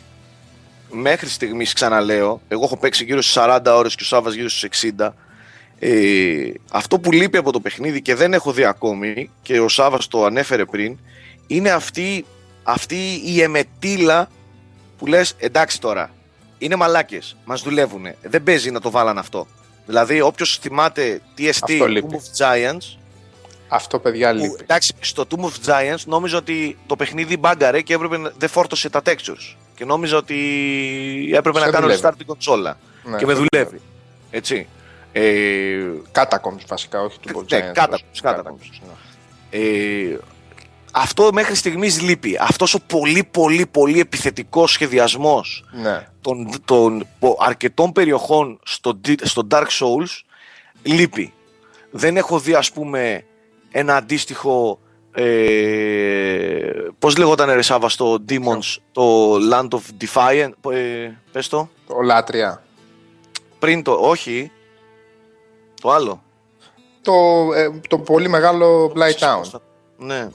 μέχρι 0.91 1.29
στιγμής 1.29 1.73
ξαναλέω, 1.73 2.41
εγώ 2.49 2.65
έχω 2.65 2.77
παίξει 2.77 3.05
γύρω 3.05 3.23
στις 3.23 3.37
40 3.37 3.61
ώρες 3.67 3.95
και 3.95 4.03
ο 4.03 4.07
Σάββας 4.07 4.35
γύρω 4.35 4.49
στους 4.49 4.63
60, 4.99 5.15
ε, 5.79 6.51
αυτό 6.71 6.99
που 6.99 7.13
λείπει 7.13 7.37
από 7.37 7.53
το 7.53 7.61
παιχνίδι 7.61 8.03
και 8.03 8.15
δεν 8.15 8.33
έχω 8.35 8.53
δει 8.53 8.65
ακόμη 8.65 9.31
και 9.43 9.61
ο 9.61 9.69
Σάββας 9.69 10.09
το 10.09 10.25
ανέφερε 10.25 10.65
πριν, 10.65 10.99
είναι 11.47 11.71
αυτή, 11.71 12.25
αυτή 12.63 13.23
η 13.25 13.43
εμετήλα 13.43 14.29
που 14.99 15.07
λες 15.07 15.35
εντάξει 15.39 15.81
τώρα, 15.81 16.14
είναι 16.65 16.77
μαλάκες, 16.77 17.37
μας 17.45 17.63
δουλεύουνε, 17.63 18.17
δεν 18.23 18.43
παίζει 18.43 18.71
να 18.71 18.81
το 18.81 18.91
βάλαν 18.91 19.19
αυτό. 19.19 19.47
Δηλαδή 19.87 20.21
όποιος 20.21 20.59
θυμάται 20.59 21.21
TST, 21.39 21.49
Αυτό 21.63 21.87
λείπει. 21.87 22.07
Tomb 22.11 22.15
of 22.15 22.45
Giants, 22.47 22.97
Αυτό, 23.69 23.99
παιδιά, 23.99 24.31
που, 24.31 24.37
λείπει. 24.37 24.57
εντάξει, 24.63 24.93
στο 25.01 25.27
Tomb 25.31 25.41
of 25.45 25.67
Giants 25.71 26.05
νόμιζα 26.07 26.37
ότι 26.37 26.79
το 26.87 26.97
παιχνίδι 26.97 27.37
μπάγκαρε 27.37 27.81
και 27.81 27.95
έπρεπε 27.95 28.17
να, 28.17 28.33
δεν 28.39 28.49
φόρτωσε 28.49 28.91
τα 28.91 29.03
textures. 29.05 29.55
Και 29.75 29.85
νόμιζα 29.85 30.17
ότι 30.17 30.35
έπρεπε 31.35 31.59
Σε 31.59 31.65
να 31.65 31.71
κάνω 31.71 31.87
δουλεύει. 31.87 32.03
restart 32.05 32.13
την 32.17 32.27
κονσόλα. 32.27 32.79
Ναι, 33.05 33.17
και 33.17 33.27
με 33.27 33.35
σε 33.35 33.39
δουλεύει. 33.51 33.81
Έτσι. 34.31 34.67
Ε, 35.13 35.79
Catacombs 36.13 36.65
βασικά, 36.69 37.01
όχι 37.01 37.19
του 37.19 37.39
Bob 37.39 37.51
Ναι, 37.53 37.71
Giants. 37.75 37.79
Catacombs, 37.85 38.31
Catacombs. 38.31 38.69
ναι. 38.87 39.59
ε, 39.59 40.19
αυτό 40.97 41.31
μέχρι 41.33 41.55
στιγμής 41.55 42.01
λείπει. 42.01 42.37
Αυτός 42.41 42.75
ο 42.75 42.81
πολύ 42.87 43.25
πολύ 43.25 43.67
πολύ 43.67 44.01
επιθετικός 44.01 44.73
σχεδιασμός 44.73 45.65
Ναι. 45.73 46.09
των, 46.21 46.49
των 46.65 47.07
πο- 47.19 47.37
αρκετών 47.41 47.93
περιοχών 47.93 48.61
στο, 48.65 49.01
Di- 49.07 49.23
στο 49.23 49.47
Dark 49.51 49.67
Souls 49.67 50.23
λείπει. 50.83 51.33
Δεν 51.91 52.17
έχω 52.17 52.39
δει 52.39 52.55
ας 52.55 52.73
πούμε 52.73 53.25
ένα 53.71 53.97
αντίστοιχο 53.97 54.79
ε, 55.13 56.71
πώς 56.99 57.17
λεγόταν 57.17 57.51
ρε 57.51 57.63
Σάβα 57.63 57.89
στο 57.89 58.25
Demons 58.29 58.77
το 58.93 59.35
Land 59.53 59.69
of 59.69 59.81
Defiant 60.05 60.73
ε, 60.73 61.11
πες 61.33 61.49
το 61.49 61.69
Το 61.87 62.01
Λάτρια. 62.01 62.63
πριν 63.59 63.83
το 63.83 63.93
όχι 63.93 64.51
το 65.81 65.91
άλλο 65.91 66.23
Το, 67.03 67.13
ε, 67.55 67.71
το 67.89 67.99
πολύ 67.99 68.29
μεγάλο 68.29 68.93
Blight 68.97 69.19
Town. 69.19 69.61
ναι 69.99 70.29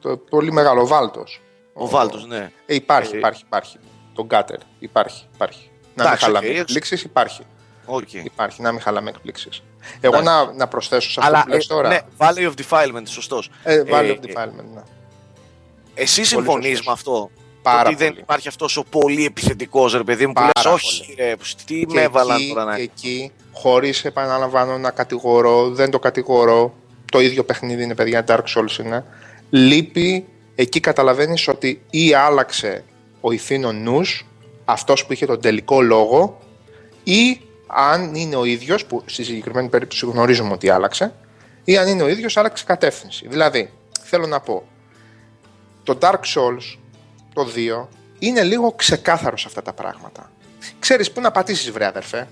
Το 0.00 0.16
πολύ 0.16 0.52
μεγάλο 0.52 0.86
Βάλτος. 0.86 1.40
ο 1.72 1.88
Βάλτος 1.88 2.26
ναι 2.26 2.50
Ε, 2.66 2.74
υπάρχει, 2.74 3.14
Ε, 3.14 3.18
υπάρχει, 3.18 3.42
υπάρχει. 3.46 3.76
Το 4.14 4.26
Gutter. 4.30 4.58
Υπάρχει, 4.78 5.24
υπάρχει. 5.34 5.70
Να 5.94 6.02
μην 6.04 6.06
Εντάξει, 6.06 6.24
χαλάμε 6.24 6.48
οκ, 6.48 6.54
εκπλήξεις, 6.56 7.02
υπάρχει. 7.02 7.42
Οκ. 7.84 8.12
Υπάρχει, 8.12 8.62
να 8.62 8.72
μην 8.72 8.80
χαλάμε 8.80 9.10
εκπλήξεις. 9.10 9.62
Εγώ 10.00 10.16
Εντάξει. 10.18 10.46
να, 10.46 10.52
να 10.52 10.66
προσθέσω 10.68 11.10
σε 11.10 11.20
αυτό 11.20 11.32
Αλλά 11.34 11.42
που 11.44 11.48
λες 11.50 11.64
ε, 11.64 11.68
τώρα. 11.68 11.88
ναι, 11.88 11.98
Valley 12.18 12.50
of 12.50 12.52
Defilement, 12.62 13.02
σωστός. 13.06 13.50
Ε, 13.62 13.82
Valley 13.86 14.02
Ε, 14.04 14.14
of 14.14 14.24
Defilement, 14.26 14.64
ναι. 14.74 14.82
Εσύ 15.94 16.24
συμφωνείς 16.24 16.68
σωστός. 16.68 16.86
με 16.86 16.92
αυτό; 16.92 17.30
Πάρα 17.62 17.88
ότι 17.88 17.94
δεν 17.94 18.08
πολύ. 18.08 18.20
υπάρχει 18.20 18.48
αυτός 18.48 18.76
ο 18.76 18.82
πολύ 18.90 19.24
επιθετικός 19.24 19.92
ρε 19.92 20.04
παιδί 20.04 20.26
μου 20.26 20.32
που 20.32 20.40
Πάρα 20.40 20.50
λες 20.56 20.72
όχι 20.72 21.14
ρε, 21.18 21.34
τι 21.66 21.82
με 21.88 22.02
έβαλαν 22.02 22.36
εκεί, 22.36 22.48
τώρα 22.48 22.64
να 22.64 22.76
εκεί, 22.76 23.32
χωρίς 23.52 24.04
επαναλαμβάνω 24.04 24.78
να 24.78 24.90
κατηγορώ, 24.90 25.70
δεν 25.70 25.90
το 25.90 25.98
κατηγορώ, 25.98 26.74
το 27.12 27.20
ίδιο 27.20 27.44
παιχνίδι 27.44 27.82
είναι 27.82 27.94
παιδιά, 27.94 28.24
Dark 28.28 28.42
Souls 28.56 28.78
είναι, 28.84 29.04
λείπει, 29.50 30.26
εκεί 30.54 30.80
καταλαβαίνεις 30.80 31.48
ότι 31.48 31.82
ή 31.90 32.14
άλλαξε 32.14 32.84
ο 33.20 33.32
ηθήνων 33.32 33.82
νους, 33.82 34.26
αυτός 34.64 35.06
που 35.06 35.12
είχε 35.12 35.26
τον 35.26 35.40
τελικό 35.40 35.82
λόγο, 35.82 36.40
ή 37.04 37.40
αν 37.66 38.14
είναι 38.14 38.36
ο 38.36 38.44
ίδιος, 38.44 38.84
που 38.84 39.02
στη 39.06 39.24
συγκεκριμένη 39.24 39.68
περίπτωση 39.68 40.06
γνωρίζουμε 40.06 40.52
ότι 40.52 40.70
άλλαξε, 40.70 41.14
ή 41.64 41.76
αν 41.76 41.88
είναι 41.88 42.02
ο 42.02 42.08
ίδιος 42.08 42.36
άλλαξε 42.36 42.64
κατεύθυνση. 42.64 43.28
Δηλαδή, 43.28 43.70
θέλω 44.02 44.26
να 44.26 44.40
πω, 44.40 44.68
το 45.82 45.98
Dark 46.00 46.20
Souls, 46.34 46.78
το 47.34 47.48
2, 47.54 47.88
είναι 48.18 48.42
λίγο 48.42 48.72
ξεκάθαρος 48.72 49.40
σε 49.40 49.46
αυτά 49.48 49.62
τα 49.62 49.72
πράγματα. 49.72 50.30
Ξέρεις 50.78 51.12
πού 51.12 51.20
να 51.20 51.30
πατήσεις 51.30 51.70
βρε 51.70 51.86
αδερφέ. 51.86 52.28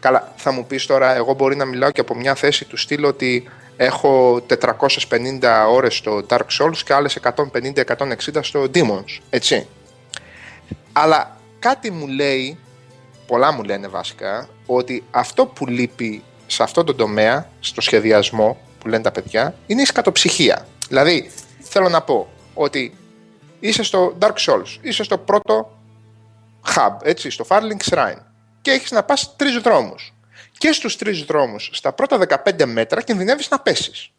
Καλά, 0.00 0.32
θα 0.36 0.52
μου 0.52 0.66
πεις 0.66 0.86
τώρα, 0.86 1.14
εγώ 1.14 1.34
μπορεί 1.34 1.56
να 1.56 1.64
μιλάω 1.64 1.90
και 1.90 2.00
από 2.00 2.14
μια 2.14 2.34
θέση 2.34 2.64
του 2.64 2.76
στυλ 2.76 3.04
ότι 3.04 3.48
έχω 3.80 4.40
450 5.40 5.66
ώρες 5.70 5.96
στο 5.96 6.22
Dark 6.28 6.46
Souls 6.60 6.76
και 6.84 6.94
άλλες 6.94 7.18
150-160 7.22 8.38
στο 8.40 8.66
Demons, 8.74 9.18
έτσι. 9.30 9.66
Αλλά 10.92 11.36
κάτι 11.58 11.90
μου 11.90 12.06
λέει, 12.06 12.58
πολλά 13.26 13.52
μου 13.52 13.62
λένε 13.62 13.88
βασικά, 13.88 14.48
ότι 14.66 15.04
αυτό 15.10 15.46
που 15.46 15.66
λείπει 15.66 16.22
σε 16.46 16.62
αυτό 16.62 16.84
το 16.84 16.94
τομέα, 16.94 17.50
στο 17.60 17.80
σχεδιασμό 17.80 18.58
που 18.78 18.88
λένε 18.88 19.02
τα 19.02 19.10
παιδιά, 19.10 19.54
είναι 19.66 19.82
η 19.82 19.84
σκατοψυχία. 19.84 20.66
Δηλαδή, 20.88 21.30
θέλω 21.60 21.88
να 21.88 22.02
πω 22.02 22.28
ότι 22.54 22.96
είσαι 23.60 23.82
στο 23.82 24.16
Dark 24.18 24.34
Souls, 24.46 24.78
είσαι 24.80 25.02
στο 25.02 25.18
πρώτο 25.18 25.78
hub, 26.74 26.96
έτσι, 27.02 27.30
στο 27.30 27.44
Farling 27.48 27.90
Shrine 27.90 28.18
και 28.60 28.70
έχεις 28.70 28.90
να 28.90 29.02
πας 29.02 29.36
τρεις 29.36 29.56
δρόμους. 29.56 30.12
Και 30.58 30.72
στους 30.72 30.96
τρεις 30.96 31.22
δρόμους, 31.22 31.70
στα 31.72 31.92
πρώτα 31.92 32.18
15 32.18 32.64
μέτρα 32.66 33.02
κινδυνεύεις 33.02 33.48
να 33.50 33.60
πέσεις. 33.60 34.10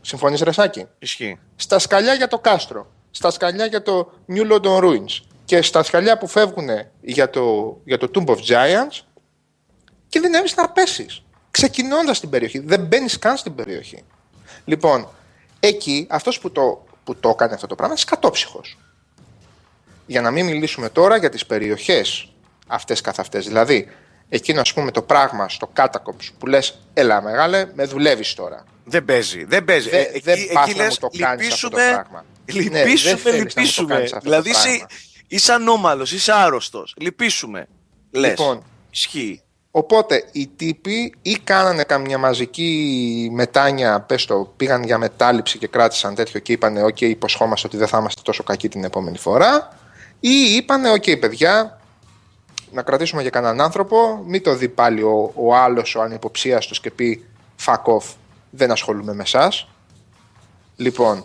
Συμφωνείς 0.00 0.40
Ρεσάκη; 0.40 0.86
Ισχύει. 0.98 1.38
Στα 1.56 1.78
σκαλιά 1.78 2.14
για 2.14 2.28
το 2.28 2.38
κάστρο, 2.38 2.90
στα 3.10 3.30
σκαλιά 3.30 3.66
για 3.66 3.82
το 3.82 4.12
New 4.28 4.52
London 4.52 4.78
Ruins 4.78 5.20
και 5.44 5.62
στα 5.62 5.82
σκαλιά 5.82 6.18
που 6.18 6.26
φεύγουν 6.26 6.68
για 7.00 7.30
το, 7.30 7.76
για 7.84 7.98
το 7.98 8.10
Tomb 8.14 8.26
of 8.26 8.36
Giants 8.36 9.00
κινδυνεύεις 10.08 10.54
να 10.54 10.70
πέσεις. 10.70 11.22
Ξεκινώντας 11.50 12.20
την 12.20 12.30
περιοχή, 12.30 12.58
δεν 12.58 12.80
μπαίνεις 12.80 13.18
καν 13.18 13.36
στην 13.36 13.54
περιοχή. 13.54 14.04
Λοιπόν, 14.64 15.08
εκεί 15.60 16.06
αυτός 16.10 16.40
που 16.40 16.50
το, 16.50 16.84
που 17.04 17.16
το 17.16 17.28
έκανε 17.28 17.54
αυτό 17.54 17.66
το 17.66 17.74
πράγμα 17.74 17.94
είναι 17.94 18.02
σκατόψυχος. 18.02 18.78
Για 20.06 20.20
να 20.20 20.30
μην 20.30 20.46
μιλήσουμε 20.46 20.88
τώρα 20.88 21.16
για 21.16 21.28
τις 21.28 21.46
περιοχές 21.46 22.32
αυτές 22.66 23.00
καθ' 23.00 23.18
αυτές. 23.18 23.46
Δηλαδή, 23.46 23.88
εκείνο 24.32 24.60
ας 24.60 24.72
πούμε 24.72 24.90
το 24.90 25.02
πράγμα 25.02 25.48
στο 25.48 25.72
Catacombs 25.76 26.28
που 26.38 26.46
λες, 26.46 26.78
έλα 26.94 27.22
μεγάλε, 27.22 27.66
με 27.74 27.84
δουλεύεις 27.84 28.34
τώρα. 28.34 28.64
Δεν 28.84 29.04
παίζει. 29.04 29.44
Δεν 29.44 29.64
παίζει. 29.64 29.88
Δεν- 29.90 30.00
Ε, 30.12 30.18
δεν 30.22 30.38
εκεί, 30.38 30.52
πας 30.52 30.68
εκεί 30.68 30.78
να 30.78 30.84
λες, 30.84 30.98
μου 31.00 31.08
το 31.10 31.18
κάνεις 31.18 31.52
αυτό 31.52 31.68
το 31.68 31.76
λυπήσουμε, 31.76 31.92
πράγμα. 32.02 32.24
Ναι, 32.52 32.62
δεν 32.80 32.86
λυπήσουμε, 32.86 33.16
θέλεις 33.16 33.24
να 33.24 33.36
μου 33.38 33.44
το 33.44 33.60
λυπήσουμε. 33.60 33.94
κάνεις 33.94 34.12
αυτό 34.12 34.24
το 34.24 34.30
δηλαδή 34.30 34.50
είσαι, 34.50 34.68
πράγμα. 34.68 34.86
είσαι 35.28 35.52
ανώμαλος, 35.52 36.12
είσαι 36.12 36.32
άρρωστος. 36.32 36.94
Λυπήσουμε. 36.98 37.66
Λες. 38.10 38.30
Λοιπόν, 38.30 38.62
Ισχύει. 38.90 39.42
Οπότε 39.70 40.24
οι 40.32 40.46
τύποι 40.56 41.14
ή 41.22 41.32
κάνανε 41.44 41.82
καμιά 41.84 42.18
μαζική 42.18 43.28
μετάνια, 43.32 44.00
πες 44.00 44.24
το, 44.24 44.52
πήγαν 44.56 44.82
για 44.82 44.98
μετάληψη 44.98 45.58
και 45.58 45.66
κράτησαν 45.66 46.14
τέτοιο 46.14 46.40
και 46.40 46.52
είπανε 46.52 46.82
«ΟΚ, 46.82 47.00
υποσχόμαστε 47.00 47.66
ότι 47.66 47.76
δεν 47.76 47.86
θα 47.86 47.98
είμαστε 47.98 48.20
τόσο 48.24 48.42
κακοί 48.42 48.68
την 48.68 48.84
επόμενη 48.84 49.18
φορά» 49.18 49.78
ή 50.20 50.30
είπανε 50.54 50.90
«ΟΚ, 50.90 51.04
παιδιά, 51.20 51.79
να 52.70 52.82
κρατήσουμε 52.82 53.22
για 53.22 53.30
κανέναν 53.30 53.60
άνθρωπο, 53.60 54.22
μην 54.26 54.42
το 54.42 54.54
δει 54.54 54.68
πάλι 54.68 55.02
ο, 55.02 55.32
ο 55.34 55.54
άλλος, 55.54 55.94
ο 55.94 56.00
ανυποψίαστος 56.00 56.80
και 56.80 56.90
πει 56.90 57.24
«fuck 57.64 57.82
off» 57.82 58.14
δεν 58.50 58.70
ασχολούμαι 58.70 59.14
με 59.14 59.22
εσάς. 59.22 59.68
Λοιπόν, 60.76 61.24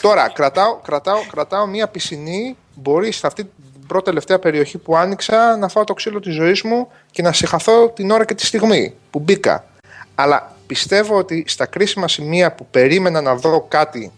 τώρα 0.00 0.28
κρατάω, 0.28 0.76
κρατάω, 0.76 1.20
κρατάω 1.30 1.66
μία 1.66 1.88
πισινή. 1.88 2.56
Μπορείς 2.74 3.16
σε 3.16 3.26
αυτή 3.26 3.44
την 3.44 3.86
πρώτη 3.86 4.04
τελευταία 4.04 4.38
περιοχή 4.38 4.78
που 4.78 4.96
άνοιξα 4.96 5.56
να 5.56 5.68
φάω 5.68 5.84
το 5.84 5.94
ξύλο 5.94 6.20
της 6.20 6.34
ζωής 6.34 6.62
μου 6.62 6.88
και 7.10 7.22
να 7.22 7.32
συγχαθώ 7.32 7.88
την 7.88 8.10
ώρα 8.10 8.24
και 8.24 8.34
τη 8.34 8.46
στιγμή 8.46 8.94
που 9.10 9.18
μπήκα. 9.18 9.64
Αλλά 10.14 10.56
πιστεύω 10.66 11.16
ότι 11.16 11.44
στα 11.46 11.66
κρίσιμα 11.66 12.08
σημεία 12.08 12.52
που 12.52 12.66
περίμενα 12.66 13.20
να 13.20 13.34
δω 13.34 13.66
κάτι, 13.68 14.12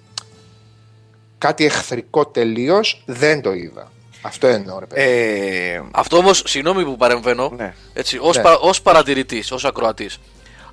κάτι 1.39 1.64
εχθρικό 1.64 2.27
τελείως, 2.27 3.03
δεν 3.07 3.43
το 3.43 3.53
είδα. 3.53 3.91
Αυτό 4.23 4.47
εννοώ, 4.47 4.79
ρε 4.79 4.87
παιδί. 4.87 5.01
Ε, 5.03 5.83
Αυτό 5.91 6.16
όμως, 6.16 6.43
συγγνώμη 6.47 6.85
που 6.85 6.97
παρεμβαίνω, 6.97 7.53
Ναι. 7.57 7.75
έτσι, 7.93 8.19
ως, 8.21 8.37
Ναι. 8.37 8.43
πα, 8.43 8.55
ως 8.61 8.83
παρατηρητής, 8.83 9.53
ως 9.53 9.64
ακροατής, 9.64 10.19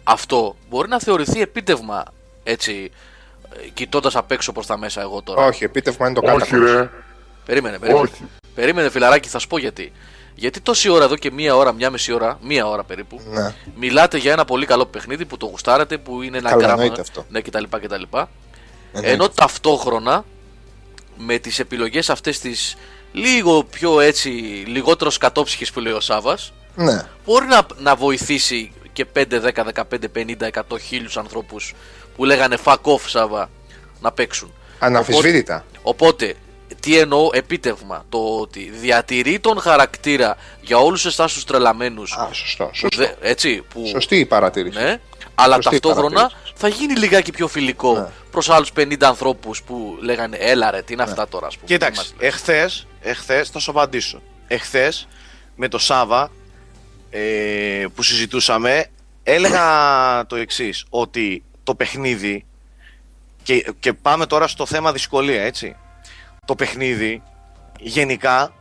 αυτό 0.04 0.56
μπορεί 0.70 0.90
να 0.90 1.00
θεωρηθεί 1.00 1.42
επίτευγμα, 1.42 2.04
έτσι, 2.44 2.92
ε, 3.66 3.68
κοιτώντας 3.74 4.16
απ' 4.16 4.32
έξω 4.32 4.52
προς 4.52 4.66
τα 4.66 4.78
μέσα 4.78 5.02
εγώ 5.02 5.22
τώρα; 5.22 5.46
Όχι, 5.46 5.64
επίτευγμα 5.64 6.10
είναι 6.10 6.20
το 6.22 6.32
Όχι 6.34 6.52
κάτω. 6.52 6.64
ρε. 6.64 6.90
Περίμενε, 7.46 7.78
περίμενε. 7.78 8.04
Όχι. 8.14 8.24
Περίμενε, 8.56 8.90
φιλαράκι, 8.90 9.30
θα 9.30 9.40
σου 9.40 9.48
πω 9.48 9.58
γιατί. 9.58 9.92
Γιατί 10.38 10.60
τόση 10.62 10.90
ώρα 10.90 11.04
εδώ 11.04 11.16
και 11.16 11.32
μία 11.32 11.56
ώρα, 11.56 11.72
μία 11.72 11.90
μισή 11.90 12.12
ώρα, 12.14 12.40
μία 12.42 12.68
ώρα 12.68 12.84
περίπου, 12.84 13.22
Ναι. 13.32 13.54
μιλάτε 13.76 14.18
για 14.18 14.32
ένα 14.32 14.46
πολύ 14.46 14.66
καλό 14.66 14.86
παιχνίδι 14.86 15.26
που 15.26 15.38
το 15.38 15.46
γουστάρετε, 15.46 15.98
που 15.98 16.22
είναι 16.22 16.38
ένα 16.38 16.50
Καλά, 16.50 16.62
γράμμα. 16.66 16.82
εννοείται 16.82 17.02
αυτό. 17.02 17.26
Ναι, 17.30 17.42
κτλ. 17.42 17.64
κτλ. 17.70 17.94
Εννοείται. 17.94 18.28
Ενώ 18.92 19.30
ταυτόχρονα 19.30 20.26
με 21.18 21.38
τις 21.38 21.60
επιλογές 21.60 22.10
αυτές 22.10 22.40
τις 22.40 22.76
λίγο 23.16 23.64
πιο 23.64 24.00
έτσι, 24.00 24.30
λιγότερος 24.68 25.14
σκατόψυχες 25.14 25.72
που 25.72 25.80
λέει 25.80 25.94
ο 25.94 26.00
Σάβας, 26.00 26.54
Ναι. 26.76 27.02
μπορεί 27.26 27.46
να, 27.46 27.66
να 27.78 27.96
βοηθήσει 27.96 28.72
και 28.94 29.06
5, 29.06 29.40
10, 29.40 29.64
15, 29.64 30.08
50, 30.08 30.48
100 30.48 30.78
χίλιους 30.80 31.18
ανθρώπους 31.18 31.74
που 32.16 32.26
λέγανε 32.26 32.58
fuck 32.64 32.82
off 32.82 33.00
Σάβα 33.08 33.50
να 34.02 34.12
παίξουν. 34.12 34.54
Αναμφισβήτητα. 34.80 35.66
Οπότε, 35.82 36.34
τι 36.80 36.98
εννοώ 36.98 37.30
επίτευγμα, 37.34 38.06
το 38.10 38.38
ότι 38.40 38.70
διατηρεί 38.80 39.40
τον 39.40 39.60
χαρακτήρα 39.60 40.38
για 40.62 40.78
όλους 40.78 41.06
εσάς 41.06 41.34
τους 41.34 41.44
τρελαμένους, 41.44 42.12
Α, 42.18 42.30
σωστό. 42.32 42.64
που 42.66 42.76
σωστό. 42.76 42.98
δε- 42.98 43.30
έτσι, 43.30 43.64
που, 43.74 43.86
Σωστή 43.88 44.16
η 44.20 44.26
παρατήρηση. 44.26 44.78
ναι, 44.80 45.00
αλλά 45.36 45.56
Σωστή 45.56 45.70
ταυτόχρονα 45.70 46.16
παρατήρηση. 46.16 46.45
Θα 46.58 46.68
γίνει 46.68 46.94
λιγάκι 46.96 47.32
πιο 47.32 47.48
φιλικό 47.48 47.94
Ναι. 48.00 48.08
προς 48.32 48.50
άλλους 48.50 48.72
50 48.76 49.08
ανθρώπους 49.08 49.64
που 49.64 49.98
λέγανε 50.02 50.38
έλα 50.38 50.72
ρε, 50.72 50.82
τι 50.82 50.94
είναι 50.94 51.04
αυτά 51.04 51.28
τώρα 51.28 51.48
ας 51.48 51.56
πούμε. 51.56 51.68
Κοίταξε, 51.68 52.02
Τι 52.02 52.08
μας 52.08 52.22
λες». 52.22 52.34
εχθές, 52.34 52.88
εχθές 53.02 53.50
θα 53.50 53.60
σου 53.60 53.72
απαντήσω. 53.72 54.22
Εχθές 54.48 55.08
με 55.56 55.68
το 55.68 55.78
Σάβα 55.78 56.32
ε, 57.10 57.86
που 57.96 58.02
συζητούσαμε 58.04 58.86
έλεγα 59.24 59.66
το 60.28 60.36
εξής 60.36 60.86
ότι 60.90 61.44
το 61.64 61.76
παιχνίδι 61.76 62.46
και, 63.44 63.74
και 63.80 63.94
πάμε 63.94 64.26
τώρα 64.26 64.48
στο 64.48 64.66
θέμα 64.66 64.92
δυσκολία 64.92 65.42
έτσι 65.44 65.76
το 66.46 66.56
παιχνίδι 66.56 67.22
γενικά 67.80 68.54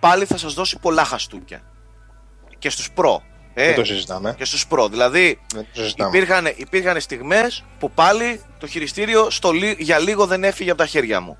πάλι 0.00 0.24
θα 0.24 0.36
σας 0.36 0.54
δώσει 0.54 0.78
πολλά 0.78 1.04
χαστούκια 1.04 1.62
και 2.58 2.70
στους 2.70 2.90
προ 2.90 3.22
ε, 3.60 3.64
Δεν 3.66 3.74
το 3.74 3.84
συζητάμε. 3.84 4.34
και 4.38 4.44
στους 4.44 4.66
προ 4.66 4.88
δηλαδή 4.88 5.40
Δεν 5.54 5.66
το 5.74 5.80
συζητάμε. 5.82 6.16
Υπήρχαν, 6.16 6.52
υπήρχαν 6.56 7.00
στιγμές 7.00 7.64
που 7.78 7.90
πάλι 7.90 8.40
το 8.58 8.66
χειριστήριο 8.66 9.30
στο, 9.30 9.50
λι- 9.52 9.80
για 9.80 9.98
λίγο 9.98 10.26
δεν 10.26 10.44
έφυγε 10.44 10.70
από 10.70 10.78
τα 10.78 10.86
χέρια 10.86 11.20
μου. 11.20 11.38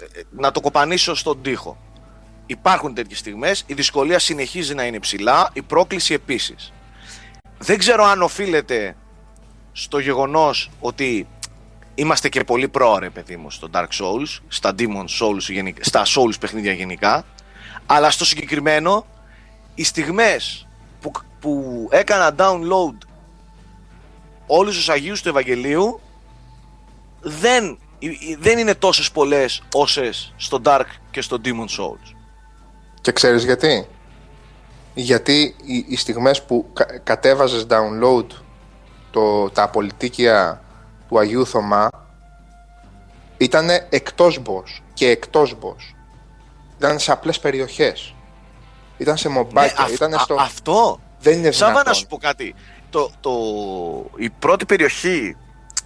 Ε, 0.00 0.18
ε, 0.20 0.22
Να 0.30 0.50
το 0.52 0.60
κοπανίσω 0.60 1.14
στον 1.14 1.42
τοίχο. 1.42 1.78
Υπάρχουν 2.46 2.94
τέτοιες 2.94 3.18
στιγμές, 3.18 3.64
η 3.66 3.74
δυσκολία 3.74 4.18
συνεχίζει 4.18 4.74
να 4.74 4.84
είναι 4.84 4.98
ψηλά, 4.98 5.50
η 5.52 5.62
πρόκληση 5.62 6.14
επίσης. 6.14 6.72
Δεν 7.58 7.78
ξέρω 7.78 8.04
αν 8.04 8.22
οφείλεται 8.22 8.96
στο 9.72 9.98
γεγονός 9.98 10.70
ότι 10.80 11.28
είμαστε 11.94 12.28
και 12.28 12.44
πολύ 12.44 12.68
πρόωρε 12.68 13.10
παιδί 13.10 13.36
μου 13.36 13.50
στο 13.50 13.68
Dark 13.72 13.86
Souls, 14.00 14.38
στα 14.48 14.74
Demon 14.78 15.04
Souls, 15.20 15.38
γενικά- 15.48 15.84
στα 15.84 16.02
Souls 16.06 16.34
παιχνίδια 16.40 16.72
γενικά, 16.72 17.24
αλλά 17.86 18.10
στο 18.10 18.24
συγκεκριμένο 18.24 19.06
οι 19.74 19.84
στιγμές 19.84 20.65
που, 21.10 21.20
που 21.40 21.86
έκανα 21.90 22.34
download 22.38 22.96
όλους 24.46 24.76
τους 24.76 24.88
Αγίους 24.88 25.22
του 25.22 25.28
Ευαγγελίου 25.28 26.00
δεν, 27.20 27.78
ε, 27.98 28.06
ε, 28.06 28.36
δεν 28.38 28.58
είναι 28.58 28.74
τόσες 28.74 29.10
πολλές 29.10 29.62
όσες 29.72 30.32
στο 30.36 30.60
Dark 30.64 30.86
και 31.10 31.20
στο 31.20 31.40
Demon 31.44 31.80
Souls. 31.80 32.14
Και 33.00 33.12
ξέρεις 33.12 33.44
γιατί; 33.44 33.86
Γιατί 34.94 35.56
οι, 35.64 35.84
οι 35.88 35.96
στιγμές 35.96 36.42
που 36.42 36.70
κα, 36.72 36.84
κατέβαζες 36.98 37.66
download 37.68 38.26
το, 39.10 39.50
τα 39.50 39.62
απολυτίκια 39.62 40.62
του 41.08 41.18
Αγίου 41.18 41.46
Θωμά 41.46 41.88
ήταν 43.36 43.68
εκτός 43.88 44.40
boss 44.46 44.82
και 44.94 45.08
εκτός 45.08 45.56
boss. 45.60 45.94
Ήταν 46.78 46.98
σε 46.98 47.12
απλές 47.12 47.40
περιοχές. 47.40 48.14
Ήταν 48.96 49.16
σε 49.16 49.28
μομπάκια, 49.28 49.74
Ναι, 49.78 49.84
αυ- 49.84 49.92
ήταν 49.92 50.14
α- 50.14 50.18
στο... 50.18 50.34
αυτό, 50.34 51.00
Δεν 51.20 51.38
είναι 51.38 51.50
Σάβα 51.50 51.70
δυνατόν. 51.70 51.92
να 51.92 51.98
σου 51.98 52.06
πω 52.06 52.16
κάτι. 52.16 52.54
Το, 52.90 53.10
το, 53.20 53.32
η 54.16 54.30
πρώτη 54.30 54.64
περιοχή, 54.66 55.36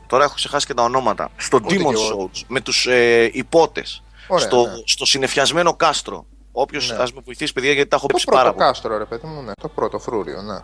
τώρα 0.07 0.25
έχω 0.25 0.35
ξεχάσει 0.35 0.67
και 0.67 0.75
τα 0.75 0.83
ονόματα, 0.83 1.29
στο 1.37 1.57
Ούτε 1.65 1.75
Demon 1.75 1.79
κι 1.95 2.03
εγώ. 2.11 2.31
Souls, 2.33 2.41
με 2.49 2.61
τους 2.61 2.87
ε, 2.87 3.31
υπότες, 3.33 4.03
Ωραία, 4.29 4.45
στο, 4.47 4.63
ναι. 4.67 4.73
στο 4.85 5.07
συνεφιασμένο 5.07 5.75
κάστρο. 5.75 6.27
Όποιος 6.53 6.91
Ναι. 6.91 6.97
ας 6.97 7.13
με 7.13 7.21
βοηθήσει 7.25 7.53
παιδιά 7.53 7.73
γιατί 7.73 7.89
τα 7.89 7.97
έχω 7.97 8.07
Το 8.07 8.13
πέσει 8.15 8.27
πάρα 8.31 8.41
πρώτο 8.43 8.57
πολύ. 8.57 8.69
κάστρο 8.69 8.99
ρε 8.99 9.05
παιδί 9.05 9.27
μου, 9.27 9.43
ναι. 9.43 9.53
Το 9.61 9.69
πρώτο 9.69 9.99
φρούριο, 9.99 10.43
ναι. 10.43 10.59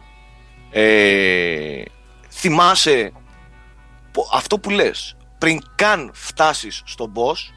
Ε, 0.70 1.82
θυμάσαι 2.30 3.12
πο- 4.12 4.28
αυτό 4.32 4.58
που 4.58 4.70
λες 4.70 5.16
πριν 5.38 5.60
καν 5.74 6.10
φτάσεις 6.14 6.82
στον 6.84 7.12
boss 7.14 7.52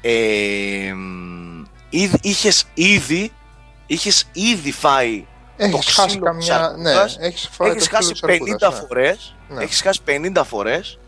ε, 0.00 0.92
μ, 0.94 1.62
ήδη- 1.90 2.24
είχες 2.24 2.64
ήδη 2.74 3.32
είχες 3.94 4.24
ήδη 4.32 4.72
φάει 4.72 5.26
Έχεις 5.56 5.86
ξύλο 5.86 6.02
χάσει 6.02 6.18
της 6.18 6.24
καμιά... 6.24 6.74
Ναι, 6.78 6.88
αρκούδας, 6.90 7.16
έχεις 7.20 7.48
φάει 7.52 7.70
έχεις 7.70 7.88
το 7.88 7.96
ξύλο 7.96 7.96
χάσει 7.96 8.12
της 8.12 8.20
50 8.22 8.30
αρκούδας, 8.32 8.72
ναι. 8.80 8.86
φορές 8.86 9.36
Ναι. 9.48 9.62
έχεις 9.62 9.80
χάσει 9.80 10.00
50 10.34 10.42
φορές 10.46 10.98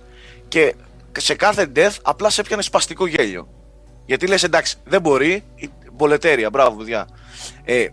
και 0.49 0.75
σε 1.19 1.35
κάθε 1.35 1.73
death 1.77 1.97
απλά 2.03 2.31
σε 2.31 2.41
έπιανε 2.41 2.63
σπαστικό 2.63 3.07
γέλιο 3.07 3.49
γιατί 4.07 4.27
λες 4.27 4.43
εντάξει 4.43 4.77
δεν 4.85 5.01
μπορεί 5.01 5.45
η 5.55 5.71
μπολετέρια 5.93 6.51
μπράβο 6.51 6.77
παιδιά 6.77 7.09
ε, 7.65 7.87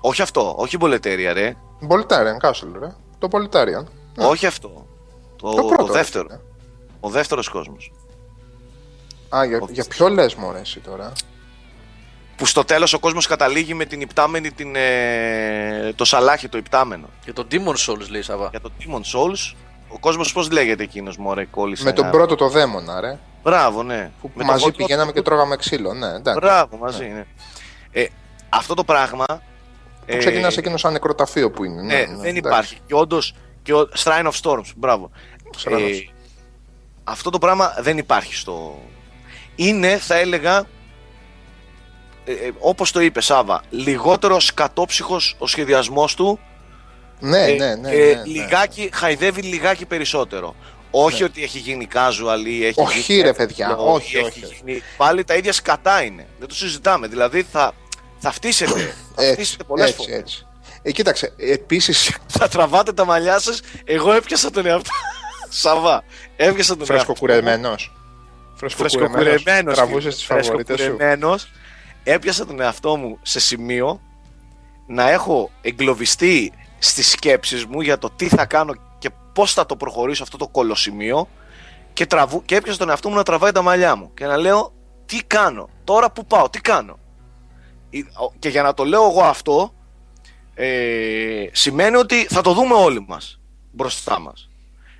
όχι 0.00 0.22
αυτό 0.22 0.54
όχι 0.58 0.74
η 0.74 0.78
μπολετέρια 0.80 1.32
ρε 1.32 1.56
Boltarian 1.88 2.48
Castle, 2.48 2.72
ρε. 2.80 2.88
Το 3.18 3.28
Boltarian. 3.32 3.84
Ναι. 4.14 4.24
όχι 4.24 4.46
αυτό 4.46 4.86
το, 5.36 5.50
Το 5.50 5.56
το, 5.62 5.66
πρώτο. 5.66 5.92
δεύτερο 5.92 6.26
ρε. 6.30 6.40
ο 7.00 7.08
δεύτερος 7.08 7.48
κόσμος 7.48 7.92
Α, 9.36 9.44
για, 9.44 9.58
Ο- 9.62 9.66
για 9.70 9.84
ποιο 9.88 10.08
λες 10.08 10.34
μωρέ 10.34 10.58
εσύ 10.60 10.80
τώρα; 10.80 11.12
Που 12.42 12.48
στο 12.48 12.64
τέλος 12.64 12.92
ο 12.92 12.98
κόσμος 12.98 13.26
καταλήγει 13.26 13.74
με 13.74 13.84
την 13.84 14.00
υπτάμενη 14.00 14.50
την, 14.52 14.76
ε, 14.76 15.92
το 15.96 16.04
σαλάχι 16.04 16.48
το 16.48 16.58
υπτάμενο 16.58 17.08
Και 17.24 17.32
το 17.32 17.46
Demon 17.50 17.74
Souls 17.86 18.08
λέει 18.08 18.22
Σαββά. 18.22 18.48
για 18.50 18.60
το 18.60 18.70
Demon 18.80 19.00
Souls 19.00 19.54
ο 19.88 19.98
κόσμος 19.98 20.32
πώς 20.32 20.50
λέγεται 20.50 20.82
εκείνος 20.82 21.16
μωρέ 21.16 21.44
κόλλησε 21.44 21.84
Με 21.84 21.92
τον 21.92 22.04
ένα- 22.04 22.12
πρώτο 22.12 22.34
το 22.34 22.48
δαίμονα, 22.48 23.00
ρε. 23.00 23.18
μπράβο 23.42 23.82
ναι 23.82 24.10
Που 24.20 24.30
Με 24.34 24.42
το 24.44 24.50
μαζί 24.50 24.64
φωτό- 24.64 24.76
πηγαίναμε 24.76 25.12
και 25.12 25.22
τρώγαμε 25.22 25.56
ξύλο, 25.56 25.92
ναι, 25.94 26.06
εντάξει. 26.06 26.40
μπράβο 26.40 26.76
μαζί 26.76 27.04
ναι. 27.04 27.24
Ε, 27.92 28.06
αυτό 28.48 28.74
το 28.74 28.84
πράγμα 28.84 29.24
Που 30.06 30.16
ξεκινάς 30.18 30.56
εκείνο 30.56 30.76
σαν 30.76 30.92
νεκροταφείο 30.92 31.50
που 31.50 31.64
είναι. 31.64 31.82
ναι, 31.82 31.94
Ναι, 31.94 32.04
δεν 32.06 32.14
εντάξει. 32.16 32.38
υπάρχει 32.38 32.78
και 32.86 32.94
όντως 32.94 33.34
και 33.62 33.74
ο 33.74 33.88
Shrine 33.98 34.26
of 34.26 34.32
Storms 34.42 34.70
μπράβο 34.76 35.10
Shrine 35.64 35.72
of 35.72 35.78
Ε, 35.78 36.08
αυτό 37.04 37.30
το 37.30 37.38
πράγμα 37.38 37.74
δεν 37.80 37.98
υπάρχει 37.98 38.34
στο 38.34 38.82
είναι 39.54 39.96
θα 39.98 40.14
έλεγα 40.14 40.64
ε, 42.24 42.32
ε, 42.32 42.50
όπως 42.58 42.90
το 42.92 43.00
είπε 43.00 43.20
Σάβα 43.20 43.62
λιγότερος 43.70 44.44
σκατόψυχος 44.44 45.34
ο 45.38 45.46
σχεδιασμός 45.46 46.14
του 46.14 46.40
Ναι, 47.20 47.38
Ε, 47.44 47.54
ναι, 47.54 47.74
ναι. 47.74 47.90
και 47.90 47.96
ναι, 47.96 48.12
ναι. 48.14 48.22
λιγάκι, 48.26 48.90
χαϊδεύει 48.92 49.42
λιγάκι 49.42 49.86
περισσότερο. 49.86 50.54
Όχι 50.90 51.24
ότι 51.24 51.42
έχει 51.42 51.58
γίνει 51.58 51.88
casual 51.94 52.46
ή 52.46 52.66
έχει 52.66 52.80
Όχι, 52.80 52.98
γίνει 53.00 53.22
ρε, 53.22 53.32
παιδιά, 53.32 53.66
εύκολο 53.70 53.92
όχι, 53.92 54.16
ή 54.16 54.18
έχει 54.18 54.44
όχι. 54.44 54.54
γίνει- 54.64 54.82
Πάλι 54.96 55.24
τα 55.24 55.34
ίδια 55.34 55.52
σκατά 55.52 56.02
είναι. 56.02 56.26
Δεν 56.38 56.48
το 56.48 56.54
συζητάμε. 56.54 57.06
Δηλαδή 57.06 57.42
θα, 57.52 57.72
θα 58.18 58.30
φτύσετε. 58.32 58.94
θα 59.14 59.22
Έτσι, 59.22 59.32
φτύσετε 59.32 59.64
πολλές 59.64 59.88
έτσι, 59.88 59.96
φορές. 60.02 60.16
έτσι. 60.18 60.46
Ε, 60.82 60.90
κοίταξε, 60.92 61.32
επίσης 61.36 62.16
Θα 62.38 62.48
τραβάτε 62.48 62.92
τα 62.92 63.04
μαλλιά 63.04 63.38
σας. 63.38 63.60
Εγώ 63.84 64.12
έπιασα 64.12 64.50
τον 64.50 64.66
εαυτό. 64.66 64.90
Σαβά. 65.62 66.04
Έπιασα 66.36 66.76
τον 66.76 66.86
εαυτό. 66.90 66.94
φρεσκοκουρεμένος. 66.94 67.92
Φρεσκοκουρεμένος. 68.54 69.74
Τραβούσες 69.76 70.14
τις 70.14 70.24
φαβορίτες 70.24 70.80
σου. 70.80 70.96
Φρεσκοκουρεμένος. 72.04 72.16
Έπιασα 72.16 72.46
τον 72.46 72.60
εαυτό 72.60 72.96
μου 72.96 73.18
σε 73.22 73.40
σημείο 73.40 74.00
να 74.86 75.10
έχω 75.10 75.50
εγκλωβιστεί 75.62 76.52
στις 76.78 77.10
σκέψεις 77.10 77.64
μου 77.66 77.80
για 77.80 77.98
το 77.98 78.10
τι 78.16 78.28
θα 78.28 78.46
κάνω 78.46 78.72
και 78.98 79.10
πώς 79.32 79.52
θα 79.52 79.66
το 79.66 79.76
προχωρήσω 79.76 80.22
αυτό 80.22 80.36
το 80.36 80.48
κολοσημείο 80.48 81.28
και, 81.92 82.06
τραβού, 82.06 82.42
και 82.44 82.56
έπιασα 82.56 82.78
τον 82.78 82.88
εαυτό 82.90 83.08
μου 83.08 83.14
να 83.14 83.22
τραβάει 83.22 83.52
τα 83.52 83.62
μαλλιά 83.62 83.96
μου 83.96 84.10
και 84.14 84.26
να 84.26 84.36
λέω 84.36 84.72
τι 85.06 85.18
κάνω, 85.26 85.68
τώρα 85.84 86.10
που 86.10 86.26
πάω, 86.26 86.50
τι 86.50 86.60
κάνω. 86.60 86.98
Η- 87.90 87.98
ο- 87.98 88.32
Και 88.38 88.48
για 88.48 88.62
να 88.62 88.74
το 88.74 88.84
λέω 88.84 89.02
εγώ 89.10 89.22
αυτό 89.22 89.74
ε, 90.54 91.46
σημαίνει 91.52 91.96
ότι 91.96 92.26
θα 92.26 92.40
το 92.40 92.52
δούμε 92.52 92.74
όλοι 92.74 93.04
μας 93.08 93.40
μπροστά 93.70 94.20
μας. 94.20 94.48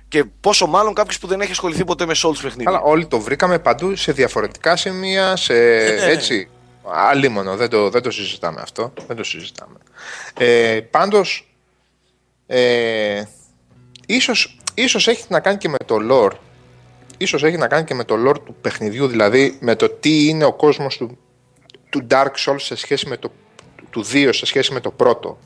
Και 0.07 0.23
πόσο 0.23 0.67
μάλλον 0.67 0.93
κάποιος 0.93 1.19
που 1.19 1.27
δεν 1.27 1.41
έχει 1.41 1.51
ασχοληθεί 1.51 1.83
ποτέ 1.85 2.05
με 2.05 2.13
Souls 2.23 2.37
παιχνίδι. 2.41 2.67
Αλλά 2.67 2.79
όλοι 2.81 3.05
το 3.07 3.19
βρήκαμε 3.19 3.59
παντού 3.59 3.95
σε 3.95 4.11
διαφορετικά 4.11 4.75
σημεία, 4.75 5.35
σε 5.35 5.53
ναι. 5.53 6.03
έτσι. 6.03 6.49
Αλίμονο, 6.83 7.55
δεν 7.55 7.69
το, 7.69 7.89
δεν 7.89 8.01
το 8.01 8.11
συζητάμε 8.11 8.61
αυτό. 8.61 8.93
Δεν 9.07 9.15
το 9.15 9.23
συζητάμε. 9.23 9.77
Ε, 10.37 10.79
πάντως, 10.91 11.55
ε, 12.47 13.23
ίσως, 14.05 14.57
ίσως 14.73 15.07
έχει 15.07 15.25
να 15.29 15.39
κάνει 15.39 15.57
και 15.57 15.69
με 15.69 15.77
το 15.85 15.97
lore. 16.11 16.37
Ίσως 17.17 17.43
έχει 17.43 17.57
να 17.57 17.67
κάνει 17.67 17.83
και 17.83 17.93
με 17.93 18.03
το 18.03 18.15
lore 18.27 18.39
του 18.45 18.55
παιχνιδιού, 18.61 19.07
δηλαδή 19.07 19.57
με 19.61 19.75
το 19.75 19.89
τι 19.89 20.27
είναι 20.27 20.45
ο 20.45 20.53
κόσμος 20.53 20.97
του, 20.97 21.17
του 21.89 22.07
Dark 22.09 22.31
Souls 22.45 22.55
σε 22.59 22.75
σχέση 22.75 23.07
με 23.07 23.17
το 23.17 23.31
του 23.89 24.05
2 24.11 24.29
σε 24.31 24.45
σχέση 24.45 24.73
με 24.73 24.79
το 24.79 24.91
πρώτο. 24.91 25.37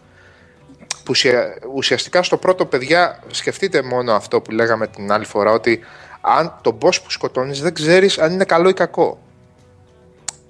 Που 0.78 1.10
ουσια- 1.10 1.60
ουσιαστικά 1.74 2.24
στο 2.24 2.38
πρώτο, 2.38 2.66
παιδιά, 2.66 3.24
σκεφτείτε 3.32 3.82
μόνο 3.82 4.14
αυτό 4.14 4.42
που 4.42 4.52
λέγαμε 4.52 4.88
την 4.88 5.12
άλλη 5.12 5.26
φορά, 5.26 5.52
ότι 5.52 5.80
αν 6.22 6.60
το 6.62 6.78
boss 6.82 7.02
που 7.04 7.12
σκοτώνεις 7.12 7.62
δεν 7.62 7.74
ξέρεις 7.74 8.18
αν 8.20 8.32
είναι 8.34 8.46
καλό 8.46 8.70
ή 8.70 8.74
κακό. 8.74 9.22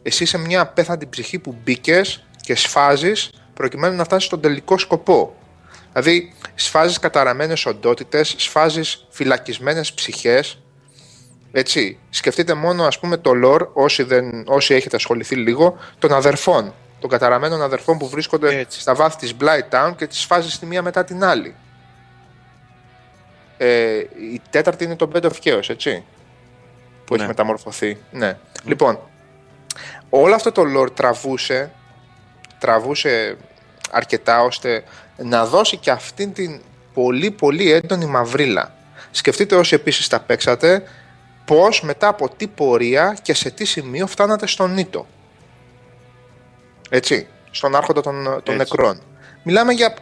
Εσύ 0.08 0.24
είσαι 0.24 0.38
μια 0.38 0.62
απέθαντη 0.62 1.08
ψυχή 1.08 1.39
που 1.39 1.55
μπήκες 1.64 2.24
και 2.41 2.55
σφάζεις 2.55 3.30
προκειμένου 3.53 3.95
να 3.95 4.03
φτάσεις 4.03 4.28
στον 4.28 4.41
τελικό 4.41 4.78
σκοπό. 4.78 5.36
Δηλαδή, 5.91 6.34
σφάζεις 6.55 6.99
καταραμένες 6.99 7.66
οντότητες, 7.66 8.36
σφάζεις 8.38 9.05
φυλακισμένες 9.10 9.93
ψυχές, 9.93 10.60
έτσι, 11.51 11.97
σκεφτείτε 12.10 12.53
μόνο 12.53 12.84
ας 12.84 12.99
πούμε 12.99 13.18
το 13.18 13.32
lore, 13.43 13.68
όσοι, 13.74 14.03
δεν, 14.03 14.43
όσοι 14.47 14.74
έχετε 14.74 14.95
ασχοληθεί 14.95 15.36
λίγο, 15.36 15.78
των 15.99 16.14
αδερφών. 16.14 16.74
Των 16.99 17.10
καταραμένων 17.10 17.62
αδερφών 17.62 17.97
που 17.97 18.08
βρίσκονται 18.10 18.60
Έτσι. 18.60 18.80
στα 18.80 18.95
βάθη 18.95 19.18
της 19.18 19.34
Blight 19.41 19.70
Town 19.76 19.93
και 19.95 20.08
τις 20.08 20.24
φάζεις 20.26 20.60
τη 20.60 20.66
μία 20.66 20.82
μετά 20.82 21.03
την 21.03 21.24
άλλη. 21.24 21.55
Ε, 23.58 23.97
η 24.34 24.41
τέταρτη 24.49 24.84
είναι 24.84 24.95
το 24.95 25.10
Bed 25.14 25.22
of 25.22 25.32
Chaos, 25.43 25.70
έτσι. 25.70 26.03
Που 27.05 27.14
Ναι. 27.14 27.20
έχει 27.20 27.28
μεταμορφωθεί. 27.28 27.97
Ναι. 28.12 28.38
Λοιπόν, 28.64 28.99
όλο 30.10 30.36
αυτό 30.36 30.52
το 30.52 30.64
lore 30.76 30.96
τραβούσε, 30.96 31.72
τραβούσε 32.60 33.38
αρκετά 33.92 34.42
ώστε 34.42 34.84
να 35.18 35.46
δώσει 35.46 35.78
και 35.78 35.92
αυτήν 35.92 36.34
την 36.34 36.62
πολύ 36.94 37.32
πολύ 37.32 37.72
έντονη 37.72 38.06
μαυρίλα. 38.06 38.76
Σκεφτείτε 39.12 39.56
όσοι 39.56 39.76
επίσης 39.76 40.08
τα 40.08 40.20
παίξατε 40.20 40.84
πώς 41.46 41.82
μετά 41.82 42.08
από 42.08 42.30
τι 42.30 42.48
πορεία 42.48 43.18
και 43.22 43.34
σε 43.34 43.50
τι 43.50 43.66
σημείο 43.66 44.08
φτάνατε 44.08 44.48
στον 44.48 44.74
Νίτο. 44.74 45.08
Έτσι, 46.90 47.28
στον 47.52 47.76
άρχοντα 47.76 48.02
των, 48.02 48.24
των 48.24 48.34
Έτσι. 48.36 48.56
νεκρών. 48.56 49.02
Μιλάμε 49.44 49.74
για 49.74 49.94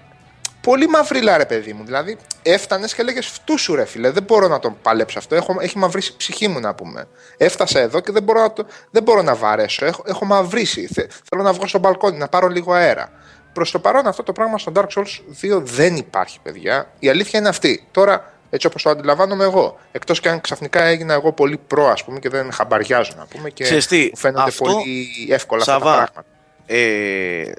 πολύ 0.66 0.88
μαυρίλα 0.88 1.38
ρε 1.38 1.46
παιδί 1.46 1.74
μου. 1.74 1.84
Δηλαδή 1.86 2.18
έφτανες 2.42 2.94
και 2.96 3.02
έλεγες 3.02 3.28
φτούσου 3.28 3.76
ρε 3.76 3.86
φίλε, 3.86 4.10
δεν 4.10 4.24
μπορώ 4.24 4.48
να 4.48 4.60
τον 4.60 4.78
παλέψω 4.82 5.20
αυτό. 5.20 5.36
Έχω, 5.36 5.56
έχει 5.60 5.78
μαυρίσει 5.78 6.12
η 6.12 6.16
ψυχή 6.18 6.48
μου 6.48 6.60
να 6.60 6.76
πούμε. 6.76 7.08
Έφτασα 7.38 7.80
εδώ 7.80 8.00
και 8.00 8.12
δεν 8.12 8.24
μπορώ 8.24 8.42
να, 8.42 8.54
το, 8.54 8.66
δεν 8.92 9.04
μπορώ 9.04 9.22
να 9.22 9.36
βαρέσω. 9.36 9.86
Έχω, 9.86 10.04
έχω 10.08 10.26
μαυρίσει. 10.26 10.88
Θε- 10.88 11.12
θέλω 11.30 11.44
να 11.44 11.54
βγω 11.54 11.68
στο 11.68 11.80
μπαλκόνι, 11.80 12.18
να 12.18 12.28
πάρω 12.28 12.48
λίγο 12.48 12.74
αέρα. 12.74 13.12
Προς 13.54 13.72
το 13.72 13.80
παρόν 13.80 14.08
αυτό 14.08 14.24
το 14.24 14.32
πράγμα 14.32 14.58
στο 14.58 14.72
Dark 14.76 14.88
Souls 14.96 15.56
2 15.56 15.62
δεν 15.62 15.96
υπάρχει, 15.96 16.40
παιδιά. 16.44 16.92
Η 17.00 17.10
αλήθεια 17.10 17.40
είναι 17.40 17.50
αυτή. 17.50 17.88
Τώρα, 17.92 18.34
έτσι 18.50 18.68
όπως 18.68 18.84
το 18.84 18.90
αντιλαμβάνομαι 18.90 19.44
εγώ, 19.44 19.80
εκτός 19.92 20.20
και 20.20 20.30
αν 20.30 20.42
ξαφνικά 20.42 20.84
έγινα 20.84 21.14
εγώ 21.14 21.32
πολύ 21.32 21.58
προ, 21.68 21.88
ας 21.88 22.04
πούμε, 22.04 22.20
και 22.20 22.30
δεν 22.30 22.52
χαμπαριάζω, 22.52 23.12
να 23.18 23.26
πούμε, 23.26 23.50
και 23.50 23.64
Ξέρεις 23.64 23.88
τι, 23.88 24.10
μου 24.12 24.18
φαίνονται 24.18 24.50
αυτό, 24.50 24.64
πολύ 24.64 25.08
εύκολα 25.30 25.62
αυτά 25.62 25.74
τα 25.74 25.80
Σαββά, 25.80 25.96
πράγματα. 25.96 26.26
Ε, 26.66 27.52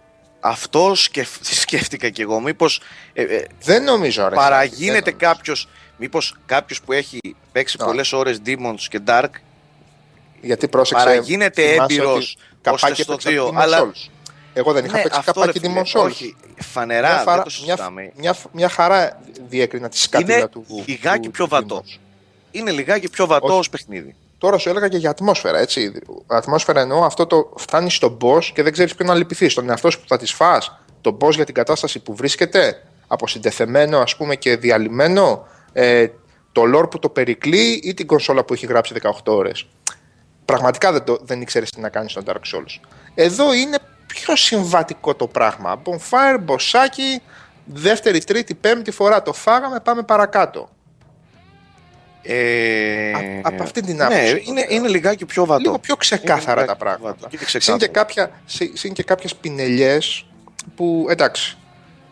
αυτό 0.49 0.95
σκεφ, 0.95 1.29
σκέφτηκα 1.41 2.09
κι 2.09 2.21
εγώ. 2.23 2.41
Μήπως 2.41 2.81
ε, 3.13 3.23
ε, 3.23 3.45
Δεν 3.65 3.85
νομίζω, 3.85 4.29
ρε. 4.29 4.35
παραγίνεται 4.35 4.93
δεν 4.93 5.03
νομίζω. 5.21 5.35
κάποιος, 5.35 5.69
μήπως 5.97 6.37
κάποιος 6.47 6.81
που 6.83 6.93
έχει 6.93 7.19
παίξει 7.53 7.77
Α. 7.81 7.85
πολλές 7.85 8.13
ώρες 8.13 8.41
Demons 8.47 8.81
και 8.89 9.01
Dark 9.07 9.29
Γιατί 10.41 10.69
πρόσεξε. 10.69 11.05
παραγίνεται 11.05 11.63
θυμάσαι 11.73 11.93
έμπειρος 11.95 12.37
ότι 12.41 12.59
καπάκι 12.63 12.85
ώστε 12.91 13.03
στο 13.03 13.13
έπαιξα 13.13 13.31
δύο, 13.31 13.49
Demon's 13.49 13.61
αλλά- 13.61 13.81
Souls. 13.93 14.09
Εγώ 14.53 14.73
δεν 14.73 14.85
είχα 14.85 14.97
Ναι, 14.97 15.03
παίξει 15.03 15.19
αυτό, 15.19 15.33
καπάκι 15.41 15.59
ρε 15.59 15.69
φίλε, 15.69 15.83
Demon 15.85 16.01
Souls. 16.01 16.05
Όχι, 16.05 16.37
φανερά 16.61 17.09
Μια, 17.09 17.17
δεν 17.17 17.27
χαρά- 17.27 17.43
το 17.43 17.51
μια, 17.63 17.67
συζητάμε. 17.75 18.13
μια, 18.17 18.37
μια 18.53 18.69
χαρά 18.69 19.21
διέκρινα 19.49 19.89
τη 19.89 19.99
σκατίνα 19.99 20.37
Είναι 20.37 20.49
του. 20.49 20.65
λιγάκι 20.87 21.21
του- 21.25 21.31
πιο 21.31 21.45
του 21.45 21.51
βατό. 21.51 21.83
Demon's. 21.87 21.99
Είναι 22.51 22.71
λιγάκι 22.71 23.09
πιο 23.09 23.27
βατό 23.27 23.47
Όχι. 23.47 23.59
ως 23.59 23.69
παιχνίδι. 23.69 24.15
Τώρα 24.39 24.59
σου 24.59 24.69
έλεγα 24.69 24.89
και 24.89 24.97
για 24.97 25.11
ατμόσφαιρα, 25.11 25.59
έτσι. 25.59 25.93
Ατμόσφαιρα 26.27 26.81
εννοώ 26.81 27.05
αυτό 27.05 27.27
το 27.27 27.53
φτάνεις 27.57 27.95
στον 27.95 28.19
boss 28.21 28.45
και 28.45 28.63
δεν 28.63 28.73
ξέρεις 28.73 28.95
ποιον 28.95 29.09
να 29.09 29.15
λυπηθεί. 29.15 29.49
Στον 29.49 29.69
εαυτό 29.69 29.91
σου 29.91 30.01
που 30.01 30.09
θα 30.09 30.17
τη 30.17 30.27
φας, 30.27 30.79
τον 31.01 31.19
boss 31.21 31.31
για 31.31 31.45
την 31.45 31.55
κατάσταση 31.55 31.99
που 31.99 32.15
βρίσκεται, 32.15 32.83
αποσυντεθεμένο 33.07 33.99
ας 33.99 34.17
πούμε 34.17 34.37
και 34.37 34.57
διαλυμένο, 34.57 35.47
ε, 35.73 36.07
το 36.53 36.63
lore 36.75 36.91
που 36.91 36.99
το 36.99 37.09
περικλεί 37.09 37.81
ή 37.83 37.95
την 37.95 38.07
κονσόλα 38.07 38.45
που 38.45 38.53
έχει 38.53 38.67
γράψει 38.67 38.95
18 39.03 39.11
ώρες. 39.25 39.67
Πραγματικά 40.45 40.93
δεν, 40.93 41.05
το, 41.05 41.19
δεν 41.23 41.41
ήξερες 41.41 41.71
τι 41.71 41.81
να 41.81 41.89
κάνεις 41.89 42.11
στο 42.11 42.23
Dark 42.27 42.33
Souls. 42.33 42.81
Εδώ 43.15 43.55
είναι 43.55 43.79
πιο 44.07 44.37
συμβατικό 44.37 45.15
το 45.15 45.27
πράγμα. 45.27 45.83
Bonfire, 45.85 46.39
μποσάκι, 46.41 47.23
δεύτερη, 47.65 48.25
τρίτη, 48.25 48.55
πέμπτη 48.55 48.91
φορά 48.91 49.23
το 49.23 49.33
φάγαμε, 49.33 49.81
πάμε 49.81 50.03
παρακάτω. 50.03 50.69
Ε, 52.29 53.11
Α- 53.13 53.41
από 53.43 53.63
αυτή 53.63 53.81
την 53.83 53.97
ναι, 53.97 54.05
άποψη. 54.05 54.43
είναι, 54.47 54.67
είναι 54.69 54.89
λιγάκι 54.89 55.25
πιο 55.25 55.45
βατό. 55.47 55.61
Λίγο 55.63 55.79
πιο 55.79 55.97
ξεκάθαρα 55.97 56.37
Είναι 56.37 56.45
τα 56.45 56.61
λιγάκι 56.61 56.79
πιο 56.79 56.87
πράγματα. 56.87 57.17
βατό 57.21 57.29
και 57.29 57.37
Συν 57.37 57.47
ξεκάθαρο. 57.47 57.79
και, 57.79 57.89
κάποια, 57.89 58.31
συ- 58.47 58.77
συν 58.77 58.93
και 58.93 59.03
κάποιες 59.03 59.35
πινελιές 59.35 60.27
που 60.77 61.07
εντάξει 61.11 61.57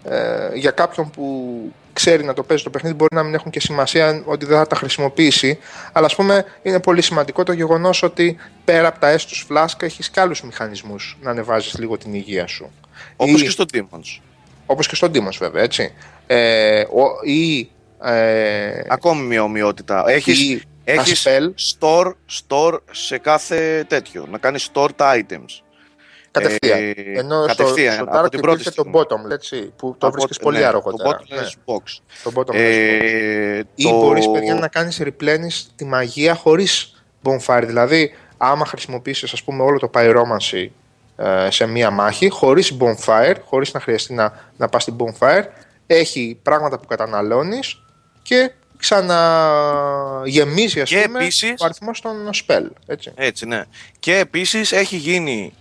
ε, 0.04 0.48
για 0.54 0.70
κάποιον 0.70 1.10
που 1.10 1.54
ξέρει 1.92 2.24
να 2.24 2.32
το 2.32 2.42
παίζει 2.42 2.62
το 2.62 2.70
παιχνίδι 2.70 2.94
μπορεί 2.94 3.14
να 3.14 3.22
μην 3.22 3.34
έχουν 3.34 3.50
και 3.50 3.60
σημασία 3.60 4.22
ότι 4.24 4.46
δεν 4.46 4.56
θα 4.56 4.66
τα 4.66 4.76
χρησιμοποιήσει 4.76 5.58
αλλά 5.92 6.06
ας 6.06 6.14
πούμε 6.14 6.44
είναι 6.62 6.80
πολύ 6.80 7.02
σημαντικό 7.02 7.42
το 7.42 7.52
γεγονός 7.52 8.02
ότι 8.02 8.36
πέρα 8.64 8.88
από 8.88 8.98
τα 8.98 9.08
έστους 9.08 9.44
φλάσκα 9.48 9.86
έχεις 9.86 10.10
και 10.10 10.20
άλλους 10.20 10.42
μηχανισμούς 10.42 11.18
να 11.22 11.30
ανεβάζεις 11.30 11.78
λίγο 11.78 11.98
την 11.98 12.14
υγεία 12.14 12.46
σου 12.46 12.70
Όπως 13.16 13.40
Ή- 13.40 13.44
και 13.44 13.50
στο 13.50 13.64
Demons. 13.74 14.20
όπως 14.66 14.86
και 14.88 14.94
στον 14.94 15.10
Demon's 15.14 15.36
βέβαια 15.38 15.62
έτσι 15.62 15.92
ε, 16.26 16.80
ο, 16.80 17.28
ή, 17.30 17.68
ε, 18.02 18.80
Ακόμη 18.88 19.22
μια 19.26 19.42
ομοιότητα. 19.42 20.04
Έχεις, 20.06 20.40
ή 20.40 20.62
τα 20.84 20.92
έχεις 20.92 21.26
spell 21.28 21.54
store, 21.80 22.12
store 22.48 22.78
σε 22.90 23.18
κάθε 23.18 23.84
τέτοιο. 23.88 24.26
Να 24.30 24.38
κάνεις 24.38 24.70
store 24.74 24.88
τα 24.96 25.12
items. 25.16 25.62
κατευθείαν 26.30 26.78
Ε, 26.78 26.92
ενώ 27.18 27.46
κατευθείαν, 27.46 27.94
στο, 27.94 28.02
από 28.04 28.12
στο 28.16 28.24
Dark 28.24 28.30
την 28.30 28.40
πρώτη 28.40 28.60
υπήρχε 28.60 28.82
το 28.82 28.88
στιγμή. 28.88 29.26
bottom 29.26 29.30
έτσι, 29.32 29.72
που 29.76 29.94
το 29.98 30.06
Από- 30.06 30.16
βρίσκεις 30.16 30.38
πολύ 30.38 30.58
ναι, 30.58 30.64
αργότερα 30.64 31.16
Το 31.16 31.24
Ναι, 31.34 31.40
bottomless 31.40 31.72
box. 31.74 31.82
το 32.22 32.32
bottom 32.34 32.54
Ε, 32.54 33.58
Ή 33.74 33.82
το- 33.84 33.90
μπορείς 33.90 34.30
παιδιά 34.30 34.54
να 34.54 34.68
κάνεις 34.68 35.02
replenish 35.04 35.66
τη 35.76 35.84
μαγεία 35.84 36.34
χωρίς 36.34 37.04
bonfire. 37.22 37.62
Δηλαδή, 37.66 38.14
άμα 38.36 38.66
χρησιμοποιήσεις 38.66 39.32
ας 39.32 39.42
πούμε 39.42 39.62
όλο 39.62 39.78
το 39.78 39.90
pyromancy 39.94 40.66
ε, 41.16 41.50
σε 41.50 41.66
μία 41.66 41.90
μάχη, 41.90 42.28
χωρίς 42.28 42.76
bonfire, 42.80 43.34
χωρίς 43.44 43.72
να 43.72 43.80
χρειαστεί 43.80 44.14
να, 44.14 44.32
να 44.56 44.68
πας 44.68 44.82
στην 44.82 44.96
bonfire, 44.98 45.42
έχει 45.86 46.38
πράγματα 46.42 46.78
που 46.78 46.86
καταναλώνεις 46.86 47.83
και 48.24 48.52
ξαναγεμίζει 48.76 50.80
ας 50.80 50.88
Και 50.88 51.02
πούμε 51.06 51.18
επίσης- 51.18 51.60
ο 51.60 51.64
αριθμός 51.64 52.00
των 52.00 52.30
spell. 52.46 52.66
Έτσι. 52.86 53.12
Έτσι, 53.14 53.46
ναι. 53.46 53.64
Και 53.98 54.16
επίσης 54.18 54.72
έχει 54.72 54.96
γίνει 54.96 55.52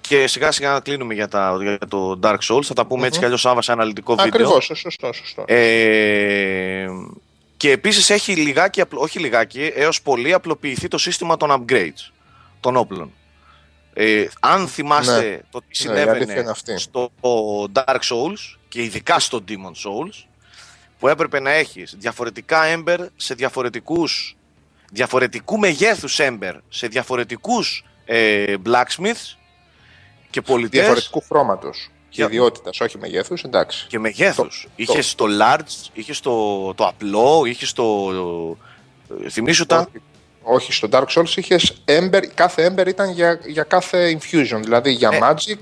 και 0.00 0.26
σιγά 0.26 0.52
σιγά 0.52 0.72
να 0.72 0.80
κλείνουμε 0.80 1.14
για, 1.14 1.28
τα, 1.28 1.56
για 1.60 1.78
το 1.88 2.18
Dark 2.22 2.38
Souls. 2.48 2.62
Θα 2.62 2.74
τα 2.74 2.86
πούμε 2.86 3.06
έτσι 3.06 3.18
κι 3.18 3.24
αλλιώς 3.24 3.40
Σάβα 3.40 3.62
σε 3.62 3.72
αναλυτικό 3.72 4.14
βίντεο. 4.14 4.26
Ακριβώς, 4.28 4.64
σωστό, 4.74 5.12
σωστό. 5.12 5.44
Ε, 5.46 6.86
και 7.56 7.70
επίσης 7.70 8.10
έχει 8.10 8.34
λιγάκι, 8.36 8.80
απλο- 8.80 9.00
όχι 9.00 9.18
λιγάκι, 9.18 9.70
έως 9.74 10.02
πολύ 10.02 10.32
απλοποιηθεί 10.32 10.88
το 10.88 10.98
σύστημα 10.98 11.36
των 11.36 11.64
upgrades 11.68 12.10
των 12.60 12.76
όπλων. 12.76 13.12
Ε, 13.94 14.24
αν 14.40 14.68
θυμάστε 14.68 15.42
το 15.50 15.62
τι 15.68 15.88
Ναι, 15.88 15.94
η 15.94 15.98
αλήθεια 15.98 16.12
συνέβαινε 16.14 16.40
είναι 16.40 16.50
αυτή. 16.50 16.78
στο 16.78 17.10
Dark 17.72 17.98
Souls 18.00 18.56
και 18.68 18.82
ειδικά 18.82 19.18
στο 19.18 19.44
Demon 19.48 19.52
Souls 19.86 20.24
που 21.02 21.08
έπρεπε 21.08 21.40
να 21.40 21.50
έχεις 21.50 21.94
διαφορετικά 21.98 22.60
Ember 22.74 22.98
σε 23.16 23.34
διαφορετικούς 23.34 24.36
διαφορετικού 24.92 25.58
μεγέθους 25.58 26.18
Ember 26.20 26.52
σε 26.68 26.86
διαφορετικούς 26.86 27.84
ε, 28.04 28.54
blacksmiths 28.66 29.36
και 30.30 30.40
πολιτές 30.42 30.80
Διαφορετικού 30.80 31.22
χρώματος 31.28 31.90
και 32.08 32.08
Για- 32.10 32.24
ιδιότητας, 32.26 32.80
όχι 32.80 32.98
μεγέθους, 32.98 33.42
εντάξει. 33.42 33.86
και 33.88 33.98
μεγέθους. 33.98 34.68
Είχε 34.76 35.00
το 35.16 35.26
large, 35.40 35.88
είχε 35.92 36.12
το, 36.22 36.74
το 36.74 36.86
απλό, 36.86 37.42
είχε 37.46 37.66
το. 37.74 38.10
ε, 39.24 39.28
Θυμήσου 39.28 39.66
τα. 39.66 39.78
Όχι, 39.78 39.88
όχι, 40.42 40.72
στο 40.72 40.88
Dark 40.92 41.06
Souls 41.06 41.36
είχες 41.36 41.82
Ember, 41.84 42.22
κάθε 42.34 42.74
Ember 42.76 42.86
ήταν 42.86 43.10
για, 43.10 43.40
για 43.46 43.62
κάθε 43.62 44.18
infusion, 44.20 44.58
δηλαδή 44.62 44.90
για 44.92 45.10
Ε, 45.12 45.18
Magic. 45.22 45.58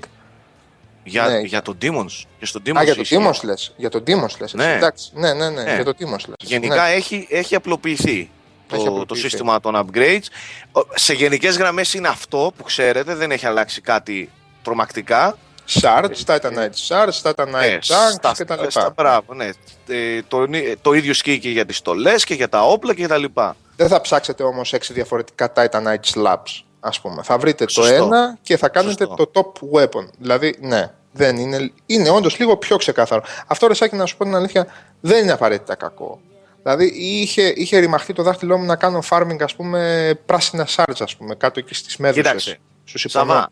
Για, 1.03 1.27
ναι. 1.27 1.39
για 1.39 1.61
το 1.61 1.75
Demons. 1.81 2.23
Και 2.39 2.45
στο 2.45 2.59
Demons 2.65 2.77
Α, 2.77 2.83
για 2.83 2.95
το 2.95 3.01
είχε. 3.01 3.17
Demons 3.19 3.43
λες, 3.43 3.73
για 3.77 3.89
το 3.89 4.03
Demons 4.07 4.37
λες, 4.39 4.53
Ναι. 4.53 4.73
εντάξει, 4.75 5.09
ναι, 5.13 5.33
ναι, 5.33 5.49
ναι, 5.49 5.63
Ναι. 5.63 5.73
για 5.75 5.83
το 5.83 5.91
Demons 5.99 6.25
λες. 6.27 6.35
Γενικά 6.43 6.83
ναι. 6.87 6.93
έχει, 6.93 7.27
έχει 7.29 7.55
απλοποιηθεί. 7.55 8.29
Έχει 8.73 8.83
Το, 8.83 8.89
το 8.89 8.91
απλοποιηθεί. 8.91 9.29
σύστημα 9.29 9.59
των 9.59 9.75
upgrades. 9.93 10.23
Ο- 10.71 10.81
Σε 10.95 11.13
γενικές 11.13 11.57
γραμμές 11.57 11.93
είναι 11.93 12.07
αυτό 12.07 12.53
που 12.57 12.63
ξέρετε, 12.63 13.15
δεν 13.15 13.31
έχει 13.31 13.45
αλλάξει 13.45 13.81
κάτι 13.81 14.31
τρομακτικά. 14.61 15.37
Shards, 15.81 16.25
Titanite 16.25 16.69
Shards, 16.87 17.21
Titanite 17.21 17.61
Ε, 17.61 17.77
Chunks 17.77 18.13
στα- 18.13 18.33
και 18.37 18.45
τα 18.45 18.55
στα- 18.69 18.81
λοιπά. 18.81 18.93
Μπράβο, 18.95 19.33
ναι. 19.33 19.49
Ε, 19.87 20.21
το, 20.27 20.45
το 20.81 20.93
ίδιο 20.93 21.11
ισχύει 21.11 21.39
και 21.39 21.49
για 21.49 21.65
τις 21.65 21.77
στολές 21.77 22.23
και 22.23 22.33
για 22.33 22.49
τα 22.49 22.61
όπλα 22.63 22.91
και 22.93 22.99
για 22.99 23.07
τα 23.07 23.17
λοιπά. 23.17 23.55
Δεν 23.75 23.87
θα 23.87 24.01
ψάξετε 24.01 24.43
όμως 24.43 24.73
έξι 24.73 24.93
διαφορετικά 24.93 25.53
Titanite 25.55 26.13
Slabs, 26.13 26.63
ας 26.83 27.01
πούμε. 27.01 27.21
Θα 27.23 27.37
βρείτε 27.37 27.65
Σωστό. 27.69 27.97
το 27.97 28.03
ένα 28.03 28.37
και 28.41 28.57
θα 28.57 28.69
κάνετε 28.69 29.05
Σωστό. 29.05 29.27
το 29.27 29.53
top 29.71 29.79
weapon. 29.81 30.07
Δηλαδή, 30.17 30.55
ναι, 30.61 30.91
δεν 31.11 31.37
είναι, 31.37 31.71
είναι 31.85 32.09
όντως 32.09 32.39
λίγο 32.39 32.57
πιο 32.57 32.77
ξεκάθαρο. 32.77 33.23
Αυτό 33.47 33.67
ρε 33.67 33.73
Σάκη, 33.73 33.95
να 33.95 34.05
σου 34.05 34.17
πω 34.17 34.23
την 34.23 34.35
αλήθεια, 34.35 34.67
δεν 35.01 35.23
είναι 35.23 35.31
απαραίτητα 35.31 35.75
κακό. 35.75 36.19
Δηλαδή, 36.63 36.85
είχε, 36.95 37.53
είχε 37.55 37.77
ρημαχτεί 37.77 38.13
το 38.13 38.23
δάχτυλό 38.23 38.57
μου 38.57 38.65
να 38.65 38.75
κάνω 38.75 38.99
farming, 39.09 39.41
ας 39.43 39.55
πούμε, 39.55 40.13
πράσινα 40.25 40.67
shards, 40.75 40.99
ας 40.99 41.15
πούμε, 41.15 41.35
κάτω 41.35 41.59
εκεί 41.59 41.73
στις 41.73 41.97
μέδουσες. 41.97 42.23
Κοίταξε, 42.23 42.57
Στους 42.83 43.05
Σαβά, 43.11 43.23
υπονόμους. 43.23 43.51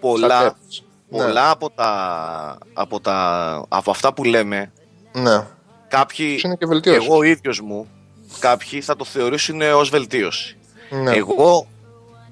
πολλά, 0.00 0.36
Στρατεύτες. 0.38 0.82
πολλά 1.10 1.50
από, 1.50 1.70
τα, 1.70 2.58
από, 2.72 3.00
τα, 3.00 3.64
από 3.68 3.90
αυτά 3.90 4.12
που 4.14 4.24
λέμε, 4.24 4.72
Ναι. 5.12 5.22
ναι. 5.36 5.46
κάποιοι, 5.88 6.40
Είναι 6.44 6.56
και 6.56 6.66
βελτίωση. 6.66 7.04
εγώ 7.04 7.16
ο 7.16 7.22
ίδιος 7.22 7.60
μου, 7.60 7.88
κάποιοι 8.38 8.80
θα 8.80 8.96
το 8.96 9.04
θεωρήσουν 9.04 9.60
ως 9.62 9.88
βελτίωση. 9.88 10.56
Ναι. 10.90 11.10
Εγώ, 11.16 11.66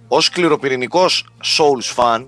ως 0.09 0.25
σκληροπυρηνικός 0.25 1.27
Souls 1.57 1.97
fan, 1.97 2.25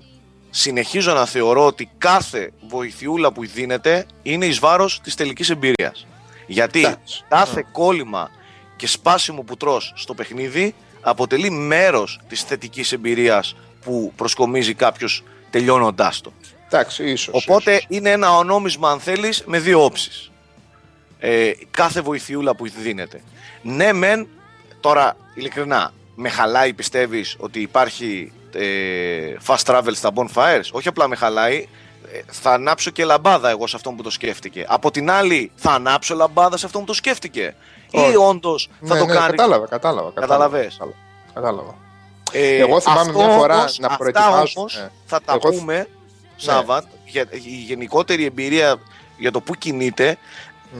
συνεχίζω 0.49 1.13
να 1.13 1.25
θεωρώ 1.25 1.65
ότι 1.65 1.89
κάθε 1.97 2.51
βοηθιούλα 2.67 3.31
που 3.31 3.45
δίνεται 3.45 4.05
είναι 4.23 4.45
εις 4.45 4.59
βάρος 4.59 4.99
της 5.03 5.15
τελικής 5.15 5.49
εμπειρίας. 5.49 6.07
Γιατί 6.47 6.79
Εντάξει. 6.79 7.23
κάθε 7.27 7.65
κόλλημα 7.71 8.29
και 8.75 8.87
σπάσιμο 8.87 9.41
που 9.41 9.57
τρως 9.57 9.93
στο 9.95 10.13
παιχνίδι 10.13 10.75
αποτελεί 11.01 11.49
μέρος 11.49 12.19
της 12.27 12.41
θετικής 12.41 12.91
εμπειρίας 12.91 13.55
που 13.83 14.13
προσκομίζει 14.15 14.73
κάποιος 14.73 15.23
τελειώνοντάς 15.49 16.21
το. 16.21 16.33
Εντάξει, 16.65 17.03
ίσως. 17.03 17.33
Οπότε 17.45 17.71
ίσως. 17.71 17.85
είναι 17.89 18.09
ένα 18.09 18.37
ονόμισμα, 18.37 18.91
αν 18.91 18.99
θέλεις, 18.99 19.43
με 19.45 19.59
δύο 19.59 19.83
όψεις. 19.83 20.31
Ε, 21.19 21.51
κάθε 21.71 22.01
βοηθιούλα 22.01 22.55
που 22.55 22.69
δίνεται. 22.69 23.21
Ναι, 23.61 23.93
μεν, 23.93 24.27
τώρα 24.79 25.17
ειλικρινά, 25.33 25.93
με 26.21 26.29
χαλάει 26.29 26.73
πιστεύεις 26.73 27.35
ότι 27.39 27.59
υπάρχει 27.61 28.31
ε, 28.53 29.35
fast 29.47 29.63
travel 29.65 29.91
στα 29.93 30.09
bonfires; 30.15 30.69
Όχι 30.71 30.87
απλά 30.87 31.07
με 31.07 31.15
χαλάει, 31.15 31.67
ε, 32.13 32.19
θα 32.31 32.51
ανάψω 32.51 32.89
και 32.89 33.05
λαμπάδα 33.05 33.49
εγώ 33.49 33.67
σε 33.67 33.75
αυτόν 33.75 33.95
που 33.95 34.03
το 34.03 34.09
σκέφτηκε. 34.09 34.65
Από 34.67 34.91
την 34.91 35.11
άλλη, 35.11 35.51
θα 35.55 35.71
ανάψω 35.71 36.15
λαμπάδα 36.15 36.57
σε 36.57 36.65
αυτόν 36.65 36.81
που 36.81 36.87
το 36.87 36.93
σκέφτηκε. 36.93 37.55
Όχι. 37.91 38.11
Ή 38.11 38.15
όντως 38.15 38.69
θα 38.85 38.93
ναι, 38.93 38.99
το 38.99 39.05
ναι, 39.05 39.13
κάνει. 39.13 39.29
Κατάλαβα, 39.29 39.67
κατάλαβα. 39.67 40.11
κατάλαβα, 40.11 40.21
Καταλαβες; 40.21 40.77
Κατάλαβα. 40.77 40.95
κατάλαβα. 41.33 41.75
Ε, 42.31 42.55
Εγώ 42.57 42.79
θυμάμαι 42.81 42.99
αυτό 43.01 43.17
μια 43.25 43.37
φορά 43.37 43.57
όμως- 43.57 43.79
να 43.79 43.85
αυτά 43.87 43.97
προετοιμάζω- 43.97 44.57
όμως 44.57 44.75
ναι. 44.75 44.89
θα 45.05 45.21
τα 45.21 45.33
Εγώ- 45.43 45.49
πούμε, 45.57 45.87
Σάββατ, 46.35 46.83
για, 47.05 47.25
η 47.31 47.39
γενικότερη 47.67 48.25
εμπειρία 48.25 48.75
για 49.17 49.31
το 49.31 49.41
που 49.41 49.55
κινείται. 49.55 50.17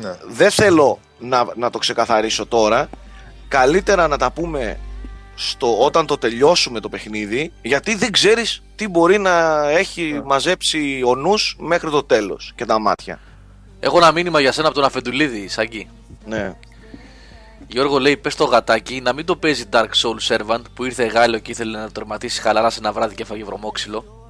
Ναι. 0.02 0.16
Δεν 0.28 0.52
θέλω 0.52 1.00
να, 1.20 1.46
να 1.56 1.70
το 1.70 1.78
ξεκαθαρίσω 1.78 2.46
τώρα. 2.46 2.90
Καλύτερα 3.48 4.08
να 4.08 4.18
τα 4.18 4.32
πούμε 4.32 4.80
στο, 5.36 5.78
όταν 5.80 6.06
το 6.06 6.18
τελειώσουμε 6.18 6.80
το 6.80 6.90
παιχνίδι, 6.90 7.52
γιατί 7.62 7.96
δεν 7.96 8.12
ξέρεις 8.12 8.62
τι 8.76 8.88
μπορεί 8.88 9.18
να 9.18 9.68
έχει 9.70 10.02
Ναι. 10.02 10.22
μαζέψει 10.24 11.02
ο 11.06 11.16
νους 11.16 11.56
μέχρι 11.60 11.90
το 11.90 12.04
τέλος 12.04 12.52
και 12.56 12.66
τα 12.66 12.80
μάτια. 12.80 13.20
Έχω 13.80 13.98
ένα 13.98 14.12
μήνυμα 14.12 14.40
για 14.40 14.52
σένα 14.52 14.68
από 14.68 14.76
τον 14.76 14.86
Αφεντουλίδη, 14.86 15.48
Σάκη. 15.48 15.88
Ναι. 16.26 16.56
Γιώργο 17.68 18.00
λέει: 18.00 18.18
Πες 18.18 18.36
το 18.36 18.44
γατάκι 18.44 19.02
να 19.02 19.14
μην 19.14 19.26
το 19.26 19.36
παίζει 19.36 19.64
Dark 19.72 19.90
Soul 20.02 20.18
Servant 20.28 20.62
που 20.74 20.84
ήρθε 20.86 21.06
Γάλλο 21.06 21.40
και 21.40 21.52
ήθελε 21.52 21.78
να 21.78 21.86
το 21.86 21.92
τερματίσει 21.92 22.42
χαλαρά 22.42 22.70
σε 22.70 22.80
ένα 22.80 22.92
βράδυ 22.92 23.16
και 23.16 23.22
έφαγε 23.24 23.44
βρωμόξυλο. 23.44 24.30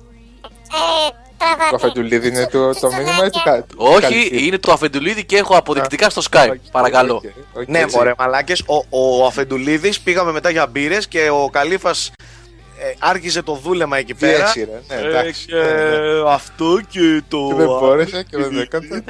Το 1.70 1.76
αφεντουλίδι 1.76 2.28
είναι 2.28 2.48
το, 2.48 2.74
το 2.74 2.88
μήνυμα 2.92 3.26
ή 3.26 3.30
το 3.30 3.42
κα... 3.44 3.66
Όχι, 3.76 4.02
Καλήφι; 4.02 4.46
είναι 4.46 4.58
το 4.58 4.72
Αφεντουλίδη 4.72 5.26
και 5.26 5.38
έχω 5.38 5.56
αποδεικτικά 5.58 6.10
στο 6.10 6.22
Skype. 6.32 6.54
Παρακαλώ. 6.72 7.16
Ok, 7.16 7.24
ok, 7.54 7.68
Ναι, 7.68 7.80
έτσι. 7.80 7.98
μωρέ 7.98 8.14
μαλάκες, 8.18 8.64
ο, 8.90 9.20
ο 9.22 9.26
Αφεντουλίδης 9.26 10.00
πήγαμε 10.00 10.32
μετά 10.32 10.50
για 10.50 10.68
μπύρες 10.68 11.08
και 11.08 11.30
ο 11.30 11.50
Καλήφας 11.50 12.12
ε, 12.80 12.94
άργησε 13.00 13.42
το 13.42 13.54
δούλεμα 13.54 13.98
εκεί 13.98 14.14
Τι 14.14 14.20
πέρα. 14.20 14.46
έτσι, 14.46 14.64
ρε. 14.64 14.96
Ναι, 14.96 15.02
Ε, 15.02 15.08
εντάξει. 15.10 15.46
και 15.46 15.56
ναι, 15.56 15.62
ναι. 15.62 16.24
αυτό 16.28 16.80
και 16.90 17.22
το... 17.28 17.48
Και 17.48 17.54
δεν 17.54 17.66
μπόρεσε 17.66 18.24
και 18.30 18.38
δεν 18.38 18.60
έκανε. 18.60 19.04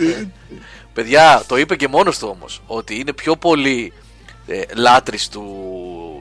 Παιδιά, 0.94 1.44
το 1.48 1.58
είπε 1.58 1.76
και 1.76 1.88
μόνος 1.88 2.18
του 2.20 2.28
όμως 2.32 2.62
ότι 2.68 3.00
είναι 3.00 3.14
πιο 3.14 3.36
πολύ 3.36 3.94
ε, 4.48 4.62
λάτρης 4.76 5.30
του, 5.30 5.46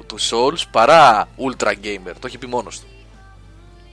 του 0.07 0.17
Souls 0.21 0.63
παρά 0.71 1.29
Ultra 1.39 1.69
Gamer. 1.69 2.13
Το 2.19 2.27
έχει 2.27 2.39
πει 2.39 2.47
μόνος 2.47 2.79
του. 2.81 2.87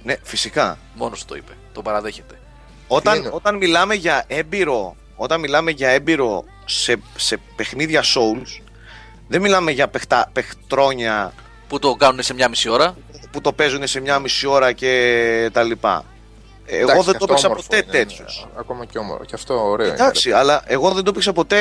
Ναι, 0.07 0.15
φυσικά. 0.23 0.77
Μόνος 0.93 1.19
του 1.19 1.25
το 1.25 1.35
είπε. 1.35 1.51
Το 1.73 1.81
παραδέχεται. 1.81 2.39
Όταν, 2.87 3.17
είναι; 3.17 3.29
όταν 3.31 3.55
μιλάμε 3.55 3.93
για 3.95 4.23
έμπειρο, 4.27 4.95
όταν 5.15 5.39
μιλάμε 5.39 5.71
για 5.71 5.89
έμπειρο 5.89 6.43
σε, 6.65 6.99
σε 7.15 7.37
παιχνίδια 7.55 8.03
Souls, 8.03 8.61
δεν 9.27 9.41
μιλάμε 9.41 9.71
για 9.71 9.87
παιχτα, 9.87 10.29
παιχτρόνια 10.33 11.33
Που 11.67 11.79
το 11.79 11.95
κάνουν 11.95 12.23
σε 12.23 12.33
μια 12.33 12.49
μισή 12.49 12.69
ώρα. 12.69 12.95
που 13.31 13.41
το 13.41 13.53
παίζουν 13.53 13.87
σε 13.87 13.99
μια 13.99 14.19
μισή 14.19 14.47
ώρα 14.47 14.71
και 14.71 15.49
τα 15.53 15.63
λοιπά. 15.63 16.05
Εγώ 16.65 16.91
Εντάξει, 16.91 17.05
δεν 17.05 17.13
και 17.13 17.25
το 17.25 17.33
αυτό 17.33 17.47
έπαιξα 17.47 17.47
όμορφο 17.47 17.67
ποτέ 17.67 17.77
είναι, 17.77 17.97
ναι. 17.97 17.97
τέτοιος. 17.97 18.47
Ακόμα 18.59 18.85
και 18.85 18.97
όμορφο. 18.97 19.25
Και 19.25 19.35
αυτό 19.35 19.69
ωραίο 19.69 19.85
είναι. 19.85 19.95
Εντάξει, 19.95 20.31
αλλά 20.31 20.63
εγώ 20.65 20.91
δεν 20.91 21.03
το 21.03 21.09
έπαιξα 21.09 21.33
ποτέ 21.33 21.57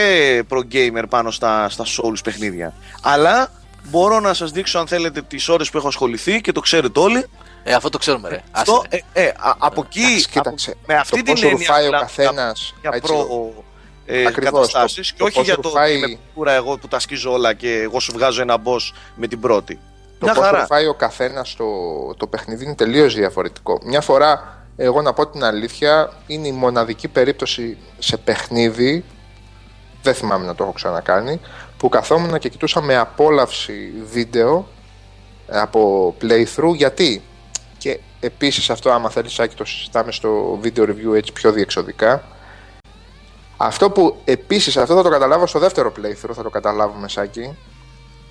pro 0.51 0.61
gamer 0.73 1.05
πάνω 1.09 1.31
στα, 1.31 1.69
στα 1.69 1.85
Souls 1.85 2.23
παιχνίδια. 2.25 2.75
Αλλά 3.03 3.51
μπορώ 3.85 4.21
να 4.21 4.35
σας 4.35 4.51
δείξω 4.51 4.79
αν 4.79 4.87
θέλετε 4.87 5.23
τις 5.23 5.49
ώρες 5.49 5.71
που 5.71 5.79
έχω 5.79 5.89
ασχοληθεί 5.89 6.41
και 6.41 6.53
το 6.53 6.61
ξέρετε 6.61 7.01
όλοι. 7.01 7.27
Ε, 7.69 7.75
αυτό 7.75 7.89
το 7.89 7.99
ξέρουμε, 7.99 8.29
ρε. 8.29 8.43
Αυτό, 8.51 8.73
Άσε. 8.91 9.05
ε, 9.13 9.23
ε, 9.23 9.29
α- 9.39 9.55
από 9.59 9.83
εκεί, 9.87 10.01
Εντάξει, 10.01 10.29
κοίταξε. 10.29 10.71
από- 10.71 10.81
με 10.87 10.95
αυτή 10.95 11.11
το 11.17 11.23
την 11.23 11.33
πόσο 11.33 11.47
έννοια 11.49 11.59
ρουφάει 11.67 11.83
ο 11.83 11.85
μιλάμε 11.85 12.05
καθένας, 12.05 12.75
για 12.81 12.91
έτσι, 12.95 13.13
προ 13.13 13.53
ε, 14.07 14.27
Ακριβώς, 14.27 14.53
καταστάσεις 14.73 15.09
το- 15.09 15.13
και 15.13 15.19
το 15.19 15.25
όχι 15.25 15.35
πώς 15.35 15.45
για 15.45 15.55
το 15.55 15.61
ρουφάει- 15.63 16.03
ότι 16.03 16.11
είμαι 16.11 16.21
κούρα 16.35 16.53
εγώ 16.53 16.79
που 16.79 16.89
τα 16.89 16.99
σκίζω 16.99 17.33
όλα 17.33 17.53
και 17.55 17.73
εγώ 17.83 18.01
σου 18.01 18.13
βγάζω 18.13 18.43
ένα 18.43 18.57
boss 18.65 18.93
με 19.15 19.27
την 19.27 19.41
πρώτη. 19.41 19.75
Το 20.19 20.25
Μια 20.27 20.35
πώ 20.35 20.41
χαρά. 20.41 20.57
προφάει 20.59 20.87
ο 20.87 20.95
καθένας 20.95 21.55
το, 21.57 21.65
το 22.17 22.27
παιχνίδι 22.27 22.65
είναι 22.65 22.75
τελείως 22.75 23.15
διαφορετικό. 23.15 23.79
Μια 23.85 24.01
φορά, 24.01 24.63
εγώ 24.77 25.03
να 25.03 25.13
πω 25.13 25.27
την 25.27 25.45
αλήθεια, 25.45 26.13
είναι 26.27 26.47
η 26.49 26.53
μοναδική 26.53 27.09
περίπτωση 27.09 27.77
σε 27.99 28.17
παιχνίδι, 28.17 29.05
δεν 30.03 30.15
θυμάμαι 30.15 30.47
να 30.47 30.55
το 30.55 30.63
έχω 30.65 30.73
ξανακάνει, 30.73 31.41
που 31.77 31.89
καθόμουν 31.89 32.39
και 32.39 32.49
κοιτούσα 32.49 32.81
με 32.81 32.97
απόλαυση 32.97 33.93
βίντεο 34.11 34.69
ε, 35.49 35.59
από 35.61 36.15
playthrough. 36.23 36.75
Γιατί, 36.75 37.15
και 37.15 37.23
επίσης 38.21 38.71
αυτό 38.71 38.91
άμα 38.91 39.11
θέλεις 39.11 39.33
Σάκη 39.33 39.55
το 39.55 39.65
συζητάμε 39.65 40.13
στο 40.13 40.61
video 40.63 40.83
review 40.83 41.15
έτσι 41.15 41.33
πιο 41.33 41.53
διεξοδικά, 41.53 42.25
αυτό 43.57 43.91
που 43.91 44.21
επίσης, 44.25 44.77
αυτό 44.77 44.95
θα 44.95 45.03
το 45.03 45.09
καταλάβω 45.09 45.47
στο 45.47 45.59
δεύτερο 45.59 45.93
playthrough, 45.97 46.35
θα 46.35 46.43
το 46.43 46.51
καταλάβουμε 46.51 47.09
Σάκη, 47.09 47.57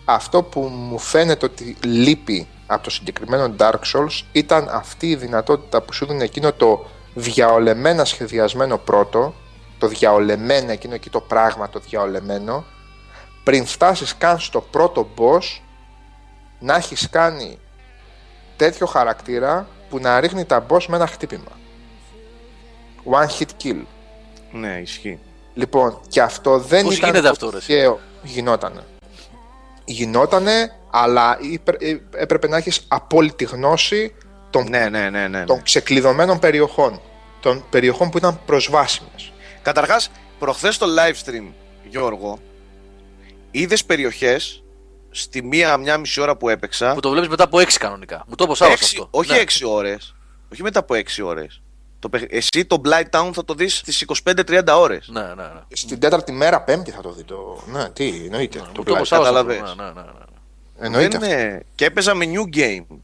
αυτό 0.05 0.43
που 0.43 0.61
μου 0.61 0.99
φαίνεται 0.99 1.45
ότι 1.45 1.77
λείπει 1.83 2.47
από 2.65 2.83
το 2.83 2.89
συγκεκριμένο 2.89 3.55
Dark 3.57 3.79
Souls 3.93 4.23
ήταν 4.31 4.67
αυτή 4.71 5.09
η 5.09 5.15
δυνατότητα 5.15 5.81
που 5.81 5.93
σου 5.93 6.05
δίνει 6.05 6.23
εκείνο 6.23 6.53
το 6.53 6.85
διαολεμένα 7.13 8.05
σχεδιασμένο 8.05 8.77
πρώτο, 8.77 9.33
το 9.77 9.87
διαολεμένα 9.87 10.71
εκείνο 10.71 10.93
εκεί 10.93 11.09
το 11.09 11.21
πράγμα 11.21 11.69
το 11.69 11.79
διαολεμένο, 11.79 12.65
πριν 13.43 13.65
φτάσεις 13.65 14.17
καν 14.17 14.39
στο 14.39 14.61
πρώτο 14.61 15.07
boss, 15.17 15.61
να 16.59 16.75
έχεις 16.75 17.09
κάνει 17.09 17.59
τέτοιο 18.57 18.85
χαρακτήρα 18.85 19.67
που 19.95 20.01
να 20.01 20.19
ρίχνει 20.19 20.45
τα 20.45 20.65
boss 20.69 20.85
με 20.87 20.95
ένα 20.95 21.07
χτύπημα. 21.07 21.59
One 23.11 23.39
hit 23.39 23.47
kill. 23.63 23.81
Ναι, 24.51 24.79
ισχύει. 24.81 25.19
Λοιπόν, 25.53 25.99
και 26.07 26.21
αυτό 26.21 26.59
δεν 26.59 26.83
Πώς 26.83 26.97
ήταν 26.97 27.09
γίνεται 27.09 27.29
αυτό, 27.29 27.49
ρε, 27.49 27.57
εσύ; 27.57 27.67
τυχαίο. 27.67 27.99
Γινότανε. 28.23 28.83
Γινότανε, 29.85 30.71
αλλά 30.91 31.37
υπε- 31.41 31.83
ε, 31.83 31.97
έπρεπε 32.15 32.47
να 32.47 32.57
έχεις 32.57 32.85
απόλυτη 32.87 33.43
γνώση 33.43 34.15
των, 34.49 34.69
Ναι, 34.69 34.89
ναι, 34.89 35.09
ναι, 35.09 35.09
ναι. 35.09 35.27
ναι. 35.27 35.43
των 35.45 35.61
ξεκλειδωμένων 35.61 36.39
περιοχών. 36.39 37.01
Των 37.39 37.63
περιοχών 37.69 38.09
που 38.09 38.17
ήταν 38.17 38.39
προσβάσιμες. 38.45 39.31
Καταρχάς, 39.61 40.11
προχθές 40.39 40.75
στο 40.75 40.87
live 40.87 41.29
stream, 41.29 41.51
Γιώργο, 41.89 42.39
είδες 43.51 43.85
περιοχές 43.85 44.63
στη 45.15 45.43
μία, 45.43 45.77
μια 45.77 45.97
μισή 45.97 46.21
ώρα 46.21 46.35
που 46.37 46.49
έπαιξα. 46.49 46.93
Που 46.93 46.99
το 46.99 47.09
βλέπεις 47.09 47.29
μετά 47.29 47.43
από 47.43 47.59
6 47.59 47.77
κανονικά. 47.79 48.23
Μου 48.27 48.35
το 48.35 48.43
είπες 48.43 48.53
ο 48.53 48.63
Σάββας 48.63 48.79
έξι- 48.81 48.97
αυτό. 48.99 49.07
όχι 49.17 49.31
Ναι. 49.31 49.37
6 49.37 49.65
ώρες. 49.65 50.15
Όχι 50.51 50.61
μετά 50.63 50.79
από 50.79 50.93
6 50.93 51.21
ώρες. 51.23 51.61
Το, 51.99 52.09
παιχ- 52.09 52.33
εσύ 52.33 52.65
το 52.65 52.81
Blight 52.85 53.19
Town 53.19 53.29
θα 53.33 53.45
το 53.45 53.53
δεις 53.53 53.77
στις 53.77 54.01
25-30 54.01 54.77
ώρες. 54.79 55.07
Ναι, 55.11 55.21
ναι, 55.21 55.33
ναι. 55.33 55.49
Στην 55.73 55.99
τέταρτη 55.99 56.31
μέρα, 56.31 56.61
πέμπτη 56.61 56.91
θα 56.91 57.01
το 57.01 57.11
δει 57.11 57.23
το. 57.23 57.63
Ναι, 57.71 57.89
τι, 57.89 58.07
εννοείται. 58.25 58.59
Μου 58.59 58.65
το 58.73 58.83
το 58.83 58.95
είπες 58.95 59.11
ο 59.11 59.15
Blight. 59.15 59.23
Σάββας 59.23 59.27
αυτό. 59.27 59.47
καταλαβες. 59.47 59.75
Ναι, 59.75 59.83
ναι, 59.83 59.89
ναι, 59.91 60.01
ναι. 60.01 60.85
Εννοείται. 60.85 61.17
Δεν 61.17 61.29
είναι- 61.29 61.65
Και 61.75 61.85
έπαιζα 61.85 62.13
με 62.13 62.25
new 62.33 62.55
game. 62.57 62.97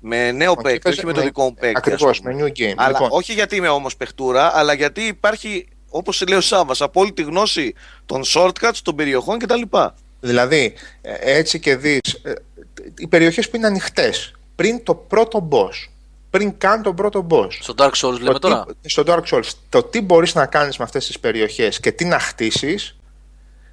Με 0.00 0.32
νέο 0.32 0.50
Όχι, 0.50 0.60
παίκτη, 0.62 0.76
έπαιζε 0.76 0.96
όχι 0.96 1.06
με 1.06 1.12
το 1.12 1.18
με- 1.18 1.24
δικό 1.24 1.42
μου 1.42 1.54
παίκτη. 1.54 1.74
Ακριβώς, 1.76 2.10
ας 2.10 2.18
πούμε. 2.20 2.34
με 2.34 2.42
new 2.42 2.58
game. 2.60 2.74
Αλλά 2.76 2.88
Λοιπόν. 2.88 3.08
όχι 3.12 3.32
γιατί 3.32 3.56
είμαι 3.56 3.68
όμως 3.68 3.96
παιχτούρα, 3.96 4.56
αλλά 4.58 4.72
γιατί 4.72 5.00
υπάρχει, 5.02 5.68
όπως 5.90 6.24
λέει 6.28 6.38
ο 6.38 6.40
Σάββας, 6.40 6.80
απόλυτη 6.80 7.22
γνώση 7.22 7.74
των 8.06 8.22
shortcuts, 8.34 8.76
των 8.82 8.94
περιοχών 8.94 9.38
κτλ. 9.38 9.62
Δηλαδή, 10.26 10.74
ε, 11.02 11.14
έτσι 11.38 11.58
και 11.60 11.76
δεις, 11.76 12.00
ε, 12.22 12.32
οι 12.98 13.06
περιοχές 13.06 13.50
που 13.50 13.56
είναι 13.56 13.66
ανοιχτές, 13.66 14.32
πριν 14.54 14.84
το 14.84 14.94
πρώτο 14.94 15.48
boss, 15.52 15.88
πριν 16.30 16.58
καν 16.58 16.82
τον 16.82 16.94
πρώτο 16.94 17.26
boss. 17.30 17.48
Στο 17.60 17.74
Dark 17.76 17.92
Souls 17.92 18.18
λέμε 18.18 18.32
Το 18.32 18.38
τώρα; 18.38 18.64
τι- 18.80 18.88
στο 18.88 19.02
Dark 19.06 19.22
Souls. 19.30 19.48
Το 19.68 19.82
τι 19.82 20.00
μπορείς 20.00 20.34
να 20.34 20.46
κάνεις 20.46 20.78
με 20.78 20.84
αυτές 20.84 21.06
τις 21.06 21.20
περιοχές 21.20 21.80
και 21.80 21.92
τι 21.92 22.04
να 22.04 22.18
χτίσεις, 22.18 22.96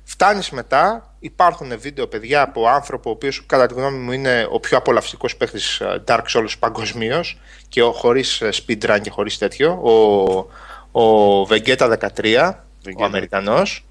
φτάνεις 0.03 0.49
μετά, 0.49 1.15
υπάρχουν 1.19 1.79
βίντεο 1.79 2.07
παιδιά 2.07 2.41
από 2.41 2.67
άνθρωπο, 2.67 3.09
ο 3.09 3.13
οποίος 3.13 3.43
κατά 3.45 3.65
τη 3.67 3.73
γνώμη 3.73 3.97
μου 3.97 4.11
είναι 4.11 4.47
ο 4.51 4.59
πιο 4.59 4.77
απολαυστικός 4.77 5.35
παίχτης 5.35 5.79
ε, 5.79 6.03
Dark 6.07 6.23
Souls 6.33 6.53
παγκοσμίως 6.59 7.39
και 7.69 7.81
ο, 7.81 7.91
χωρίς 7.91 8.41
ε, 8.41 8.49
speedrun 8.51 8.99
και 9.01 9.09
χωρίς 9.09 9.37
τέτοιο, 9.37 9.71
ο, 9.71 11.01
ο 11.01 11.41
Vegeta 11.49 11.97
13, 12.15 12.53
ο 12.97 13.03
Αμερικανός. 13.03 13.85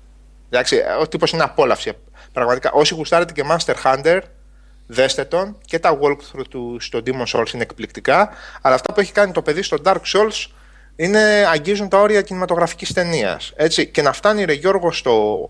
Εντάξει, 0.51 0.77
ε, 0.77 0.93
ο 1.01 1.09
τύπος 1.09 1.31
είναι 1.33 1.43
απόλαυση. 1.43 1.93
Πραγματικά, 2.33 2.71
όσοι 2.73 2.95
γουστάρετε 2.95 3.33
και 3.33 3.45
Master 3.51 3.75
Hunter, 3.85 4.21
δέστε 4.87 5.25
τον 5.25 5.59
και 5.65 5.79
τα 5.79 5.99
walkthrough 6.03 6.47
του 6.49 6.77
στο 6.81 7.01
Demon 7.07 7.25
Souls 7.27 7.53
είναι 7.55 7.63
εκπληκτικά 7.63 8.31
αλλά 8.63 8.75
αυτά 8.75 8.93
που 8.93 9.01
έχει 9.01 9.13
κάνει 9.13 9.33
το 9.33 9.43
παιδί 9.43 9.63
στο 9.63 9.77
Dark 9.85 9.95
Souls 10.15 10.47
είναι, 10.97 11.47
αγγίζουν 11.53 11.89
τα 11.89 12.01
όρια 12.01 12.23
κινηματογραφικής 12.23 12.93
ταινίας. 12.93 13.53
Έτσι, 13.57 13.87
και 13.87 14.03
να 14.03 14.13
φτάνει 14.13 14.45
ρε 14.45 14.53
Γιώργο 14.53 14.93
στο 14.93 15.49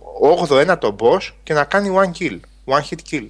8ο 0.48 0.66
9ο 0.66 0.96
boss 0.98 1.30
και 1.42 1.52
να 1.54 1.64
κάνει 1.64 1.96
one 1.98 2.22
kill, 2.22 2.40
one 2.64 2.80
hit 2.90 2.98
kill. 3.10 3.26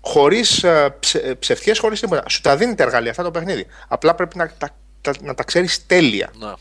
Χωρίς 0.00 0.62
ε, 0.62 0.96
ψε, 1.00 1.18
ε, 1.18 1.34
ψευτιές, 1.34 1.78
χωρίς 1.78 2.00
τίποτα. 2.00 2.22
Σου 2.28 2.40
τα 2.40 2.56
δίνει 2.56 2.74
τα 2.74 2.82
εργαλεία 2.82 3.10
αυτά 3.10 3.22
το 3.22 3.30
παιχνίδι. 3.30 3.66
Απλά 3.88 4.14
πρέπει 4.14 4.36
να 4.36 4.50
τα, 4.58 4.68
τα- 5.00 5.12
να 5.20 5.34
τα 5.34 5.42
ξέρεις 5.44 5.86
τέλεια. 5.86 6.30
Ναι. 6.38 6.52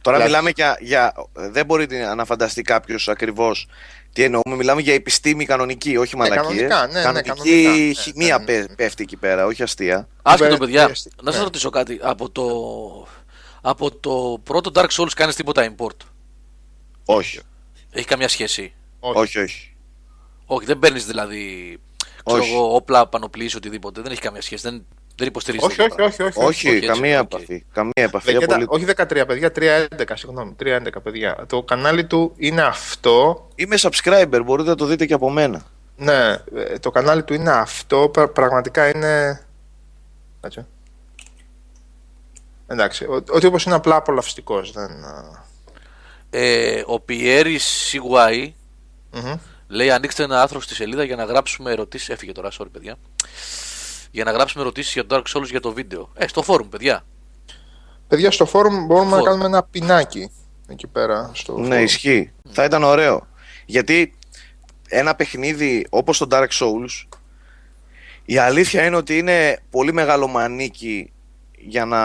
Τώρα 0.00 0.16
Δηλαδή- 0.16 0.26
μιλάμε 0.26 0.50
για, 0.54 0.76
για. 0.80 1.14
Δεν 1.32 1.66
μπορεί 1.66 1.86
να 2.16 2.24
φανταστεί 2.24 2.62
κάποιος 2.62 3.08
ακριβώς 3.08 3.68
τι 4.18 4.24
εννοούμε. 4.24 4.56
Μιλάμε 4.56 4.80
για 4.80 4.94
επιστήμη 4.94 5.44
κανονική, 5.44 5.96
όχι 5.96 6.16
μαλακίες. 6.16 6.46
κανονικά, 6.46 6.86
ναι, 6.86 6.92
ναι, 6.92 7.02
κανονική 7.02 7.28
κανονικά. 7.28 7.70
Ναι, 7.70 7.92
χημεία 7.92 8.38
ναι, 8.38 8.44
πέ- 8.44 8.68
ναι. 8.68 8.74
πέφτει 8.74 9.02
εκεί 9.02 9.16
πέρα, 9.16 9.46
όχι 9.46 9.62
αστεία. 9.62 10.08
Άσχετο, 10.22 10.50
Βε- 10.50 10.58
παιδιά, 10.58 10.86
βε- 10.86 10.96
να 11.22 11.30
σας 11.30 11.38
ναι. 11.38 11.44
ρωτήσω 11.44 11.70
κάτι. 11.70 11.98
Από 12.02 12.30
το, 12.30 12.46
από 13.60 13.90
το 13.90 14.40
πρώτο 14.42 14.70
Dark 14.74 14.88
Souls 14.88 15.12
κάνεις 15.16 15.34
τίποτα 15.34 15.74
import; 15.74 15.96
Όχι. 17.04 17.40
Έχει 17.90 18.06
καμιά 18.06 18.28
σχέση; 18.28 18.74
Όχι. 19.00 19.18
Όχι, 19.18 19.38
όχι. 19.38 19.76
Όχι, 20.46 20.66
δεν 20.66 20.78
παίρνεις 20.78 21.06
δηλαδή 21.06 21.78
ξέρω 22.24 22.42
Όχι. 22.42 22.52
εγώ, 22.52 22.74
όπλα, 22.74 23.06
πανοπλίες, 23.08 23.56
οτιδήποτε. 23.56 24.00
Δεν 24.00 24.12
έχει 24.12 24.20
καμία 24.20 24.42
σχέση. 24.42 24.62
Δεν, 24.70 24.86
δεν 25.18 25.26
υποστηρίζει. 25.26 25.64
Όχι, 25.64 25.80
όχι, 25.82 26.00
όχι, 26.02 26.22
όχι, 26.22 26.38
Όχι, 26.38 26.46
όχι, 26.46 26.68
έτσι, 26.68 26.86
καμία 26.86 27.20
οκ. 27.20 27.32
επαφή. 27.32 27.64
Καμία 27.72 27.92
επαφή. 27.94 28.32
Βεγέτα, 28.32 28.54
απολύτως. 28.54 28.76
όχι 28.76 28.84
13 29.20 29.24
παιδιά, 29.26 29.52
3-11, 29.98 30.02
συγγνώμη, 30.14 30.56
3-11 30.62 31.02
παιδιά. 31.02 31.44
Το 31.46 31.62
κανάλι 31.62 32.04
του 32.04 32.32
είναι 32.36 32.62
αυτό. 32.62 33.48
Είμαι 33.54 33.76
subscriber, 33.80 34.40
μπορείτε 34.44 34.68
να 34.68 34.74
το 34.74 34.84
δείτε 34.84 35.06
και 35.06 35.14
από 35.14 35.30
μένα. 35.30 35.62
Ναι, 35.96 36.36
ε, 36.54 36.78
το 36.80 36.90
κανάλι 36.90 37.22
του 37.22 37.34
είναι 37.34 37.50
αυτό. 37.50 38.08
πρα- 38.12 38.28
Πραγματικά 38.28 38.88
είναι. 38.88 39.40
Κάτσε. 40.40 40.66
Εντάξει, 42.66 43.04
ο, 43.04 43.24
ο 43.30 43.38
τύπος 43.38 43.64
είναι 43.64 43.74
απλά 43.74 43.96
απολαυστικός. 43.96 44.72
Δεν... 44.72 44.90
α, 45.04 45.46
Ε, 46.30 46.82
ο 46.86 47.00
Πιέρη 47.00 47.58
CY 47.58 48.50
μμμ. 49.12 49.34
λέει: 49.68 49.90
Ανοίξτε 49.90 50.22
ένα 50.22 50.42
άρθρο 50.42 50.60
στη 50.60 50.74
σελίδα 50.74 51.04
για 51.04 51.16
να 51.16 51.24
γράψουμε 51.24 51.70
ερωτήσεις. 51.70 52.08
Έφυγε 52.08 52.32
τώρα, 52.32 52.50
sorry, 52.58 52.66
παιδιά. 52.72 52.96
Για 54.10 54.24
να 54.24 54.30
γράψουμε 54.30 54.62
ερωτήσεις 54.62 54.92
για 54.92 55.06
το 55.06 55.16
Dark 55.16 55.36
Souls 55.36 55.46
για 55.50 55.60
το 55.60 55.72
βίντεο. 55.72 56.10
Ε, 56.14 56.26
στο 56.28 56.42
φόρουμ, 56.42 56.68
παιδιά. 56.68 57.04
Παιδιά, 58.08 58.30
στο 58.30 58.46
φόρουμ 58.46 58.86
μπορούμε 58.86 59.04
να 59.04 59.10
Φόρουμ. 59.10 59.24
κάνουμε 59.26 59.44
ένα 59.44 59.62
πινάκι 59.62 60.30
εκεί 60.68 60.86
πέρα. 60.86 61.30
Στο 61.34 61.58
Ναι, 61.58 61.66
φόρουμ. 61.66 61.82
ισχύει. 61.84 62.32
Θα 62.50 62.64
ήταν 62.64 62.82
ωραίο. 62.82 63.26
Γιατί 63.66 64.14
ένα 64.88 65.14
παιχνίδι 65.14 65.86
όπως 65.90 66.18
το 66.18 66.26
Dark 66.30 66.48
Souls 66.48 67.06
η 68.24 68.38
αλήθεια 68.38 68.84
είναι 68.84 68.96
ότι 68.96 69.18
είναι 69.18 69.58
πολύ 69.70 69.92
μεγάλο 69.92 70.26
μανίκι 70.26 71.12
για 71.58 71.84
να 71.84 72.00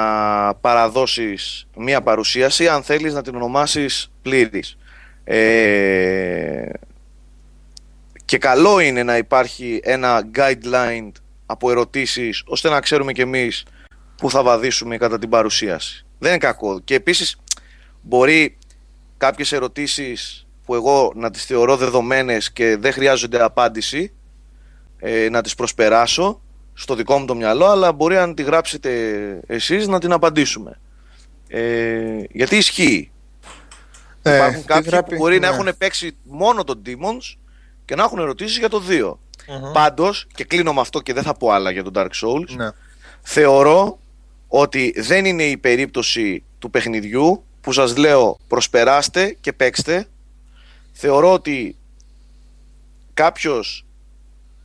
παραδώσεις 0.56 1.68
μία 1.76 2.02
παρουσίαση 2.02 2.68
αν 2.68 2.84
θέλεις 2.84 3.14
να 3.14 3.22
την 3.22 3.36
ονομάσεις 3.36 4.12
πλήρης. 4.22 4.78
Ε, 5.24 6.70
και 8.26 8.38
καλό 8.38 8.80
είναι 8.80 9.04
να 9.04 9.18
υπάρχει 9.18 9.80
ένα 9.84 10.30
guideline 10.36 11.12
από 11.46 11.72
ερωτήσεις 11.72 12.44
ώστε 12.46 12.70
να 12.70 12.80
ξέρουμε 12.80 13.12
κι 13.12 13.22
εμείς 13.22 13.66
που 14.18 14.30
θα 14.30 14.44
βαδίσουμε 14.44 14.98
κατά 14.98 15.20
την 15.20 15.30
παρουσίαση. 15.30 16.06
Δεν 16.20 16.30
είναι 16.30 16.40
κακό. 16.40 16.80
Και 16.80 16.96
επίσης 16.96 17.38
μπορεί 18.02 18.58
κάποιες 19.18 19.52
ερωτήσεις 19.52 20.48
που 20.66 20.76
εγώ 20.76 21.12
να 21.16 21.32
τις 21.32 21.46
θεωρώ 21.46 21.78
δεδομένες 21.78 22.52
και 22.52 22.78
δεν 22.78 22.94
χρειάζονται 22.94 23.44
απάντηση 23.44 24.12
ε, 25.00 25.30
να 25.30 25.42
τις 25.42 25.56
προσπεράσω 25.56 26.42
στο 26.74 26.96
δικό 26.96 27.18
μου 27.20 27.26
το 27.26 27.36
μυαλό 27.36 27.66
αλλά 27.66 27.92
μπορεί 27.92 28.18
αν 28.18 28.36
τη 28.36 28.44
γράψετε 28.44 28.92
εσείς 29.48 29.88
να 29.88 30.00
την 30.00 30.12
απαντήσουμε 30.12 30.80
ε, 31.48 32.24
γιατί 32.32 32.56
ισχύει 32.58 33.12
Ε, 34.22 34.36
υπάρχουν 34.36 34.62
τι 34.62 34.68
κάποιοι 34.68 34.88
γράφει- 34.92 35.10
που 35.10 35.16
μπορεί 35.16 35.40
να 35.40 35.50
ναι. 35.50 35.56
έχουν 35.56 35.78
παίξει 35.78 36.16
μόνο 36.24 36.64
τον 36.64 36.82
Demons 36.86 37.36
και 37.86 37.96
να 37.96 38.04
έχουν 38.04 38.20
ερωτήσεις 38.20 38.58
για 38.58 38.70
το 38.70 38.82
2 38.90 39.14
Μμμ. 39.48 39.72
πάντως 39.72 40.28
και 40.36 40.44
κλείνω 40.44 40.74
με 40.74 40.82
αυτό 40.82 41.00
και 41.00 41.14
δεν 41.14 41.24
θα 41.24 41.34
πω 41.34 41.52
άλλα 41.52 41.72
για 41.72 41.84
τον 41.84 41.94
Dark 41.96 42.10
Souls 42.22 42.50
Ναι. 42.56 42.70
θεωρώ 43.22 44.00
ότι 44.48 44.94
δεν 44.98 45.26
είναι 45.26 45.44
η 45.44 45.58
περίπτωση 45.58 46.44
του 46.60 46.70
παιχνιδιού 46.70 47.44
που 47.62 47.72
σας 47.72 47.98
λέω 47.98 48.40
προσπεράστε 48.48 49.38
και 49.42 49.54
παίξτε. 49.54 50.08
Θεωρώ 50.92 51.34
ότι 51.34 51.76
κάποιος 53.14 53.86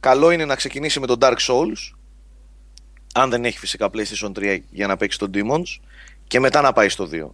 καλό 0.01 0.31
είναι 0.31 0.45
να 0.45 0.55
ξεκινήσει 0.55 1.01
με 1.01 1.07
τον 1.07 1.19
Dark 1.21 1.37
Souls 1.49 1.93
αν 3.15 3.31
δεν 3.31 3.45
έχει 3.45 3.59
φυσικά 3.59 3.91
PlayStation 3.93 4.33
3 4.39 4.59
για 4.71 4.87
να 4.87 4.97
παίξει 4.97 5.19
τον 5.19 5.31
Demons 5.35 5.81
και 6.27 6.41
μετά 6.41 6.61
να 6.61 6.73
πάει 6.73 6.89
στο 6.89 7.09
2. 7.13 7.27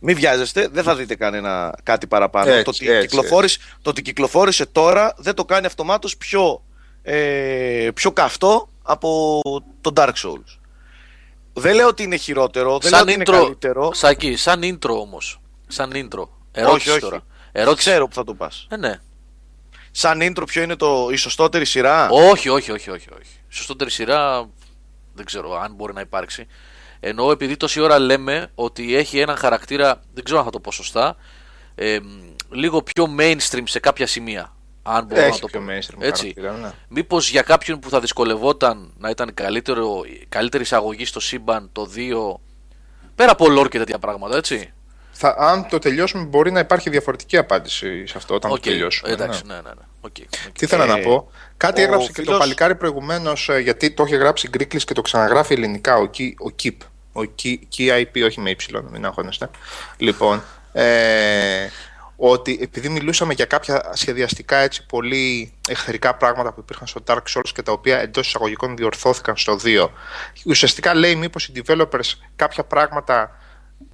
Μην 0.00 0.16
βιάζεστε, 0.16 0.68
δεν 0.68 0.84
θα 0.84 0.96
δείτε 0.96 1.14
κανένα 1.14 1.78
κάτι 1.82 2.06
παραπάνω. 2.06 2.50
Έτσι, 2.50 2.64
το, 2.64 2.70
ότι 2.70 2.90
έτσι, 2.90 3.06
κυκλοφόρησε, 3.06 3.58
το 3.82 3.90
ότι 3.90 4.02
κυκλοφόρησε 4.02 4.66
τώρα 4.66 5.14
δεν 5.16 5.34
το 5.34 5.44
κάνει 5.44 5.66
αυτομάτως 5.66 6.16
πιο, 6.16 6.62
ε, 7.10 7.90
πιο 7.94 8.12
καυτό 8.12 8.68
από 8.82 9.40
τον 9.80 9.92
Dark 9.96 10.12
Souls. 10.12 10.58
Δεν 11.52 11.74
λέω 11.74 11.88
ότι 11.88 12.02
είναι 12.02 12.16
χειρότερο, 12.16 12.78
δεν 12.78 12.90
λέω 12.90 12.98
Σαν 12.98 13.08
ότι 13.08 13.12
είναι 13.12 13.24
intro, 13.26 13.42
καλύτερο. 13.42 13.92
Σάκη, 13.94 14.36
σαν 14.36 14.60
intro 14.62 14.90
όμως. 14.90 15.40
Σαν 15.66 15.92
intro. 15.94 16.28
Ερώτηση 16.52 16.90
όχι. 16.90 17.00
τώρα. 17.00 17.20
Ερώτηση. 17.52 17.88
Ξέρω 17.88 18.08
που 18.08 18.14
θα 18.14 18.24
το 18.24 18.34
πας. 18.34 18.66
Ε, 18.70 18.76
ναι. 18.76 19.00
Σαν 19.90 20.18
intro 20.22 20.42
ποιο 20.46 20.62
είναι 20.62 20.76
το, 20.76 21.08
η 21.12 21.16
σωστότερη 21.16 21.64
σειρά; 21.64 22.08
Όχι, 22.08 22.48
όχι, 22.48 22.70
όχι, 22.72 22.90
όχι, 22.90 23.08
όχι. 23.18 23.40
Σωστότερη 23.48 23.90
σειρά 23.90 24.48
δεν 25.14 25.24
ξέρω 25.24 25.60
αν 25.60 25.74
μπορεί 25.74 25.92
να 25.92 26.00
υπάρξει. 26.00 26.46
Ενώ 27.00 27.30
επειδή 27.30 27.56
τόση 27.56 27.80
ώρα 27.80 27.98
λέμε 27.98 28.50
ότι 28.54 28.96
έχει 28.96 29.18
έναν 29.18 29.36
χαρακτήρα, 29.36 30.00
δεν 30.14 30.24
ξέρω 30.24 30.38
αν 30.38 30.44
θα 30.44 30.50
το 30.50 30.60
πω 30.60 30.72
σωστά, 30.72 31.16
ε, 31.74 31.98
λίγο 32.50 32.82
πιο 32.82 33.14
mainstream 33.18 33.62
σε 33.64 33.78
κάποια 33.78 34.06
σημεία. 34.06 34.52
Αν 34.90 35.04
μπορώ 35.04 35.20
Έχει 35.20 35.30
να 35.30 35.38
το 35.38 35.46
πιο 35.46 35.60
πω. 35.60 35.66
mainstream 35.68 35.96
Έτσι. 36.02 36.20
χαρακτήρα, 36.36 36.52
ναι. 36.52 36.70
Μήπως 36.88 37.30
για 37.30 37.42
κάποιον 37.42 37.78
που 37.78 37.90
θα 37.90 38.00
δυσκολευόταν 38.00 38.92
να 38.98 39.10
ήταν 39.10 39.34
καλύτερο, 39.34 40.00
καλύτερη 40.28 40.62
εισαγωγή 40.62 41.04
στο 41.04 41.20
σύμπαν 41.20 41.68
το 41.72 41.90
2, 41.94 42.40
πέρα 43.14 43.30
από 43.32 43.46
lore 43.48 43.68
και 43.68 43.78
τέτοια 43.78 43.98
πράγματα, 43.98 44.36
έτσι. 44.36 44.72
Θα, 45.20 45.34
αν 45.38 45.68
το 45.68 45.78
τελειώσουμε, 45.78 46.24
μπορεί 46.24 46.50
να 46.52 46.60
υπάρχει 46.60 46.90
διαφορετική 46.90 47.36
απάντηση 47.36 48.06
σε 48.06 48.14
αυτό 48.16 48.34
όταν 48.34 48.50
Οκ, 48.50 48.56
το 48.56 48.62
τελειώσουμε. 48.70 49.12
Εντάξει, 49.12 49.42
ναι. 49.46 49.54
ναι, 49.54 49.60
ναι. 49.60 49.68
ναι. 49.68 49.82
Οκ, 50.00 50.16
οκ. 50.46 50.52
Τι 50.58 50.64
ήθελα 50.64 50.84
Ε, 50.84 50.86
να 50.86 50.98
πω; 50.98 51.30
Κάτι 51.56 51.80
ο 51.80 51.84
έγραψε 51.84 52.06
και 52.06 52.12
το 52.12 52.22
φίλος- 52.22 52.38
παλικάρι 52.38 52.74
προηγουμένως, 52.74 53.50
γιατί 53.62 53.90
το 53.90 54.04
είχε 54.04 54.16
γράψει 54.16 54.48
greeklish 54.48 54.84
και 54.84 54.94
το 54.94 55.00
ξαναγράφει 55.02 55.52
ελληνικά 55.54 55.96
ο, 55.96 56.10
Ki- 56.18 56.34
ο 56.50 56.54
KIP. 56.62 56.76
Ο 57.12 57.20
Ki- 57.42 57.58
KIP, 57.76 58.24
όχι 58.24 58.40
με 58.40 58.50
Y, 58.58 58.80
μην 58.90 59.04
αγχώνεστε. 59.06 59.50
Λοιπόν, 59.96 60.42
ε, 60.72 61.68
ότι 62.20 62.58
επειδή 62.60 62.88
μιλούσαμε 62.88 63.32
για 63.32 63.44
κάποια 63.44 63.90
σχεδιαστικά 63.94 64.56
έτσι 64.56 64.86
πολύ 64.86 65.52
εχθρικά 65.68 66.14
πράγματα 66.14 66.52
που 66.52 66.60
υπήρχαν 66.60 66.86
στο 66.86 67.00
Dark 67.06 67.22
Souls 67.34 67.50
και 67.54 67.62
τα 67.62 67.72
οποία 67.72 67.98
εντός 67.98 68.26
εισαγωγικών 68.26 68.76
διορθώθηκαν 68.76 69.36
στο 69.36 69.58
2. 69.64 69.88
Ουσιαστικά 70.46 70.94
λέει 70.94 71.14
μήπως 71.14 71.46
οι 71.46 71.52
developers 71.64 72.12
κάποια 72.36 72.64
πράγματα 72.64 73.38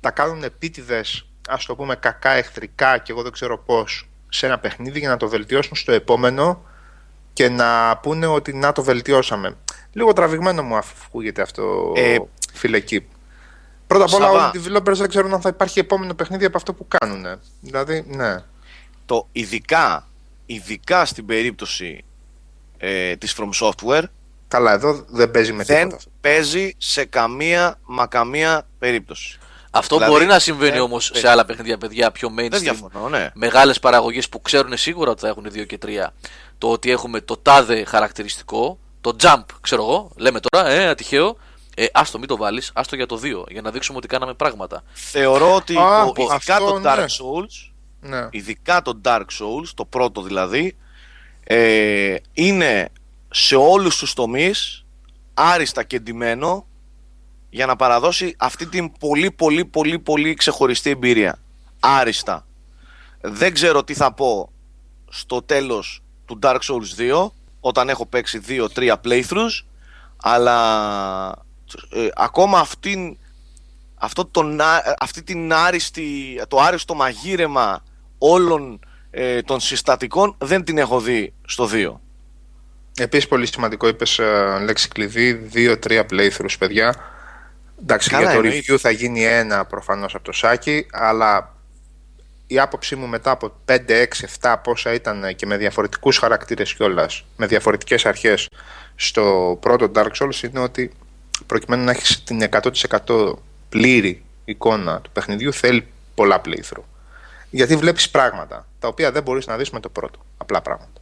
τα 0.01 0.11
κάνουν 0.11 0.43
επίτηδες, 0.43 1.27
ας 1.49 1.65
το 1.67 1.77
πούμε 1.77 1.97
κακά 1.97 2.31
εχθρικά 2.31 2.99
και 2.99 3.13
εγώ 3.13 3.23
δεν 3.23 3.33
ξέρω 3.33 3.59
πώς 3.59 4.09
σε 4.29 4.47
ένα 4.47 4.59
παιχνίδι 4.59 4.99
για 4.99 5.09
να 5.09 5.17
το 5.17 5.29
βελτιώσουν 5.29 5.77
στο 5.77 5.93
επόμενο 5.93 6.63
και 7.33 7.49
να 7.49 7.99
πούνε 8.03 8.27
ότι 8.27 8.53
να 8.53 8.73
το 8.73 8.83
βελτιώσαμε. 8.83 9.57
Λίγο 9.93 10.13
τραβηγμένο 10.13 10.63
μου 10.63 10.77
ακούγεται 10.77 11.43
αυτό, 11.43 11.93
Ε, 11.97 12.17
φίλε 12.53 12.81
Κιπ. 12.81 13.05
Πρώτα 13.99 14.05
απ' 14.17 14.23
όλα, 14.23 14.27
Σαββά. 14.27 14.51
όλοι 14.51 14.59
οι 14.59 14.63
developers 14.67 14.97
δεν 14.97 15.09
ξέρουν 15.09 15.35
αν 15.35 15.41
θα 15.41 15.49
υπάρχει 15.49 15.79
επόμενο 15.79 16.15
παιχνίδι 16.15 16.45
από 16.45 16.57
αυτό 16.57 16.73
που 16.73 16.87
κάνουν. 16.89 17.25
Δηλαδή, 17.61 18.05
ναι. 18.09 18.37
Το 19.07 19.29
ειδικά, 19.33 20.07
ειδικά 20.47 21.05
στην 21.05 21.27
περίπτωση 21.27 22.05
ε, 22.79 23.17
της 23.17 23.37
From 23.39 23.49
Software 23.69 24.03
Καλά, 24.49 24.73
εδώ 24.73 25.05
δεν 25.09 25.31
παίζει 25.31 25.53
με 25.53 25.65
δεν 25.65 25.77
τίποτα. 25.77 25.97
αυτό. 25.97 26.11
παίζει 26.21 26.75
σε 26.79 27.05
καμία 27.05 27.79
μα 27.85 28.07
καμία 28.07 28.67
περίπτωση. 28.79 29.39
Αυτό 29.71 29.95
Δηλαδή, 29.97 30.13
μπορεί 30.13 30.27
να 30.27 30.39
συμβαίνει 30.39 30.77
ε, 30.77 30.81
όμως 30.81 31.11
ε, 31.11 31.19
σε 31.19 31.29
άλλα 31.29 31.45
παιχνίδια, 31.45 31.79
παιδιά, 31.79 32.11
πιο 32.11 32.33
Δεν 32.35 32.47
mainstream. 32.49 32.59
διαφωνώ, 32.61 33.09
ναι. 33.09 33.31
Μεγάλες 33.35 33.81
παραγωγές 33.81 34.29
που 34.29 34.43
ξέρουν 34.43 34.77
σίγουρα 34.77 35.11
ότι 35.11 35.21
θα 35.21 35.29
έχουν 35.29 35.47
2 35.47 35.67
και 35.67 35.79
3. 35.87 35.89
Το 36.59 36.71
ότι 36.71 36.91
έχουμε 36.91 37.21
το 37.21 37.37
τάδε 37.37 37.85
χαρακτηριστικό, 37.85 38.79
το 39.01 39.17
jump, 39.23 39.43
ξέρω 39.61 39.83
εγώ, 39.83 40.11
λέμε 40.17 40.41
τώρα, 40.41 40.69
ε, 40.69 40.89
ατυχαίο, 40.89 41.37
Ε, 41.77 41.87
άστο, 41.93 42.19
μην 42.19 42.29
το 42.29 42.37
βάλεις. 42.37 42.71
Άστο 42.75 42.97
για 42.97 43.07
το 43.07 43.21
2. 43.23 43.45
Για 43.49 43.63
να 43.63 43.71
δείξουμε 43.71 43.99
ότι 43.99 44.07
κάναμε 44.07 44.35
πράγματα. 44.35 44.83
Θεωρώ 44.93 45.55
ότι 45.55 45.77
Α, 45.77 46.05
το, 46.05 46.23
ειδικά 46.23 46.35
αυτό, 46.55 46.71
το 46.71 46.81
Dark 46.85 46.97
ναι. 46.99 47.05
Souls, 47.09 47.73
Ναι. 48.01 48.29
ειδικά 48.31 48.83
το 48.83 49.01
Dark 49.05 49.25
Souls, 49.41 49.69
το 49.75 49.85
πρώτο 49.85 50.23
δηλαδή, 50.23 50.77
ε, 51.45 52.17
είναι 52.33 52.89
σε 53.31 53.57
όλους 53.57 53.97
τους 53.99 54.13
τομείς 54.15 54.85
άριστα 55.35 55.83
και 55.83 55.99
ντυμένο 55.99 56.67
για 57.51 57.67
να 57.67 57.77
παραδώσει 57.77 58.35
αυτή 58.39 58.67
την 58.67 58.93
πολύ 58.99 59.31
πολύ 59.31 59.65
πολύ 59.65 59.99
πολύ 59.99 60.35
ξεχωριστή 60.35 60.91
εμπειρία. 60.91 61.39
Άριστα. 61.81 62.47
Δεν 63.21 63.53
ξέρω 63.55 63.85
τι 63.85 63.95
θα 63.95 64.13
πω 64.13 64.51
στο 65.09 65.43
τέλος 65.43 66.03
του 66.25 66.39
Dark 66.43 66.59
Souls 66.59 67.01
2 67.25 67.31
όταν 67.61 67.89
έχω 67.89 68.07
παίξει 68.07 68.41
2-3 68.75 68.95
playthroughs 69.05 69.65
αλλά 70.17 71.45
ε, 71.95 72.09
ακόμα 72.15 72.59
αυτήν, 72.59 73.17
αυτό 73.95 74.25
το, 74.27 74.43
να- 74.43 74.83
αυτή 74.99 75.23
την 75.23 75.53
άριστη, 75.53 76.41
το 76.49 76.61
άριστο 76.61 76.95
μαγείρεμα 76.95 77.83
όλων 78.19 78.81
ε, 79.11 79.43
των 79.43 79.61
συστατικών 79.61 80.35
δεν 80.39 80.65
την 80.65 80.79
έχω 80.79 81.01
δει 81.01 81.33
στο 81.47 81.69
2. 81.73 81.93
Επίσης, 82.99 83.29
πολύ 83.29 83.47
σημαντικό, 83.47 83.89
είπες 83.89 84.21
λέξη 84.65 84.89
κλειδί, 84.89 85.49
2-3 85.55 85.77
playthroughs, 86.11 86.55
παιδιά. 86.59 86.95
Εντάξει, 87.83 88.11
Καλά, 88.11 88.23
για 88.23 88.33
το 88.33 88.37
εννοείται. 88.47 88.73
review 88.75 88.79
θα 88.79 88.91
γίνει 88.91 89.25
ένα 89.25 89.65
προφανώς 89.65 90.15
από 90.15 90.25
το 90.25 90.33
Σάκη, 90.33 90.87
αλλά 90.93 91.55
η 92.47 92.59
άποψή 92.59 92.97
μου 92.97 93.07
μετά 93.07 93.31
από 93.31 93.53
5, 93.65 93.75
6, 93.89 94.07
7 94.41 94.57
πόσα 94.63 94.93
ήταν 94.93 95.35
και 95.37 95.47
με 95.47 95.57
διαφορετικούς 95.57 96.19
χαρακτήρες 96.19 96.75
κιόλας, 96.75 97.25
με 97.37 97.47
διαφορετικές 97.47 98.07
αρχές 98.07 98.49
στο 98.95 99.57
πρώτο 99.61 99.91
Dark 99.95 100.11
Souls 100.21 100.43
είναι 100.43 100.61
ότι 100.61 100.93
προκειμένου 101.47 101.85
να 101.85 101.91
έχεις 101.91 102.23
την 102.25 102.49
100% 103.07 103.33
πλήρη 103.69 104.25
εικόνα 104.45 105.01
του 105.01 105.11
παιχνιδιού 105.11 105.53
θέλει 105.53 105.87
πολλά 106.15 106.41
playthrough. 106.45 106.85
Γιατί 107.51 107.77
βλέπεις 107.77 108.11
πράγματα 108.11 108.67
τα 108.79 108.89
οποία 108.89 109.13
δεν 109.13 109.23
μπορείς 109.23 109.47
να 109.47 109.57
δεις 109.57 109.71
με 109.71 109.81
το 109.81 109.89
πρώτο. 109.89 110.19
Απλά 110.37 110.63
πράγματα. 110.63 111.01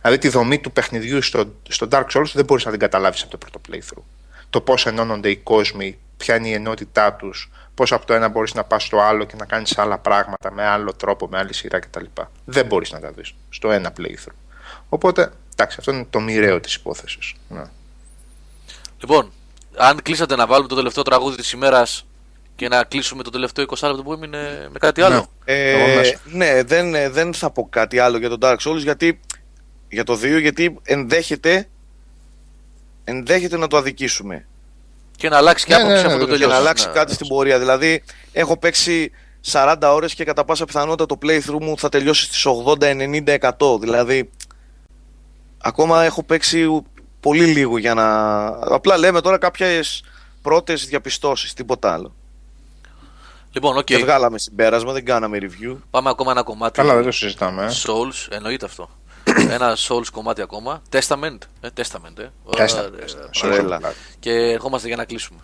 Δηλαδή 0.00 0.18
τη 0.18 0.28
δομή 0.28 0.58
του 0.58 0.72
παιχνιδιού 0.72 1.22
στο, 1.22 1.52
στο 1.68 1.88
Dark 1.90 2.06
Souls 2.14 2.30
δεν 2.32 2.44
μπορείς 2.44 2.64
να 2.64 2.70
την 2.70 2.80
καταλάβεις 2.80 3.22
από 3.22 3.30
το 3.30 3.38
πρώτο 3.38 3.60
playthrough. 3.68 4.02
Το 4.50 4.60
πώς 4.60 4.86
ενώνονται 4.86 5.30
οι 5.30 5.36
κόσμοι, 5.36 5.98
ποια 6.16 6.36
είναι 6.36 6.48
η 6.48 6.52
ενότητά 6.52 7.12
τους, 7.12 7.50
πώς 7.74 7.92
από 7.92 8.06
το 8.06 8.14
ένα 8.14 8.28
μπορείς 8.28 8.54
να 8.54 8.64
πας 8.64 8.82
στο 8.82 9.00
άλλο 9.00 9.24
και 9.24 9.36
να 9.36 9.44
κάνεις 9.44 9.78
άλλα 9.78 9.98
πράγματα 9.98 10.52
με 10.52 10.66
άλλο 10.66 10.92
τρόπο, 10.92 11.28
με 11.28 11.38
άλλη 11.38 11.54
σειρά 11.54 11.78
κτλ. 11.78 12.04
Δεν 12.44 12.66
μπορείς 12.66 12.92
να 12.92 13.00
τα 13.00 13.10
δεις 13.10 13.34
στο 13.50 13.70
ένα 13.70 13.92
playthrough. 13.98 14.34
Οπότε, 14.88 15.32
εντάξει, 15.52 15.76
αυτό 15.78 15.92
είναι 15.92 16.06
το 16.10 16.20
μοιραίο 16.20 16.60
της 16.60 16.74
υπόθεσης. 16.74 17.34
Ναι. 17.48 17.64
Λοιπόν, 19.00 19.32
αν 19.76 20.02
κλείσατε 20.02 20.36
να 20.36 20.46
βάλουμε 20.46 20.68
το 20.68 20.74
τελευταίο 20.74 21.02
τραγούδι 21.02 21.36
της 21.36 21.52
ημέρας 21.52 22.06
και 22.56 22.68
να 22.68 22.84
κλείσουμε 22.84 23.22
το 23.22 23.30
τελευταίο 23.30 23.64
20 23.68 23.76
λεπτό 23.88 24.02
που 24.02 24.12
έμεινε 24.12 24.68
με 24.72 24.78
κάτι 24.78 25.02
άλλο. 25.02 25.26
Εγώ 25.44 25.84
Ε, 25.90 25.94
μέσα. 25.96 26.20
ναι, 26.24 26.62
δεν, 26.62 26.94
ε, 26.94 27.08
δεν 27.08 27.34
θα 27.34 27.50
πω 27.50 27.66
κάτι 27.70 27.98
άλλο 27.98 28.18
για 28.18 28.28
τον 28.28 28.38
Dark 28.42 28.56
Souls 28.56 28.76
γιατί, 28.78 29.20
για 29.88 30.04
το 30.04 30.12
2 30.22 30.40
γιατί 30.40 30.78
ενδέχεται, 30.82 31.68
ενδέχεται 33.04 33.56
να 33.56 33.66
το 33.66 33.76
αδικήσουμε. 33.76 34.46
Και 35.16 35.28
να 35.28 35.36
αλλάξει 35.36 35.66
και 35.66 35.74
Ναι, 35.74 35.82
άποψη 35.82 36.02
ναι, 36.02 36.08
ναι, 36.08 36.14
από 36.14 36.24
το 36.24 36.30
ναι, 36.30 36.32
και 36.32 36.32
να 36.32 36.38
τελειώσει. 36.38 36.60
αλλάξει 36.60 36.86
Ναι, 36.86 36.92
κάτι 36.92 37.08
ναι. 37.08 37.14
στην 37.14 37.26
πορεία. 37.28 37.58
Δηλαδή, 37.58 38.02
έχω 38.32 38.56
παίξει 38.58 39.10
40 39.52 39.76
ώρες 39.82 40.14
και 40.14 40.24
κατά 40.24 40.44
πάσα 40.44 40.64
πιθανότητα 40.64 41.06
το 41.06 41.18
playthrough 41.22 41.60
μου 41.60 41.78
θα 41.78 41.88
τελειώσει 41.88 42.24
στις 42.24 42.46
80-90-100. 42.46 43.80
Δηλαδή, 43.80 44.30
ακόμα 45.58 46.04
έχω 46.04 46.22
παίξει 46.22 46.82
πολύ 47.22 47.44
λίγο 47.44 47.78
για 47.78 47.94
να... 47.94 48.46
Απλά 48.74 48.98
λέμε 48.98 49.20
τώρα 49.20 49.38
κάποιες 49.38 50.04
πρώτες 50.42 50.86
διαπιστώσεις, 50.86 51.52
τίποτα 51.54 51.92
άλλο. 51.92 52.14
Λοιπόν, 53.52 53.76
οκ. 53.76 53.84
Και 53.84 53.96
βγάλαμε 53.98 54.38
συμπέρασμα, 54.38 54.92
δεν 54.92 55.04
κάναμε 55.04 55.38
review. 55.40 55.76
Πάμε 55.90 56.10
ακόμα 56.10 56.30
ένα 56.30 56.42
κομμάτι. 56.42 56.80
Καλά, 56.80 56.94
δεν 56.94 57.04
το 57.04 57.10
συζητάμε. 57.10 57.64
Ε. 57.64 57.68
Souls, 57.86 58.26
εννοείται 58.30 58.64
αυτό. 58.64 58.90
ένα 59.56 59.76
Souls 59.88 60.06
κομμάτι 60.12 60.42
ακόμα. 60.42 60.82
Testament. 60.92 61.38
Ε, 61.60 61.68
Testament, 61.76 62.18
ε. 62.18 62.28
Ωραία, 62.44 62.66
Τέστα, 62.66 62.82
ε, 62.84 62.88
τέστα. 62.90 63.20
ε, 63.20 63.26
Σωστά. 63.32 63.54
Έλα. 63.56 63.80
Και 64.18 64.30
ερχόμαστε 64.32 64.86
για 64.86 64.96
να 64.96 65.04
κλείσουμε. 65.04 65.38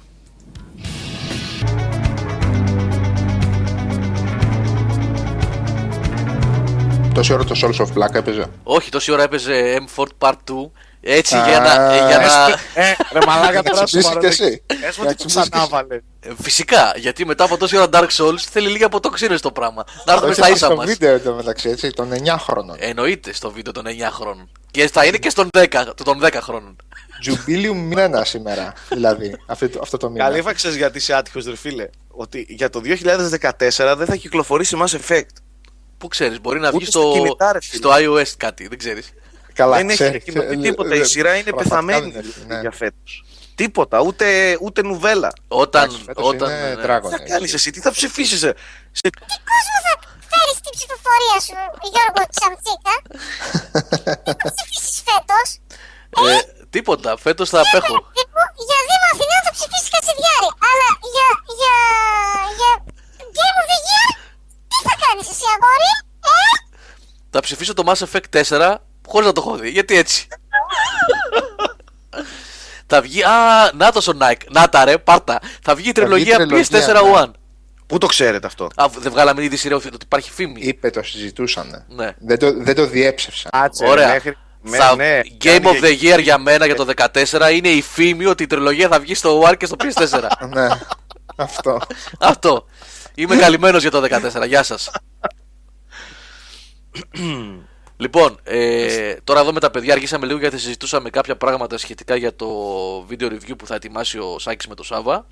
Τόση 7.14 7.32
ώρα 7.32 7.44
το 7.44 7.54
Souls 7.62 7.86
of 7.86 7.86
Black 7.86 8.14
έπαιζε; 8.14 8.46
Όχι, 8.62 8.90
τόση 8.90 9.12
ώρα 9.12 9.22
έπαιζε 9.22 9.86
M4 9.96 10.04
Part 10.18 10.32
2. 10.32 10.54
Έτσι 11.00 11.36
Α, 11.36 11.48
για 11.48 11.60
να. 11.60 11.94
ε, 11.94 12.06
για 12.06 12.18
να... 12.18 12.48
Ε, 12.82 12.94
ρε 13.12 13.18
μαλάκα 13.26 13.62
Να 13.74 13.84
ξυπνήσεις 13.84 14.16
κι 14.20 14.26
εσύ. 14.26 14.62
Πες 14.80 14.96
μου 14.96 15.04
Να 15.04 15.10
ότι 15.10 15.16
το 15.18 15.24
ξυπνήσεις 15.24 15.32
κι 15.32 15.38
εσύ. 15.38 15.48
ξανάβαλε. 15.50 15.94
Ε, 16.20 16.30
Φυσικά, 16.40 16.92
γιατί 16.96 17.26
μετά 17.26 17.44
από 17.44 17.56
τόση 17.56 17.76
ώρα 17.76 17.88
Dark 17.92 18.08
Souls 18.16 18.38
θέλει 18.50 18.68
λίγη 18.68 18.84
αποτοξίνηση 18.84 19.42
το 19.42 19.52
πράγμα. 19.52 19.84
Να 20.04 20.12
έρθουμε 20.12 20.30
Όχι, 20.30 20.40
στα 20.40 20.46
υπάρχει 20.48 20.64
ίσα 20.64 20.68
το 20.68 20.76
μας. 20.76 20.86
βίντεο 20.86 21.14
εδώ 21.14 21.34
μεταξύ, 21.34 21.68
έτσι, 21.68 21.90
των 21.90 22.12
9 22.12 22.36
χρόνων. 22.38 22.76
Εννοείται 22.78 23.32
στο 23.32 23.50
βίντεο 23.50 23.72
των 23.72 23.84
9 23.86 23.90
χρόνων. 24.12 24.50
Και 24.70 24.88
θα 24.88 25.04
είναι 25.04 25.16
και 25.16 25.30
στον 25.30 25.48
10, 25.58 25.66
των 26.04 26.20
10 26.24 26.32
χρόνων. 26.40 26.76
Jubileum 27.26 27.74
μήνα 27.74 28.24
σήμερα, 28.24 28.72
δηλαδή, 28.88 29.36
αυτό, 29.46 29.68
το- 29.68 29.78
αυτό 29.82 29.96
το 29.96 30.10
μήνα. 30.10 30.24
Καλή 30.24 30.42
ξέρεις 30.54 30.76
γιατί 30.76 30.98
είσαι 30.98 31.14
άτυχος 31.14 31.44
ρε 31.44 31.56
φίλε. 31.56 31.88
Ότι 32.08 32.46
για 32.48 32.70
το 32.70 32.80
2014 32.80 33.94
δεν 33.96 34.06
θα 34.06 34.16
κυκλοφορήσει 34.16 34.76
Mass 34.80 34.96
Effect. 35.00 35.26
Πού 35.98 36.08
ξέρεις, 36.08 36.40
μπορεί 36.40 36.60
να 36.60 36.68
Ούτε 36.68 36.76
βγει 36.76 36.86
στα 36.86 37.00
στο, 37.00 37.12
κινητά, 37.12 37.52
ρε 37.52 37.58
φίλε. 37.62 37.76
στο 37.82 37.90
iOS 38.14 38.32
κάτι, 38.36 38.68
δεν 38.68 38.78
ξέρεις. 38.78 39.10
Καλά, 39.60 39.76
δεν 39.76 39.86
έχει 39.88 39.94
ξέρει, 39.96 40.08
ανακοινωθεί 40.10 40.46
ξέρει, 40.46 40.60
τίποτα. 40.62 40.94
ε, 40.94 40.98
Η 40.98 41.04
σειρά 41.04 41.32
είναι 41.34 41.50
πραγματικά 41.50 41.68
πεθαμένη 41.76 42.10
δεν 42.10 42.24
έχει, 42.28 42.44
ναι. 42.46 42.60
για 42.60 42.70
φέτος. 42.80 43.12
Τίποτα, 43.54 43.96
ούτε, 44.00 44.26
ούτε 44.60 44.82
νουβέλα. 44.82 45.30
Όταν. 45.48 45.82
Εντάξει, 45.84 46.02
φέτος 46.04 46.26
όταν 46.32 46.48
είναι 46.50 46.74
ναι. 46.74 46.82
Dragon 46.84 47.08
Τι 47.10 47.16
θα 47.16 47.22
Age. 47.24 47.28
κάνεις 47.32 47.52
εσύ, 47.54 47.68
τι 47.70 47.80
θα 47.80 47.90
ψηφίσεις 47.90 48.42
ε; 48.42 48.52
σε 49.00 49.08
κόσμο 49.50 49.76
θα 49.86 49.92
φέρεις 50.30 50.56
την 50.64 50.72
ψηφοφορία 50.76 51.38
σου, 51.46 51.56
Γιώργο 51.92 52.22
Τσαμτσίκα; 52.34 52.94
Τι 54.24 54.30
θα 54.40 54.50
ψηφίσεις 54.56 54.96
φέτος; 55.08 55.48
Ε, 56.30 56.36
τίποτα, 56.74 57.10
φέτος 57.24 57.48
θα 57.52 57.58
απέχω. 57.64 57.96
Για 58.68 58.78
Δήμο 58.88 59.06
Αθηνών 59.12 59.40
θα 59.46 59.52
ψηφίσεις 59.56 59.88
Κατσιδιάρη. 59.94 60.48
Αλλά 60.70 60.88
για, 61.14 61.28
για, 61.60 61.74
για 62.58 62.72
Game 63.36 63.56
of 63.62 63.66
the 63.72 63.78
Year, 63.88 64.10
τι 64.70 64.76
θα 64.88 64.94
κάνεις 65.04 65.26
εσύ, 65.32 65.46
αγόρι, 65.54 65.92
ε; 66.32 66.40
Θα 67.34 67.40
ψηφίσω 67.46 67.72
το 67.78 67.82
Mass 67.88 68.00
Effect 68.06 68.28
4 68.40 68.74
χωρίς 69.08 69.26
να 69.26 69.32
το 69.32 69.42
έχω 69.46 69.56
δει. 69.56 69.70
Γιατί 69.70 69.96
έτσι. 69.96 70.26
θα 72.86 73.00
βγει. 73.00 73.22
Α, 73.22 73.30
να 73.74 73.92
το 73.92 74.02
ο 74.10 74.18
Nike. 74.20 74.46
Να 74.50 74.68
τα 74.68 74.84
ρε, 74.84 74.98
πάρτα. 74.98 75.38
Θα 75.62 75.74
βγει 75.74 75.88
η 75.88 75.92
τριλογία 75.92 76.36
τριλογία, 76.36 76.66
PS4 76.86 76.92
ναι. 77.04 77.12
One. 77.14 77.30
Πού 77.86 77.98
το 77.98 78.06
ξέρετε 78.06 78.46
αυτό; 78.46 78.68
Α, 78.74 78.86
δεν 78.98 79.12
βγάλαμε 79.12 79.42
ήδη 79.44 79.56
σειρά 79.56 79.76
ότι 79.76 79.88
υπάρχει 80.02 80.30
φήμη. 80.30 80.60
Είπε, 80.60 80.90
το 80.90 81.02
συζητούσαν. 81.02 81.84
Ναι. 81.88 82.10
Δεν 82.18 82.38
το, 82.38 82.52
δεν 82.62 82.74
το 82.74 82.86
διέψευσαν. 82.86 83.50
Άτσε, 83.54 83.86
Ωραία. 83.86 84.08
μέχρι- 84.08 84.36
με- 84.60 84.76
Θα- 84.76 84.96
ναι, 84.96 85.20
Game 85.24 85.38
κάνει 85.38 85.78
of 85.80 85.84
the 85.84 86.00
Year 86.02 86.22
για 86.22 86.38
μένα 86.38 86.66
για 86.66 86.74
το 86.74 86.86
14 86.96 87.50
είναι 87.52 87.68
η 87.68 87.82
φήμη 87.82 88.26
ότι 88.26 88.42
η 88.42 88.46
τριλογία 88.46 88.88
θα 88.88 89.00
βγει 89.00 89.14
στο 89.14 89.42
One 89.42 89.56
και 89.56 89.66
στο 89.66 89.76
PS4. 89.78 90.22
ναι, 90.54 90.68
αυτό. 91.36 91.78
Αυτό. 92.20 92.66
Είμαι 93.14 93.36
καλυμμένος 93.36 93.82
για 93.82 93.90
το 93.90 94.02
14. 94.42 94.46
Γεια 94.46 94.62
σας. 94.62 94.90
λοιπόν, 97.98 98.40
ε, 98.42 99.14
τώρα 99.24 99.40
εδώ 99.40 99.52
με 99.52 99.60
τα 99.60 99.70
παιδιά 99.70 99.92
αργήσαμε 99.92 100.26
λίγο 100.26 100.38
γιατί 100.38 100.58
συζητούσαμε 100.58 101.10
κάποια 101.10 101.36
πράγματα 101.36 101.78
σχετικά 101.78 102.16
για 102.16 102.36
το 102.36 102.48
video 103.10 103.24
review 103.24 103.58
που 103.58 103.66
θα 103.66 103.74
ετοιμάσει 103.74 104.18
ο 104.18 104.38
Σάκης 104.38 104.66
με 104.66 104.74
το 104.74 104.82
Σάβα. 104.82 105.26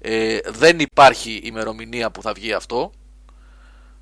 Ε, 0.00 0.38
δεν 0.46 0.78
υπάρχει 0.78 1.40
ημερομηνία 1.44 2.10
που 2.10 2.22
θα 2.22 2.32
βγει 2.32 2.52
αυτό. 2.52 2.92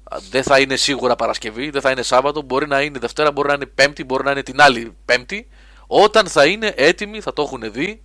Α, 0.05 0.17
Δεν 0.31 0.43
θα 0.43 0.61
είναι 0.61 0.77
σίγουρα 0.77 1.17
Παρασκευή, 1.17 1.71
δεν 1.71 1.81
θα 1.81 1.91
είναι 1.91 2.03
Σάββατο, 2.03 2.43
μπορεί 2.43 2.67
να 2.67 2.83
είναι 2.83 2.99
Δευτέρα, 2.99 3.33
μπορεί 3.33 3.49
να 3.49 3.55
είναι 3.55 3.67
Πέμπτη, 3.67 4.05
μπορεί 4.05 4.25
να 4.25 4.31
είναι 4.31 4.43
την 4.43 4.61
άλλη 4.61 4.97
Πέμπτη. 5.05 5.49
Όταν 5.87 6.27
θα 6.29 6.47
είναι 6.47 6.73
έτοιμοι, 6.77 7.21
θα 7.21 7.33
το 7.33 7.43
έχουν 7.43 7.73
δει, 7.73 8.03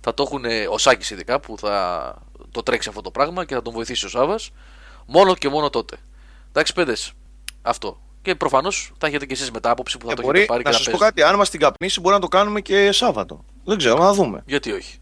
θα 0.00 0.14
το 0.14 0.22
έχουν 0.22 0.44
ο 0.70 0.78
Σάκης 0.78 1.10
ειδικά 1.10 1.40
που 1.40 1.58
θα 1.58 2.16
το 2.50 2.62
τρέξει 2.62 2.88
αυτό 2.88 3.00
το 3.00 3.10
πράγμα 3.10 3.44
και 3.44 3.54
θα 3.54 3.62
τον 3.62 3.72
βοηθήσει 3.72 4.06
ο 4.06 4.08
Σάββας. 4.08 4.50
Μόνο 5.06 5.34
και 5.34 5.48
μόνο 5.48 5.70
τότε. 5.70 5.96
Εντάξει, 6.48 6.72
παιδες, 6.72 7.12
αυτό. 7.62 8.03
Και 8.24 8.34
προφανώς 8.34 8.90
θα 8.98 9.06
έχετε 9.06 9.26
και 9.26 9.32
εσείς 9.34 9.50
μετά 9.50 9.70
άποψη 9.70 9.98
που 9.98 10.06
θα 10.06 10.12
Ε, 10.12 10.14
το 10.14 10.22
μπορεί, 10.22 10.36
έχετε 10.38 10.52
πάρει 10.52 10.64
να 10.64 10.70
και 10.70 10.76
σας 10.76 10.86
να 10.86 10.92
πω 10.92 10.98
παίζετε. 11.00 11.20
κάτι, 11.20 11.32
αν 11.32 11.38
μας 11.38 11.50
την 11.50 11.60
καπνίσει 11.60 12.00
μπορεί 12.00 12.14
να 12.14 12.20
το 12.20 12.28
κάνουμε 12.28 12.60
και 12.60 12.92
Σάββατο. 12.92 13.44
Δεν 13.64 13.78
ξέρω, 13.78 13.98
να 14.02 14.12
δούμε. 14.12 14.42
Γιατί 14.46 14.72
όχι; 14.72 14.98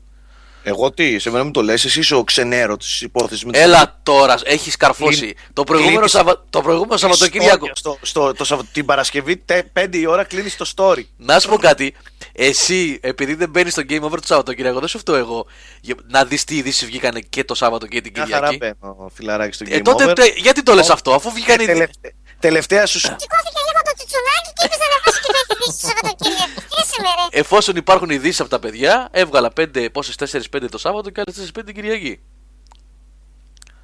Εγώ 0.62 0.90
τι, 0.90 1.18
σε 1.18 1.30
μένα 1.30 1.44
μην 1.44 1.52
το 1.52 1.62
λες, 1.62 1.84
εσύ 1.84 1.98
είσαι 2.00 2.14
ο 2.14 2.24
ξενέρο 2.24 2.76
της 2.76 3.00
υπόθεσης. 3.00 3.44
με 3.44 3.52
τις 3.52 3.60
Έλα 3.60 4.00
τώρα, 4.02 4.38
έχει 4.44 4.70
καρφώσει. 4.76 5.18
Κλείνει- 5.18 5.34
Το 5.52 5.64
προηγούμενο, 5.64 5.96
κλείνει- 6.06 6.10
Σαββα... 6.26 6.44
το 6.50 6.62
προηγούμενο 6.62 6.96
Σαββατοκύριακο. 6.96 7.66
Στο, 7.74 7.98
στο, 8.02 8.32
το, 8.32 8.44
Σαββα- 8.44 8.64
την 8.72 8.84
Παρασκευή, 8.84 9.36
τε- 9.36 9.66
5 9.72 9.96
η 9.98 10.06
ώρα 10.06 10.24
κλείνεις 10.24 10.56
το 10.56 10.70
story. 10.76 11.02
Να 11.16 11.38
σου 11.38 11.48
πω 11.48 11.56
κάτι. 11.56 11.94
Εσύ, 12.32 12.98
επειδή 13.02 13.34
δεν 13.34 13.50
μπαίνεις 13.50 13.72
στο 13.72 13.82
Game 13.88 14.00
Over 14.00 14.20
το 14.20 14.26
Σαββατοκύριακο, 14.26 14.78
δεν 14.78 14.88
σου 14.88 14.98
φταίω 14.98 15.14
εγώ. 15.14 15.46
για- 15.80 15.94
Να 16.08 16.24
δεις 16.24 16.44
τι 16.44 16.56
ειδήσεις 16.56 16.86
βγήκανε 16.86 17.20
και 17.20 17.44
το 17.44 17.54
Σάββατο 17.54 17.86
και 17.86 18.00
την 18.00 18.12
Μια 18.16 18.26
χαρά 18.26 18.48
Κυριακή. 18.48 18.76
μπαίνω, 18.80 19.10
φιλαράκι 19.14 19.54
στο 19.54 19.64
Game 19.68 19.72
Ε, 19.72 19.80
τότε 19.80 20.04
Over. 20.04 20.14
τε- 20.14 20.36
γιατί 20.38 20.62
το 20.62 20.74
λες 20.74 20.90
αυτό, 20.90 21.12
αφού 21.14 21.30
βγήκαν 21.30 21.60
οι. 21.60 21.64
Τελευταία, 21.64 22.10
τελευταία 22.46 22.86
σου... 22.86 22.98
Σηκώθηκε 22.98 23.60
λίγο 23.66 23.80
το 23.88 23.92
τσουτσουνάκι 23.96 24.50
και 24.56 24.64
είπε 24.66 24.76
να 24.82 24.86
ανεβάσει 24.88 25.20
και 25.24 25.30
να 25.34 25.38
έχει 25.42 25.54
δει 25.60 25.66
στο 25.72 25.86
Σαββατοκύριακο. 25.86 26.60
Τι 26.70 26.76
είσαι 26.82 26.94
είμαι, 26.98 27.08
ρε. 27.18 27.40
Εφόσον 27.40 27.76
υπάρχουν 27.76 28.10
ειδήσεις 28.10 28.40
από 28.40 28.50
τα 28.50 28.58
παιδιά, 28.58 29.08
έβγαλα 29.10 29.50
πέντε, 29.50 29.90
πόσες 29.90 30.14
4-5 30.52 30.68
το 30.70 30.78
Σάββατο 30.78 31.10
και 31.10 31.20
άλλες 31.20 31.52
4-5 31.56 31.62
την 31.64 31.74
Κυριακή. 31.74 32.20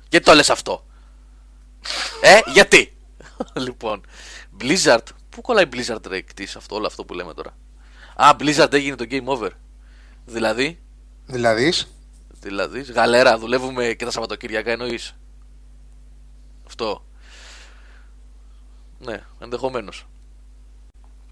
Γιατί 0.09 0.25
το 0.27 0.35
λες 0.35 0.51
αυτό; 0.51 0.87
ε, 2.21 2.39
γιατί; 2.53 2.97
λοιπόν, 3.67 4.07
Blizzard. 4.61 5.07
Πού 5.31 5.41
κολλάει 5.41 5.69
Blizzard 5.73 6.07
ρε 6.07 6.21
κτής 6.21 6.57
αυτό, 6.57 6.75
όλο 6.75 6.87
αυτό 6.87 7.05
που 7.05 7.15
λέμε 7.15 7.35
τώρα; 7.35 7.57
Α, 8.17 8.31
Blizzard 8.41 8.73
έγινε 8.73 8.97
το 8.97 9.05
game 9.11 9.25
over. 9.25 9.51
Δηλαδή, 10.25 10.79
Δηλαδή, 11.27 11.73
δηλαδή, 12.41 12.83
γαλέρα, 12.83 13.39
δουλεύουμε 13.39 13.93
και 13.93 14.05
τα 14.05 14.11
Σαββατοκύριακα 14.11 14.71
εννοείς. 14.71 15.15
Αυτό. 16.67 17.08
Ναι, 18.99 19.23
ενδεχομένως. 19.39 20.07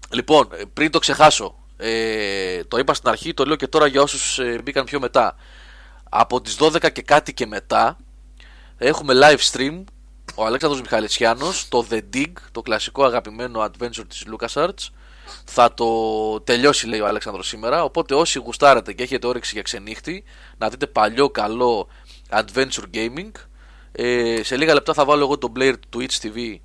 Λοιπόν, 0.09 0.49
ε, 0.53 0.63
πριν 0.73 0.91
το 0.91 0.99
ξεχάσω, 0.99 1.55
ε, 1.77 2.63
το 2.63 2.77
είπα 2.77 2.93
στην 2.93 3.09
αρχή, 3.09 3.33
το 3.33 3.45
λέω 3.45 3.55
και 3.55 3.67
τώρα 3.67 3.87
για 3.87 4.01
όσους 4.01 4.39
ε, 4.39 4.59
μπήκαν 4.63 4.85
πιο 4.85 4.99
μετά. 4.99 5.35
Από 6.09 6.41
τις 6.41 6.57
12 6.59 6.91
και 6.91 7.01
κάτι 7.01 7.33
και 7.33 7.45
μετά 7.45 7.97
έχουμε 8.77 9.13
live 9.21 9.39
stream 9.51 9.83
ο 10.35 10.45
Αλέξανδρος 10.45 10.81
Μιχαλητσιάνος, 10.81 11.67
το 11.69 11.85
The 11.89 12.01
Dig, 12.13 12.31
το 12.51 12.61
κλασικό 12.61 13.03
αγαπημένο 13.03 13.63
adventure 13.63 14.05
της 14.07 14.25
LucasArts. 14.31 14.89
Θα 15.45 15.73
το 15.73 16.41
τελειώσει 16.41 16.87
λέει 16.87 16.99
ο 16.99 17.07
Αλέξανδρος 17.07 17.47
σήμερα, 17.47 17.83
οπότε 17.83 18.15
όσοι 18.15 18.39
γουστάρετε 18.39 18.93
και 18.93 19.03
έχετε 19.03 19.27
όρεξη 19.27 19.51
για 19.53 19.61
ξενύχτη, 19.61 20.23
να 20.57 20.69
δείτε 20.69 20.87
παλιό 20.87 21.29
καλό 21.29 21.87
adventure 22.29 22.85
gaming. 22.93 23.31
Ε, 23.91 24.43
σε 24.43 24.57
λίγα 24.57 24.73
λεπτά 24.73 24.93
θα 24.93 25.05
βάλω 25.05 25.23
εγώ 25.23 25.37
το 25.37 25.51
player 25.55 25.73
του 25.89 25.99
Twitch 25.99 26.25
TV 26.25 26.55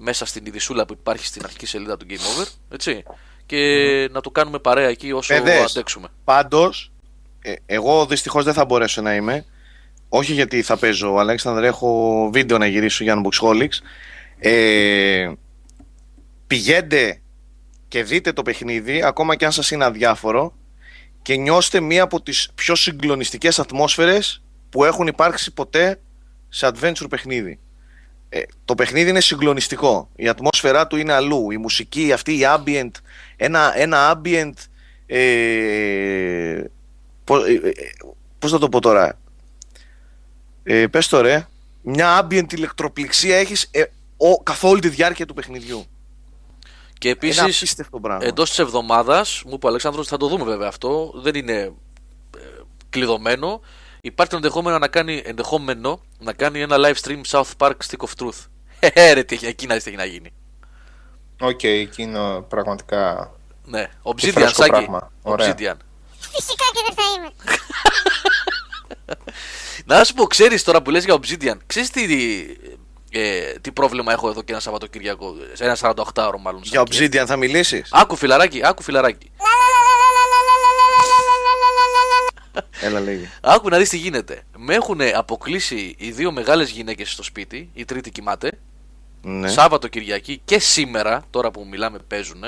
μέσα 0.00 0.24
στην 0.26 0.46
ειδισούλα 0.46 0.86
που 0.86 0.92
υπάρχει 1.00 1.26
στην 1.26 1.42
αρχική 1.44 1.66
σελίδα 1.66 1.96
του 1.96 2.06
Game 2.08 2.12
Over, 2.12 2.46
έτσι. 2.70 3.02
Και 3.46 4.08
να 4.12 4.20
το 4.20 4.30
κάνουμε 4.30 4.58
παρέα 4.58 4.88
εκεί 4.88 5.12
όσο 5.12 5.34
Παιδες. 5.34 5.70
αντέξουμε. 5.70 6.08
Πάντως, 6.24 6.92
ε, 7.40 7.54
εγώ 7.66 8.06
δυστυχώς 8.06 8.44
δεν 8.44 8.54
θα 8.54 8.64
μπορέσω 8.64 9.02
να 9.02 9.14
είμαι. 9.14 9.44
Όχι 10.08 10.32
γιατί 10.32 10.62
θα 10.62 10.76
παίζω, 10.76 11.16
Αλέξανδρε, 11.16 11.66
έχω 11.66 12.30
βίντεο 12.32 12.58
να 12.58 12.66
γυρίσω 12.66 13.04
για 13.04 13.22
Unboxholics. 13.22 13.78
Ε, 14.38 15.32
πηγαίνετε 16.46 17.20
και 17.88 18.02
δείτε 18.02 18.32
το 18.32 18.42
παιχνίδι, 18.42 19.02
ακόμα 19.02 19.36
και 19.36 19.44
αν 19.44 19.52
σας 19.52 19.70
είναι 19.70 19.84
αδιάφορο, 19.84 20.54
και 21.22 21.36
νιώστε 21.36 21.80
μία 21.80 22.02
από 22.02 22.22
τις 22.22 22.50
πιο 22.54 22.74
συγκλονιστικές 22.74 23.58
ατμόσφαιρες 23.58 24.42
που 24.70 24.84
έχουν 24.84 25.06
υπάρξει 25.06 25.52
ποτέ 25.52 26.00
σε 26.48 26.70
adventure 26.72 27.06
παιχνίδι. 27.10 27.58
Ε, 28.28 28.42
το 28.64 28.74
παιχνίδι 28.74 29.10
είναι 29.10 29.20
συγκλονιστικό. 29.20 30.08
Η 30.16 30.28
ατμόσφαιρά 30.28 30.86
του 30.86 30.96
είναι 30.96 31.12
αλλού. 31.12 31.50
Η 31.50 31.56
μουσική, 31.56 32.12
αυτή 32.12 32.32
η 32.32 32.40
ambient, 32.44 32.90
ένα, 33.36 33.72
ένα 33.78 34.20
ambient. 34.22 34.52
Ε, 35.06 36.64
πώς, 37.24 37.46
ε, 37.46 37.52
ε, 37.52 37.72
πώς 38.38 38.50
θα 38.50 38.58
το 38.58 38.68
πω 38.68 38.80
τώρα; 38.80 39.18
Ε, 40.62 40.86
πες 40.86 41.08
το 41.08 41.20
ρε. 41.20 41.46
Μια 41.82 42.22
ambient 42.22 42.52
ηλεκτροπληξία 42.52 43.36
έχεις 43.36 43.68
ε, 43.70 43.84
ο, 44.16 44.42
καθ' 44.42 44.64
όλη 44.64 44.80
τη 44.80 44.88
διάρκεια 44.88 45.26
του 45.26 45.34
παιχνιδιού. 45.34 45.84
Και 46.98 47.08
Ένα 47.08 47.16
επίσης, 47.20 47.42
απίστευτο 47.42 48.00
πράγμα. 48.00 48.24
εντός 48.26 48.48
της 48.48 48.58
εβδομάδας, 48.58 49.42
μου 49.46 49.52
είπε 49.54 49.66
ο 49.66 49.68
Αλέξανδρος, 49.68 50.06
θα 50.08 50.16
το 50.16 50.28
δούμε 50.28 50.44
βέβαια 50.44 50.68
αυτό, 50.68 51.12
δεν 51.14 51.34
είναι 51.34 51.52
ε, 52.36 52.40
κλειδωμένο. 52.90 53.60
Υπάρχει 54.00 54.30
το 54.30 54.36
ενδεχόμενο 54.36 54.78
να 54.78 54.88
κάνει, 54.88 55.22
ενδεχόμενο 55.24 56.00
να 56.18 56.32
κάνει 56.32 56.60
ένα 56.60 56.76
live 56.78 56.94
stream 57.06 57.20
South 57.30 57.50
Park 57.58 57.72
Stick 57.88 58.06
of 58.06 58.24
Truth. 58.24 58.46
Ε, 58.80 59.12
ρε, 59.14 59.22
τι 59.22 59.34
έχει, 59.34 59.46
εκεί 59.46 59.66
να 59.66 59.74
δεις 59.74 59.82
τι 59.82 59.88
έχει 59.88 59.98
να 59.98 60.04
γίνει. 60.04 60.32
οκ, 61.40 61.62
εκείνο 61.62 62.44
πραγματικά. 62.48 63.32
Ναι, 63.64 63.84
Τι 63.84 63.90
Obsidian, 64.02 64.30
φρέσκο 64.32 64.62
Σάκη. 64.62 64.70
πράγμα. 64.70 65.12
Ωραία. 65.22 65.46
Obsidian. 65.54 65.76
Φυσικά 66.18 66.64
και 66.72 66.82
δεν 66.86 66.94
θα 66.96 67.02
είμαι. 67.16 67.30
Να 69.84 70.04
σου 70.04 70.14
πω, 70.14 70.24
ξέρεις 70.26 70.64
τώρα 70.64 70.82
που 70.82 70.90
λες 70.90 71.04
για 71.04 71.14
Obsidian, 71.20 71.56
ξέρεις 71.66 71.90
τι, 71.90 72.04
ε, 73.10 73.52
τι 73.60 73.72
πρόβλημα 73.72 74.12
έχω 74.12 74.28
εδώ 74.28 74.42
και 74.42 74.52
ένα 74.52 74.60
Σαββατοκύριακο, 74.60 75.34
σε 75.52 75.64
ένα 75.64 75.76
48ωρο 75.80 76.38
μάλλον. 76.40 76.60
Για 76.64 76.78
Σάκη. 76.90 77.08
Obsidian 77.12 77.24
θα 77.26 77.36
μιλήσεις; 77.36 77.88
Άκου 77.92 78.16
φιλαράκι, 78.16 78.60
άκου 78.64 78.82
φιλαράκι. 78.82 79.30
Έλα 82.80 83.00
λέγε. 83.00 83.30
Άκου 83.40 83.68
να 83.68 83.78
δεις 83.78 83.88
τι 83.88 83.96
γίνεται. 83.96 84.42
Με 84.56 84.74
έχουν 84.74 85.00
αποκλείσει 85.14 85.94
οι 85.98 86.10
δύο 86.10 86.32
μεγάλες 86.32 86.70
γυναίκες 86.70 87.10
στο 87.10 87.22
σπίτι, 87.22 87.70
η 87.74 87.84
τρίτη 87.84 88.10
κοιμάται, 88.10 88.50
Ναι. 89.22 89.48
Σάββατο 89.48 89.88
Κυριακή 89.88 90.40
και 90.44 90.58
σήμερα, 90.58 91.24
τώρα 91.30 91.50
που 91.50 91.66
μιλάμε 91.70 91.98
παίζουν, 91.98 92.44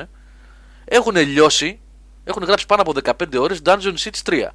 έχουν 0.84 1.16
λιώσει, 1.16 1.80
έχουν 2.24 2.42
γράψει 2.44 2.66
πάνω 2.66 2.82
από 2.82 2.92
15 3.04 3.36
ώρες 3.38 3.60
Dungeon 3.64 3.94
Siege 4.04 4.22
3. 4.30 4.48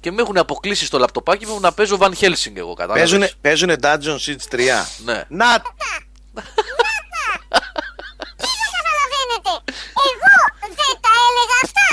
Και 0.00 0.10
με 0.10 0.22
έχουν 0.22 0.36
αποκλείσει 0.38 0.84
στο 0.84 0.98
λαπτοπάκι 0.98 1.46
μου 1.46 1.60
να 1.60 1.72
παίζω 1.72 1.98
Van 2.00 2.12
Helsing 2.20 2.52
εγώ 2.54 2.74
κατάλαβες. 2.74 3.10
Παίζουνε, 3.10 3.30
παίζουνε 3.40 3.76
Dungeon 3.82 4.16
Siege 4.26 4.46
3. 4.50 4.58
Ναι. 5.04 5.24
Να! 5.28 5.62
Καταλαβαίνετε. 8.74 9.52
Εγώ 10.08 10.36
δεν 10.60 10.96
τα 11.04 11.12
έλεγα 11.26 11.56
αυτά. 11.64 11.89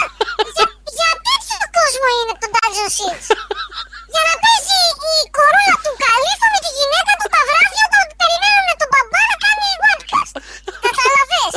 Για, 1.88 2.02
για 2.02 2.06
τέτοιο 2.06 2.08
κόσμο 2.08 2.10
είναι 2.20 2.36
το 2.42 2.48
Dungeon 2.56 2.90
Siege; 2.96 3.30
Για 4.12 4.24
να 4.28 4.34
παίζει 4.44 4.80
η 5.12 5.16
κορούλα 5.38 5.76
του 5.84 5.92
καλύφα 6.04 6.48
με 6.54 6.60
τη 6.66 6.70
γυναίκα 6.78 7.14
του 7.20 7.28
τα 7.34 7.42
βράδια 7.48 7.84
όταν 7.90 8.04
περιμένουν 8.22 8.70
τον 8.82 8.90
μπαμπά 8.92 9.22
να 9.32 9.36
κάνει 9.44 9.68
webcast. 9.84 10.36
Καταλαβες; 10.86 11.54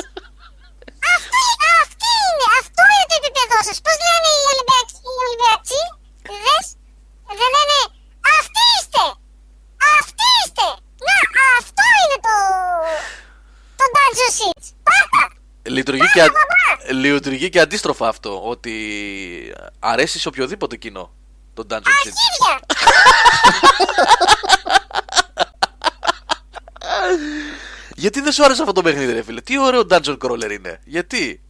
Αυτή, 1.15 1.43
αυτή 1.81 2.11
είναι, 2.27 2.47
αυτό 2.61 2.83
είναι 2.93 3.07
το 3.11 3.17
επίπεδό 3.21 3.59
σας. 3.69 3.79
Πώς 3.85 3.97
λένε 4.07 4.31
οι 4.39 4.45
Ολυμπιακοί, 4.53 4.99
οι 5.13 5.19
Ολυμπιακοί, 5.25 5.83
δες, 6.45 6.67
δεν 7.39 7.49
λένε 7.55 7.79
αυτοί 8.37 8.63
είστε, 8.75 9.05
αυτοί 9.99 10.27
είστε. 10.41 10.69
Να, 11.07 11.17
αυτό 11.61 11.85
είναι 12.01 12.19
το, 12.27 12.37
το 13.79 13.85
Dungeon 13.95 14.31
Siege. 14.37 14.69
Πάρτα. 14.87 15.40
Λειτουργεί 15.63 16.11
και, 16.15 16.23
αν- 16.23 16.33
λειτουργεί 16.91 17.49
και 17.49 17.61
αντίστροφα 17.61 18.09
αυτό, 18.09 18.43
ότι 18.49 19.55
αρέσει 19.79 20.19
σε 20.19 20.29
οποιοδήποτε 20.29 20.77
κοινό 20.77 21.13
το 21.55 21.67
Dungeon 21.71 21.77
Siege. 21.77 21.81
Αρχίδια. 21.87 22.61
Γιατί 27.97 28.21
δεν 28.21 28.33
σου 28.33 28.45
άρεσε 28.45 28.61
αυτό 28.61 28.73
το 28.75 28.83
παιχνίδι 28.83 29.13
ρε 29.13 29.23
φίλε, 29.23 29.41
τι 29.41 29.59
ωραίο 29.59 29.83
Dungeon 29.91 30.17
Crawler 30.19 30.51
είναι, 30.51 30.81
γιατί; 30.85 31.43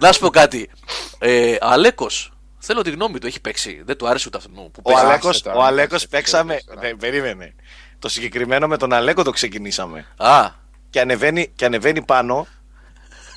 Να 0.00 0.12
σου 0.12 0.20
πω 0.20 0.28
κάτι, 0.30 0.70
ε, 1.18 1.56
Αλέκος, 1.60 2.32
θέλω 2.58 2.82
τη 2.82 2.90
γνώμη 2.90 3.18
του, 3.18 3.26
έχει 3.26 3.40
παίξει, 3.40 3.82
δεν 3.84 3.96
του 3.96 4.08
άρεσε 4.08 4.24
ούτε 4.28 4.36
αυτού 4.36 4.50
που 4.50 4.70
Ο 4.72 4.80
παίζει. 4.82 5.00
Άσε 5.00 5.10
Αλέκος, 5.10 5.42
τώρα, 5.42 5.56
ο 5.56 5.58
μην 5.58 5.66
Αλέκος 5.68 5.88
παίξεις 6.08 6.08
παίξαμε. 6.08 6.54
τέτοιες 6.54 6.74
τώρα. 6.74 6.86
Ναι, 6.88 6.94
περίμενε. 6.94 7.54
Το 7.98 8.08
συγκεκριμένο 8.08 8.66
με 8.66 8.76
τον 8.76 8.92
Αλέκο 8.92 9.22
το 9.22 9.30
ξεκινήσαμε. 9.30 10.06
Α, 10.16 10.50
Και 10.90 11.00
ανεβαίνει, 11.00 11.48
και 11.54 11.64
ανεβαίνει 11.64 12.02
πάνω 12.02 12.46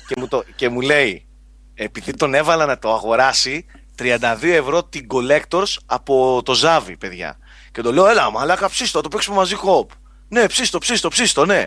και 0.06 0.14
μου, 0.18 0.28
το, 0.28 0.44
και 0.56 0.68
μου 0.68 0.80
λέει, 0.80 1.26
επειδή 1.74 2.12
τον 2.12 2.34
έβαλα 2.34 2.66
να 2.66 2.78
το 2.78 2.92
αγοράσει, 2.94 3.66
32 3.98 4.16
ευρώ 4.42 4.84
την 4.84 5.06
Collectors 5.12 5.76
από 5.86 6.42
το 6.44 6.54
Ζάβι, 6.54 6.96
παιδιά. 6.96 7.38
Και 7.72 7.82
το 7.82 7.92
λέω, 7.92 8.06
έλα, 8.08 8.30
μαλάκα, 8.30 8.68
ψήστο, 8.68 9.00
το 9.00 9.08
παίξουμε 9.08 9.36
μαζί 9.36 9.54
κοπ. 9.54 9.90
Ναι, 10.28 10.46
ψήστο, 10.46 10.78
ψήστο, 10.78 11.08
ψήστο, 11.08 11.44
ναι. 11.46 11.64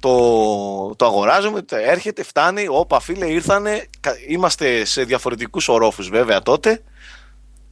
Το, 0.00 0.94
το 0.96 1.04
αγοράζουμε, 1.04 1.62
τε- 1.62 1.86
έρχεται, 1.88 2.22
φτάνει, 2.22 2.66
όπα 2.68 3.00
φίλε, 3.00 3.26
ήρθανε, 3.26 3.86
κα- 4.00 4.16
είμαστε 4.28 4.84
σε 4.84 5.04
διαφορετικούς 5.04 5.68
ορόφους 5.68 6.08
βέβαια 6.08 6.42
τότε 6.42 6.82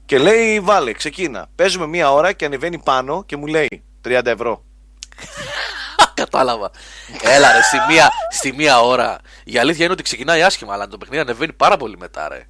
και 0.07 0.19
λέει, 0.19 0.61
βάλε, 0.61 0.93
ξεκίνα. 0.93 1.47
Παίζουμε 1.55 1.87
μία 1.87 2.13
ώρα 2.13 2.33
και 2.33 2.45
ανεβαίνει 2.45 2.79
πάνω 2.79 3.25
και 3.25 3.37
μου 3.37 3.47
λέει, 3.47 3.83
30 4.07 4.27
ευρώ. 4.27 4.65
κατάλαβα. 6.15 6.71
Έλα 7.23 7.53
ρε, 7.53 7.63
στη 7.63 7.77
μία, 7.89 8.11
στη 8.31 8.53
μία 8.53 8.81
ώρα. 8.81 9.19
Η 9.45 9.59
αλήθεια 9.59 9.85
είναι 9.85 9.93
ότι 9.93 10.03
ξεκινάει 10.03 10.43
άσχημα, 10.43 10.73
αλλά 10.73 10.89
το 10.89 10.99
παιχνίδι 10.99 11.23
ανεβαίνει 11.23 11.53
πάρα 11.53 11.77
πολύ 11.77 11.97
μετά, 11.99 12.29
ρε. 12.29 12.47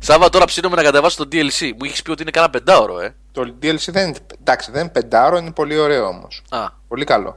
Σάβα, 0.00 0.28
τώρα 0.28 0.44
ψήνομαι 0.44 0.76
να 0.76 0.82
κατεβάσω 0.82 1.16
το 1.24 1.28
DLC. 1.32 1.70
Μου 1.78 1.84
είχε 1.84 2.02
πει 2.02 2.10
ότι 2.10 2.22
είναι 2.22 2.30
κάνα 2.30 2.50
πεντάωρο, 2.50 3.00
ε. 3.00 3.14
Το 3.32 3.54
DLC 3.62 3.76
δεν 3.86 4.08
είναι. 4.08 4.18
Εντάξει, 4.40 4.70
δεν 4.70 4.80
είναι 4.80 4.90
πεντάρο, 4.90 5.36
είναι 5.36 5.52
πολύ 5.52 5.78
ωραίο 5.78 6.06
όμως. 6.06 6.42
Α, 6.48 6.66
Πολύ 6.88 7.04
καλό. 7.04 7.36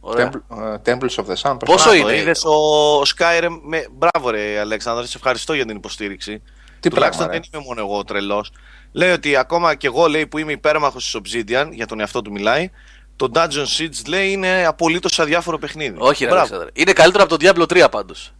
ωραία. 0.00 0.30
Temple, 0.32 0.56
ε, 0.58 0.76
Temples 0.94 1.14
of 1.24 1.24
the 1.26 1.34
Sun. 1.50 1.56
πώς 1.58 1.74
Πόσο 1.74 1.88
το- 1.88 1.94
είναι; 1.94 2.04
Το 2.04 2.12
είδες 2.12 2.44
ο 2.44 3.00
Skyrim. 3.16 3.58
Με... 3.62 3.86
Μπράβο, 3.92 4.30
ρε 4.30 4.58
Αλέξανδρο, 4.58 5.04
σε 5.06 5.16
ευχαριστώ 5.16 5.52
για 5.54 5.66
την 5.66 5.76
υποστήριξη. 5.76 6.42
Τι 6.80 6.88
Τουλάχιστον 6.90 7.26
πράγμα, 7.26 7.42
δεν 7.50 7.60
είμαι 7.60 7.68
μόνο 7.68 7.80
εγώ 7.80 8.04
τρελός. 8.04 8.52
Λέει 8.92 9.10
ότι 9.10 9.36
ακόμα 9.36 9.74
και 9.74 9.86
εγώ 9.86 10.06
λέει, 10.06 10.26
που 10.26 10.38
είμαι 10.38 10.52
υπέρμαχος 10.52 11.04
της 11.10 11.20
Obsidian, 11.44 11.68
για 11.70 11.86
τον 11.86 12.00
εαυτό 12.00 12.22
του 12.22 12.30
μιλάει, 12.30 12.70
το 13.16 13.30
Dungeon 13.34 13.66
Siege 13.78 14.06
λέει 14.08 14.30
είναι 14.32 14.64
απολύτως 14.66 15.18
αδιάφορο 15.20 15.58
παιχνίδι. 15.58 15.96
Όχι, 15.98 16.24
ρε, 16.24 16.30
Μπράβο. 16.30 16.44
Αλέξανδρε. 16.46 16.82
Είναι 16.82 16.92
καλύτερο 16.92 17.24
από 17.24 17.38
το 17.38 17.48
Diablo 17.48 17.84
3 17.84 17.86
πάντως. 17.90 18.32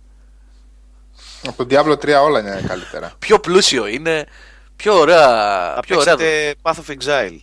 Από 1.46 1.64
το 1.64 1.76
Diablo 1.76 1.92
3 1.92 2.22
όλα 2.24 2.40
είναι 2.40 2.64
καλύτερα. 2.66 3.12
Πιο 3.18 3.38
πλούσιο 3.40 3.86
είναι. 3.86 4.26
Πιο 4.76 4.94
ωραία. 4.98 5.26
Θα 5.74 5.80
Πιο 5.86 5.98
ωραία. 5.98 6.16
παίξετε 6.16 6.54
Path 6.62 6.74
of 6.74 6.96
Exile. 6.98 7.38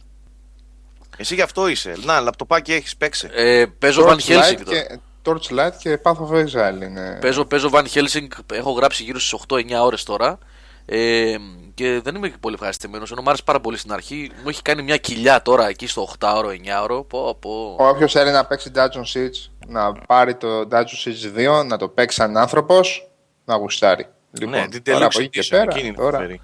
Εσύ 1.18 1.36
γι' 1.36 1.41
αυτό 1.41 1.68
είσαι. 1.68 1.95
Να, 2.03 2.19
λαπτοπάκι 2.19 2.73
έχεις 2.73 2.95
παίξει. 2.98 3.30
Ε, 3.32 3.65
παίζω 3.80 4.06
Van 4.07 4.15
Torchlight 4.15 4.32
Helsing 4.32 4.61
τώρα. 4.65 4.82
και 4.82 4.99
Torchlight 5.23 5.72
και 5.80 5.99
Path 6.03 6.11
of 6.11 6.30
Exile 6.32 6.82
είναι. 6.82 7.18
Παίζω, 7.22 7.45
παίζω 7.45 7.69
Van 7.73 7.84
Helsing, 7.94 8.27
έχω 8.52 8.72
γράψει 8.72 9.03
γύρω 9.03 9.19
στις 9.19 9.34
8-9 9.48 9.82
ώρες 9.84 10.03
τώρα. 10.03 10.38
Ε, 10.86 11.36
και 11.76 12.02
δεν 12.03 12.15
είμαι 12.15 12.30
και 12.30 12.38
πολύ 12.39 12.53
ευχαριστημένος. 12.53 13.11
Ενώ 13.11 13.22
μου 13.22 13.27
άρεσε 13.27 13.43
πάρα 13.43 13.60
πολύ 13.60 13.77
στην 13.77 13.91
αρχή. 13.91 14.31
Μου 14.43 14.49
έχει 14.49 14.61
κάνει 14.61 14.81
μια 14.81 14.97
κοιλιά 14.97 15.41
τώρα 15.41 15.68
εκεί 15.68 15.88
στο 15.88 16.07
8ωρο, 16.19 16.45
9ωρο. 16.45 17.07
Πω, 17.07 17.35
πω. 17.39 17.76
Όποιος 17.80 18.11
θέλει 18.11 18.31
να 18.31 18.45
παίξει 18.45 18.72
Dungeon 18.76 19.03
Siege, 19.14 19.49
να 19.68 19.93
πάρει 19.93 20.35
το 20.35 20.68
Dungeon 20.72 21.06
Siege 21.06 21.60
2, 21.61 21.65
να 21.65 21.77
το 21.77 21.88
παίξει 21.88 22.18
σαν 22.18 22.38
άνθρωπος, 22.38 23.10
να 23.45 23.56
γουστάρει. 23.56 24.07
Λοιπόν, 24.31 24.60
ναι, 24.60 24.68
την 24.68 24.84
τώρα 24.84 25.06
από 25.06 25.18
Deluxe 25.18 25.22
εκεί 25.22 25.30
και 25.30 25.39
Edition, 25.41 25.49
πέρα, 25.49 25.64
εκείνη 25.64 25.88
είναι 25.88 25.97
τώρα, 25.97 26.18
φοβερή. 26.18 26.41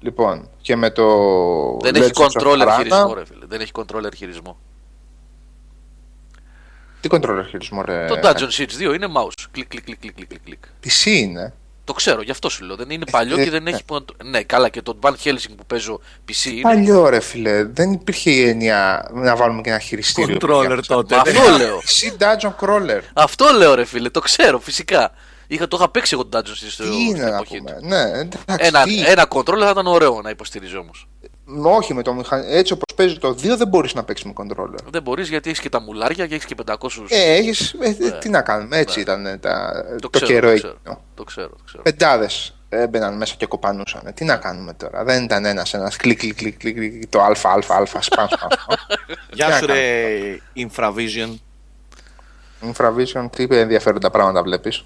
Λοιπόν, 0.00 0.48
και 0.60 0.76
με 0.76 0.90
το. 0.90 1.06
Δεν 1.80 1.94
έχει 1.94 2.10
Legends 2.14 2.22
of 2.22 2.42
controller 2.42 2.68
Arana- 2.68 2.74
χειρισμό, 2.76 3.14
ρε 3.14 3.24
φίλε. 3.24 3.46
Δεν 3.46 3.60
έχει 3.60 3.72
controller 3.74 4.12
χειρισμό. 4.16 4.58
Τι 7.00 7.08
controller 7.12 7.44
χειρισμό, 7.48 7.82
ρε. 7.82 8.06
Το 8.06 8.18
Dungeon 8.22 8.50
Siege 8.58 8.90
2 8.90 8.94
είναι 8.94 9.06
mouse. 9.16 9.44
Κλικ, 9.50 9.68
κλικ, 9.68 9.84
κλικ, 9.84 10.00
κλικ, 10.00 10.14
κλικ, 10.26 10.40
κλικ. 10.44 10.64
PC 10.84 11.06
είναι; 11.06 11.54
Το 11.84 11.92
ξέρω, 11.92 12.22
γι' 12.22 12.30
αυτό 12.30 12.48
σου 12.48 12.64
λέω. 12.64 12.76
Δεν 12.76 12.90
είναι 12.90 13.04
παλιό 13.10 13.38
ε, 13.40 13.44
και 13.44 13.50
δεν 13.50 13.62
ναι. 13.62 13.70
έχει. 13.70 13.84
πον- 13.84 14.04
Ναι, 14.24 14.42
καλά, 14.42 14.68
και 14.68 14.82
το 14.82 14.98
Van 15.02 15.10
Helsing 15.24 15.54
που 15.56 15.66
παίζω 15.66 16.00
PC 16.28 16.44
είναι. 16.50 16.60
Παλιό, 16.60 17.08
ρε 17.08 17.20
φίλε. 17.20 17.64
Δεν 17.64 17.92
υπήρχε 17.92 18.30
η 18.30 18.48
έννοια 18.48 19.08
να 19.12 19.36
βάλουμε 19.36 19.60
και 19.60 19.70
ένα 19.70 19.78
χειριστήριο. 19.78 20.36
Controller 20.40 20.64
παιδιά. 20.68 20.82
τότε. 20.82 21.16
Μα 21.16 21.22
δεν- 21.22 21.36
αυτό 21.36 21.56
λέω. 21.56 21.80
PC 21.88 22.22
Dungeon 22.22 22.54
Crawler. 22.66 23.00
Αυτό 23.12 23.44
λέω, 23.56 23.74
ρε 23.74 23.84
φίλε. 23.84 24.08
Το 24.10 24.20
ξέρω, 24.20 24.58
φυσικά. 24.58 25.10
Είχα, 25.46 25.68
το 25.68 25.76
είχα 25.80 25.88
παίξει 25.90 26.14
εγώ 26.14 26.24
το 26.26 26.38
Dungeon 26.38 26.50
Siege 26.50 26.66
στο- 26.70 26.82
Τι 26.84 26.88
στην 26.90 27.00
είναι 27.00 27.18
να 27.18 27.34
εποχή 27.34 27.56
πούμε. 27.58 27.70
του. 27.72 27.86
Ναι, 27.86 28.00
εντάξει. 28.02 28.44
Ένα, 28.58 28.82
τι- 28.82 29.04
ένα 29.06 29.26
controller 29.28 29.58
θα 29.60 29.70
ήταν 29.70 29.86
ωραίο 29.86 30.20
να 30.22 30.30
υποστηρίζει 30.30 30.76
όμως. 30.76 31.08
Όχι 31.62 31.94
με 31.94 32.02
το 32.02 32.14
μηχανισμό. 32.14 32.52
Έτσι 32.54 32.72
όπως 32.72 32.94
παίζει 32.96 33.18
το 33.18 33.28
2 33.28 33.56
δεν 33.56 33.68
μπορείς 33.68 33.94
να 33.94 34.04
παίξεις 34.04 34.26
με 34.26 34.32
controller. 34.36 34.78
Δεν 34.90 35.02
μπορείς 35.02 35.28
γιατί 35.28 35.48
έχεις 35.48 35.60
και 35.60 35.68
τα 35.68 35.80
μουλάρια 35.80 36.26
και 36.26 36.34
έχεις 36.34 36.46
και 36.46 36.54
500. 36.66 36.74
Ε, 37.08 37.32
έχεις, 37.34 37.72
ε, 37.80 37.88
ε, 38.06 38.18
τι 38.18 38.28
να 38.28 38.42
κάνουμε, 38.42 38.76
έτσι 38.78 39.00
ήταν 39.00 39.26
ε, 39.26 39.36
τα, 39.38 39.84
Ναι. 39.90 39.98
το, 39.98 40.10
το, 40.10 40.20
ξέρω, 40.20 40.26
καιρό 40.32 40.48
το, 40.48 40.54
ξέρω, 40.54 40.74
εκείνο. 40.80 41.00
το 41.14 41.24
ξέρω. 41.24 41.48
Το 41.48 41.62
ξέρω. 41.64 41.82
Πεντάδες 41.82 42.54
έμπαιναν 42.68 43.16
μέσα 43.16 43.34
και 43.38 43.46
κοπανούσαν. 43.46 44.02
Τι 44.14 44.24
να 44.24 44.36
κάνουμε 44.36 44.72
τώρα. 44.74 45.04
Δεν 45.04 45.24
ήταν 45.24 45.44
ένας 45.44 45.74
ένας 45.74 45.96
κλικ, 45.96 46.18
κλικ, 46.18 46.34
κλικ, 46.36 46.56
κλικ, 46.58 46.74
κλικ, 46.76 47.06
το 47.06 47.20
α, 47.20 47.24
α, 47.26 47.52
α, 47.78 47.84
σπαν, 47.86 48.02
σπαν. 48.02 48.28
Γεια 49.32 49.56
σου 49.56 49.66
ρε 49.66 50.10
Infravision. 50.56 51.34
Infravision, 52.72 53.26
τι 53.36 53.46
ενδιαφέροντα 53.50 54.10
πράγματα 54.10 54.42
βλέπεις. 54.42 54.84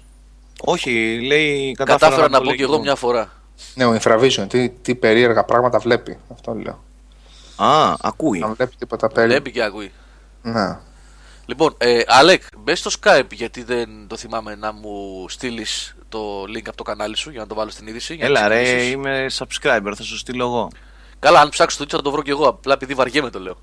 Όχι, 0.61 1.19
λέει 1.27 1.71
Κατάφερα 1.71 2.29
να 2.29 2.39
το 2.39 2.43
πω 2.43 2.53
και 2.55 2.61
εγώ 2.63 2.71
λέγω. 2.71 2.83
μια 2.83 2.95
φορά. 2.95 3.31
Ναι, 3.73 3.85
ο 3.85 3.97
Infravision, 4.01 4.45
τι, 4.49 4.69
τι 4.69 4.95
περίεργα 4.95 5.43
πράγματα 5.43 5.79
βλέπει. 5.79 6.17
Αυτό 6.33 6.53
λέω. 6.53 6.83
Α, 7.55 7.93
ακούει. 8.01 8.39
Να 8.39 8.47
βλέπει 8.47 8.75
τίποτα 8.75 9.07
περίεργα. 9.07 9.33
Βλέπει 9.33 9.51
και 9.51 9.63
ακούει. 9.63 9.91
Ναι. 10.41 10.77
Λοιπόν, 11.45 11.73
ε, 11.77 11.99
Αλέκ, 12.07 12.43
μπες 12.57 12.79
στο 12.79 12.91
Skype 13.01 13.31
γιατί 13.31 13.63
δεν 13.63 13.89
το 14.07 14.17
θυμάμαι 14.17 14.55
να 14.55 14.71
μου 14.71 15.25
στείλεις 15.29 15.95
το 16.09 16.41
link 16.43 16.61
από 16.67 16.77
το 16.77 16.83
κανάλι 16.83 17.15
σου 17.17 17.29
για 17.29 17.39
να 17.39 17.47
το 17.47 17.55
βάλω 17.55 17.69
στην 17.69 17.87
είδηση. 17.87 18.15
για 18.15 18.29
να 18.29 18.39
Έλα 18.39 18.47
ρε, 18.47 18.63
ξεκινήσεις. 18.63 18.91
είμαι 18.91 19.25
subscriber, 19.37 19.91
θα 19.95 20.03
σου 20.03 20.17
στείλω 20.17 20.43
εγώ. 20.45 20.69
Καλά, 21.19 21.39
αν 21.41 21.49
ψάξω 21.49 21.77
το 21.77 21.83
Twitch 21.83 21.89
θα 21.91 22.01
το 22.01 22.11
βρω 22.11 22.21
κι 22.21 22.29
εγώ. 22.29 22.47
Απλά 22.47 22.73
επειδή 22.73 22.93
βαριέμαι 22.93 23.29
το 23.29 23.39
λέω. 23.39 23.57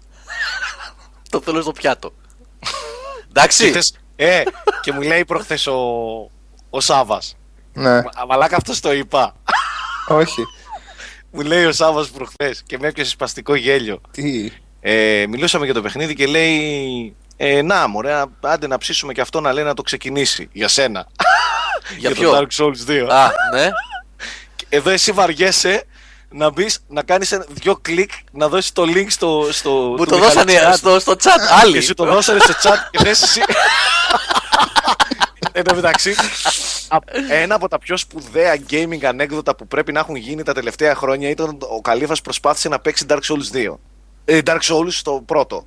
το 1.30 1.40
θέλω 1.40 1.62
στο 1.62 1.72
πιάτο. 1.72 2.12
Εντάξει. 3.28 3.68
Χθες- 3.68 3.94
ε, 4.16 4.42
και 4.82 4.92
μου 4.92 5.00
λέει 5.00 5.24
προχθές 5.24 5.66
ο, 5.66 5.74
ο 6.70 6.80
Σάβας. 6.80 7.36
ναι. 7.72 8.02
Μα- 8.02 8.24
Μαλάκα 8.28 8.56
αυτός 8.56 8.80
το 8.80 8.92
είπα. 8.92 9.34
Όχι. 10.08 10.42
Μου 11.30 11.40
λέει 11.40 11.64
ο 11.64 11.72
Σάβας 11.72 12.08
προχθές 12.08 12.62
και 12.66 12.78
με 12.80 12.86
έπιασε 12.88 13.10
σπαστικό 13.10 13.54
γέλιο. 13.54 14.00
Τι; 14.10 14.50
Ε, 14.80 15.24
μιλούσαμε 15.28 15.64
για 15.64 15.74
το 15.74 15.82
παιχνίδι 15.82 16.14
και 16.14 16.26
λέει 16.26 17.16
ε, 17.36 17.62
να 17.62 17.86
μωρέ, 17.88 18.22
άντε 18.40 18.66
να 18.66 18.78
ψήσουμε 18.78 19.12
και 19.12 19.20
αυτό 19.20 19.40
να 19.40 19.52
λέει 19.52 19.64
να 19.64 19.74
το 19.74 19.82
ξεκινήσει 19.82 20.48
για 20.52 20.68
σένα. 20.68 21.06
Για 21.98 22.08
το 22.08 22.14
ποιο; 22.14 22.32
Dark 22.32 22.62
Souls 22.64 22.90
2. 22.90 23.06
Α, 23.10 23.30
ναι. 23.54 23.68
Εδώ 24.68 24.90
εσύ 24.90 25.12
βαριέσαι 25.12 25.84
να 26.30 26.50
μπεις 26.50 26.78
να 26.88 27.02
κάνεις 27.02 27.38
δυο 27.48 27.76
κλικ 27.82 28.10
να 28.32 28.48
δώσεις 28.48 28.72
το 28.72 28.82
link 28.82 29.06
στο. 29.08 29.48
στο 29.50 29.70
Μου 29.70 29.96
του 29.96 30.04
το 30.04 30.14
Μιχαλή 30.18 30.34
δώσανε 30.34 30.70
chat. 30.72 30.76
στο, 30.76 30.98
στο 31.00 31.12
chat 31.12 31.60
άλλοι. 31.62 31.72
Και 31.72 31.80
σου 31.80 31.94
το 31.94 32.04
δώσανε 32.04 32.38
στο 32.40 32.52
chat 32.62 32.76
και 32.90 32.98
θες 33.04 33.22
εσύ. 33.22 33.40
Εν 35.56 35.64
τω 35.64 35.74
μεταξύ, 35.74 36.14
α- 36.88 36.98
ένα 37.30 37.54
από 37.54 37.68
τα 37.68 37.78
πιο 37.78 37.96
σπουδαία 37.96 38.56
gaming 38.70 39.04
ανέκδοτα 39.04 39.56
που 39.56 39.66
πρέπει 39.66 39.92
να 39.92 40.00
έχουν 40.00 40.14
γίνει 40.16 40.42
τα 40.42 40.52
τελευταία 40.54 40.94
χρόνια 40.94 41.28
ήταν 41.28 41.48
ότι 41.48 41.66
ο 41.68 41.80
Καλύφας 41.80 42.20
προσπάθησε 42.20 42.68
να 42.68 42.78
παίξει 42.78 43.06
Dark 43.08 43.20
Souls 43.22 43.56
2. 43.56 43.74
Ε, 44.24 44.40
Dark 44.44 44.58
Souls 44.60 44.86
στο 44.88 45.22
πρώτο. 45.26 45.66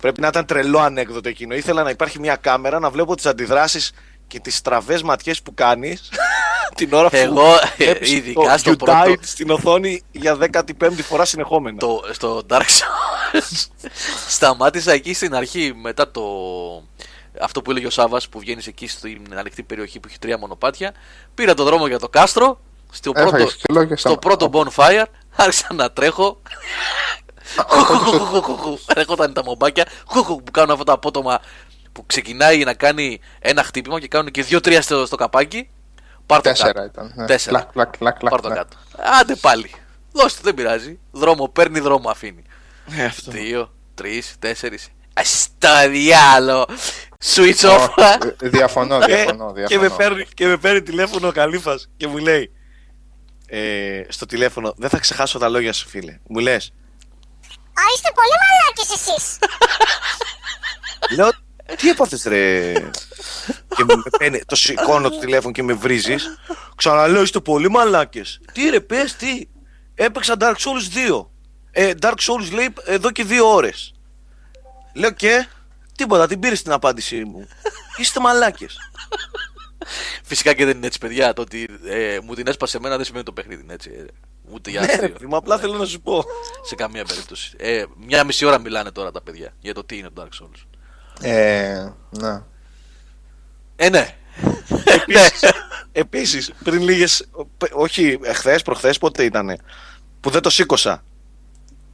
Πρέπει 0.00 0.20
να 0.20 0.26
ήταν 0.26 0.46
τρελό 0.46 0.78
ανέκδοτο 0.78 1.28
εκείνο. 1.28 1.54
Ήθελα 1.54 1.82
να 1.82 1.90
υπάρχει 1.90 2.18
μια 2.18 2.36
κάμερα 2.36 2.78
να 2.78 2.90
βλέπω 2.90 3.14
τις 3.16 3.26
αντιδράσεις 3.26 3.92
και 4.26 4.40
τις 4.40 4.56
στραβές 4.56 5.02
ματιές 5.02 5.42
που 5.42 5.54
κάνεις 5.54 6.08
την 6.76 6.92
ώρα 6.92 7.08
που 7.10 7.16
Εγώ, 7.16 7.54
ε, 7.54 7.58
βλέπεις 7.84 8.10
ειδικά 8.12 8.50
το 8.52 8.58
στο 8.58 8.70
You 8.72 8.78
πρώτο- 8.78 9.02
died 9.06 9.18
στην 9.20 9.50
οθόνη 9.50 10.02
για 10.10 10.36
15η 10.52 11.02
φορά 11.02 11.24
συνεχόμενα. 11.24 11.78
το, 11.78 12.00
στο 12.12 12.42
Dark 12.48 12.60
Souls 12.60 13.66
σταμάτησα 14.28 14.92
εκεί 14.92 15.14
στην 15.14 15.34
αρχή 15.34 15.74
μετά 15.82 16.10
το 16.10 16.22
αυτό 17.40 17.62
που 17.62 17.70
έλεγε 17.70 17.86
ο 17.86 17.90
Σάβα 17.90 18.20
που 18.30 18.38
βγαίνει 18.38 18.62
εκεί 18.66 18.86
στην 18.88 19.22
ανοιχτή 19.38 19.62
περιοχή 19.62 20.00
που 20.00 20.08
έχει 20.08 20.18
τρία 20.18 20.38
μονοπάτια. 20.38 20.92
Πήρα 21.34 21.54
το 21.54 21.64
δρόμο 21.64 21.86
για 21.86 21.98
το 21.98 22.08
κάστρο. 22.08 22.60
Στο 22.92 23.12
πρώτο, 23.12 23.28
Έφαγες 23.36 23.56
κιλό 23.56 23.84
και 23.84 23.96
στο 23.96 24.08
στα- 24.08 24.18
πρώτο 24.18 24.50
bonfire 24.52 25.04
άρχισα 25.36 25.66
να 25.74 25.92
τρέχω. 25.92 26.40
Έρχονταν 28.94 29.32
τα 29.32 29.44
μομπάκια 29.44 29.86
που 30.12 30.42
κάνουν 30.52 30.70
αυτά 30.70 30.84
τα 30.84 30.92
απότομα 30.92 31.40
που 31.92 32.06
ξεκινάει 32.06 32.64
να 32.64 32.74
κάνει 32.74 33.20
ένα 33.38 33.62
χτύπημα 33.62 34.00
και 34.00 34.08
κάνουν 34.08 34.30
και 34.30 34.42
δύο-τρία 34.42 34.82
στο, 34.82 35.06
στο 35.06 35.16
καπάκι. 35.16 35.68
Πάρ 36.26 36.40
το 36.40 36.48
Τέσσερα 36.48 36.72
κάτω. 36.72 36.84
ήταν. 36.86 37.12
ναι. 37.16 37.26
Τέσσερα. 37.26 37.58
Κλακ, 37.58 37.72
κλακ, 37.72 37.96
κλακ, 37.98 38.18
κλακ, 38.18 38.30
Πάρ 38.30 38.40
το 38.40 38.48
ναι. 38.48 38.54
κάτω. 38.54 38.76
Άντε 39.20 39.34
πάλι. 39.34 39.74
Δώστε, 40.12 40.40
δεν 40.42 40.54
πειράζει. 40.54 40.98
Δρόμο, 41.10 41.48
παίρνει 41.48 41.80
δρόμο, 41.80 42.08
αφήνει. 42.10 42.42
Ε, 42.96 43.04
αυτό. 43.04 43.30
Δύο, 43.30 43.72
τρει, 43.94 44.22
τέσσερι. 44.38 44.78
Στο 45.22 45.88
διάλο! 45.90 46.66
Switch 47.34 47.60
off! 47.70 47.88
Όχι, 47.96 48.34
ε, 48.42 48.48
Διαφωνώ, 48.48 48.94
Ε, 48.96 49.06
διαφωνώ. 49.06 49.52
και, 49.52 49.60
με 49.60 49.66
διαφωνώ. 49.88 49.96
παίρνει, 49.96 50.26
και 50.34 50.46
με 50.46 50.56
παίρνει 50.56 50.82
τηλέφωνο 50.82 51.28
ο 51.28 51.32
Καλύφας 51.32 51.88
και 51.96 52.06
μου 52.06 52.16
λέει 52.16 52.50
ε, 53.46 54.02
στο 54.08 54.26
τηλέφωνο 54.26 54.74
δεν 54.76 54.90
θα 54.90 54.98
ξεχάσω 54.98 55.38
τα 55.38 55.48
λόγια 55.48 55.72
σου 55.72 55.88
φίλε 55.88 56.18
μου 56.28 56.38
λες 56.38 56.72
Α, 57.74 57.82
είστε 57.94 58.08
πολύ 58.14 58.36
μαλάκες 58.44 59.06
εσείς. 59.08 59.38
λέω 61.16 61.30
τι 61.76 61.88
έπαθες 61.88 62.22
ρε 62.24 62.72
και 63.76 63.84
με 63.84 63.94
παίρνει, 64.18 64.40
το 64.46 64.56
σηκώνω 64.56 65.10
το 65.10 65.18
τηλέφωνο 65.18 65.52
και 65.52 65.62
με 65.62 65.72
βρίζεις 65.72 66.38
ξαναλέω 66.76 67.22
είστε 67.22 67.40
πολύ 67.40 67.70
μαλάκες 67.70 68.40
τι 68.52 68.68
ρε 68.70 68.80
πες 68.80 69.14
τι 69.16 69.46
έπαιξα 69.94 70.34
Dark 70.38 70.54
Souls 70.54 71.10
2 71.20 71.26
ε, 71.70 71.92
Dark 72.00 72.08
Souls 72.20 72.50
λέει 72.52 72.72
εδώ 72.84 73.10
και 73.10 73.24
δύο 73.24 73.52
ώρες 73.54 73.94
λέω 74.92 75.10
και 75.10 75.46
τίποτα 75.96 76.26
την 76.26 76.40
πήρες 76.40 76.62
την 76.62 76.72
απάντησή 76.72 77.24
μου 77.24 77.48
είστε 77.96 78.20
μαλάκες 78.20 78.78
Φυσικά 80.22 80.54
και 80.54 80.64
δεν 80.64 80.76
είναι 80.76 80.86
έτσι, 80.86 80.98
παιδιά. 80.98 81.32
Το 81.32 81.42
ότι 81.42 81.68
ε, 81.84 82.18
μου 82.22 82.34
την 82.34 82.46
έσπασε 82.46 82.76
εμένα 82.76 82.96
δεν 82.96 83.04
σημαίνει 83.04 83.24
το 83.24 83.32
παιχνίδι 83.32 83.62
είναι 83.62 83.72
έτσι. 83.72 83.90
ε. 83.90 84.04
Ούτε 84.52 84.70
για 84.70 84.80
ναι 84.80 84.86
ρε 84.86 84.92
αστείο. 84.92 85.08
παιδί 85.08 85.26
μου 85.26 85.36
απλά 85.36 85.58
θέλω 85.58 85.76
να 85.76 85.84
σου 85.84 86.00
πω 86.00 86.24
Σε 86.62 86.74
καμία 86.74 87.04
περίπτωση. 87.04 87.54
Ε, 87.56 87.84
μια 88.06 88.24
μισή 88.24 88.44
ώρα 88.44 88.58
μιλάνε 88.58 88.90
τώρα 88.90 89.10
τα 89.10 89.22
παιδιά 89.22 89.52
για 89.60 89.74
το 89.74 89.84
τι 89.84 89.96
είναι 89.96 90.10
το 90.10 90.22
Dark 90.22 90.42
Souls. 90.42 90.62
Ε, 91.20 91.88
ναι. 92.10 92.42
Ε, 93.76 93.88
ναι. 93.88 94.16
Επίσης, 94.84 95.52
επίσης, 95.92 96.52
πριν 96.64 96.82
λίγες, 96.82 97.28
όχι 97.72 98.18
εχθές, 98.22 98.62
προχθές, 98.62 98.98
πότε 98.98 99.24
ήτανε, 99.24 99.56
που 100.20 100.30
δεν 100.30 100.42
το 100.42 100.50
σήκωσα 100.50 101.04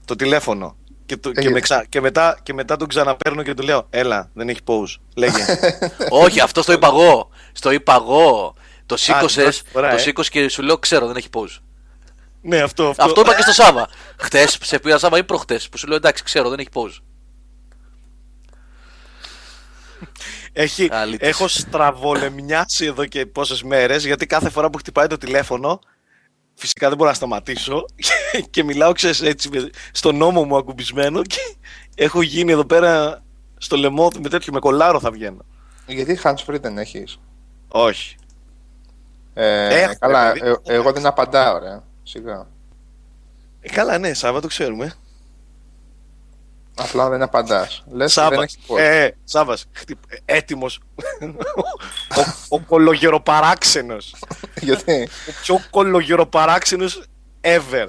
το 0.05 0.17
τηλέφωνο 0.17 0.77
και, 1.11 1.17
το, 1.17 1.31
και, 1.33 1.39
Έγινε. 1.41 1.55
με 1.55 1.61
ξα- 1.61 1.85
και, 1.89 2.01
μετά, 2.01 2.39
και 2.43 2.53
μετά 2.55 2.77
τον 2.77 2.89
ξαναπαίρνω 2.89 3.43
και 3.43 3.55
του 3.55 3.63
λέω 3.63 3.87
έλα, 3.91 4.31
δεν 4.35 4.49
έχει 4.49 4.61
pause, 4.67 4.95
λέγε. 5.17 5.45
Όχι, 6.25 6.41
αυτό 6.41 6.65
το 6.65 6.73
είπα 6.73 6.87
εγώ. 6.87 7.31
Στο 7.53 7.71
είπα 7.71 7.95
εγώ. 7.95 8.55
Το 8.87 8.97
σήκωσες, 8.97 9.45
πρώτη 9.45 9.71
φορά, 9.73 9.89
το 9.89 9.95
ε. 9.95 9.99
σήκωσες 9.99 10.31
και 10.31 10.49
σου 10.49 10.63
λέω 10.63 10.79
ξέρω, 10.79 11.07
δεν 11.07 11.17
έχει 11.17 11.29
pause. 11.33 11.59
ναι, 12.41 12.61
αυτό, 12.61 12.89
αυτό. 12.89 13.05
Αυτό 13.05 13.21
είπα 13.21 13.35
και 13.35 13.43
στο 13.43 13.53
Σάβα. 13.53 13.89
Χτες, 14.19 14.59
σε 14.63 14.79
πήρα 14.79 14.99
Σάβα 14.99 15.19
ή 15.19 15.25
προχτές 15.25 15.69
που 15.69 15.79
σου 15.79 15.87
λέω 15.87 15.97
εντάξει, 15.97 16.23
ξέρω, 16.23 16.49
δεν 16.49 16.59
έχει 16.59 16.69
pause. 16.73 16.99
Έχει, 20.53 20.89
Αλήτης. 20.93 21.29
έχω 21.29 21.49
στραβολεμιάσει 21.49 22.85
εδώ 22.85 23.07
και 23.07 23.27
πόσες 23.27 23.63
μέρες, 23.63 24.05
γιατί 24.05 24.27
κάθε 24.27 24.51
φορά 24.51 24.71
που 24.71 24.79
χτυπάει 24.79 25.07
το 25.07 25.17
τηλέφωνο, 25.17 25.81
φυσικά 26.61 26.89
δεν 26.89 26.97
μπορώ 26.97 27.09
να 27.11 27.15
σταματήσω 27.17 27.85
και, 27.95 28.41
και 28.51 28.65
μιλάω, 28.65 28.93
ξέρεις, 28.93 29.23
έτσι, 29.23 29.49
με- 29.49 29.71
στον 29.93 30.17
νόμο 30.17 30.45
μου 30.45 30.57
ακουμπισμένο 30.57 31.23
και 31.23 31.57
έχω 31.95 32.23
γίνει 32.23 32.53
εδώ 32.53 32.65
πέρα 32.65 33.23
στο 33.59 33.77
λαιμό 33.77 34.11
με 34.23 34.29
τέτοιο, 34.29 34.53
με 34.53 34.59
κολάρο 34.59 35.01
θα 35.01 35.11
βγαίνω. 35.11 35.45
Γιατί 35.87 36.19
hands 36.23 36.45
free 36.47 36.61
δεν 36.61 36.79
έχεις; 36.79 37.21
Όχι. 37.69 38.17
Ε, 39.35 39.81
Έχω, 39.83 39.95
καλά, 39.99 40.33
παιδί. 40.33 40.49
ε, 40.49 40.75
εγώ 40.75 40.93
δεν 40.93 41.07
απαντάω, 41.07 41.59
ρε. 41.59 41.81
Σιγά. 42.03 42.47
Ε, 43.61 43.69
καλά, 43.69 43.99
ναι, 43.99 44.15
Σάββατο 44.15 44.47
ξέρουμε. 44.47 44.93
Απλά 46.77 47.09
δεν 47.09 47.23
απαντάς. 47.23 47.83
Λες 47.87 48.15
δεν 48.15 48.25
Σάβα. 48.25 48.43
έχεις 48.43 48.59
πώ. 48.67 48.79
Ε, 48.79 49.17
Σάβας. 49.25 49.65
Έτοιμος. 50.25 50.81
ο 52.17 52.57
ο 52.57 52.61
κολογεροπαράξενος. 52.61 54.15
Γιατί; 54.61 55.09
Ο 55.29 55.33
πιο 55.43 55.61
κολογεροπαράξενος 55.71 57.03
ever. 57.41 57.87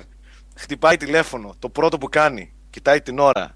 Χτυπάει 0.55 0.97
τηλέφωνο. 0.97 1.55
Το 1.59 1.69
πρώτο 1.69 1.97
που 1.97 2.09
κάνει. 2.09 2.53
Κοιτάει 2.69 3.01
την 3.01 3.19
ώρα. 3.19 3.55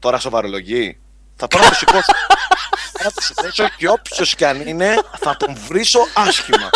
Τώρα 0.00 0.18
σοβαρολογεί. 0.18 1.00
Θα 1.36 1.48
πάω 1.48 1.62
να 1.62 1.68
το 1.68 1.74
σηκώσω. 1.74 2.12
Θα 3.02 3.10
το 3.12 3.20
σηκώσω 3.20 3.68
και 3.76 3.88
όποιος 3.88 4.34
κι 4.34 4.44
αν 4.44 4.68
είναι, 4.68 4.94
θα 5.18 5.36
τον 5.36 5.56
βρίσω 5.68 6.00
άσχημα. 6.14 6.70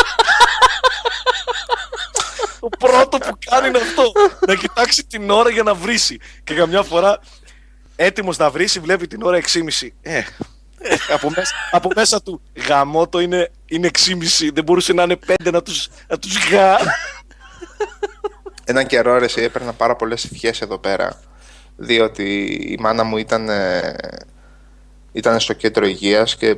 Το 2.65 2.70
πρώτο 2.78 3.19
που 3.19 3.39
κάνει 3.51 3.69
είναι 3.69 3.78
αυτό. 3.78 4.12
Να 4.47 4.55
κοιτάξει 4.55 5.05
την 5.07 5.31
ώρα 5.31 5.51
για 5.51 5.62
να 5.62 5.74
βρίσει. 5.74 6.19
Και 6.45 6.55
καμιά 6.55 6.82
φορά 6.82 7.19
έτοιμος 7.97 8.36
να 8.36 8.51
βρίσει, 8.51 8.81
βλέπει 8.81 9.07
την 9.07 9.23
ώρα 9.23 9.41
6.30. 9.41 9.89
Ε, 10.03 10.23
από, 11.12 11.31
μέσα, 11.36 11.55
από 11.70 11.89
μέσα 11.95 12.23
του 12.23 12.41
γαμότο 12.69 13.20
είναι, 13.20 13.51
είναι 13.66 13.91
6.30. 14.09 14.51
Δεν 14.53 14.65
μπορούσε 14.65 14.93
να 14.93 15.03
είναι 15.03 15.19
5 15.27 15.53
να 15.53 15.62
τους, 15.62 15.89
να 16.09 16.19
τους 16.19 16.49
γα. 16.49 16.78
Ένα 18.65 18.82
καιρό 18.82 19.19
ρε, 19.19 19.24
εσύ, 19.24 19.43
έπαιρνα 19.43 19.73
πάρα 19.73 19.97
πολλές 19.97 20.24
ευχές 20.24 20.61
εδώ 20.61 20.78
πέρα. 20.78 21.20
Διότι 21.77 22.45
η 22.45 22.77
μάνα 22.81 23.05
μου 23.05 23.16
ήταν, 23.16 23.49
ε, 23.49 23.97
ήταν 25.12 25.41
στο 25.41 25.53
κέντρο 25.53 25.86
υγείας 25.86 26.36
και 26.36 26.57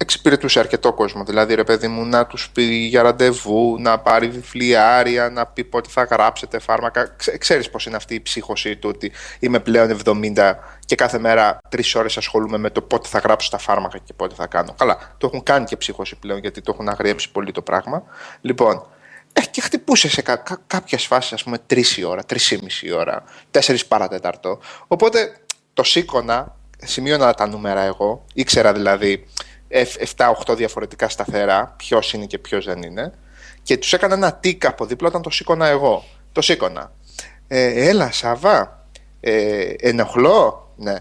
εξυπηρετούσε 0.00 0.58
αρκετό 0.58 0.92
κόσμο. 0.92 1.24
Δηλαδή, 1.24 1.54
ρε 1.54 1.64
παιδί 1.64 1.88
μου, 1.88 2.04
να 2.04 2.26
τους 2.26 2.50
πει 2.50 2.62
για 2.62 3.02
ραντεβού, 3.02 3.76
να 3.80 3.98
πάρει 3.98 4.28
βιβλιάρια, 4.28 5.30
να 5.30 5.46
πει 5.46 5.64
πότε 5.64 5.88
θα 5.88 6.02
γράψετε 6.02 6.58
φάρμακα. 6.58 7.14
Ξέ, 7.16 7.38
ξέρεις 7.38 7.70
πώς 7.70 7.86
είναι 7.86 7.96
αυτή 7.96 8.14
η 8.14 8.20
ψύχωση 8.20 8.76
του 8.76 8.88
ότι 8.94 9.12
είμαι 9.38 9.60
πλέον 9.60 10.00
70 10.04 10.54
και 10.84 10.94
κάθε 10.94 11.18
μέρα 11.18 11.58
τρεις 11.68 11.94
ώρες 11.94 12.16
ασχολούμαι 12.16 12.58
με 12.58 12.70
το 12.70 12.82
πότε 12.82 13.08
θα 13.08 13.18
γράψω 13.18 13.50
τα 13.50 13.58
φάρμακα 13.58 13.98
και 13.98 14.12
πότε 14.12 14.34
θα 14.34 14.46
κάνω. 14.46 14.74
Καλά, 14.78 15.14
το 15.18 15.26
έχουν 15.26 15.42
κάνει 15.42 15.64
και 15.64 15.76
ψύχωση 15.76 16.16
πλέον 16.16 16.38
γιατί 16.38 16.60
το 16.60 16.72
έχουν 16.74 16.88
αγριέψει 16.88 17.30
πολύ 17.30 17.52
το 17.52 17.62
πράγμα. 17.62 18.02
Λοιπόν, 18.40 18.86
ε, 19.32 19.40
και 19.50 19.60
χτυπούσε 19.60 20.08
σε 20.08 20.22
κα, 20.22 20.36
κα, 20.36 20.58
κάποιες 20.66 21.06
φάσεις, 21.06 21.32
ας 21.32 21.42
πούμε, 21.42 21.58
τρεις 21.66 21.96
η 21.96 22.04
ώρα, 22.04 22.24
τρεις 22.24 22.50
ή 22.50 22.58
μισή 22.62 22.92
ώρα, 22.92 23.24
τέσσερις 23.50 23.86
παρατέταρτο. 23.86 24.58
Οπότε 24.86 25.36
το 25.74 25.82
σήκωνα, 25.82 26.56
σημείωνα 26.84 27.34
τα 27.34 27.46
νούμερα 27.46 27.80
εγώ, 27.80 28.24
ήξερα 28.34 28.72
δηλαδή 28.72 29.26
7-8 29.70 30.56
διαφορετικά 30.56 31.08
σταθερά, 31.08 31.74
ποιος 31.76 32.12
είναι 32.12 32.26
και 32.26 32.38
ποιος 32.38 32.64
δεν 32.64 32.82
είναι, 32.82 33.12
και 33.62 33.76
τους 33.76 33.92
έκανα 33.92 34.14
ένα 34.14 34.34
τικ 34.34 34.66
από 34.66 34.86
δίπλα 34.86 35.08
όταν 35.08 35.22
το 35.22 35.30
σήκωνα 35.30 35.66
εγώ. 35.66 36.04
Το 36.32 36.40
σήκωνα. 36.40 36.92
Ε, 37.48 37.88
έλα, 37.88 38.12
Σάβα. 38.12 38.86
Ε, 39.20 39.74
ενοχλώ. 39.78 40.72
Ναι. 40.76 40.94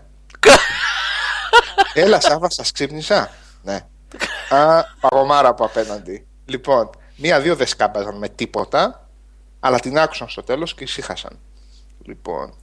έλα, 2.04 2.20
Σάβα, 2.20 2.50
σας 2.50 2.72
ξύπνησα. 2.72 3.32
Ναι. 3.64 3.80
Α, 4.50 4.84
παγωμάρα 5.00 5.48
από 5.48 5.66
απέναντι. 5.66 6.28
Λοιπόν, 6.46 6.90
μία-δύο 7.16 7.56
δεν 7.56 7.68
σκάμπαζαν 7.68 8.18
με 8.18 8.30
τίποτα, 8.30 9.10
αλλά 9.60 9.80
την 9.80 10.00
άκουσαν 10.00 10.30
στο 10.30 10.44
τέλος 10.44 10.74
και 10.74 10.84
ησύχασαν. 10.84 11.40
Λοιπόν, 12.04 12.54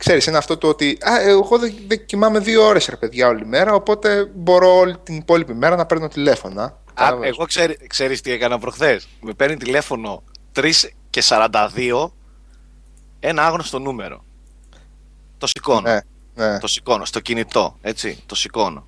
ξέρεις, 0.00 0.26
είναι 0.26 0.36
αυτό 0.36 0.56
το 0.58 0.68
ότι 0.68 0.98
α, 1.00 1.20
εγώ 1.20 1.58
δεν, 1.58 1.74
δεν 1.86 2.06
κοιμάμαι 2.06 2.38
δύο 2.38 2.66
ώρες 2.66 2.86
ρε 2.86 2.96
παιδιά 2.96 3.28
όλη 3.28 3.46
μέρα, 3.46 3.74
οπότε 3.74 4.30
μπορώ 4.34 4.76
όλη 4.76 4.96
την 5.02 5.16
υπόλοιπη 5.16 5.54
μέρα 5.54 5.76
να 5.76 5.86
παίρνω 5.86 6.08
τηλέφωνα. 6.08 6.62
Α, 6.64 6.72
Κατάλαβες. 6.94 7.28
εγώ 7.28 7.44
ξέρει, 7.44 7.78
ξέρεις 7.86 8.20
τι 8.20 8.32
έκανα 8.32 8.58
προχθές. 8.58 9.08
Με 9.20 9.32
παίρνει 9.32 9.56
τηλέφωνο 9.56 10.22
3 10.56 10.70
και 11.10 11.22
42 11.28 12.10
ένα 13.20 13.46
άγνωστο 13.46 13.78
νούμερο. 13.78 14.24
Το 15.38 15.46
σηκώνω. 15.46 15.80
Ναι, 15.80 16.00
ναι. 16.34 16.58
Το 16.58 16.66
σηκώνω 16.66 17.04
στο 17.04 17.20
κινητό, 17.20 17.76
έτσι. 17.80 18.22
Το 18.26 18.34
σηκώνω. 18.34 18.86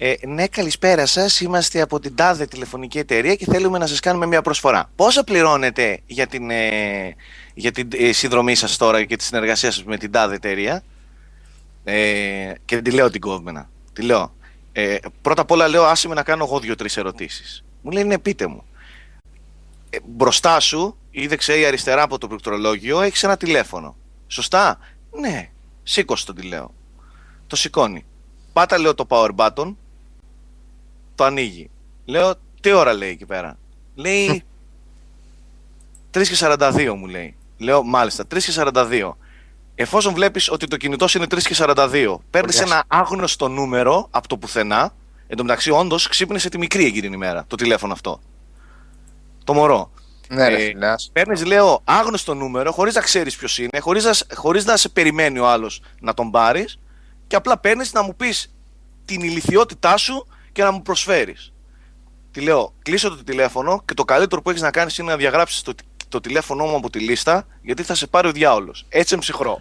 Ε, 0.00 0.14
ναι, 0.26 0.46
καλησπέρα 0.46 1.06
σας. 1.06 1.40
Είμαστε 1.40 1.80
από 1.80 2.00
την 2.00 2.14
τάδε 2.14 2.46
τηλεφωνική 2.46 2.98
εταιρεία 2.98 3.34
και 3.34 3.44
θέλουμε 3.44 3.78
να 3.78 3.86
σας 3.86 4.00
κάνουμε 4.00 4.26
μια 4.26 4.42
προσφορά. 4.42 4.90
Πόσο 4.96 5.24
πληρώνετε 5.24 6.00
για 6.06 6.26
την, 6.26 6.50
ε, 6.50 7.14
για 7.54 7.72
την 7.72 7.88
ε, 7.92 8.12
συνδρομή 8.12 8.54
σας 8.54 8.76
τώρα 8.76 9.04
και 9.04 9.16
τη 9.16 9.24
συνεργασία 9.24 9.70
σας 9.70 9.84
με 9.84 9.96
την 9.96 10.10
τάδε 10.12 10.34
εταιρεία; 10.34 10.82
Ε, 11.84 12.52
και 12.64 12.82
τη 12.82 12.90
λέω 12.90 13.10
την 13.10 13.20
κόβμενα. 13.20 13.70
Τη 13.92 14.02
λέω. 14.02 14.34
Ε, 14.72 14.96
πρώτα 15.22 15.42
απ' 15.42 15.50
όλα 15.50 15.68
λέω, 15.68 15.84
άσε 15.84 16.08
με 16.08 16.14
να 16.14 16.22
κάνω 16.22 16.44
εγώ 16.44 16.60
δύο-τρεις 16.60 16.96
ερωτήσεις. 16.96 17.64
Μου 17.82 17.90
λέει, 17.90 18.04
ναι, 18.04 18.18
πείτε 18.18 18.46
μου. 18.46 18.64
Ε, 19.90 19.98
μπροστά 20.06 20.60
σου 20.60 20.96
ή 21.10 21.26
δεξιά 21.26 21.56
ή 21.56 21.64
αριστερά 21.64 22.02
από 22.02 22.18
το 22.18 22.28
πληκτρολόγιο 22.28 23.00
έχεις 23.00 23.22
ένα 23.22 23.36
τηλέφωνο. 23.36 23.96
Σωστά; 24.26 24.78
Ναι. 25.20 25.50
Σήκωσε 25.82 26.26
το, 26.26 26.32
τη 26.32 26.42
λέω. 26.42 26.74
Το 27.46 27.56
σηκώνει. 27.56 28.04
Πάτα, 28.52 28.78
λέω, 28.78 28.94
το 28.94 29.06
power 29.08 29.30
button. 29.36 29.74
Το 31.18 31.24
ανοίγει. 31.24 31.70
Λέω, 32.04 32.34
τι 32.60 32.72
ώρα 32.72 32.92
λέει 32.92 33.10
εκεί 33.10 33.26
πέρα; 33.26 33.58
Λέει 33.94 34.42
3 36.14 36.22
και 36.22 36.36
42 36.38 36.94
μου 36.96 37.06
λέει. 37.06 37.36
Λέω, 37.58 37.82
μάλιστα, 37.82 38.24
3 38.34 38.38
και 38.38 38.52
42. 38.56 39.16
Εφόσον 39.74 40.14
βλέπεις 40.14 40.50
ότι 40.50 40.66
το 40.66 40.76
κινητό 40.76 41.08
σου 41.08 41.18
είναι 41.18 41.26
3 41.30 41.38
και 41.42 41.54
42, 41.58 42.16
παίρνεις 42.30 42.54
Γεια 42.56 42.66
σου. 42.66 42.72
ένα 42.72 42.84
άγνωστο 42.88 43.48
νούμερο 43.48 44.06
από 44.10 44.28
το 44.28 44.36
πουθενά. 44.36 44.94
Εν 45.26 45.36
τω 45.36 45.42
μεταξύ, 45.42 45.70
όντως, 45.70 46.08
ξύπνησε 46.08 46.48
τη 46.48 46.58
μικρή 46.58 46.84
εκείνη 46.84 47.00
την 47.00 47.12
ημέρα 47.12 47.44
το 47.46 47.56
τηλέφωνο 47.56 47.92
αυτό. 47.92 48.20
Το 49.44 49.54
μωρό. 49.54 49.90
Ναι, 50.28 50.48
ρε 50.48 50.54
Ε, 50.54 50.66
φίλε, 50.66 50.86
ας. 50.86 51.10
Παίρνεις, 51.12 51.44
λέω, 51.44 51.80
άγνωστο 51.84 52.34
νούμερο, 52.34 52.72
χωρίς 52.72 52.94
να 52.94 53.00
ξέρεις 53.00 53.36
ποιος 53.36 53.58
είναι, 53.58 53.78
χωρίς 53.80 54.04
να, 54.04 54.12
χωρίς 54.34 54.64
να 54.64 54.76
σε 54.76 54.88
περιμένει 54.88 55.38
ο 55.38 55.48
άλλος 55.48 55.80
να 56.00 56.14
τον 56.14 56.30
πάρεις 56.30 56.78
και 57.26 57.36
απλά 57.36 57.58
παίρνεις 57.58 57.92
να 57.92 58.02
μου 58.02 58.16
πεις 58.16 58.52
την 59.04 59.20
ηλικιότητά 59.20 59.96
σου 59.96 60.26
και 60.58 60.64
να 60.64 60.70
μου 60.70 60.82
προσφέρεις. 60.82 61.52
Τη 62.30 62.40
λέω, 62.40 62.74
κλείσω 62.82 63.08
το 63.08 63.24
τηλέφωνο 63.24 63.82
και 63.84 63.94
το 63.94 64.04
καλύτερο 64.04 64.42
που 64.42 64.50
έχεις 64.50 64.62
να 64.62 64.70
κάνεις 64.70 64.98
είναι 64.98 65.10
να 65.10 65.16
διαγράψεις 65.16 65.62
το, 65.62 65.74
το 66.08 66.20
τηλέφωνό 66.20 66.64
μου 66.66 66.76
από 66.76 66.90
τη 66.90 66.98
λίστα 66.98 67.46
γιατί 67.62 67.82
θα 67.82 67.94
σε 67.94 68.06
πάρει 68.06 68.28
ο 68.28 68.32
διάολος. 68.32 68.84
Έτσι 68.88 69.14
είμαι 69.14 69.22
ψυχρό. 69.22 69.60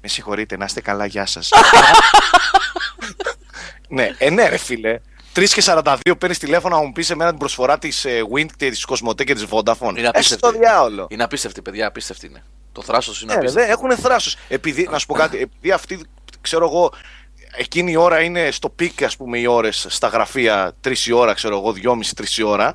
Με 0.00 0.08
συγχωρείτε, 0.08 0.56
να 0.56 0.64
είστε 0.64 0.80
καλά, 0.80 1.06
γεια 1.06 1.26
σας. 1.26 1.48
ναι, 3.88 4.14
ε, 4.18 4.30
ναι, 4.30 4.48
ρε 4.48 4.56
φίλε. 4.56 5.00
3 5.34 5.44
και 5.48 5.62
42 5.66 5.96
παίρνεις 6.18 6.38
τηλέφωνο 6.38 6.76
να 6.76 6.82
μου 6.82 6.92
πεις 6.92 7.10
εμένα 7.10 7.30
την 7.30 7.38
προσφορά 7.38 7.78
της 7.78 8.04
ε, 8.04 8.22
Wind 8.34 8.46
και 8.56 8.70
της 8.70 8.86
Cosmote 8.88 9.24
και 9.24 9.34
της 9.34 9.46
Vodafone. 9.50 9.74
Είναι 9.80 9.98
Έστω 9.98 10.08
απίστευτη. 10.08 10.40
το 10.40 10.50
διάολο. 10.58 11.06
Είναι 11.10 11.22
απίστευτη, 11.24 11.62
παιδιά, 11.62 11.86
απίστευτη 11.86 12.26
είναι. 12.26 12.42
Το 12.72 12.82
θράσος 12.82 13.22
είναι 13.22 13.34
Ναι, 13.34 13.40
ρε, 13.40 13.46
απίστευτο. 13.46 13.70
δεν 13.70 13.78
έχουν 13.78 14.02
θράσος. 14.04 14.36
Επειδή, 14.48 14.88
να 14.90 14.98
σου 14.98 15.06
πω 15.06 15.14
κάτι, 15.14 15.38
επειδή 15.38 15.70
αυτή, 15.72 16.00
ξέρω 16.40 16.64
εγώ, 16.64 16.92
εκείνη 17.56 17.92
η 17.92 17.96
ώρα 17.96 18.20
είναι 18.20 18.50
στο 18.50 18.68
peak, 18.68 19.02
ας 19.02 19.16
πούμε, 19.16 19.38
οι 19.38 19.46
ώρες 19.46 19.86
στα 19.88 20.08
γραφεία, 20.08 20.72
3 20.80 21.06
η 21.06 21.12
ώρα, 21.12 21.32
ξέρω 21.34 21.56
εγώ, 21.56 21.72
2,5-3 21.72 22.38
η 22.38 22.42
ώρα. 22.42 22.74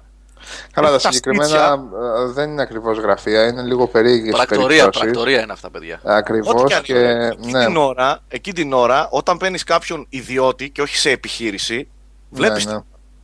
Καλά, 0.71 0.87
τα 0.91 0.93
τα 0.99 0.99
συγκεκριμένα 1.11 1.45
σπίτια- 1.45 1.79
ε, 2.21 2.31
δεν 2.31 2.49
είναι 2.49 2.61
ακριβώς 2.61 2.97
γραφεία, 2.97 3.47
είναι 3.47 3.61
λίγο 3.61 3.87
περίεργες 3.87 4.31
Πρακτορία, 4.35 4.67
περιπτώσεις. 4.67 5.01
πρακτορία 5.01 5.41
είναι 5.41 5.51
αυτά, 5.53 5.69
παιδιά. 5.71 5.99
Ακριβώς 6.03 6.53
Ό,τι 6.53 6.63
και 6.63 6.75
αν 6.75 6.81
και. 6.81 6.93
είναι. 6.93 7.27
Εκεί, 7.27 7.51
Ναι, 7.51 7.65
την 7.65 7.77
ώρα, 7.77 8.19
εκεί 8.27 8.53
την 8.53 8.73
ώρα, 8.73 9.07
όταν 9.11 9.37
παίρνεις 9.37 9.63
κάποιον 9.63 10.05
ιδιώτη 10.09 10.69
και 10.69 10.81
όχι 10.81 10.97
σε 10.97 11.09
επιχείρηση, 11.09 11.87
βλέπεις. 12.29 12.65
ναι. 12.65 12.77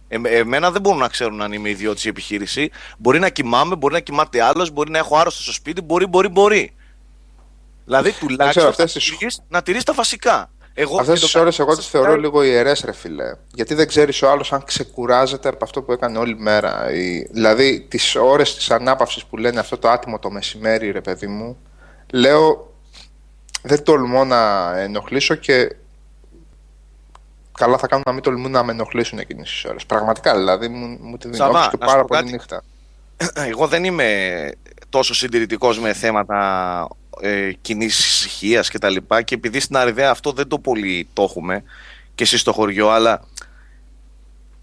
Ε, 0.08 0.38
εμένα 0.38 0.72
δεν 0.72 0.82
μπορούν 0.82 1.00
να 1.00 1.08
ξέρουν 1.08 1.42
αν 1.42 1.52
είμαι 1.52 1.70
ιδιώτη 1.70 2.02
ή 2.06 2.10
επιχείρηση. 2.10 2.72
Μπορεί 2.98 3.20
να 3.20 3.30
κοιμάμαι, 3.30 3.76
μπορεί 3.76 3.94
να 3.94 4.00
κοιμάται 4.00 4.42
άλλος, 4.42 4.70
μπορεί 4.72 4.92
να 4.92 4.98
έχω 4.98 5.18
άρρωστο 5.18 5.42
στο 5.42 5.52
σπίτι, 5.54 5.82
μπορεί, 5.82 6.06
μπορεί, 6.06 6.28
μπορεί. 6.28 6.76
Δηλαδή 7.86 8.12
τουλάχιστον 8.12 8.68
αυτές 8.68 8.96
να 8.96 9.02
τις- 9.02 9.18
τηρείς- 9.18 9.42
να 9.50 9.62
τηρείς 9.62 9.84
τα 9.84 9.94
βασικά. 9.94 10.51
Εγώ, 10.74 11.00
Αυτές 11.00 11.14
εν 11.14 11.20
τω 11.20 11.26
τις 11.26 11.36
ώρες 11.36 11.58
μεταξύ, 11.58 11.62
εγώ 11.62 11.72
τις 11.76 11.82
σας 11.84 11.92
θεωρώ 11.92 12.08
κάνω- 12.10 12.22
λίγο 12.22 12.44
ιερές, 12.44 12.82
ρε 12.86 12.92
φιλέ. 12.94 13.34
Γιατί 13.54 13.74
δεν 13.74 13.88
ξέρεις 13.88 14.22
ο 14.22 14.30
άλλος 14.30 14.54
αν 14.54 14.64
ξεκουράζεται 14.64 15.50
από 15.50 15.64
αυτό 15.64 15.82
που 15.82 15.92
έκανε 15.92 16.18
όλη 16.18 16.36
μέρα. 16.38 16.92
Η- 16.94 17.28
Δηλαδή, 17.32 17.82
τις 17.90 18.16
ώρες 18.16 18.56
της 18.56 18.72
ανάπαυσης 18.72 19.26
που 19.26 19.38
λένε 19.38 19.60
αυτό 19.60 19.78
το 19.78 19.90
άτιμο 19.90 20.20
το 20.20 20.32
μεσημέρι, 20.32 20.92
ρε 20.92 21.02
παιδί 21.02 21.28
μου, 21.28 21.58
λέω 22.14 22.74
δεν 23.62 23.84
τολμώ 23.84 24.26
να 24.26 24.72
ενοχλήσω 24.80 25.36
και 25.36 25.76
καλά 27.58 27.78
θα 27.78 27.88
κάνουν 27.88 28.04
να 28.08 28.14
μην 28.14 28.24
τολμούν 28.24 28.52
να 28.52 28.64
με 28.64 28.72
ενοχλήσουν 28.72 29.20
εκείνες 29.20 29.50
τις 29.50 29.66
ώρες. 29.66 29.86
Πραγματικά 29.86 30.36
δηλαδή 30.38 30.68
μου, 30.68 30.98
μου 31.02 31.18
τη 31.18 31.36
Σαββά, 31.36 31.60
δίνω 31.60 31.70
και 31.72 31.78
να 31.80 31.86
σου 31.88 31.92
πάρα 31.94 32.02
πω 32.02 32.08
πολύ 32.08 32.22
κάτι. 32.22 32.32
νύχτα. 32.32 32.64
εγώ 33.50 33.68
δεν 33.68 33.84
είμαι 33.84 34.52
τόσο 34.90 35.14
συντηρητικός 35.14 35.80
με 35.80 35.94
θέματα 35.94 36.88
ε, 37.20 37.52
κοινή 37.62 37.86
ησυχίας 37.86 38.70
και 38.70 38.80
τα 38.80 38.90
λοιπά 38.90 39.22
και 39.22 39.36
επειδή 39.36 39.60
στην 39.60 39.78
Αριδαία 39.78 40.10
αυτό 40.10 40.32
δεν 40.32 40.48
το 40.48 40.60
πολύ 40.60 41.08
το 41.14 41.24
έχουμε 41.24 41.64
και 42.16 42.24
εσείς 42.24 42.40
στο 42.42 42.54
χωριό 42.54 42.90
αλλά 42.90 43.24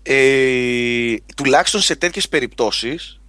ε, 0.03 1.15
τουλάχιστον 1.37 1.81
σε 1.81 1.97
τέτοιες 1.97 2.29
περιπτώσεις 2.29 3.21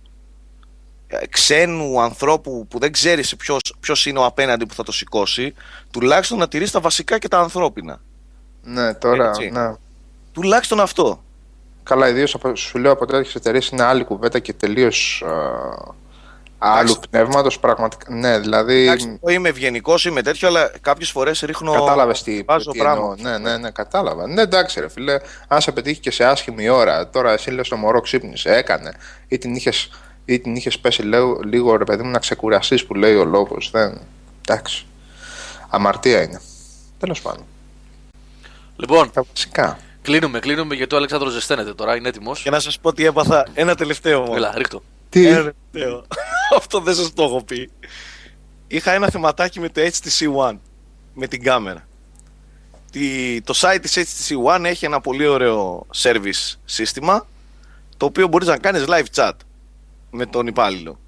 ε, 1.08 1.28
ξένου 1.28 2.02
ανθρώπου 2.02 2.68
που 2.68 2.80
δεν 2.80 2.91
ξέρεις 2.91 3.36
ποιος, 3.36 3.76
ποιος 3.80 4.06
είναι 4.06 4.20
ο 4.20 4.26
απέναντι 4.26 4.66
που 4.66 4.74
θα 4.74 4.84
το 4.84 4.91
σηκώσει 4.91 5.54
τουλάχιστον 5.91 6.38
να 6.38 6.48
τηρείς 6.48 6.72
τα 6.72 6.80
βασικά 6.80 7.18
και 7.18 7.28
τα 7.28 7.40
ανθρώπινα 7.40 8.02
Ναι, 8.64 8.94
τώρα. 8.94 9.28
Έτσι. 9.28 9.50
Ναι. 9.50 9.74
τουλάχιστον 10.32 10.80
αυτό 10.80 11.24
Καλά, 11.84 12.10
ιδίως 12.10 12.36
σου 12.54 12.78
λέω 12.78 12.91
από 12.91 13.06
τέτοιες 13.06 13.36
εταιρείες 13.36 13.68
είναι 13.68 13.84
άλλη 13.84 14.04
κουβέντα 14.04 14.40
και 14.40 14.54
τελείως 14.54 15.24
Άλλου 16.61 16.90
Εντάξει. 16.90 17.10
πνεύματος 17.10 17.60
πραγματικά. 17.60 18.14
Ναι, 18.14 18.40
δηλαδή. 18.40 18.81
Εντάξει, 18.84 19.19
εγώ 19.23 19.34
είμαι 19.34 19.49
ευγενικός, 19.49 20.06
είμαι 20.06 20.22
τέτοιο, 20.22 20.48
αλλά 20.48 20.72
κάποιες 20.81 21.10
φορές 21.10 21.40
ρίχνω. 21.40 21.72
Κατάλαβες 21.72 22.23
τι, 22.23 22.41
βάζω 22.41 22.72
τι 22.72 22.77
πράγμα. 22.77 23.15
εννοώ. 23.18 23.31
Ναι, 23.31 23.38
ναι, 23.38 23.57
ναι, 23.57 23.72
κατάλαβα. 23.72 24.27
Ναι, 24.27 24.41
εντάξει, 24.41 24.80
ρε 24.80 24.90
φίλε. 24.90 25.19
Αν 25.48 25.61
σε 25.61 25.72
πετύχει 25.72 25.99
και 25.99 26.11
σε 26.11 26.23
άσχημη 26.26 26.69
ώρα, 26.69 27.10
τώρα 27.10 27.31
εσύ 27.31 27.52
λες 27.52 27.68
το 27.68 27.76
μωρό 27.76 28.02
ξύπνησε, 28.02 28.56
έκανε. 28.56 28.94
Ή 29.27 29.38
την 29.38 29.56
είχε 29.56 29.72
ή 30.26 30.40
την 30.40 30.56
είχες 30.56 30.80
πέσει 30.80 31.02
λίγο, 31.02 31.40
λίγο, 31.44 31.76
ρε 31.77 31.84
παιδί 31.84 32.03
μου, 32.03 32.10
να 32.10 32.19
ξεκουραστείς 32.19 32.86
που 32.86 32.94
λέει 32.95 33.15
ο 33.15 33.26
λόγος. 33.26 33.69
Δεν. 33.72 34.02
Εντάξει. 34.48 34.86
Αμαρτία 35.69 36.22
είναι. 36.22 36.41
Τέλος 36.99 37.22
πάντων. 37.22 37.44
Λοιπόν, 38.76 39.11
Τα 39.11 39.23
βασικά. 39.34 39.77
κλείνουμε, 40.02 40.40
κλείνουμε 40.40 40.76
γιατί 40.76 40.94
ο 40.95 40.98
Αλέξανδρος 40.98 41.31
ζεσταίνεται 41.34 41.73
τώρα, 41.73 41.95
είναι 41.95 42.07
έτοιμος. 42.07 42.41
Και 42.41 42.49
να 42.49 42.60
σας 42.60 42.80
πω 42.80 42.94
τι 42.94 43.06
έπαθα. 43.06 43.45
Ένα 43.53 43.76
τελευταίο 43.76 44.19
μόνο. 44.22 44.36
Έλα, 44.36 44.53
ρίχτω. 44.57 44.81
Τι; 45.10 45.27
Ένα 45.27 45.36
τελευταίο. 45.72 46.06
Αυτό 46.57 46.80
δεν 46.80 46.95
σας 46.95 47.14
το 47.14 47.23
έχω 47.23 47.44
πει. 47.44 47.69
Είχα 48.68 48.91
ένα 48.91 49.10
θεματάκι 49.10 49.60
με 49.60 49.69
το 49.69 49.81
HTC 49.81 50.36
One. 50.49 50.57
Με 51.14 51.27
την 51.27 51.44
κάμερα. 51.44 51.88
Τι- 52.91 53.41
Το 53.41 53.53
site 53.57 53.80
της 53.81 53.98
HTC 53.98 54.56
One 54.56 54.64
έχει 54.64 54.86
ένα 54.86 55.02
πολύ 55.02 55.27
ωραίο 55.27 55.86
service 55.95 56.53
σύστημα 56.65 57.27
το 57.98 58.06
οποίο 58.06 58.27
μπορείς 58.27 58.48
να 58.48 58.57
κάνεις 58.57 58.84
live 58.88 59.06
chat 59.15 59.31
με 60.11 60.26
τον 60.26 60.48
υπάλληλο. 60.48 60.99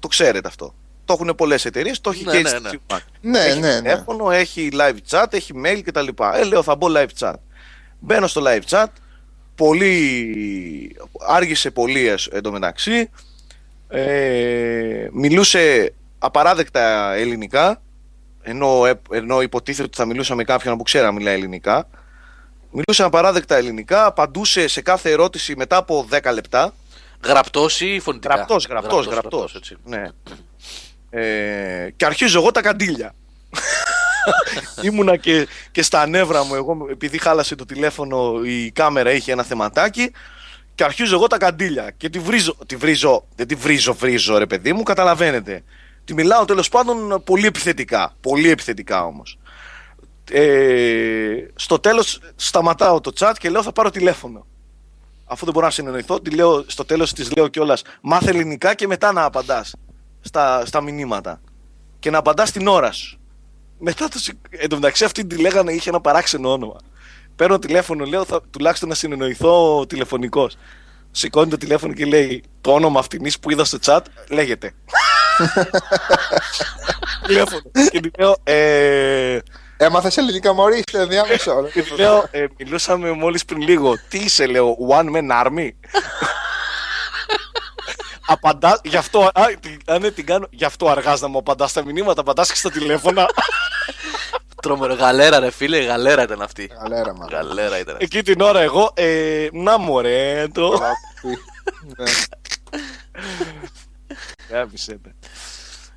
Το 0.00 0.08
ξέρετε 0.08 0.48
αυτό. 0.48 0.74
Το 1.04 1.12
έχουν 1.20 1.34
πολλές 1.36 1.64
εταιρείες, 1.64 2.00
το 2.00 2.10
έχει 2.10 2.24
Ναι, 2.24 2.32
και 2.32 2.42
ναι, 2.42 2.50
HTC 2.50 2.60
ναι. 2.62 2.70
One. 2.86 2.98
Ναι, 3.20 3.38
έχει 3.38 3.60
ναι, 3.60 3.68
ναι. 3.74 3.80
τηλέφωνο, 3.80 4.30
έχει 4.30 4.68
live 4.72 4.96
chat, 5.10 5.26
έχει 5.30 5.52
mail 5.64 5.80
κτλ. 5.84 6.08
Ε, 6.34 6.44
λέω 6.44 6.62
θα 6.62 6.74
μπω 6.76 6.86
live 6.90 7.08
chat. 7.18 7.34
Μπαίνω 7.98 8.26
στο 8.26 8.42
live 8.46 8.62
chat, 8.68 8.86
πολύ... 9.54 10.96
άργησε 11.28 11.70
πολύ 11.70 12.06
εσ- 12.08 12.32
εντωμεταξύ, 12.32 13.10
ε, 13.88 15.08
μιλούσε 15.12 15.92
απαράδεκτα 16.18 17.12
ελληνικά, 17.14 17.82
ενώ, 18.42 18.86
ε- 18.86 19.00
ενώ 19.10 19.42
υποτίθεται 19.42 19.82
ότι 19.86 19.96
θα 19.96 20.04
μιλούσα 20.04 20.34
με 20.34 20.44
κάποιον 20.44 20.76
που 20.76 20.82
ξέρει 20.82 21.04
να 21.04 21.12
μιλάει 21.12 21.34
ελληνικά. 21.34 21.88
Μιλούσε 22.70 23.02
απαράδεκτα 23.02 23.56
ελληνικά, 23.56 24.06
απαντούσε 24.06 24.68
σε 24.68 24.80
κάθε 24.80 25.10
ερώτηση 25.10 25.56
μετά 25.56 25.76
από 25.76 26.06
10 26.10 26.32
λεπτά. 26.32 26.74
Γραπτός 27.24 27.80
ή 27.80 28.00
φωνητικά; 28.02 28.34
Γραπτός, 28.34 28.66
γραπτός, 28.66 29.06
γραπτός. 29.06 29.54
έτσι. 29.54 29.76
Ναι. 29.84 30.02
Ε, 31.10 31.90
και 31.96 32.04
αρχίζω 32.04 32.38
εγώ 32.38 32.50
τα 32.50 32.60
καντήλια. 32.62 33.14
Ήμουνα 34.86 35.16
και, 35.16 35.48
και 35.70 35.82
στα 35.82 36.06
νεύρα 36.06 36.44
μου, 36.44 36.54
εγώ 36.54 36.86
επειδή 36.90 37.18
χάλασε 37.18 37.54
το 37.54 37.64
τηλέφωνο, 37.64 38.40
η 38.44 38.70
κάμερα 38.70 39.12
είχε 39.12 39.32
ένα 39.32 39.42
θεματάκι 39.42 40.12
και 40.74 40.84
αρχίζω 40.84 41.14
εγώ 41.14 41.26
τα 41.26 41.38
καντήλια 41.38 41.90
και 41.90 42.08
τη 42.08 42.18
βρίζω, 42.18 42.56
τη 42.66 42.76
βρίζω, 42.76 43.26
δεν 43.36 43.46
τη 43.46 43.54
βρίζω, 43.54 43.94
βρίζω 43.94 44.38
ρε 44.38 44.46
παιδί 44.46 44.72
μου, 44.72 44.82
καταλαβαίνετε. 44.82 45.64
Τη 46.04 46.14
μιλάω 46.14 46.44
τέλος 46.44 46.68
πάντων 46.68 47.22
πολύ 47.24 47.46
επιθετικά, 47.46 48.16
πολύ 48.20 48.50
επιθετικά 48.50 49.04
όμως. 49.04 49.38
Ε, 50.30 51.46
στο 51.54 51.78
τέλος 51.78 52.20
σταματάω 52.36 53.00
το 53.00 53.12
chat 53.18 53.32
και 53.38 53.50
λέω 53.50 53.62
θα 53.62 53.72
πάρω 53.72 53.90
τηλέφωνο. 53.90 54.46
Αφού 55.24 55.44
δεν 55.44 55.54
μπορώ 55.54 55.66
να 55.66 55.72
συνεννοηθώ, 55.72 56.20
τη 56.20 56.30
λέω, 56.30 56.64
στο 56.66 56.84
τέλος 56.84 57.12
της 57.12 57.32
λέω 57.36 57.48
κιόλας 57.48 57.82
μάθε 58.00 58.30
ελληνικά 58.30 58.74
και 58.74 58.86
μετά 58.86 59.12
να 59.12 59.24
απαντάς 59.24 59.74
στα, 60.20 60.66
στα 60.66 60.80
μηνύματα. 60.80 61.40
Και 61.98 62.10
να 62.10 62.18
απαντάς 62.18 62.50
την 62.50 62.66
ώρα 62.66 62.92
σου. 62.92 63.21
Μετά 63.84 64.08
το, 64.08 64.18
σηκ- 64.18 64.36
εν 64.50 64.68
τω 64.68 64.74
μεταξύ 64.76 65.04
αυτή 65.04 65.26
τη 65.26 65.36
λέγανε 65.36 65.72
είχε 65.72 65.88
ένα 65.88 66.00
παράξενο 66.00 66.52
όνομα. 66.52 66.76
Παίρνω 67.36 67.58
τηλέφωνο, 67.58 68.04
λέω 68.04 68.24
θα, 68.24 68.40
τουλάχιστον 68.50 68.88
να 68.88 68.94
συνεννοηθώ 68.94 69.84
τηλεφωνικός. 69.88 70.56
Σηκώνει 71.10 71.50
το 71.50 71.56
τηλέφωνο 71.56 71.92
και 71.92 72.04
λέει 72.04 72.42
το 72.60 72.72
όνομα 72.72 72.98
αυτήν 72.98 73.32
που 73.40 73.50
είδα 73.50 73.64
στο 73.64 73.78
chat 73.84 74.00
λέγεται. 74.30 74.72
τηλέφωνο. 77.26 77.62
και 77.90 78.00
τη 78.00 78.10
λέω, 78.18 78.36
ε, 78.44 79.38
Έμαθες 79.76 80.16
ελληνικά, 80.16 80.52
Μωρή, 80.52 80.78
είστε 80.78 81.04
διάμεσο. 81.06 81.68
και 81.72 81.82
τη 81.82 81.94
λέω 81.96 82.28
ε, 82.30 82.44
μιλούσαμε 82.58 83.10
μόλις 83.10 83.44
πριν 83.44 83.60
λίγο. 83.60 83.94
Τι 84.08 84.18
είσαι, 84.18 84.46
λέω, 84.46 84.76
one 84.90 85.06
man 85.16 85.46
army. 85.46 85.68
Απαντάς, 88.32 88.80
γι' 88.84 88.96
αυτό, 88.96 89.20
α, 89.34 89.46
την, 89.60 89.78
αν 89.86 90.00
δεν 90.00 90.14
την 90.14 90.26
κάνω, 90.26 90.46
γι' 90.50 90.64
αυτό 90.64 90.88
αργάς 90.88 91.20
να 91.20 91.28
μου 91.28 91.38
απαντάς 91.38 91.72
τα 91.72 91.84
μηνύματα, 91.84 92.20
απαντάς 92.20 92.48
και 92.50 92.56
στα 92.56 92.70
τηλέφωνα. 92.70 93.26
Τρόμερο, 94.62 94.94
γαλέρα 94.94 95.38
ρε 95.38 95.50
φίλε, 95.50 95.78
γαλέρα 95.78 96.22
ήταν 96.22 96.42
αυτή. 96.42 96.66
Καλέρα, 96.66 97.14
μα. 97.14 97.26
Γαλέρα 97.30 97.78
ήταν 97.78 97.94
αυτή. 97.94 98.04
Εκεί 98.04 98.22
την 98.22 98.40
ώρα 98.40 98.60
εγώ, 98.60 98.90
ε, 98.94 99.48
να 99.52 99.78
μωρέ, 99.78 100.46
το. 100.54 100.72
Ναι. 101.98 102.10
Γάμισε 104.50 104.98
με. 105.04 105.14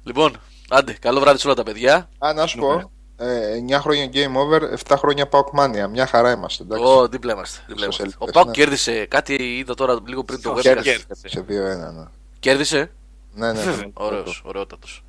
Λοιπόν, 0.04 0.38
άντε, 0.70 0.94
καλό 0.94 1.20
βράδυ 1.20 1.40
σε 1.40 1.48
όλα 1.48 1.56
τα 1.56 1.64
παιδιά. 1.64 2.10
Α, 2.18 2.34
να 2.34 2.46
σου 2.48 2.58
πω. 2.58 2.92
Ε, 3.18 3.64
9 3.70 3.80
χρόνια 3.82 4.10
game 4.14 4.36
over, 4.36 4.62
7 4.88 4.96
χρόνια 4.98 5.30
Pauk 5.32 5.60
Mania. 5.60 5.88
Μια 5.90 6.06
χαρά 6.08 6.32
είμαστε. 6.32 6.64
Εντάξει. 6.64 6.84
Ω, 6.86 7.08
δίπλα 7.08 7.34
είμαστε. 7.34 7.64
δίπλα 7.68 7.84
Στους 7.84 7.98
είμαστε. 8.00 8.18
Ο 8.20 8.26
ελπίδες, 8.26 8.34
Πάουκ 8.34 8.48
ναι. 8.48 8.64
κέρδισε 8.64 9.06
κάτι, 9.06 9.58
είδα 9.58 9.74
τώρα 9.74 9.98
λίγο 10.08 10.24
πριν 10.24 10.42
το 10.42 10.52
Ποιος 10.52 10.66
webcast. 10.66 10.82
κέρδισε; 10.82 11.28
Σε 11.28 11.46
2-1, 11.48 11.94
ναι. 11.94 12.06
Κέρδισε. 12.46 12.92
Ναι, 13.34 13.52
ναι. 13.52 13.62
Βέβαια. 13.62 13.90
Ωραίος, 13.94 14.42
ωραιότατος. 14.46 15.04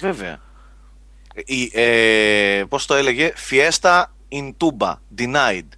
Βέβαια. 0.00 0.40
Η, 1.34 1.70
ε, 1.72 2.64
πώς 2.68 2.86
το 2.86 2.94
έλεγε, 2.94 3.32
Fiesta 3.50 4.04
in 4.32 4.52
Toumba, 4.58 4.94
denied. 5.18 5.68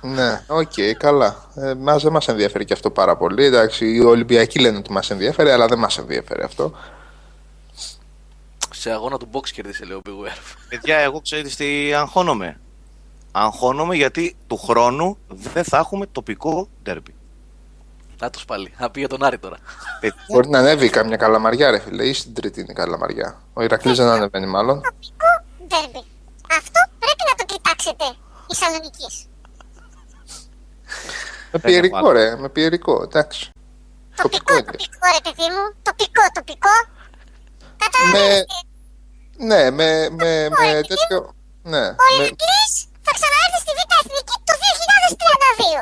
Ναι, 0.00 0.44
οκ, 0.46 0.72
καλά. 0.98 1.50
Ε, 1.54 1.74
μας 1.74 2.02
δεν 2.02 2.12
μας 2.12 2.28
ενδιαφέρει 2.28 2.64
και 2.64 2.72
αυτό 2.72 2.90
πάρα 2.90 3.16
πολύ. 3.16 3.44
Εντάξει, 3.44 3.94
οι 3.94 4.00
Ολυμπιακοί 4.00 4.58
λένε 4.58 4.78
ότι 4.78 4.92
μας 4.92 5.10
ενδιαφέρει, 5.10 5.50
αλλά 5.50 5.66
δεν 5.66 5.78
μας 5.78 5.98
ενδιαφέρει 5.98 6.42
αυτό. 6.42 6.72
Σε 8.70 8.90
αγώνα 8.90 9.18
του 9.18 9.28
box 9.32 9.48
κέρδισε, 9.48 9.84
λέει 9.84 9.96
ο 9.96 10.02
Big 10.06 10.26
Ware. 10.26 10.56
Παιδιά, 10.68 10.96
εγώ 10.96 11.20
ξέρετε 11.20 11.48
τι 11.48 11.92
αγχώνομαι. 11.94 12.60
Αγχώνομαι 13.32 13.96
γιατί 13.96 14.36
του 14.46 14.56
χρόνου 14.56 15.18
δεν 15.28 15.64
θα 15.64 15.78
έχουμε 15.78 16.06
τοπικό 16.06 16.68
ντέρμπι. 16.82 17.14
Να 18.20 18.30
τους 18.30 18.44
πάλι. 18.44 18.74
Να 18.78 18.90
πει 18.90 18.98
για 19.00 19.08
τον 19.08 19.22
Άρη 19.24 19.38
τώρα. 19.38 19.56
Παιδιά, 20.00 20.24
Μπορεί 20.28 20.48
να 20.48 20.58
ανέβει 20.58 20.88
καμιά 20.90 21.16
καλαμαριά, 21.16 21.70
ρε 21.70 21.78
φίλε, 21.78 22.04
ή 22.04 22.12
στην 22.12 22.34
τρίτη 22.34 22.60
είναι 22.60 22.72
καλαμαριά. 22.72 23.40
Ο 23.52 23.62
Ηρακλής 23.62 23.96
δεν 23.96 24.06
ανεβαίνει, 24.08 24.46
μάλλον. 24.46 24.80
τοπικό 24.82 25.30
ντέρμπι. 25.66 26.04
Αυτό 26.58 26.80
πρέπει 26.98 27.22
να 27.30 27.34
το 27.38 27.44
κοιτάξετε 27.54 28.04
οι 28.48 28.54
Σαλονικείς. 28.54 29.26
Με 31.52 31.58
πιερικό, 31.58 32.10
ρε, 32.12 32.36
με 32.36 32.48
πιερικό, 32.48 33.02
εντάξει. 33.02 33.50
Τοπικό, 34.16 34.44
Τοπικό 34.44 34.52
είναι. 34.52 34.62
τοπικό 34.70 35.06
ρε 35.16 35.20
παιδί 35.30 35.48
μου. 35.54 35.64
Τοπικό, 35.82 36.22
τοπικό. 36.34 36.74
Με, 36.80 37.76
Καταλαβαίνετε. 37.84 38.44
ναι, 39.36 39.70
με, 39.70 40.08
με, 40.10 40.48
με 40.48 40.80
τέτοιο. 40.88 41.34
Ναι, 41.62 41.84
Ο 41.88 42.04
με, 42.18 42.24
Ηρακλής 42.24 42.72
θα 43.06 43.12
ξαναέρθει 43.18 43.58
στη 43.64 43.72
Β' 43.78 43.92
Εθνική 44.00 44.36
το 44.48 44.54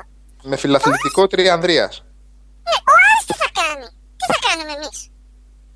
2032. 0.03 0.07
με 0.43 0.57
φιλαθλητικό 0.57 1.27
τριανδρίας. 1.27 2.03
Ναι, 2.69 2.77
ο 2.91 2.93
Άρης 3.05 3.25
τι 3.29 3.35
θα 3.43 3.49
κάνει; 3.59 3.87
Τι 4.19 4.25
θα 4.33 4.39
κάνουμε 4.47 4.73
εμείς; 4.79 4.99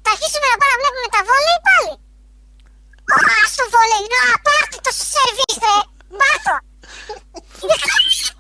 Θα 0.05 0.11
αρχίσουμε 0.15 0.47
να 0.53 0.57
πάμε 0.61 0.73
να 0.75 0.79
βλέπουμε 0.81 1.09
τα 1.17 1.21
βόλεϊ 1.29 1.59
πάλι. 1.69 1.93
Ω, 3.15 3.17
ας 3.43 3.51
το 3.59 3.65
βόλεϊ, 3.75 4.05
να, 4.13 4.21
πάρτε 4.47 4.79
το 4.85 4.91
στο 4.97 5.05
σερβίς, 5.15 5.57
ρε. 5.65 5.77
Πάρτο. 6.21 6.55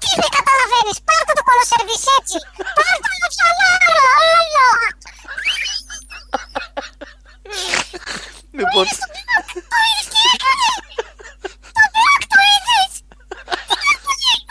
Τι 0.00 0.08
δεν 0.20 0.30
καταλαβαίνεις, 0.38 0.98
πάρτε 1.08 1.32
το 1.38 1.42
κολο 1.48 1.64
σερβίς 1.70 2.04
έτσι. 2.16 2.38
Πάρτε 2.76 3.08
το 3.22 3.28
ψαλάρο, 3.32 4.04
όλο. 4.38 4.66
Λοιπόν, 8.58 8.84
Το 9.70 9.78
είδες 9.86 10.06
τι 10.12 10.20
έκανε. 10.34 10.68
Το 11.76 11.84
μπλοκ 11.92 12.22
το 12.32 12.38
είδες. 12.52 12.92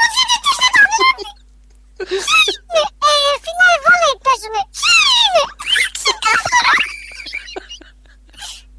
Ο 0.01 0.05
διαιτητής 0.13 0.57
δεν 0.61 0.71
το 0.75 0.81
βλέπει. 0.91 1.25
Είναι, 2.01 2.17
ε, 2.17 2.19
φινάλε 2.19 2.50
βόλεϊ 4.31 4.37
παίζουμε. 4.37 4.61
Είναι, 5.27 5.43
ξεκάθαρα. 5.97 6.73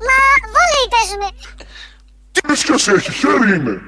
Μα 0.07 0.17
βόλεϊ 0.55 0.87
παίζουμε. 0.95 1.29
Τι 2.33 2.57
σχέση 2.57 2.93
έχει, 2.93 3.13
χέρι 3.13 3.55
είναι. 3.55 3.81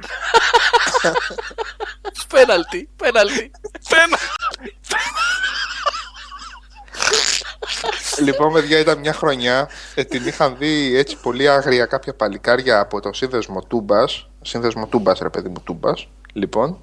πέναλτι, 2.28 2.88
πέναλτι. 2.96 3.50
Λοιπόν, 8.20 8.52
παιδιά, 8.52 8.78
ήταν 8.78 8.98
μια 8.98 9.12
χρονιά. 9.12 9.68
Ε, 9.94 10.04
την 10.04 10.26
είχαν 10.26 10.56
δει 10.58 10.96
έτσι 10.96 11.16
πολύ 11.16 11.48
άγρια 11.48 11.86
κάποια 11.86 12.14
παλικάρια 12.14 12.80
από 12.80 13.00
το 13.00 13.12
σύνδεσμο 13.12 13.62
Τούμπας. 13.62 14.28
Σύνδεσμο 14.42 14.86
Τούμπας, 14.86 15.18
ρε 15.18 15.30
παιδί 15.30 15.48
μου, 15.48 15.60
Τούμπας. 15.64 16.08
Λοιπόν. 16.32 16.80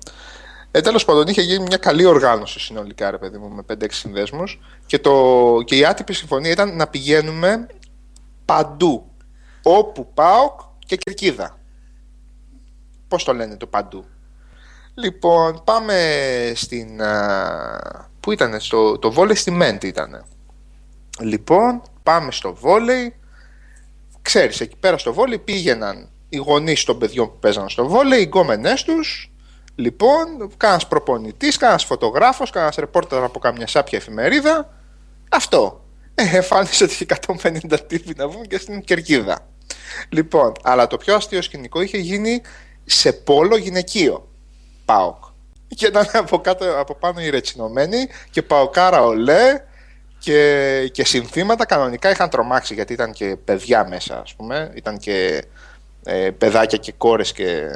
Ε, 0.72 0.81
Τέλος 0.81 1.06
πάντων, 1.06 1.27
είχε 1.27 1.41
γίνει 1.41 1.64
μια 1.64 1.77
καλή 1.77 2.06
οργάνωση 2.06 2.60
συνολικά, 2.60 3.11
ρε 3.11 3.18
παιδί 3.18 3.38
μου, 3.38 3.49
με 3.49 3.64
5-6 3.73 3.85
συνδέσμους. 3.89 4.60
Και, 4.85 4.99
το... 4.99 5.57
και 5.65 5.77
η 5.77 5.85
άτυπη 5.85 6.14
συμφωνία 6.14 6.52
ήταν 6.52 6.76
να 6.76 6.88
πηγαίνουμε 6.88 7.68
παντού. 8.45 9.11
Όπου 9.64 10.14
ΠΑΟΚ 10.14 10.60
και 10.85 10.95
κερκίδα. 10.95 11.60
Πώς 13.07 13.23
το 13.23 13.34
λένε 13.34 13.57
το 13.57 13.68
παντού. 13.68 14.06
Λοιπόν, 14.93 15.61
πάμε 15.64 15.95
στην. 16.56 17.02
α, 17.02 18.10
Πού 18.19 18.31
ήταν, 18.31 18.60
στο, 18.60 18.98
το 18.98 19.11
Βόλε 19.11 19.35
στη 19.35 19.52
Μέντ 19.52 19.84
ήταν. 19.84 20.26
Λοιπόν, 21.19 21.81
πάμε 22.03 22.31
στο 22.31 22.53
βόλεϊ. 22.53 23.15
Ξέρεις, 24.22 24.61
εκεί 24.61 24.76
πέρα 24.76 24.98
στο 24.98 25.14
βόλεϊ 25.14 25.39
πήγαιναν 25.39 26.10
οι 26.30 26.38
γονείς 26.38 26.84
των 26.84 26.99
παιδιών 26.99 27.27
που 27.27 27.39
παίζαν 27.39 27.69
στο 27.69 27.88
βόλεϊ, 27.88 28.19
οι 28.19 28.23
γκόμενές 28.23 28.84
τους. 28.84 29.30
Λοιπόν, 29.81 30.51
κανένας 30.57 30.87
προπονητής, 30.87 31.57
κανένας 31.57 31.85
φωτογράφος, 31.85 32.49
κανένας 32.49 32.75
ρεπόρτερ 32.75 33.23
από 33.23 33.39
καμιά 33.39 33.67
σάπια 33.67 33.97
εφημερίδα. 33.97 34.73
Αυτό. 35.29 35.85
Ε, 36.15 36.35
εμφάνισε 36.35 36.83
ότι 36.83 36.93
είχε 36.93 37.05
150 37.05 37.79
τύποι 37.87 38.13
να 38.17 38.27
βγουν 38.27 38.47
και 38.47 38.57
στην 38.57 38.81
κερκίδα. 38.83 39.47
Λοιπόν, 40.09 40.51
αλλά 40.63 40.87
το 40.87 40.97
πιο 40.97 41.15
αστείο 41.15 41.41
σκηνικό 41.41 41.81
είχε 41.81 41.97
γίνει 41.97 42.41
σε 42.85 43.13
πόλο 43.13 43.57
γυναικείο. 43.57 44.27
ΠΑΟΚ. 44.85 45.23
Και 45.67 45.85
ήταν 45.85 46.07
από, 46.13 46.39
κάτω, 46.39 46.79
από 46.79 46.95
πάνω 46.95 47.21
οι 47.21 47.29
ρετσινωμένοι 47.29 48.07
και 48.29 48.41
παοκάρα 48.41 49.03
ολέ 49.03 49.63
και, 50.19 50.89
και 50.91 51.05
συνθήματα 51.05 51.65
κανονικά 51.65 52.09
είχαν 52.09 52.29
τρομάξει 52.29 52.73
γιατί 52.73 52.93
ήταν 52.93 53.11
και 53.11 53.37
παιδιά 53.45 53.87
μέσα 53.87 54.21
ας 54.21 54.35
πούμε. 54.35 54.71
Ήταν 54.75 54.97
και 54.97 55.45
ε, 56.03 56.29
παιδάκια 56.29 56.77
και 56.77 56.91
κόρες 56.97 57.31
και 57.31 57.69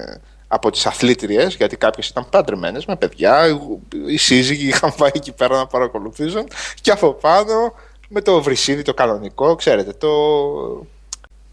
από 0.47 0.71
τις 0.71 0.85
αθλήτριες 0.85 1.55
γιατί 1.55 1.77
κάποιες 1.77 2.07
ήταν 2.07 2.29
παντρεμένες 2.29 2.85
με 2.85 2.95
παιδιά 2.95 3.59
οι 4.07 4.17
σύζυγοι 4.17 4.67
είχαν 4.67 4.93
πάει 4.97 5.11
εκεί 5.13 5.31
πέρα 5.31 5.57
να 5.57 5.67
παρακολουθήσουν 5.67 6.47
και 6.81 6.91
από 6.91 7.13
πάνω 7.13 7.73
με 8.09 8.21
το 8.21 8.41
βρυσίδι 8.41 8.81
το 8.81 8.93
κανονικό 8.93 9.55
ξέρετε 9.55 9.91
το 9.93 10.09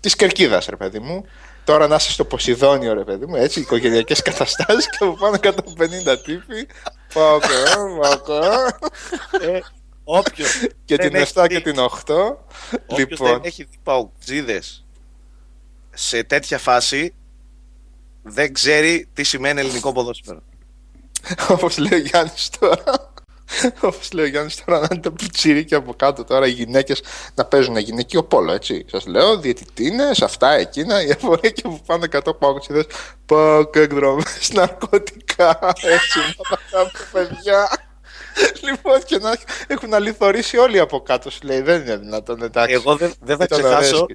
της 0.00 0.16
κερκίδας 0.16 0.66
ρε 0.66 0.76
παιδί 0.76 0.98
μου 0.98 1.24
Τώρα 1.64 1.86
να 1.86 1.94
είσαι 1.94 2.12
στο 2.12 2.24
Ποσειδόνιο, 2.24 2.94
ρε 2.94 3.04
παιδί 3.04 3.26
μου, 3.26 3.36
έτσι, 3.36 3.60
οικογενειακές 3.60 4.22
καταστάσεις 4.28 4.86
και 4.90 4.96
από 5.00 5.16
πάνω 5.16 5.36
150 5.42 6.18
τύποι. 6.24 6.66
Πάω 7.14 7.38
πάω 7.38 8.66
Ε, 9.40 9.58
Όποιος 10.04 10.66
Και 10.84 10.96
την 10.96 11.12
7 11.34 11.46
και 11.48 11.60
την 11.60 11.76
8. 12.06 12.36
λοιπόν. 12.96 13.30
δεν 13.30 13.40
έχει 13.42 13.64
δει 13.64 13.78
παουτζίδες 13.82 14.84
σε 15.90 16.22
τέτοια 16.22 16.58
φάση 16.58 17.14
δεν 18.22 18.52
ξέρει 18.52 19.08
τι 19.12 19.22
σημαίνει 19.22 19.60
ελληνικό 19.60 19.92
ποδόσφαιρο. 19.92 20.42
Όπως 21.54 21.78
λέει 21.78 22.00
ο 22.00 22.02
Γιάννης 22.02 22.50
τώρα. 22.58 23.12
Όπως 23.80 24.12
λέει 24.12 24.24
ο 24.24 24.28
Γιάννης 24.28 24.64
τώρα, 24.64 24.80
να 24.80 24.88
είναι 24.92 25.00
τα 25.00 25.12
πιτσίρικια 25.12 25.76
από 25.76 25.94
κάτω 25.94 26.24
τώρα 26.24 26.46
οι 26.46 26.50
γυναίκες 26.50 27.02
να 27.34 27.44
παίζουν 27.44 27.76
γυναικείο 27.76 28.22
πόλο, 28.22 28.52
έτσι. 28.52 28.84
Σας 28.90 29.06
λέω, 29.06 29.38
διαιτητίνες, 29.38 30.22
αυτά, 30.22 30.52
εκείνα, 30.52 31.02
η 31.02 31.10
αφορά 31.10 31.48
και 31.48 31.62
από 31.64 31.80
πάνω 31.86 32.04
100 32.12 32.38
παγκοσμίδε. 32.38 32.86
Πάω 33.26 33.70
και 33.70 33.80
εκδρομές, 33.80 34.50
ναρκωτικά, 34.52 35.58
έτσι, 35.82 36.18
μόνο 36.36 36.60
τα 36.70 36.90
παιδιά. 37.12 37.68
Λοιπόν, 38.62 39.02
και 39.04 39.18
να 39.18 39.34
έχουν 39.66 39.94
αληθωρήσει 39.94 40.56
όλοι 40.56 40.78
από 40.78 41.00
κάτω, 41.00 41.30
σου 41.30 41.40
λέει, 41.42 41.60
δεν 41.60 41.80
είναι 41.80 41.96
δυνατόν, 41.96 42.42
εντάξει. 42.42 42.74
Εγώ 42.74 42.96
δεν, 42.96 43.12
δεν 43.20 43.36
θα 43.36 43.46
ξεχάσω. 43.46 44.06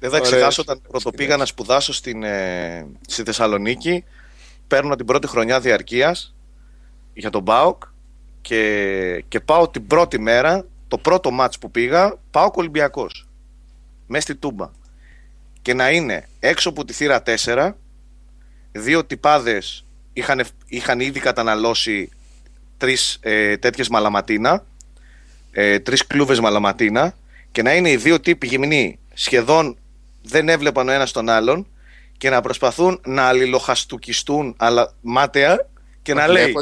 Δεν 0.00 0.10
θα 0.10 0.20
ξεχάσω 0.20 0.62
όταν 0.62 0.80
πρωτοπήγα 0.88 1.36
να 1.36 1.44
σπουδάσω 1.44 1.92
στην, 1.92 2.22
ε, 2.22 2.86
στη 3.06 3.22
Θεσσαλονίκη. 3.22 4.04
Παίρνω 4.66 4.96
την 4.96 5.06
πρώτη 5.06 5.26
χρονιά 5.26 5.60
διαρκείας 5.60 6.34
για 7.14 7.30
τον 7.30 7.44
ΠΑΟΚ 7.44 7.82
και, 8.40 9.24
και 9.28 9.40
πάω 9.40 9.68
την 9.68 9.86
πρώτη 9.86 10.18
μέρα, 10.18 10.66
το 10.88 10.98
πρώτο 10.98 11.30
μάτς 11.30 11.58
που 11.58 11.70
πήγα, 11.70 12.14
πάω 12.30 12.50
Ολυμπιακός. 12.54 13.28
Μέσα 14.06 14.22
στη 14.22 14.34
Τούμπα. 14.34 14.70
Και 15.62 15.74
να 15.74 15.90
είναι 15.90 16.28
έξω 16.40 16.68
από 16.68 16.84
τη 16.84 16.92
θύρα 16.92 17.22
4, 17.22 17.72
δύο 18.72 19.04
τυπάδες 19.04 19.84
είχαν, 20.12 20.46
είχαν 20.66 21.00
ήδη 21.00 21.20
καταναλώσει 21.20 22.10
τρεις 22.76 23.18
ε, 23.20 23.56
τέτοιες 23.56 23.88
μαλαματίνα, 23.88 24.64
ε, 25.50 25.78
τρεις 25.78 26.06
κλούβες 26.06 26.40
μαλαματίνα 26.40 27.14
και 27.52 27.62
να 27.62 27.74
είναι 27.74 27.90
οι 27.90 27.96
δύο 27.96 28.20
τύποι 28.20 28.46
γυμνοί 28.46 28.98
σχεδόν 29.14 29.76
δεν 30.22 30.48
έβλεπαν 30.48 30.88
ο 30.88 30.92
ένας 30.92 31.12
τον 31.12 31.28
άλλον 31.28 31.66
και 32.18 32.30
να 32.30 32.40
προσπαθούν 32.40 33.00
να 33.06 33.22
αλληλοχαστουκιστούν 33.22 34.54
αλλά 34.58 34.92
μάταια 35.00 35.68
και 36.02 36.14
να, 36.14 36.28
λέει, 36.28 36.54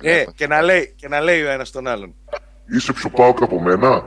ρε, 0.00 0.20
ε, 0.20 0.24
και, 0.34 0.46
να 0.46 0.62
λέει, 0.62 0.94
και 0.96 1.08
να 1.08 1.20
λέει 1.20 1.42
ο 1.42 1.50
ένας 1.50 1.70
τον 1.70 1.86
άλλον. 1.86 2.14
Είσαι 2.66 2.92
πιο 2.92 3.10
πάοκ 3.10 3.42
από 3.42 3.60
μένα. 3.60 4.04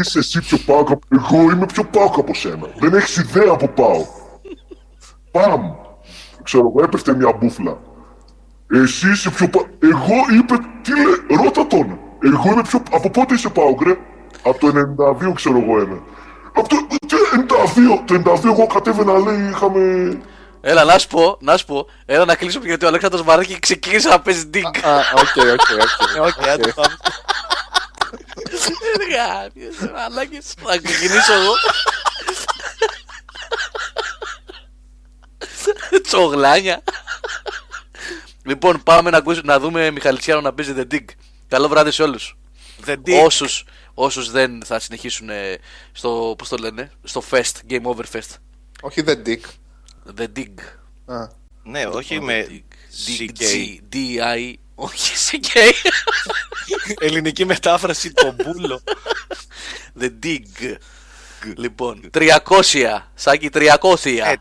Είσαι 0.00 0.18
εσύ 0.18 0.40
πιο 0.40 0.58
πάοκ 0.66 0.90
από... 0.90 1.00
Εγώ 1.08 1.50
είμαι 1.50 1.66
πιο 1.66 1.84
πάοκ 1.84 2.18
από 2.18 2.34
σένα. 2.34 2.68
Δεν 2.78 2.94
έχεις 2.94 3.16
ιδέα 3.16 3.50
από 3.50 3.68
πάοκ. 3.68 4.06
Παμ. 5.30 5.72
Ξέρω 6.42 6.66
εγώ, 6.66 6.84
έπεφτε 6.84 7.14
μια 7.14 7.32
μπούφλα. 7.32 7.78
Εσύ 8.70 9.10
είσαι 9.10 9.30
πιο 9.30 9.48
πάοκ. 9.48 9.66
Εγώ 9.82 10.38
είπε, 10.38 10.54
τι 10.82 10.90
λέει, 10.90 11.38
ρώτα 11.44 11.66
τον. 11.66 11.98
Εγώ 12.22 12.52
είμαι 12.52 12.62
πιο... 12.62 12.82
Από 12.90 13.10
πότε 13.10 13.34
είσαι 13.34 13.48
πάοκ, 13.48 13.82
ρε; 13.82 13.96
Από 14.42 14.58
το 14.58 14.72
92 15.28 15.32
ξέρω 15.34 15.58
εγώ 15.58 15.80
ένα. 15.80 15.98
Από 16.56 16.68
το 16.68 16.76
92, 18.06 18.22
το 18.22 18.32
92 18.32 18.44
εγώ 18.44 18.66
κατέβαινα 18.66 19.18
λέει 19.18 19.48
είχαμε 19.48 19.82
Έλα, 20.60 20.84
να 20.84 20.98
σου 20.98 21.06
πω, 21.06 21.36
να 21.40 21.56
σου 21.56 21.64
πω. 21.64 21.86
Έλα 22.06 22.24
να 22.24 22.34
κλείσουμε 22.34 22.66
γιατί 22.66 22.84
ο 22.84 22.88
Αλέξανδρος 22.88 23.22
Μαράκη 23.22 23.58
ξεκίνησε 23.58 24.08
να 24.08 24.20
παίζει 24.20 24.46
ντίγκ. 24.46 24.64
Α, 24.64 24.98
OK, 25.14 25.36
OK, 25.36 25.60
OK. 25.80 26.26
OK, 26.26 26.48
άντε 26.48 26.72
πάμε. 26.72 26.96
Μαλάκες, 29.94 30.54
θα 30.62 30.78
ξεκινήσω 30.78 31.32
εγώ. 31.32 31.52
Τσογλάνια. 36.02 36.82
Λοιπόν, 38.44 38.82
πάμε 38.82 39.10
να, 39.10 39.16
ακούσουμε, 39.16 39.52
να 39.52 39.60
δούμε 39.60 39.90
Μιχαλητσιάνο 39.90 40.40
να 40.40 40.52
παίζει 40.52 40.74
The 40.76 40.94
Dig. 40.94 41.04
Καλό 41.48 41.68
βράδυ 41.68 41.90
σε 41.90 42.02
όλους. 42.02 42.36
The 42.86 42.92
Dig. 42.92 43.24
Όσους, 43.24 43.64
όσους 43.98 44.30
δεν 44.30 44.62
θα 44.64 44.78
συνεχίσουν 44.78 45.28
στο, 45.92 46.34
πώς 46.38 46.48
το 46.48 46.56
λένε, 46.56 46.90
στο 47.02 47.22
Fest, 47.30 47.70
Game 47.70 47.82
Over 47.82 48.04
Fest. 48.12 48.34
Όχι 48.80 49.02
The 49.06 49.16
Dig. 49.26 49.40
The 50.18 50.26
Dig. 50.36 50.54
Α. 51.14 51.28
Ναι, 51.62 51.86
όχι 51.86 52.20
με 52.20 52.46
CK. 53.06 53.42
D-I, 53.92 54.52
όχι 54.74 55.12
CK. 55.26 55.58
Ελληνική 56.98 57.44
μετάφραση 57.44 58.12
το 58.12 58.34
μπούλο. 58.36 58.82
The 60.00 60.10
Dig. 60.22 60.76
Λοιπόν, 61.56 62.10
300. 62.14 62.28
Σάκη 63.14 63.50
300. 63.52 63.68
Ε, 64.04 64.34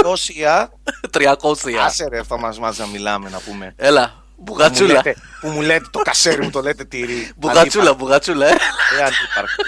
300. 0.00 0.66
300. 1.10 1.72
Άσε 1.84 2.08
ρε, 2.08 2.18
αυτό 2.18 2.38
μας 2.38 2.58
μάζα 2.58 2.84
να 2.84 2.90
μιλάμε 2.90 3.30
να 3.30 3.38
πούμε. 3.38 3.74
Έλα, 3.76 4.23
μπουγατσούλα. 4.36 4.86
Που 4.86 4.94
μου 4.96 5.02
λέτε, 5.04 5.20
που 5.40 5.48
μου 5.48 5.60
λέτε 5.60 5.84
το 5.90 5.98
κασέρι 5.98 6.42
μου 6.42 6.50
το 6.50 6.60
λέτε 6.60 6.84
τυρί. 6.84 7.30
Μπουγατσούλα, 7.36 7.94
μπουγατσούλα, 7.94 8.46
ε. 8.46 8.50
Ε, 8.50 8.54
αντίπαρκτη. 9.02 9.64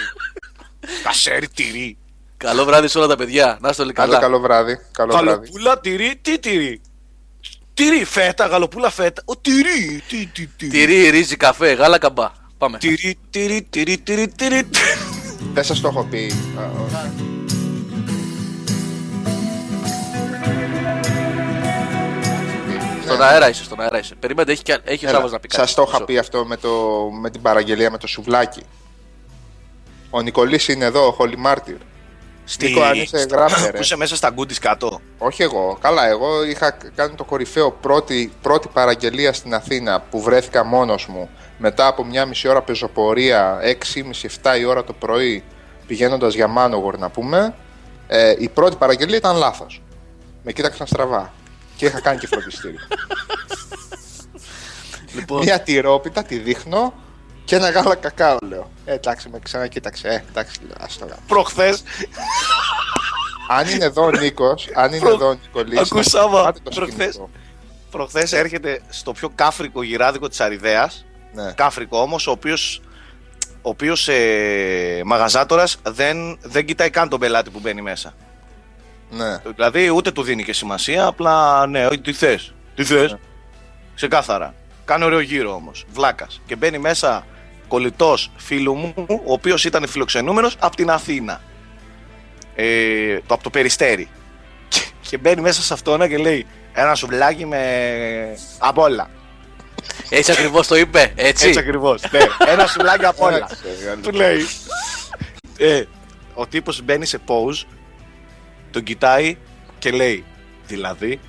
Κασέρι 1.03 1.47
τυρί. 1.47 1.97
Καλό 2.37 2.65
βράδυ 2.65 2.87
σε 2.87 2.97
όλα 2.97 3.07
τα 3.07 3.15
παιδιά. 3.15 3.57
Να 3.61 3.69
είστε 3.69 3.81
όλοι 3.81 3.91
Άντε, 3.95 4.01
καλά. 4.07 4.19
καλό 4.19 4.39
βράδυ. 4.39 4.79
Καλό 4.91 5.11
βράδυ. 5.11 5.27
Γαλοπούλα, 5.29 5.79
τυρί, 5.79 6.19
τι 6.21 6.39
τυρί; 6.39 6.81
Τυρί, 7.73 8.05
φέτα, 8.05 8.45
γαλοπούλα, 8.45 8.89
φέτα. 8.89 9.21
Ο 9.25 9.37
τυρί, 9.37 10.03
τι, 10.07 10.25
τι, 10.25 10.47
τι. 10.47 10.67
Τυρί, 10.67 11.09
ρύζι, 11.09 11.35
καφέ, 11.37 11.73
γάλα, 11.73 11.97
καμπά. 11.97 12.33
Πάμε. 12.57 12.77
Τυρί, 12.77 13.17
τυρί, 13.29 13.67
τυρί, 13.69 13.97
τυρί, 13.97 14.27
τυρί. 14.27 14.69
Δεν 15.53 15.63
σας 15.63 15.79
το 15.79 15.87
έχω 15.87 16.03
πει. 16.03 16.31
Στον 23.17 23.29
αέρα 23.29 23.49
είσαι, 23.49 23.63
στον 23.63 23.81
αέρα 23.81 23.99
είσαι. 23.99 24.15
Περίμενε, 24.15 24.51
έχει, 24.51 24.61
και- 24.63 24.79
έχεις 24.83 25.03
ο 25.03 25.05
Έλα, 25.05 25.13
Σάββας 25.13 25.31
να 25.31 25.39
πει 25.39 25.47
κάτι. 25.47 25.61
Σας 25.61 25.73
το 25.75 25.81
είχα 25.81 25.91
Μισό. 25.93 26.05
πει 26.05 26.17
αυτό 26.17 26.45
με, 26.45 26.57
το, 26.57 26.69
με 27.21 27.29
την 27.29 27.41
παραγγελία 27.41 27.91
με 27.91 27.97
το 27.97 28.07
σουβλάκι. 28.07 28.63
Ο 30.09 30.21
Νικολής 30.21 30.67
είναι 30.67 30.85
εδώ, 30.85 31.07
ο 31.07 31.11
Χολιμάρτυρ. 31.11 31.75
Στη... 32.45 32.65
Νίκο, 32.67 32.81
αν 32.81 32.93
είσαι 32.95 33.25
γράφτε, 33.31 33.65
ρε. 33.65 33.71
Που 33.71 33.81
είσαι 33.81 33.95
μέσα 33.97 34.15
στα 34.15 34.29
γκούντις 34.29 34.59
κάτω; 34.59 35.01
Όχι 35.17 35.43
εγώ. 35.43 35.77
Καλά, 35.81 36.07
εγώ 36.07 36.43
είχα 36.43 36.77
κάνει 36.95 37.15
το 37.15 37.23
κορυφαίο 37.23 37.71
πρώτη, 37.71 38.31
πρώτη 38.41 38.67
παραγγελία 38.73 39.33
στην 39.33 39.53
Αθήνα 39.53 39.99
που 40.09 40.21
βρέθηκα 40.21 40.63
μόνος 40.63 41.05
μου 41.07 41.29
μετά 41.57 41.87
από 41.87 42.03
μια 42.05 42.25
μισή 42.25 42.47
ώρα 42.47 42.61
πεζοπορία, 42.61 43.59
6,5-7 44.43 44.59
η 44.59 44.65
ώρα 44.65 44.83
το 44.83 44.93
πρωί, 44.93 45.43
πηγαίνοντας 45.87 46.33
για 46.33 46.47
Μάνογορ 46.47 46.97
να 46.97 47.09
πούμε. 47.09 47.55
Ε, 48.07 48.35
η 48.37 48.49
πρώτη 48.49 48.75
παραγγελία 48.75 49.17
ήταν 49.17 49.35
λάθος. 49.35 49.81
Με 50.43 50.51
κοίταξαν 50.51 50.87
στραβά. 50.87 51.33
Και 51.77 51.85
είχα 51.85 51.99
κάνει 52.01 52.19
και 52.19 52.27
φροντιστήριο. 52.27 52.79
Λοιπόν, 55.15 55.43
μια 55.43 55.61
τυρόπιτα, 55.61 56.23
τη 56.23 56.37
δείχνω 56.37 56.93
και 57.45 57.55
ένα 57.55 57.69
γάλα 57.69 57.95
κακάο 57.95 58.37
λέω. 58.47 58.71
Ε, 58.85 58.93
εντάξει, 58.93 59.29
με 59.29 59.39
ξανακοίταξε. 59.43 60.07
Ε, 60.07 60.23
εντάξει, 60.29 60.59
λέω, 60.67 60.75
ας 60.79 60.97
το 60.97 61.05
γάμο. 61.05 61.21
Προχθές, 61.27 61.83
Αν 63.49 63.67
είναι 63.69 63.85
εδώ 63.85 64.03
ο 64.05 64.09
Νίκος, 64.11 64.67
αν 64.73 64.89
είναι 64.93 64.99
Προ- 64.99 65.13
εδώ 65.13 65.27
ο 65.29 65.33
Νικολής, 65.33 65.79
Ακούς, 65.79 65.91
να- 66.13 66.19
Σάβα, 66.19 66.43
πάτε 66.43 66.59
το 66.63 66.69
προχθές. 66.75 67.07
σκηνικό. 67.13 67.29
προχθές 67.91 68.33
έρχεται 68.33 68.81
στο 68.89 69.11
πιο 69.11 69.29
κάφρικο 69.35 69.83
γυράδικο 69.83 70.27
της 70.27 70.39
Αριδέας. 70.39 71.05
Ναι. 71.33 71.51
Κάφρικο 71.51 72.01
όμως, 72.01 72.27
ο 72.27 72.31
οποίος, 72.31 72.81
ο 73.61 73.69
οποίος 73.69 74.07
ε, 74.07 75.01
μαγαζάτορας 75.05 75.77
δεν, 75.83 76.37
δεν 76.41 76.65
κοιτάει 76.65 76.89
καν 76.89 77.09
τον 77.09 77.19
πελάτη 77.19 77.49
που 77.49 77.59
μπαίνει 77.59 77.81
μέσα. 77.81 78.13
Ναι. 79.09 79.37
Δηλαδή 79.55 79.89
ούτε 79.89 80.11
του 80.11 80.23
δίνει 80.23 80.43
και 80.43 80.53
σημασία, 80.53 81.05
απλά 81.05 81.67
ναι, 81.67 81.97
τι 81.97 82.13
θες, 82.13 82.53
τι 82.75 82.83
θες; 82.83 83.15
Ξεκάθαρα. 83.95 84.53
Κάνει 84.85 85.03
ωραίο 85.03 85.19
γύρο 85.19 85.53
όμως, 85.53 85.85
βλάκας. 85.91 86.41
Και 86.45 86.55
μπαίνει 86.55 86.77
μέσα 86.77 87.25
κολλητός 87.67 88.31
φίλου 88.35 88.75
μου, 88.75 88.93
ο 89.07 89.33
οποίος 89.33 89.65
ήταν 89.65 89.87
φιλοξενούμενος 89.87 90.55
από 90.59 90.75
την 90.75 90.89
Αθήνα. 90.89 91.41
Ε, 92.55 93.19
το, 93.27 93.33
από 93.33 93.43
το 93.43 93.49
περιστέρι. 93.49 94.09
Και, 94.67 94.79
και 95.01 95.17
μπαίνει 95.17 95.41
μέσα 95.41 95.61
σε 95.61 95.73
αυτόν 95.73 96.07
και 96.07 96.17
λέει: 96.17 96.45
Ένα 96.73 96.95
σουβλάκι 96.95 97.45
με 97.45 98.37
απ' 98.57 98.77
όλα. 98.77 99.09
Έτσι 100.09 100.31
ακριβώς 100.31 100.67
το 100.67 100.75
είπε, 100.75 101.13
έτσι. 101.15 101.47
Έτσι 101.47 101.59
ακριβώς. 101.59 102.01
ναι, 102.11 102.51
ένα 102.51 102.67
σουβλάκι 102.67 103.05
απ' 103.05 103.21
όλα. 103.21 103.49
Του 104.01 104.11
λέει. 104.11 104.45
Ε, 105.57 105.83
ο 106.33 106.47
τύπος 106.47 106.81
μπαίνει 106.81 107.05
σε 107.05 107.19
pose, 107.27 107.65
τον 108.71 108.83
κοιτάει 108.83 109.37
και 109.79 109.91
λέει: 109.91 110.25
Δηλαδή. 110.67 111.19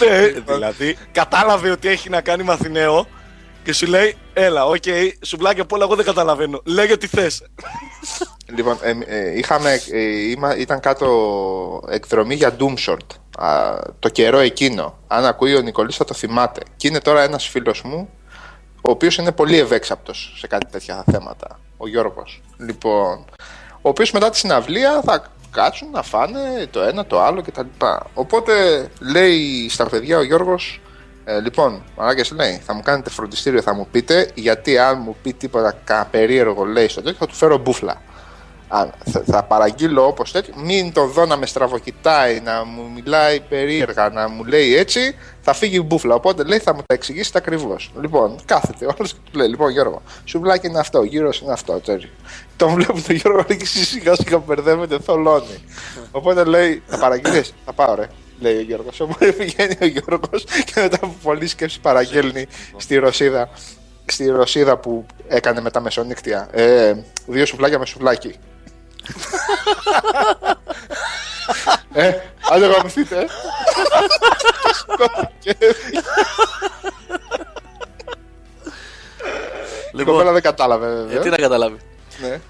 Ναι, 0.00 0.26
δηλαδή, 0.26 0.96
κατάλαβε 1.12 1.70
ότι 1.70 1.88
έχει 1.88 2.08
να 2.10 2.20
κάνει 2.20 2.42
μαθηναίο 2.42 3.06
και 3.62 3.72
σου 3.72 3.86
λέει: 3.86 4.16
Έλα, 4.32 4.66
οκ, 4.66 4.82
σουβλάκι 5.20 5.60
απ' 5.60 5.72
όλα, 5.72 5.84
εγώ 5.84 5.94
δεν 5.94 6.04
καταλαβαίνω. 6.04 6.60
Λέγε 6.64 6.96
τι 6.96 7.06
θες. 7.06 7.42
Λοιπόν, 8.56 8.78
ε, 8.82 8.94
ε, 9.06 9.38
είχαμε, 9.38 9.80
ε, 9.92 10.00
είμα- 10.00 10.56
ήταν 10.56 10.80
κάτω 10.80 11.82
εκδρομή 11.90 12.34
για 12.34 12.56
DoomSword, 12.58 13.06
α, 13.44 13.78
το 13.98 14.08
καιρό 14.08 14.38
εκείνο. 14.38 14.98
Αν 15.06 15.24
ακούει 15.24 15.54
ο 15.56 15.60
Νικολής 15.60 15.96
θα 15.96 16.04
το 16.04 16.14
θυμάται. 16.14 16.60
Και 16.76 16.88
είναι 16.88 17.00
τώρα 17.00 17.22
ένας 17.22 17.46
φίλος 17.48 17.82
μου, 17.82 18.08
ο 18.74 18.90
οποίος 18.90 19.16
είναι 19.16 19.32
πολύ 19.32 19.58
ευέξαπτος 19.58 20.34
σε 20.38 20.46
κάτι 20.46 20.66
τέτοια 20.66 21.04
θέματα. 21.10 21.60
Ο 21.84 21.88
Γιώργος. 21.88 22.42
Λοιπόν, 22.58 23.24
ο 23.82 23.88
οποίος 23.88 24.12
μετά 24.12 24.30
τη 24.30 24.36
συναυλία 24.36 25.00
θα 25.04 25.26
κάτσουν 25.50 25.90
να 25.90 26.02
φάνε 26.02 26.66
το 26.70 26.80
ένα, 26.80 27.06
το 27.06 27.20
άλλο 27.20 27.42
κτλ. 27.42 27.66
Οπότε 28.14 28.52
λέει 28.98 29.68
στα 29.68 29.88
παιδιά 29.88 30.18
ο 30.18 30.22
Γιώργος, 30.22 30.80
ε, 31.24 31.40
λοιπόν, 31.40 31.82
μαλάκες 31.96 32.30
λέει, 32.30 32.60
θα 32.64 32.74
μου 32.74 32.82
κάνετε 32.82 33.10
φροντιστήριο, 33.10 33.62
θα 33.62 33.74
μου 33.74 33.86
πείτε, 33.90 34.30
γιατί 34.34 34.78
αν 34.78 35.00
μου 35.04 35.16
πει 35.22 35.32
τίποτα 35.32 35.74
κα 35.84 36.08
περίεργο 36.10 36.64
λέει 36.64 36.88
στο 36.88 37.02
τέτοιο, 37.02 37.18
θα 37.18 37.26
του 37.26 37.34
φέρω 37.34 37.58
μπούφλα. 37.58 38.02
Α, 38.68 38.86
θα, 39.04 39.22
θα 39.26 39.42
παραγγείλω 39.42 40.06
όπως 40.06 40.32
τέτοιο, 40.32 40.54
μην 40.56 40.92
το 40.92 41.06
δω 41.06 41.26
να 41.26 41.36
με 41.36 41.46
στραβοκοιτάει, 41.46 42.40
να 42.40 42.64
μου 42.64 42.90
μιλάει 42.94 43.40
περίεργα, 43.40 44.08
να 44.08 44.28
μου 44.28 44.44
λέει 44.44 44.76
έτσι, 44.76 45.16
θα 45.40 45.52
φύγει 45.52 45.76
η 45.76 45.82
μπούφλα. 45.82 46.14
Οπότε 46.14 46.42
λέει 46.44 46.58
θα 46.58 46.74
μου 46.74 46.82
τα 46.86 46.94
εξηγήσετε 46.94 47.38
ακριβώς. 47.38 47.92
Λοιπόν, 48.00 48.38
κάθεται 48.44 48.84
όλος 48.84 49.12
και 49.12 49.18
του 49.30 49.38
λέει: 49.38 49.48
Λοιπόν, 49.48 49.70
Γιώργο, 49.70 50.02
σουβλάκι 50.24 50.66
είναι 50.66 50.78
αυτό, 50.78 51.02
γύρω 51.02 51.30
είναι 51.42 51.52
αυτό. 51.52 51.72
Τέτοιο. 51.72 52.08
Τον 52.56 52.74
βλέπουν 52.74 53.02
τον 53.06 53.14
Γιώργο 53.14 53.42
και 53.42 53.66
σιγά 53.66 54.14
σιγά 54.14 54.38
μπερδεύεται, 54.38 54.98
θολώνει. 54.98 55.64
Οπότε 56.10 56.44
λέει: 56.44 56.82
Θα 56.86 56.98
παραγγείλεις, 56.98 57.54
θα 57.64 57.72
πάω 57.72 57.94
ρε. 57.94 58.08
Λέει 58.40 58.56
ο 58.56 58.60
Γιώργος. 58.60 59.00
Οπότε 59.00 59.32
πηγαίνει 59.32 59.76
ο 59.80 59.86
Γιώργος 59.86 60.44
και 60.44 60.80
μετά 60.80 60.96
από 60.96 61.14
πολλή 61.22 61.46
σκέψη 61.46 61.80
παραγγέλνει 61.80 62.46
στη 62.76 62.96
Ρωσίδα, 62.96 63.48
στη 64.04 64.28
Ρωσίδα 64.28 64.76
που 64.76 65.06
έκανε 65.28 65.60
με 65.60 65.70
τα 65.70 65.80
μεσονύκτια. 65.80 66.48
Ε, 66.52 66.94
δύο 67.26 67.46
σουβλάκια 67.46 67.78
με 67.78 67.86
σουβλάκι. 67.86 68.34
Ε, 71.94 72.12
άντε 72.50 72.66
γαμηθείτε. 72.66 73.18
ε. 73.18 73.26
Και 75.38 75.50
η 75.50 75.54
κοπέλα 79.92 79.92
Λοιπόν, 79.92 80.32
δεν 80.32 80.42
κατάλαβε 80.42 80.86
ε, 80.86 80.90
βέβαια. 80.94 81.20
τι 81.20 81.28
να 81.30 81.36
καταλάβει. 81.36 81.76
Ναι. 82.20 82.40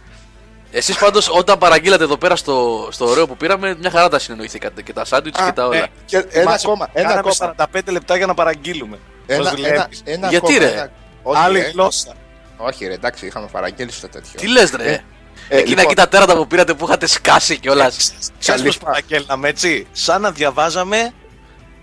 Εσείς 0.71 0.99
πάντως 0.99 1.29
όταν 1.29 1.59
παραγγείλατε 1.59 2.05
εδώ 2.05 2.17
πέρα 2.17 2.37
στο, 2.37 2.89
στο 2.91 3.07
ωραίο 3.07 3.27
που 3.27 3.37
πήραμε, 3.37 3.77
μια 3.81 3.91
χαρά 3.91 4.09
τα 4.09 4.19
συνεννοηθήκατε 4.19 4.83
και 4.83 4.93
τα 4.93 5.05
σάντουιτς 5.05 5.43
και 5.45 5.53
τα 5.53 5.67
όλα. 5.67 5.79
Ναι, 5.79 5.87
και 6.05 6.17
ένα 6.31 6.53
ακόμα, 6.53 6.89
ένα 6.93 7.09
Κάναμε 7.09 7.31
ακόμα. 7.37 7.55
45 7.85 7.93
λεπτά 7.93 8.17
για 8.17 8.27
να 8.27 8.35
παραγγείλουμε. 8.35 8.99
Ένα, 9.27 9.39
Πώς 9.39 9.47
ένα, 9.47 9.57
δουλεύεις. 9.57 10.03
ένα 10.05 10.29
Γιατί, 10.29 10.55
ακόμα, 10.57 10.71
ρε; 10.71 10.77
ένα- 10.79 10.91
Όχι, 11.23 11.41
Άλλη 11.43 11.61
ρε. 11.61 11.71
γλώσσα. 11.71 12.15
Όχι, 12.57 12.87
ρε, 12.87 12.93
εντάξει, 12.93 13.27
είχαμε 13.27 13.47
παραγγείλει 13.53 13.93
στο 13.93 14.09
τέτοιο. 14.09 14.41
Τι 14.41 14.49
λες, 14.49 14.71
ρε; 14.71 15.05
Ε, 15.49 15.57
Εκείνα 15.59 15.69
λοιπόν. 15.69 15.85
εκεί 15.85 15.95
τα 15.95 16.09
τέρατα 16.09 16.37
που 16.37 16.47
πήρατε 16.47 16.75
που 16.75 16.85
είχατε 16.87 17.07
σκάσει 17.07 17.59
κιόλας. 17.59 17.97
Ξέρεις 17.97 18.31
Καλή 18.47 18.63
πώς 18.65 18.77
φα- 18.77 18.85
παραγγέλναμε 18.85 19.49
έτσι; 19.49 19.87
Σαν 19.93 20.21
να 20.21 20.31
διαβάζαμε 20.31 21.13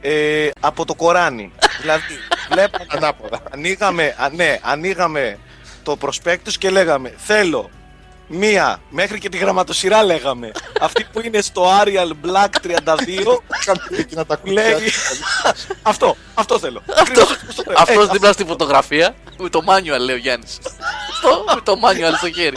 ε, 0.01 0.49
από 0.59 0.85
το 0.85 0.93
Κοράνι. 0.95 1.51
δηλαδή, 1.81 2.13
βλέπαμε, 2.51 2.85
Ανάποδα. 2.89 3.39
ανοίγαμε, 3.53 4.15
α, 4.17 4.29
ναι, 4.29 4.59
ανοίγαμε 4.61 5.37
το 5.83 5.95
προσπέκτους 5.95 6.57
και 6.57 6.69
λέγαμε 6.69 7.13
θέλω 7.17 7.69
μία, 8.31 8.81
μέχρι 8.89 9.19
και 9.19 9.29
τη 9.29 9.37
γραμματοσυρά 9.37 10.03
λέγαμε. 10.03 10.51
Αυτή 10.81 11.05
που 11.13 11.21
είναι 11.25 11.41
στο 11.41 11.69
Arial 11.83 12.11
Black 12.27 12.67
32 12.67 12.69
Κάντε 13.65 13.81
εκείνα 13.97 14.25
τα 14.25 14.35
κουτιά. 14.35 14.53
λέει 14.53 14.91
αυτό, 15.81 16.15
αυτό 16.33 16.59
θέλω. 16.59 16.81
Ακριβώς 16.95 17.31
αυτό 17.31 17.63
θέλω. 17.63 17.75
Ε, 17.77 17.81
Αυτός 17.81 18.07
δίπλα 18.07 18.31
στη 18.31 18.45
φωτογραφία 18.45 19.15
με 19.37 19.49
το 19.49 19.61
manual 19.67 19.99
λέει 19.99 20.15
ο 20.15 20.19
Γιάννης. 20.19 20.57
Αυτό 21.11 21.43
με 21.55 21.61
το 21.61 21.73
manual 21.83 22.13
στο 22.17 22.31
χέρι. 22.31 22.55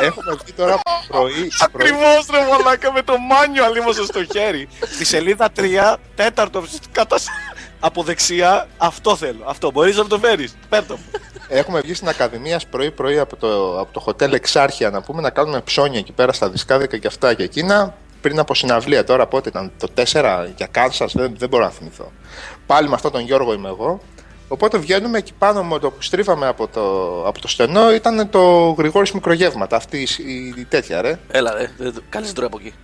Έχουμε 0.00 0.36
βγει 0.42 0.52
τώρα 0.52 0.80
πρωί. 1.08 1.32
πρωί. 1.32 1.50
Ακριβώς 1.60 2.26
ρε 2.30 2.46
μαλάκα 2.50 2.92
με 2.92 3.02
το 3.02 3.12
manual 3.12 3.76
είμαστε 3.76 4.04
στο 4.04 4.24
χέρι. 4.24 4.68
Στη 4.94 5.04
σελίδα 5.04 5.48
3, 5.56 5.94
τέταρτο 6.14 6.64
κατά 6.92 7.18
από 7.80 8.02
δεξιά, 8.02 8.66
αυτό 8.76 9.16
θέλω. 9.16 9.44
Αυτό 9.44 9.70
μπορείς 9.70 9.96
να 9.96 10.02
μου 10.02 10.08
το 10.08 10.18
φέρεις. 10.18 10.56
Πέρτο 10.68 10.94
μου. 10.94 11.04
Έχουμε 11.48 11.80
βγει 11.80 11.94
στην 11.94 12.08
Ακαδημία 12.08 12.60
πρωί-πρωί 12.70 13.18
από 13.18 13.36
το, 13.36 13.80
από 13.80 13.92
το 13.92 14.00
χοτέλ 14.00 14.32
Εξάρχεια 14.32 14.90
να 14.90 15.02
πούμε 15.02 15.20
να 15.20 15.30
κάνουμε 15.30 15.60
ψώνια 15.60 15.98
εκεί 15.98 16.12
πέρα 16.12 16.32
στα 16.32 16.50
δισκάδικα 16.50 16.96
και 16.96 17.06
αυτά 17.06 17.34
και 17.34 17.42
εκείνα. 17.42 17.94
Πριν 18.20 18.38
από 18.38 18.54
συναυλία 18.54 19.04
τώρα, 19.04 19.26
πότε 19.26 19.48
ήταν 19.48 19.72
το 19.78 19.88
4 19.96 20.02
για 20.56 20.66
Κάνσα, 20.70 21.08
δεν, 21.12 21.34
δεν 21.38 21.48
μπορώ 21.48 21.64
να 21.64 21.70
θυμηθώ. 21.70 22.12
Πάλι 22.66 22.88
με 22.88 22.94
αυτόν 22.94 23.12
τον 23.12 23.20
Γιώργο 23.20 23.52
είμαι 23.52 23.68
εγώ. 23.68 24.00
Οπότε 24.48 24.78
βγαίνουμε 24.78 25.18
εκεί 25.18 25.32
πάνω 25.38 25.64
με 25.64 25.78
το 25.78 25.90
που 25.90 26.02
στρίβαμε 26.02 26.46
από 26.46 26.68
το, 26.68 26.82
από 27.26 27.40
το 27.40 27.48
στενό 27.48 27.92
ήταν 27.92 28.30
το 28.30 28.74
Γρηγόρης 28.78 29.12
Μικρογεύματα. 29.12 29.76
Αυτή 29.76 29.98
η, 29.98 30.08
η 30.56 30.64
τέτοια 30.64 31.02
ρε. 31.02 31.18
Έλα, 31.30 31.54
ρε. 31.54 31.70
Καλή 32.08 32.24
δεν 32.24 32.34
τρώει 32.34 32.46
από 32.46 32.58
εκεί. 32.60 32.74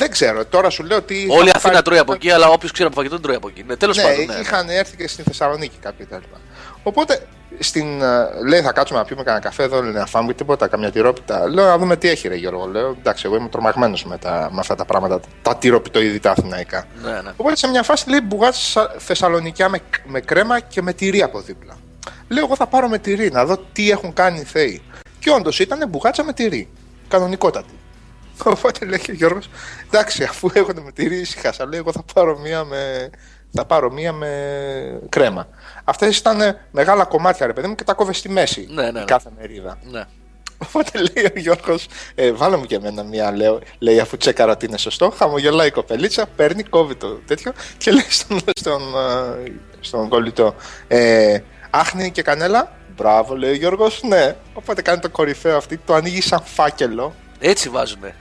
Δεν 0.00 0.10
ξέρω, 0.10 0.44
τώρα 0.44 0.70
σου 0.70 0.82
λέω 0.84 0.96
ότι. 0.96 1.14
Όλη 1.14 1.24
η 1.24 1.28
είχαν 1.34 1.50
Αθήνα 1.54 1.72
πάρει- 1.72 1.84
τρώει 1.84 1.98
από 1.98 2.12
εκεί, 2.12 2.30
αλλά 2.30 2.48
όποιος 2.48 2.72
ξέρει 2.72 2.86
από 2.88 2.96
φαγητό 2.96 3.14
δεν 3.14 3.22
τρώει 3.24 3.36
από 3.36 3.48
εκεί. 3.48 3.62
Ναι, 3.66 3.76
τέλος 3.76 3.96
Ναι, 3.96 4.02
πάντων. 4.02 4.18
Ναι, 4.26 4.34
ναι. 4.34 4.40
είχαν 4.40 4.68
έρθει 4.68 4.96
και 4.96 5.08
στη 5.08 5.22
Θεσσαλονίκη 5.22 5.76
κάποιοι 5.82 6.06
κτλ. 6.06 6.16
Οπότε 6.82 7.26
στην, 7.58 8.02
ε, 8.02 8.28
λέει 8.48 8.60
θα 8.60 8.72
κάτσουμε 8.72 8.98
να 8.98 9.04
πιούμε 9.04 9.22
κανένα 9.22 9.44
καφέ 9.44 9.62
εδώ, 9.62 9.82
λέει, 9.82 9.92
να 9.92 10.06
φάμε 10.06 10.32
τίποτα, 10.32 10.66
καμιά 10.68 10.90
τυρόπιτα. 10.90 11.48
Λέω 11.48 11.64
να 11.66 11.78
δούμε 11.78 11.96
τι 11.96 12.08
έχει, 12.08 12.28
ρε 12.28 12.34
Γιώργο. 12.34 12.66
Λέω 12.66 12.96
εντάξει, 12.98 13.22
εγώ 13.26 13.36
είμαι 13.36 13.48
τρομαγμένος 13.48 14.04
με, 14.04 14.18
τα- 14.18 14.48
με 14.52 14.60
αυτά 14.60 14.74
τα 14.74 14.84
πράγματα, 14.84 15.20
τα 15.42 15.56
τυροπιτοειδή 15.56 16.20
τα 16.20 16.30
αθηναϊκά. 16.30 16.84
Ναι, 17.04 17.10
ναι. 17.10 17.30
Οπότε 17.36 17.56
σε 17.56 17.68
μια 17.68 17.82
φάση 17.82 18.10
λέει 18.10 18.20
μπουγάτσα 18.24 18.94
Θεσσαλονικιά 18.98 19.68
με, 19.68 19.78
με 20.06 20.20
κρέμα 20.20 20.60
και 20.60 20.82
με 20.82 20.92
τυρί 20.92 21.22
από 21.22 21.40
δίπλα. 21.40 21.76
Λέω 22.28 22.44
εγώ 22.44 22.56
θα 22.56 22.66
πάρω 22.66 22.88
με 22.88 22.98
τυρί 22.98 23.30
να 23.30 23.44
δω 23.44 23.56
τι 23.72 23.90
έχουν 23.90 24.12
κάνει 24.12 24.38
οι 24.40 24.44
Θεοί. 24.44 24.82
Και 25.18 25.30
όντως 25.30 25.58
ήταν 25.58 25.88
μπουγάτσα 25.88 26.24
με 26.24 26.32
τυρί. 26.32 26.68
Κανονικότατη. 27.08 27.78
Οπότε 28.44 28.84
λέει 28.84 28.98
και 28.98 29.10
ο 29.10 29.14
Γιώργος, 29.14 29.50
εντάξει, 29.86 30.22
αφού 30.22 30.50
έχουν 30.52 30.82
με 30.84 30.92
τυρί, 30.92 31.16
ησυχάσα. 31.16 31.66
Λέει, 31.66 31.78
εγώ 31.78 31.92
θα 31.92 32.02
πάρω 32.14 32.38
μία 32.38 32.64
με, 32.64 33.10
θα 33.52 33.64
πάρω 33.64 33.92
μία 33.92 34.12
με 34.12 35.00
κρέμα. 35.08 35.48
Αυτές 35.84 36.18
ήταν 36.18 36.58
μεγάλα 36.70 37.04
κομμάτια, 37.04 37.46
ρε 37.46 37.52
παιδί 37.52 37.68
μου, 37.68 37.74
και 37.74 37.84
τα 37.84 37.94
κόβες 37.94 38.16
στη 38.16 38.28
μέση. 38.28 38.66
Ναι, 38.70 38.82
ναι, 38.82 38.90
ναι. 38.90 39.00
η 39.00 39.04
Κάθε 39.04 39.28
μερίδα. 39.38 39.78
ναι. 39.90 40.04
Οπότε 40.66 40.98
λέει 40.98 41.24
ο 41.36 41.38
Γιώργος, 41.38 41.86
ε, 42.14 42.32
βάλε 42.32 42.56
μου 42.56 42.64
και 42.64 42.74
εμένα 42.74 43.02
μία, 43.02 43.32
λέω, 43.32 43.58
λέει, 43.78 44.00
αφού 44.00 44.16
τσέκαρα 44.16 44.52
ότι 44.52 44.66
είναι 44.66 44.78
σωστό. 44.78 45.10
Χαμογελάει 45.10 45.66
η 45.66 45.70
κοπελίτσα, 45.70 46.26
παίρνει, 46.36 46.62
κόβει 46.62 46.94
το 46.94 47.08
τέτοιο 47.08 47.52
και 47.78 47.90
λέει 47.90 48.06
στον, 48.08 48.40
στον, 48.54 48.82
ε, 49.44 49.52
στον 49.80 50.08
κολλητό, 50.08 50.54
ε, 50.88 51.38
άχνη 51.70 52.10
και 52.10 52.22
κανέλα. 52.22 52.72
Μπράβο, 52.96 53.36
λέει 53.36 53.50
ο 53.50 53.54
Γιώργος, 53.54 54.02
ναι. 54.02 54.36
Οπότε 54.54 54.82
κάνει 54.82 55.00
το 55.00 55.08
κορυφαίο 55.08 55.56
αυτή, 55.56 55.76
το 55.76 55.94
ανοίγει 55.94 56.22
σαν 56.22 56.42
φάκελο 56.44 57.14
Έτσι 57.38 57.68
βάζουνε. 57.68 58.14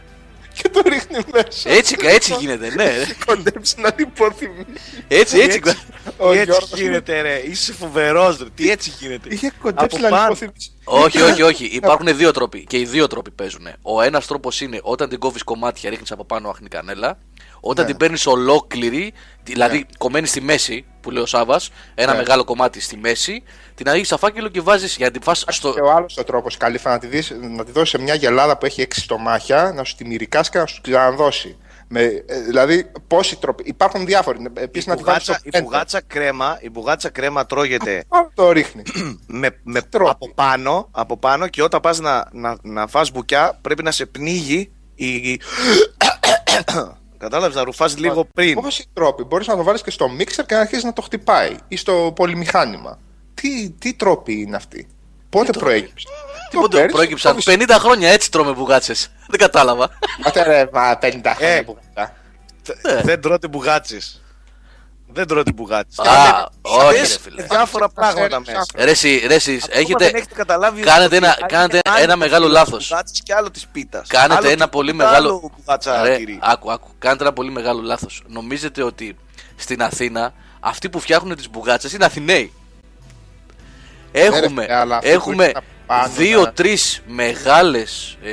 Και 0.62 0.70
το 0.70 0.82
ρίχνει 0.86 1.18
μέσα. 1.34 1.70
Έτσι, 1.70 1.96
έτσι 2.02 2.34
γίνεται, 2.40 2.74
ναι. 2.76 2.92
Κοντέψει 3.26 3.76
να 3.80 3.92
την 3.92 4.08
υποθυμεί. 4.16 4.66
Έτσι, 5.08 5.40
έτσι. 5.40 5.62
Έτσι. 5.66 5.78
Ο 6.18 6.32
Τι 6.32 6.38
έτσι 6.38 6.52
Γιώργος 6.52 6.80
γίνεται 6.80 7.22
ρε, 7.22 7.42
είσαι 7.46 7.74
φοβερός 7.74 8.38
ρε, 8.38 8.46
τι 8.56 8.72
έτσι 8.72 8.92
γίνεται. 9.00 9.28
Είχε 9.32 9.52
κοντέψει 9.62 9.96
Από 9.96 9.98
να 9.98 10.08
την 10.08 10.18
πάνω. 10.18 10.26
υποθυμίσει. 10.26 10.72
όχι, 10.84 11.22
όχι, 11.22 11.42
όχι. 11.42 11.66
Υπάρχουν 11.66 12.18
δύο 12.18 12.32
τρόποι. 12.32 12.64
Και 12.64 12.78
οι 12.80 12.86
δύο 12.86 13.08
τρόποι 13.08 13.32
παίζουν. 13.32 13.68
Ο 13.82 14.02
ένας 14.02 14.28
τρόπος 14.28 14.62
είναι 14.62 14.80
όταν 14.84 15.10
την 15.10 15.20
κόβεις 15.20 15.44
κομμάτια, 15.44 15.90
ρίχνεις 15.90 16.12
από 16.12 16.26
πάνω 16.26 16.50
άχνη 16.50 16.68
κανέλα. 16.68 17.18
Όταν 17.60 17.84
Ναι. 17.86 17.90
την 17.92 18.00
παίρνεις 18.00 18.26
ολόκληρη, 18.26 19.14
δηλαδή 19.44 19.86
κομμένης 19.98 20.30
στη 20.30 20.42
μέση, 20.42 20.86
που 21.02 21.12
λέει 21.12 21.24
ο 21.24 21.26
Σάβα, 21.26 21.60
ένα 21.96 22.12
Ναι. 22.12 22.18
μεγάλο 22.18 22.44
κομμάτι 22.44 22.82
στη 22.82 22.98
μέση, 22.98 23.44
την 23.76 23.90
ανοίγεις 23.90 24.08
στα 24.08 24.18
φάκελο 24.18 24.48
και 24.48 24.62
βάζεις 24.62 24.96
για 24.96 25.06
να 25.06 25.12
την 25.12 25.22
φας 25.22 25.44
στο. 25.48 25.74
Και 25.74 25.82
ο 25.82 25.92
άλλος 25.92 26.18
ο 26.18 26.24
τρόπος, 26.24 26.58
καλύφα, 26.58 26.90
να 26.90 27.00
τη, 27.00 27.08
δεις, 27.08 27.34
να 27.42 27.66
τη 27.66 27.72
δώσεις 27.72 27.90
σε 27.90 28.00
μια 28.02 28.14
γελάδα 28.16 28.58
που 28.58 28.66
έχει 28.66 28.82
έξι 28.82 29.00
στομάχια, 29.02 29.72
να 29.76 29.84
σου 29.84 29.96
τη 29.96 30.06
μυρικάσει 30.06 30.50
και 30.52 30.58
να 30.58 30.66
σου 30.66 30.82
την 30.82 30.92
ξαναδώσει. 30.94 31.58
Με, 31.92 32.02
ε, 32.26 32.40
δηλαδή, 32.42 32.92
πόσοι 33.08 33.36
τρόποι. 33.38 33.64
Υπάρχουν 33.66 34.06
διάφοροι. 34.06 34.40
Επίσης 34.54 34.86
Η 34.88 34.90
να 34.90 34.96
τη 34.96 35.04
βάλεις 35.04 35.24
στο 35.24 35.34
μπουγάτσα, 35.34 35.60
η, 35.60 35.62
μπουγάτσα 35.64 36.02
κρέμα, 36.08 36.58
η 36.62 36.70
μπουγάτσα 36.70 37.10
κρέμα 37.10 37.46
τρώγεται 37.46 38.04
Το 38.34 38.52
ρίχνεις. 38.52 38.86
με, 39.28 39.60
με, 39.64 39.82
Τρόποι. 39.82 40.10
από, 40.12 40.34
πάνω, 40.34 40.88
από 40.92 41.18
πάνω 41.18 41.48
και 41.48 41.64
όταν 41.64 41.80
πας 41.80 42.00
να, 42.00 42.28
να, 42.32 42.58
να 42.62 42.88
φας 42.88 43.12
μπουκιά 43.12 43.58
πρέπει 43.62 43.84
να 43.84 43.92
σε 43.92 44.06
πνίγει 44.06 44.72
η, 44.96 45.40
Κατάλαβες 47.20 47.56
να 47.56 47.64
ρουφάς 47.64 47.98
λίγο 47.98 48.26
πριν. 48.26 48.58
Όπως 48.58 48.80
οι 48.80 48.86
τρόποι, 48.94 49.24
μπορείς 49.24 49.48
να 49.48 49.56
το 49.56 49.64
βάλεις 49.64 49.82
και 49.82 49.92
στο 49.92 50.10
μίξερ 50.10 50.46
και 50.46 50.56
να 50.56 50.62
αρχίσει 50.62 50.86
να 50.86 50.94
το 50.94 51.02
χτυπάει 51.02 51.56
ή 51.68 51.76
στο 51.76 52.14
πολυμηχάνημα. 52.16 53.00
Τι, 53.34 53.70
τι 53.70 53.94
τρόποι 53.94 54.42
είναι 54.42 54.56
αυτοί, 54.56 54.88
Πότε 55.30 55.52
προέκυψε; 55.52 56.08
Τίποτε 56.50 56.76
πέρυσι, 56.76 56.94
προέκυψαν; 56.94 57.36
το 57.36 57.52
50 57.52 57.66
χρόνια 57.80 58.10
έτσι 58.10 58.32
τρώμε 58.32 58.52
μπουγάτσες. 58.52 59.12
Δεν 59.28 59.40
κατάλαβα. 59.40 59.90
Μα 60.26 60.44
ρε, 60.44 60.70
μα 60.74 61.00
50 61.02 61.34
χρόνια 61.36 61.56
Ε. 61.56 61.62
που 61.62 61.78
κατά. 61.94 62.14
Ναι. 62.82 63.02
Δεν 63.02 63.22
τρώτε 63.22 63.48
μπουγάτσες. 63.48 64.22
Δεν 65.14 65.28
τρώτε 65.28 65.52
μπουγάτσε. 65.52 66.02
Α, 66.02 66.46
όχι, 66.62 66.98
ρε 67.00 67.06
φίλε. 67.06 67.44
Διάφορα 67.44 67.90
πράγματα 67.90 68.28
Ξέρεις, 68.28 68.48
μέσα. 68.48 68.60
άνθρωποι. 68.60 68.84
Ρε 68.86 68.92
εσύ, 68.92 69.24
ρε 69.28 69.34
εσείς, 69.36 69.64
Ακόμα 69.64 69.80
έχετε, 69.80 70.06
δεν 70.06 70.16
έχετε 70.16 70.34
καταλάβει 70.36 70.82
κάνετε 70.82 71.06
ότι 71.06 71.16
ένα- 71.16 71.36
είναι 71.40 71.48
κάνετε 71.48 71.80
άλλο 71.86 72.04
ένα 72.04 72.12
το 72.14 72.18
μεγάλο 72.18 72.44
τυρί 72.44 72.54
λάθος. 72.58 72.88
του 72.88 72.90
μπουγάτσης 72.90 73.22
και 73.24 73.34
άλλο 73.34 73.52
της 73.52 73.68
πίτας. 73.68 74.08
Κάνετε 74.08 74.52
ένα 74.52 74.68
πολύ 74.70 74.94
μεγάλο- 74.94 75.16
Άλλο 75.30 75.52
μπουγάτσα 75.58 76.04
Ρε, 76.04 76.16
τυρί. 76.18 76.40
άκου, 76.42 76.72
άκου. 76.72 76.88
Κάνετε 77.00 77.24
ένα 77.24 77.34
πολύ 77.34 77.52
μεγάλο 77.52 77.82
λάθος. 77.82 78.24
Νομίζετε 78.28 78.84
ότι 78.84 79.18
στην 79.56 79.82
Αθήνα 79.82 80.34
αυτοί 80.60 80.90
που 80.90 81.00
φτιάχνουν 81.00 81.36
τις 81.36 81.50
μπουγάτσες 81.50 81.94
είναι 81.94 82.06
Αθηναίοι. 82.06 82.54
Έχουμε, 84.12 84.66
ρε, 84.66 84.76
αλλά 84.76 84.96
αυτοί 84.96 85.08
που 85.10 85.16
έχουμε 85.16 85.44
είναι 85.44 85.54
πάνω 85.88 86.02
να- 86.02 86.08
δύο-τρεις 86.08 87.02
μεγάλες, 87.08 88.18
ε, 88.24 88.32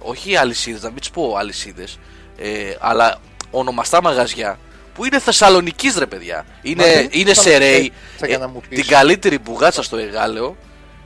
όχι 0.00 0.36
αλυσίδες, 0.36 0.82
να 0.82 0.88
μην 0.90 1.00
τις 1.00 1.10
πω 1.10 1.36
αλυσίδες, 1.38 1.98
ε, 2.38 2.74
αλλά 2.80 3.16
ονομαστά 3.50 4.02
μαγαζιά 4.02 4.58
που 4.98 5.04
είναι 5.04 5.18
Θεσσαλονικής 5.20 5.96
ρε 5.96 6.06
παιδιά. 6.06 6.46
Είναι, 6.62 6.86
Μα 6.86 6.92
δεν 6.92 7.08
είναι 7.10 7.34
θα- 7.34 7.42
σε 7.42 7.56
ρέι. 7.56 7.92
θα 8.18 8.26
για 8.26 8.38
να 8.38 8.48
μου 8.48 8.62
πεις. 8.68 8.78
την 8.80 8.88
καλύτερη 8.88 9.38
μπουγάτσα 9.38 9.82
στο 9.82 9.96
Εγάλεο. 9.96 10.56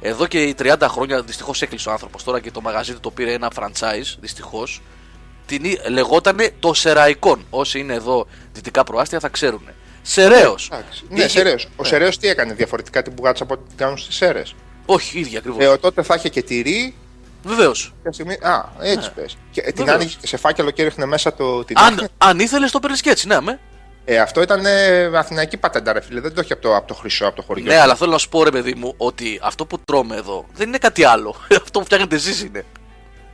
Εδώ 0.01 0.27
και 0.27 0.55
30 0.59 0.89
χρόνια 0.89 1.23
δυστυχώς 1.23 1.63
έκλεισε 1.63 1.89
ο 1.89 1.93
άνθρωπος 1.93 2.25
τώρα 2.25 2.41
και 2.41 2.51
το 2.51 2.61
μαγαζί 2.61 2.93
του 2.93 3.01
το 3.01 3.11
πήρε 3.11 3.33
ένα 3.33 3.51
franchise. 3.59 4.17
Δυστυχώς. 4.21 4.83
Την 5.47 5.65
εί- 5.65 5.89
λεγότανε 5.89 6.51
το 6.61 6.75
Σεραϊκόν. 6.75 7.47
Όσοι 7.51 7.79
είναι 7.79 7.95
εδώ 7.95 8.27
δυτικά 8.53 8.85
προάστια 8.85 9.21
θα 9.21 9.29
ξέρουν. 9.29 9.69
Σεραίος. 10.03 10.69
Εντάξει. 10.73 11.05
Ναι, 11.09 11.29
Σεραίος. 11.29 11.69
Ο 11.77 11.85
Σεραίος 11.85 12.19
τι 12.19 12.29
έκανε 12.29 12.53
διαφορετικά 12.55 13.03
την 13.03 13.13
μπουγάτσα 13.13 13.43
από 13.43 13.55
ό,τι 13.55 13.69
την 13.69 13.77
κάνουν 13.77 13.99
στις 13.99 14.15
Σέρες; 14.17 14.55
Όχι, 14.87 15.19
ίδια 15.19 15.39
ακριβώς. 15.39 15.65
Ε, 15.65 15.67
ο 15.67 15.79
τότε 15.79 16.03
θα 16.03 16.15
είχε 16.15 16.29
και 16.29 16.43
τυρί. 16.43 16.95
Βεβαίως. 17.45 17.93
Κάποια 17.97 18.13
στιγμή... 18.13 18.33
Α, 18.35 18.69
έτσι 18.81 18.97
Ναι. 19.17 19.23
πες. 19.23 19.37
Και 19.51 19.61
την 19.63 19.75
Βεβαίως. 19.77 19.95
άνοιγε 19.95 20.17
σε 20.27 20.37
φάκελο 20.37 20.71
και 20.71 20.83
έριχνε 20.83 21.07
μέσα 21.07 21.35
το, 21.35 21.65
την 21.65 21.79
Αν, 21.79 21.85
άχνη. 21.95 22.07
αν 22.19 22.39
ήθελες, 22.39 22.71
το 22.71 22.81
παίρνεις 22.81 23.01
και 23.01 23.11
έτσι, 23.11 23.27
ναι, 23.27 23.41
με. 23.41 23.61
Ε, 24.05 24.19
αυτό 24.19 24.43
ήταν 24.43 24.67
ε, 24.67 25.11
αθηναϊκή 25.19 25.57
πατέντα, 25.57 25.93
ρε 25.93 26.01
φίλε. 26.01 26.21
Δεν 26.21 26.35
το 26.35 26.41
έχει 26.41 26.53
από 26.53 26.63
το, 26.63 26.77
από 26.77 26.87
το 26.87 26.95
χρυσό, 26.95 27.27
από 27.27 27.37
το 27.37 27.43
χωριό. 27.43 27.65
Ναι, 27.65 27.79
αλλά 27.79 27.95
θέλω 27.95 28.11
να 28.11 28.19
σου 28.19 28.29
πω, 28.29 28.45
ρε 28.45 28.51
παιδί 28.51 28.75
μου, 28.75 28.95
ότι 28.97 29.41
αυτό 29.43 29.67
που 29.67 29.81
τρώμε 29.85 30.17
εδώ 30.17 30.47
δεν 30.55 30.69
είναι 30.69 30.79
κάτι 30.79 31.05
άλλο. 31.05 31.37
αυτό 31.63 31.79
που 31.79 31.85
φτιάχνετε 31.85 32.15
εσείς 32.15 32.43
είναι. 32.43 32.65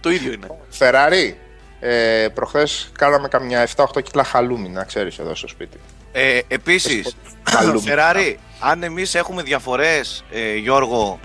Το 0.01 0.11
ίδιο 0.11 0.33
είναι. 0.33 0.47
Φεράρι, 0.69 1.39
ε, 1.81 2.29
προχθές 2.35 2.91
κάναμε 2.99 3.29
καμιά 3.29 3.69
7-8 3.77 4.03
κιλά 4.03 4.25
χαλούμι, 4.25 4.69
να 4.69 4.85
ξέρεις 4.85 5.19
εδώ 5.19 5.35
στο 5.35 5.49
σπίτι. 5.49 5.81
Ε, 6.13 6.41
Επίσης, 6.49 7.17
Αλλού. 7.43 7.83
Ferrari, 7.87 8.35
αν 8.61 8.83
εμείς 8.83 9.15
έχουμε 9.15 9.43
διαφορές, 9.43 10.25
ε, 10.31 10.55
Γιώργο, 10.55 11.21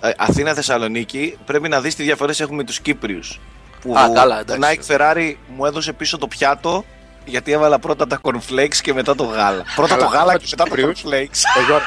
ε, 0.00 0.10
Αθήνα-Θεσσαλονίκη, 0.16 1.38
πρέπει 1.46 1.68
να 1.68 1.80
δεις 1.80 1.94
τι 1.94 2.02
διαφορές 2.02 2.40
έχουμε 2.40 2.56
με 2.56 2.64
τους 2.64 2.80
Κύπριους. 2.80 3.40
Που 3.80 3.98
Α, 3.98 4.10
καλά, 4.14 4.44
το 4.44 4.52
εντάξει. 4.52 4.80
Nike 4.88 4.94
Ferrari 4.94 5.34
μου 5.56 5.64
έδωσε 5.64 5.92
πίσω 5.92 6.18
το 6.18 6.26
πιάτο 6.26 6.84
γιατί 7.30 7.52
έβαλα 7.52 7.78
πρώτα 7.78 8.06
τα 8.06 8.20
cornflakes 8.22 8.76
και 8.82 8.92
μετά 8.94 9.14
το 9.14 9.24
γάλα. 9.24 9.62
πρώτα 9.76 9.94
Καλά, 9.96 10.06
το 10.06 10.10
γάλα 10.16 10.32
με 10.32 10.38
και 10.38 10.38
τους 10.42 10.50
μετά 10.50 10.64
το 10.64 10.70
Κύπριους. 10.74 11.00
cornflakes. 11.04 11.60
Ο 11.60 11.64
Γιώργο, 11.66 11.84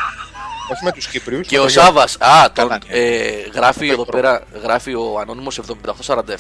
όχι 0.72 0.84
με 0.84 0.92
τους 0.92 1.08
Κύπριους. 1.08 1.48
Και 1.48 1.60
ο 1.60 1.68
Σάβα, 1.68 2.04
α, 2.04 2.52
τον, 2.52 2.68
Καλά, 2.68 2.80
ναι. 2.88 2.98
ε, 3.00 3.50
γράφει 3.54 3.88
εδώ 3.90 4.06
Πέτρο. 4.06 4.20
πέρα, 4.22 4.44
γράφει 4.64 4.94
ο 4.94 5.20
Ανώνυμος 5.22 5.60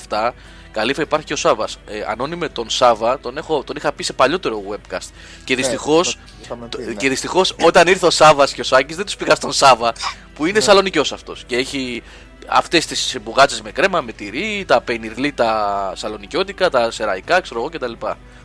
7847. 0.10 0.32
Καλήφα 0.72 1.02
υπάρχει 1.02 1.26
και 1.26 1.34
ο 1.34 1.36
Σάβα. 1.36 1.68
Ε, 1.88 2.04
ανώνυμε 2.08 2.50
τον 2.50 2.70
Σάβα, 2.70 3.20
τον, 3.20 3.38
έχω, 3.38 3.64
τον 3.64 3.76
είχα 3.76 3.92
πει 3.92 4.04
σε 4.04 4.14
παλιότερο 4.14 4.62
webcast. 4.72 5.10
Και 5.44 5.56
δυστυχώς. 5.56 6.14
το 6.16 6.20
είχαμε 6.44 6.68
πεις, 6.78 6.86
ναι. 6.88 6.94
και 6.94 7.10
δυστυχώς, 7.10 7.56
όταν 7.62 7.88
ήρθε 7.88 8.06
ο 8.06 8.10
Σάβα 8.10 8.46
και 8.48 8.62
ο 8.62 8.64
Σάκης, 8.64 8.96
δεν 8.96 9.06
τους 9.06 9.16
πήγα 9.16 9.36
στον 9.36 9.52
Σάβα, 9.52 9.94
που 10.36 10.44
Ναι. 10.44 10.50
είναι 10.50 10.60
σαλονικιός 10.60 11.12
αυτός. 11.14 11.44
Και 11.48 11.56
έχει 11.56 12.04
αυτές 12.48 12.86
τις 12.86 13.18
μπουγάτσες 13.24 13.62
με 13.62 13.72
κρέμα, 13.72 14.02
με 14.02 14.12
τυρί, 14.12 14.64
τα 14.68 14.82
πενιρλί, 14.82 15.32
τα 15.32 15.92
σαλονικιώτικα, 15.96 16.70
τα 16.70 16.92
σεραϊκά, 16.92 17.42
ξέρω 17.42 17.60
εγώ 17.60 17.70
κτλ. 17.70 17.92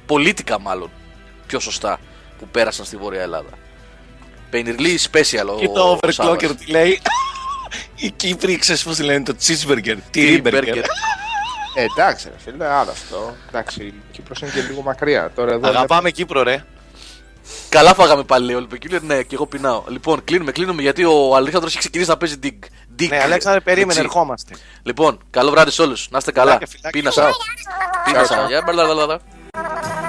Πολίτικα 0.08 0.60
μάλλον. 0.60 0.90
Πιο 1.46 1.60
σωστά. 1.60 1.98
Που 2.38 2.48
πέρασαν 2.48 2.84
στη 2.84 2.96
Βόρεια 2.96 3.22
Ελλάδα. 3.22 3.48
Πενιρλί 4.50 4.98
special 5.12 5.46
ο, 5.54 5.58
Και 5.58 5.68
το 5.68 5.80
ο 5.90 5.98
Σάβας. 6.10 6.36
overclocker 6.42 6.50
τι 6.58 6.70
λέει. 6.70 7.00
Οι 7.96 8.10
Κύπροι 8.10 8.56
ξέρεις 8.58 8.82
πώς 8.82 9.00
λένε 9.00 9.24
το 9.24 9.36
cheeseburger. 9.46 9.96
Τι 10.10 10.40
Burger. 10.44 10.54
burger. 10.54 10.82
Ε, 11.74 11.84
εντάξει, 11.96 12.28
ρε 12.28 12.38
φίλε, 12.52 12.66
άλλο 12.66 12.90
αυτό. 12.90 13.34
Εντάξει, 13.48 13.82
η 13.84 13.94
Κύπρος 14.12 14.40
είναι 14.40 14.50
και 14.50 14.60
λίγο 14.60 14.82
μακριά. 14.82 15.32
Τώρα 15.34 15.52
εδώ. 15.52 15.68
Αγαπάμε 15.68 16.10
Κύπρο, 16.10 16.42
ρε. 16.42 16.64
Καλά 17.68 17.94
φάγαμε 17.94 18.22
πάλι, 18.24 18.46
λέει 18.46 18.54
ο 18.54 18.60
Λιπεκίλιο. 18.60 19.00
Ναι, 19.02 19.22
και 19.22 19.34
εγώ 19.34 19.46
πεινάω. 19.46 19.82
Λοιπόν, 19.88 20.24
κλείνουμε, 20.24 20.52
κλείνουμε 20.52 20.82
γιατί 20.82 21.04
ο 21.04 21.36
Αλέξανδρος 21.36 21.70
έχει 21.72 21.78
ξεκινήσει 21.80 22.10
να 22.10 22.16
παίζει 22.16 22.34
dig. 22.42 22.48
dig. 23.00 23.08
Ναι, 23.08 23.22
Αλέξανδρε, 23.22 23.60
περίμενε, 23.60 23.92
Έτσι. 23.92 24.02
ερχόμαστε. 24.02 24.54
Λοιπόν, 24.82 25.18
καλό 25.30 25.50
βράδυ 25.50 25.70
σε 25.70 25.82
όλους. 25.82 26.08
Να 26.10 26.18
είστε 26.18 26.32
καλά. 26.32 26.52
Φιλάκια, 26.52 26.66
φιλάκια. 26.66 27.00
Πίνασα. 27.00 27.30
Ciao. 27.30 28.04
Πίνασα. 28.04 28.48
Thank 29.60 30.02
you. 30.02 30.07